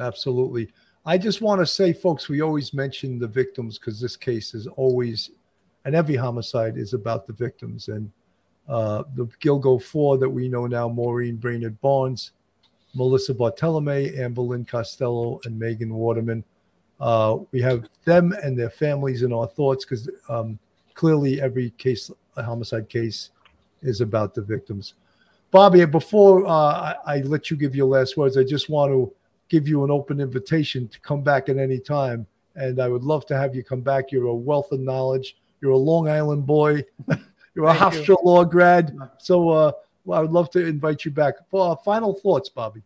Absolutely. 0.01 0.71
I 1.05 1.19
just 1.19 1.43
want 1.43 1.61
to 1.61 1.67
say, 1.67 1.93
folks, 1.93 2.29
we 2.29 2.41
always 2.41 2.75
mention 2.75 3.19
the 3.19 3.29
victims 3.29 3.79
because 3.79 4.01
this 4.01 4.17
case 4.17 4.55
is 4.55 4.67
always, 4.67 5.31
and 5.85 5.95
every 5.95 6.17
homicide 6.17 6.77
is 6.77 6.95
about 6.95 7.27
the 7.27 7.33
victims. 7.33 7.89
And 7.89 8.11
uh, 8.69 9.05
the 9.15 9.27
Gilgo 9.43 9.83
Four 9.83 10.19
that 10.19 10.29
we 10.29 10.49
know 10.49 10.67
now, 10.67 10.89
Maureen 10.89 11.37
Brainard 11.37 11.81
Barnes, 11.81 12.33
Melissa 12.95 13.35
Barthelemy, 13.35 14.19
Amber 14.19 14.43
Lynn 14.43 14.65
Costello, 14.65 15.41
and 15.45 15.59
Megan 15.59 15.95
Waterman. 15.95 16.45
Uh, 16.99 17.39
we 17.51 17.61
have 17.63 17.89
them 18.05 18.33
and 18.43 18.59
their 18.59 18.71
families 18.71 19.23
in 19.23 19.33
our 19.33 19.47
thoughts 19.47 19.85
because 19.85 20.11
um, 20.29 20.59
clearly 20.95 21.41
every 21.41 21.71
case, 21.71 22.11
a 22.37 22.43
homicide 22.43 22.89
case, 22.89 23.31
is 23.83 24.01
about 24.01 24.35
the 24.35 24.43
victims. 24.43 24.95
Bobby, 25.51 25.85
before 25.85 26.47
uh, 26.47 26.51
I, 26.51 26.95
I, 27.07 27.17
let 27.23 27.51
you 27.51 27.57
give 27.57 27.75
your 27.75 27.87
last 27.87 28.17
words, 28.17 28.37
I 28.37 28.45
just 28.45 28.69
want 28.69 28.93
to 28.93 29.13
give 29.49 29.67
you 29.67 29.83
an 29.83 29.91
open 29.91 30.21
invitation 30.21 30.87
to 30.89 31.01
come 31.01 31.23
back 31.23 31.49
at 31.49 31.59
any 31.59 31.79
time. 31.81 32.27
And 32.55 32.81
I 32.81 32.89
would 32.89 33.03
love 33.03 33.27
to 33.27 33.37
have 33.37 33.55
you 33.55 33.65
come 33.65 33.81
back. 33.81 34.13
You're 34.13 34.27
a 34.27 34.35
wealth 34.35 34.71
of 34.71 34.81
knowledge. 34.81 35.37
You're 35.61 35.73
a 35.73 35.77
Long 35.77 36.09
Island 36.09 36.47
boy. 36.47 36.85
You're 37.55 37.67
a 37.67 37.75
Hofstra 37.75 38.23
Law 38.23 38.45
grad. 38.45 38.97
So, 39.19 39.49
uh, 39.49 39.73
well, 40.05 40.19
I 40.19 40.23
would 40.23 40.31
love 40.31 40.51
to 40.51 40.65
invite 40.65 41.05
you 41.05 41.11
back. 41.11 41.35
For 41.51 41.73
uh, 41.73 41.77
final 41.77 42.15
thoughts, 42.15 42.49
Bobby. 42.49 42.83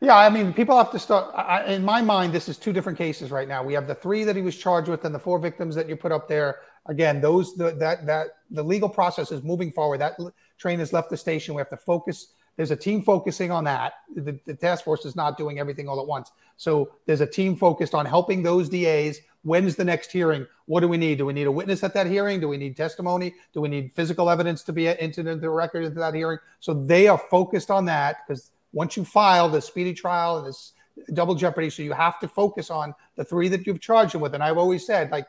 Yeah, 0.00 0.16
I 0.16 0.30
mean, 0.30 0.52
people 0.52 0.76
have 0.76 0.92
to 0.92 0.98
start. 0.98 1.34
I, 1.34 1.64
in 1.64 1.84
my 1.84 2.00
mind, 2.00 2.32
this 2.32 2.48
is 2.48 2.56
two 2.56 2.72
different 2.72 2.96
cases 2.96 3.32
right 3.32 3.48
now. 3.48 3.64
We 3.64 3.72
have 3.74 3.88
the 3.88 3.96
three 3.96 4.22
that 4.22 4.36
he 4.36 4.42
was 4.42 4.56
charged 4.56 4.88
with, 4.88 5.04
and 5.04 5.12
the 5.12 5.18
four 5.18 5.40
victims 5.40 5.74
that 5.74 5.88
you 5.88 5.96
put 5.96 6.12
up 6.12 6.28
there. 6.28 6.60
Again, 6.86 7.20
those 7.20 7.56
the, 7.56 7.72
that 7.72 8.06
that 8.06 8.28
the 8.50 8.62
legal 8.62 8.88
process 8.88 9.32
is 9.32 9.42
moving 9.42 9.72
forward. 9.72 10.00
That 10.00 10.14
train 10.58 10.78
has 10.78 10.92
left 10.92 11.10
the 11.10 11.16
station. 11.16 11.54
We 11.54 11.60
have 11.60 11.70
to 11.70 11.76
focus. 11.76 12.28
There's 12.56 12.70
a 12.70 12.76
team 12.76 13.02
focusing 13.02 13.50
on 13.50 13.64
that. 13.64 13.92
The, 14.14 14.38
the 14.44 14.54
task 14.54 14.84
force 14.84 15.04
is 15.04 15.14
not 15.14 15.38
doing 15.38 15.58
everything 15.58 15.88
all 15.88 16.00
at 16.00 16.06
once. 16.06 16.32
So 16.56 16.90
there's 17.06 17.20
a 17.20 17.26
team 17.26 17.56
focused 17.56 17.94
on 17.94 18.04
helping 18.04 18.42
those 18.42 18.68
DAs. 18.68 19.20
When's 19.42 19.76
the 19.76 19.84
next 19.84 20.10
hearing? 20.10 20.46
What 20.66 20.80
do 20.80 20.88
we 20.88 20.96
need? 20.96 21.18
Do 21.18 21.26
we 21.26 21.32
need 21.32 21.46
a 21.46 21.52
witness 21.52 21.84
at 21.84 21.94
that 21.94 22.08
hearing? 22.08 22.40
Do 22.40 22.48
we 22.48 22.56
need 22.56 22.76
testimony? 22.76 23.32
Do 23.54 23.60
we 23.60 23.68
need 23.68 23.92
physical 23.92 24.28
evidence 24.28 24.64
to 24.64 24.72
be 24.72 24.88
entered 24.88 25.28
into 25.28 25.40
the 25.40 25.50
record 25.50 25.84
into 25.84 26.00
that 26.00 26.14
hearing? 26.14 26.38
So 26.58 26.74
they 26.74 27.06
are 27.06 27.18
focused 27.30 27.70
on 27.70 27.84
that 27.84 28.26
because 28.26 28.50
once 28.72 28.96
you 28.96 29.04
file 29.04 29.48
the 29.48 29.62
speedy 29.62 29.94
trial 29.94 30.38
and 30.38 30.48
this 30.48 30.72
double 31.14 31.36
jeopardy, 31.36 31.70
so 31.70 31.82
you 31.82 31.92
have 31.92 32.18
to 32.18 32.28
focus 32.28 32.70
on 32.70 32.92
the 33.14 33.24
three 33.24 33.48
that 33.48 33.66
you've 33.66 33.80
charged 33.80 34.14
them 34.14 34.20
with. 34.20 34.34
And 34.34 34.42
I've 34.42 34.58
always 34.58 34.84
said, 34.84 35.12
like, 35.12 35.26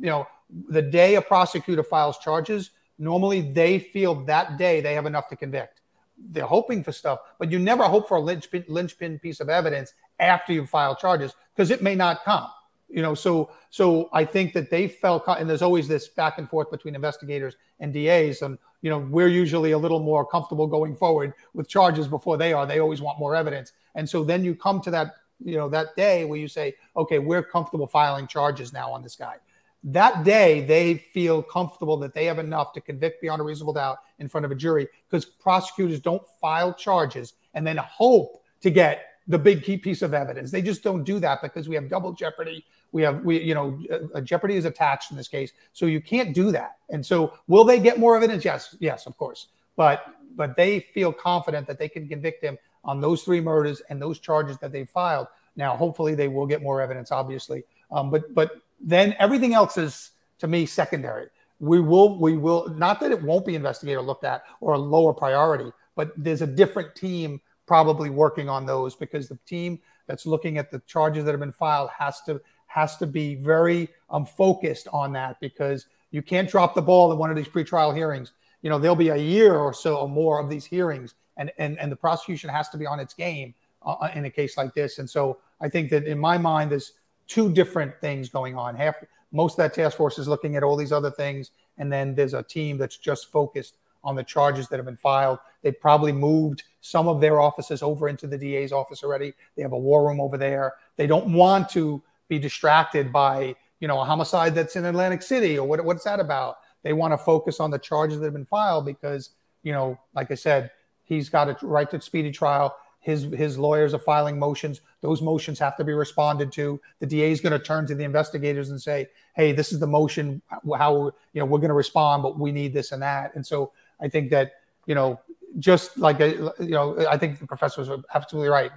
you 0.00 0.06
know, 0.06 0.26
the 0.68 0.82
day 0.82 1.16
a 1.16 1.22
prosecutor 1.22 1.82
files 1.82 2.18
charges, 2.18 2.70
normally 2.98 3.40
they 3.40 3.78
feel 3.78 4.14
that 4.26 4.58
day 4.58 4.80
they 4.80 4.94
have 4.94 5.06
enough 5.06 5.28
to 5.28 5.36
convict. 5.36 5.80
They're 6.16 6.44
hoping 6.44 6.82
for 6.82 6.92
stuff, 6.92 7.20
but 7.38 7.50
you 7.50 7.58
never 7.58 7.84
hope 7.84 8.08
for 8.08 8.16
a 8.16 8.20
linchpin, 8.20 8.64
linchpin 8.68 9.20
piece 9.20 9.40
of 9.40 9.48
evidence 9.48 9.94
after 10.18 10.52
you 10.52 10.66
file 10.66 10.96
charges 10.96 11.34
because 11.54 11.70
it 11.70 11.82
may 11.82 11.94
not 11.94 12.24
come 12.24 12.48
you 12.88 13.02
know? 13.02 13.14
So 13.14 13.50
so 13.70 14.08
i 14.12 14.24
think 14.24 14.54
that 14.54 14.70
they 14.70 14.88
felt 14.88 15.24
and 15.28 15.48
there's 15.48 15.62
always 15.62 15.86
this 15.86 16.08
back 16.08 16.38
and 16.38 16.48
forth 16.48 16.70
between 16.70 16.94
investigators 16.94 17.56
and 17.80 17.92
das 17.92 18.40
and 18.42 18.56
you 18.80 18.88
know 18.90 18.98
we're 18.98 19.28
usually 19.28 19.72
a 19.72 19.78
little 19.78 20.00
more 20.00 20.24
comfortable 20.24 20.66
going 20.66 20.96
forward 20.96 21.34
with 21.52 21.68
charges 21.68 22.08
before 22.08 22.36
they 22.38 22.52
are. 22.52 22.66
They 22.66 22.78
always 22.78 23.02
want 23.02 23.18
more 23.18 23.36
evidence. 23.36 23.72
And 23.94 24.08
so 24.08 24.24
then 24.24 24.44
you 24.44 24.54
come 24.54 24.80
to 24.82 24.90
that 24.90 25.16
you 25.44 25.56
know 25.56 25.68
that 25.68 25.94
day 25.96 26.24
where 26.24 26.38
you 26.38 26.48
say 26.48 26.74
okay 26.96 27.18
we're 27.18 27.42
comfortable 27.42 27.86
filing 27.86 28.26
charges 28.26 28.72
now 28.72 28.90
on 28.90 29.02
this 29.02 29.16
guy 29.16 29.36
that 29.84 30.24
day 30.24 30.60
they 30.60 30.94
feel 30.94 31.42
comfortable 31.42 31.96
that 31.98 32.12
they 32.12 32.24
have 32.24 32.38
enough 32.38 32.72
to 32.72 32.80
convict 32.80 33.20
beyond 33.20 33.40
a 33.40 33.44
reasonable 33.44 33.72
doubt 33.72 33.98
in 34.18 34.28
front 34.28 34.44
of 34.44 34.50
a 34.50 34.54
jury 34.54 34.88
because 35.08 35.24
prosecutors 35.24 36.00
don't 36.00 36.22
file 36.40 36.74
charges 36.74 37.34
and 37.54 37.66
then 37.66 37.76
hope 37.76 38.42
to 38.60 38.70
get 38.70 39.04
the 39.28 39.38
big 39.38 39.62
key 39.62 39.76
piece 39.76 40.02
of 40.02 40.14
evidence. 40.14 40.50
They 40.50 40.62
just 40.62 40.82
don't 40.82 41.04
do 41.04 41.20
that 41.20 41.42
because 41.42 41.68
we 41.68 41.74
have 41.74 41.88
double 41.88 42.12
jeopardy. 42.12 42.64
We 42.92 43.02
have 43.02 43.22
we 43.24 43.40
you 43.40 43.54
know 43.54 43.78
uh, 44.14 44.20
jeopardy 44.22 44.56
is 44.56 44.64
attached 44.64 45.10
in 45.10 45.16
this 45.16 45.28
case, 45.28 45.52
so 45.72 45.86
you 45.86 46.00
can't 46.00 46.34
do 46.34 46.50
that. 46.52 46.78
And 46.88 47.04
so 47.04 47.34
will 47.46 47.64
they 47.64 47.78
get 47.78 47.98
more 47.98 48.16
evidence? 48.16 48.44
Yes, 48.44 48.74
yes, 48.80 49.06
of 49.06 49.16
course. 49.16 49.48
But 49.76 50.06
but 50.34 50.56
they 50.56 50.80
feel 50.80 51.12
confident 51.12 51.66
that 51.66 51.78
they 51.78 51.88
can 51.88 52.08
convict 52.08 52.42
him 52.42 52.56
on 52.84 53.00
those 53.00 53.22
three 53.22 53.40
murders 53.40 53.82
and 53.90 54.00
those 54.00 54.18
charges 54.18 54.56
that 54.58 54.72
they 54.72 54.84
filed. 54.84 55.26
Now, 55.56 55.76
hopefully, 55.76 56.14
they 56.14 56.28
will 56.28 56.46
get 56.46 56.62
more 56.62 56.80
evidence, 56.80 57.12
obviously. 57.12 57.64
Um, 57.90 58.10
but 58.10 58.32
but 58.34 58.52
then 58.80 59.14
everything 59.18 59.54
else 59.54 59.76
is 59.76 60.10
to 60.38 60.46
me 60.46 60.66
secondary. 60.66 61.28
We 61.60 61.80
will 61.80 62.18
we 62.18 62.36
will 62.36 62.68
not 62.68 63.00
that 63.00 63.10
it 63.10 63.22
won't 63.22 63.44
be 63.44 63.56
investigated 63.56 63.98
or 63.98 64.02
looked 64.02 64.24
at 64.24 64.44
or 64.60 64.74
a 64.74 64.78
lower 64.78 65.12
priority, 65.12 65.72
but 65.96 66.12
there's 66.16 66.42
a 66.42 66.46
different 66.46 66.94
team 66.94 67.40
probably 67.66 68.10
working 68.10 68.48
on 68.48 68.64
those 68.64 68.94
because 68.94 69.28
the 69.28 69.38
team 69.46 69.80
that's 70.06 70.24
looking 70.24 70.56
at 70.58 70.70
the 70.70 70.80
charges 70.86 71.24
that 71.24 71.32
have 71.32 71.40
been 71.40 71.52
filed 71.52 71.90
has 71.90 72.20
to 72.22 72.40
has 72.66 72.96
to 72.98 73.06
be 73.06 73.34
very 73.34 73.88
um, 74.10 74.24
focused 74.24 74.88
on 74.92 75.12
that 75.12 75.40
because 75.40 75.86
you 76.10 76.22
can't 76.22 76.48
drop 76.48 76.74
the 76.74 76.82
ball 76.82 77.12
in 77.12 77.18
one 77.18 77.30
of 77.30 77.36
these 77.36 77.48
pretrial 77.48 77.94
hearings. 77.94 78.32
You 78.62 78.70
know, 78.70 78.78
there'll 78.78 78.96
be 78.96 79.08
a 79.08 79.16
year 79.16 79.56
or 79.56 79.72
so 79.72 79.96
or 79.96 80.08
more 80.08 80.40
of 80.40 80.48
these 80.48 80.64
hearings, 80.64 81.14
and 81.36 81.50
and 81.58 81.78
and 81.78 81.90
the 81.90 81.96
prosecution 81.96 82.50
has 82.50 82.68
to 82.70 82.78
be 82.78 82.86
on 82.86 83.00
its 83.00 83.14
game 83.14 83.54
uh, 83.84 83.92
uh 83.92 84.10
in 84.14 84.24
a 84.24 84.30
case 84.30 84.56
like 84.56 84.74
this. 84.74 84.98
And 84.98 85.08
so 85.08 85.38
I 85.60 85.68
think 85.68 85.90
that 85.90 86.04
in 86.04 86.18
my 86.18 86.38
mind, 86.38 86.70
there's 86.70 86.92
two 87.28 87.52
different 87.52 87.92
things 88.00 88.28
going 88.28 88.56
on. 88.56 88.74
Half 88.74 88.96
most 89.30 89.52
of 89.52 89.56
that 89.58 89.74
task 89.74 89.96
force 89.96 90.18
is 90.18 90.26
looking 90.26 90.56
at 90.56 90.62
all 90.62 90.76
these 90.76 90.92
other 90.92 91.10
things, 91.10 91.50
and 91.76 91.92
then 91.92 92.14
there's 92.14 92.34
a 92.34 92.42
team 92.42 92.78
that's 92.78 92.96
just 92.96 93.30
focused 93.30 93.76
on 94.02 94.16
the 94.16 94.22
charges 94.22 94.68
that 94.68 94.76
have 94.76 94.86
been 94.86 94.96
filed. 94.96 95.38
They 95.62 95.72
probably 95.72 96.12
moved 96.12 96.62
some 96.80 97.08
of 97.08 97.20
their 97.20 97.40
offices 97.40 97.82
over 97.82 98.08
into 98.08 98.26
the 98.26 98.38
DA's 98.38 98.72
office 98.72 99.02
already. 99.02 99.34
They 99.56 99.62
have 99.62 99.72
a 99.72 99.78
war 99.78 100.06
room 100.06 100.20
over 100.20 100.38
there. 100.38 100.74
They 100.96 101.06
don't 101.06 101.32
want 101.32 101.68
to 101.70 102.02
be 102.28 102.38
distracted 102.38 103.12
by, 103.12 103.54
you 103.80 103.88
know, 103.88 104.00
a 104.00 104.04
homicide 104.04 104.54
that's 104.54 104.76
in 104.76 104.84
Atlantic 104.84 105.22
City 105.22 105.58
or 105.58 105.66
what, 105.66 105.84
what's 105.84 106.04
that 106.04 106.20
about? 106.20 106.58
They 106.82 106.92
want 106.92 107.12
to 107.12 107.18
focus 107.18 107.60
on 107.60 107.70
the 107.70 107.78
charges 107.78 108.18
that 108.20 108.26
have 108.26 108.32
been 108.32 108.44
filed 108.44 108.86
because, 108.86 109.30
you 109.62 109.72
know, 109.72 109.98
like 110.14 110.30
I 110.30 110.36
said, 110.36 110.70
he's 111.04 111.28
got 111.28 111.48
a 111.48 111.66
right 111.66 111.90
to 111.90 112.00
speedy 112.00 112.30
trial. 112.30 112.76
His 113.00 113.22
his 113.22 113.58
lawyers 113.58 113.94
are 113.94 113.98
filing 113.98 114.38
motions. 114.38 114.80
Those 115.00 115.22
motions 115.22 115.58
have 115.60 115.76
to 115.76 115.84
be 115.84 115.92
responded 115.92 116.52
to. 116.52 116.80
The 116.98 117.06
DA 117.06 117.30
is 117.30 117.40
going 117.40 117.52
to 117.52 117.58
turn 117.58 117.86
to 117.86 117.94
the 117.94 118.04
investigators 118.04 118.70
and 118.70 118.80
say, 118.80 119.06
"Hey, 119.34 119.52
this 119.52 119.72
is 119.72 119.78
the 119.78 119.86
motion. 119.86 120.42
How 120.76 121.12
you 121.32 121.40
know 121.40 121.46
we're 121.46 121.58
going 121.58 121.68
to 121.68 121.74
respond, 121.74 122.22
but 122.22 122.38
we 122.38 122.52
need 122.52 122.72
this 122.72 122.92
and 122.92 123.00
that." 123.02 123.34
And 123.34 123.46
so 123.46 123.72
I 124.00 124.08
think 124.08 124.30
that 124.30 124.52
you 124.86 124.94
know, 124.94 125.20
just 125.58 125.96
like 125.96 126.18
you 126.18 126.52
know, 126.58 127.06
I 127.08 127.16
think 127.16 127.38
the 127.38 127.46
professor 127.46 127.82
was 127.82 128.02
absolutely 128.14 128.48
right. 128.48 128.72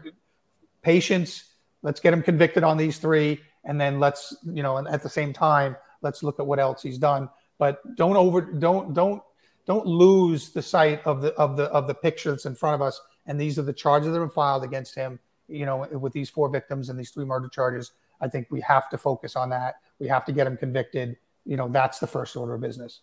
Patience. 0.83 1.45
Let's 1.81 1.99
get 1.99 2.13
him 2.13 2.21
convicted 2.21 2.63
on 2.63 2.77
these 2.77 2.99
three, 2.99 3.41
and 3.63 3.81
then 3.81 3.99
let's 3.99 4.35
you 4.43 4.61
know, 4.61 4.77
and 4.77 4.87
at 4.87 5.01
the 5.01 5.09
same 5.09 5.33
time, 5.33 5.75
let's 6.01 6.21
look 6.21 6.39
at 6.39 6.45
what 6.45 6.59
else 6.59 6.83
he's 6.83 6.99
done. 6.99 7.27
But 7.57 7.95
don't 7.95 8.15
over 8.15 8.41
don't 8.41 8.93
don't 8.93 9.23
don't 9.65 9.85
lose 9.85 10.49
the 10.51 10.61
sight 10.61 11.01
of 11.05 11.21
the 11.21 11.33
of 11.33 11.57
the 11.57 11.65
of 11.65 11.87
the 11.87 11.93
picture 11.93 12.31
that's 12.31 12.45
in 12.45 12.55
front 12.55 12.75
of 12.75 12.81
us. 12.81 12.99
And 13.25 13.39
these 13.39 13.59
are 13.59 13.63
the 13.63 13.73
charges 13.73 14.07
that 14.07 14.19
have 14.19 14.27
been 14.27 14.33
filed 14.33 14.63
against 14.63 14.95
him. 14.95 15.19
You 15.47 15.65
know, 15.65 15.87
with 15.91 16.13
these 16.13 16.29
four 16.29 16.49
victims 16.49 16.89
and 16.89 16.97
these 16.97 17.11
three 17.11 17.25
murder 17.25 17.49
charges. 17.49 17.91
I 18.21 18.27
think 18.27 18.47
we 18.51 18.61
have 18.61 18.89
to 18.89 18.97
focus 18.97 19.35
on 19.35 19.49
that. 19.49 19.75
We 19.99 20.07
have 20.07 20.23
to 20.25 20.31
get 20.31 20.47
him 20.47 20.55
convicted. 20.55 21.17
You 21.45 21.57
know, 21.57 21.67
that's 21.67 21.99
the 21.99 22.07
first 22.07 22.35
order 22.35 22.53
of 22.53 22.61
business. 22.61 23.01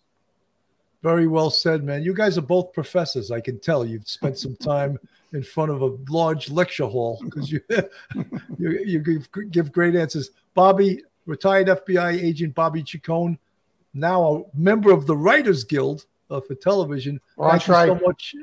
Very 1.02 1.26
well 1.26 1.50
said, 1.50 1.84
man. 1.84 2.02
You 2.02 2.14
guys 2.14 2.38
are 2.38 2.42
both 2.42 2.72
professors. 2.72 3.30
I 3.30 3.40
can 3.40 3.60
tell 3.60 3.84
you've 3.84 4.08
spent 4.08 4.38
some 4.38 4.56
time 4.56 4.98
in 5.32 5.42
front 5.42 5.70
of 5.70 5.82
a 5.82 5.96
large 6.08 6.50
lecture 6.50 6.86
hall 6.86 7.20
because 7.22 7.52
you, 7.52 7.60
you, 8.58 8.70
you 8.84 8.98
give, 9.00 9.50
give 9.50 9.72
great 9.72 9.94
answers. 9.94 10.30
Bobby, 10.54 11.02
retired 11.26 11.68
FBI 11.68 12.22
agent 12.22 12.54
Bobby 12.54 12.82
Chacon, 12.82 13.38
now 13.94 14.44
a 14.54 14.58
member 14.58 14.90
of 14.90 15.06
the 15.06 15.16
Writers 15.16 15.64
Guild 15.64 16.06
uh, 16.30 16.40
for 16.40 16.54
television. 16.54 17.20
Well, 17.36 17.50
Thank 17.50 17.64
that's 17.64 17.88
you 17.88 17.96
so 17.96 18.06
much. 18.06 18.34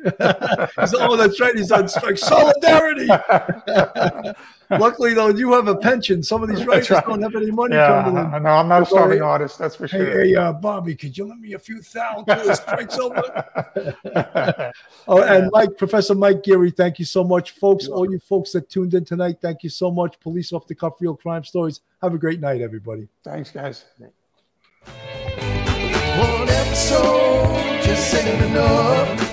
oh, 1.01 1.15
that's 1.15 1.39
right. 1.39 1.55
He's 1.55 1.71
on 1.71 1.87
strike. 1.87 2.17
Solidarity. 2.17 3.07
Luckily, 4.71 5.13
though, 5.13 5.29
you 5.29 5.53
have 5.53 5.67
a 5.67 5.75
pension. 5.75 6.23
Some 6.23 6.41
of 6.41 6.49
these 6.49 6.65
writers 6.65 6.89
right. 6.89 7.05
don't 7.05 7.21
have 7.21 7.35
any 7.35 7.51
money 7.51 7.75
yeah, 7.75 8.03
coming 8.03 8.23
in. 8.23 8.43
No, 8.43 8.49
I'm 8.49 8.67
not 8.67 8.81
a 8.81 8.85
starving 8.85 9.19
hey, 9.19 9.23
artist. 9.23 9.59
That's 9.59 9.75
for 9.75 9.87
sure. 9.87 10.05
Hey, 10.05 10.29
hey 10.29 10.35
uh, 10.35 10.53
Bobby, 10.53 10.95
could 10.95 11.15
you 11.15 11.25
lend 11.25 11.41
me 11.41 11.53
a 11.53 11.59
few 11.59 11.81
thousand 11.81 12.25
until 12.27 12.47
the 12.47 12.55
strike's 12.55 12.97
over? 12.97 14.73
oh, 15.07 15.21
and 15.21 15.49
Mike, 15.51 15.77
Professor 15.77 16.15
Mike 16.15 16.43
Geary, 16.43 16.71
thank 16.71 16.97
you 16.97 17.05
so 17.05 17.23
much, 17.23 17.51
folks. 17.51 17.87
All 17.87 18.09
you 18.11 18.19
folks 18.19 18.53
that 18.53 18.69
tuned 18.69 18.95
in 18.95 19.05
tonight, 19.05 19.37
thank 19.41 19.63
you 19.63 19.69
so 19.69 19.91
much. 19.91 20.19
Police 20.19 20.51
off 20.51 20.65
the 20.67 20.75
cuff, 20.75 20.93
real 20.99 21.15
crime 21.15 21.43
stories. 21.43 21.81
Have 22.01 22.13
a 22.13 22.17
great 22.17 22.39
night, 22.39 22.61
everybody. 22.61 23.07
Thanks, 23.23 23.51
guys. 23.51 23.85
One 26.17 26.47
episode 26.47 27.83
just 27.83 28.15
ain't 28.15 28.41
enough. 28.43 29.24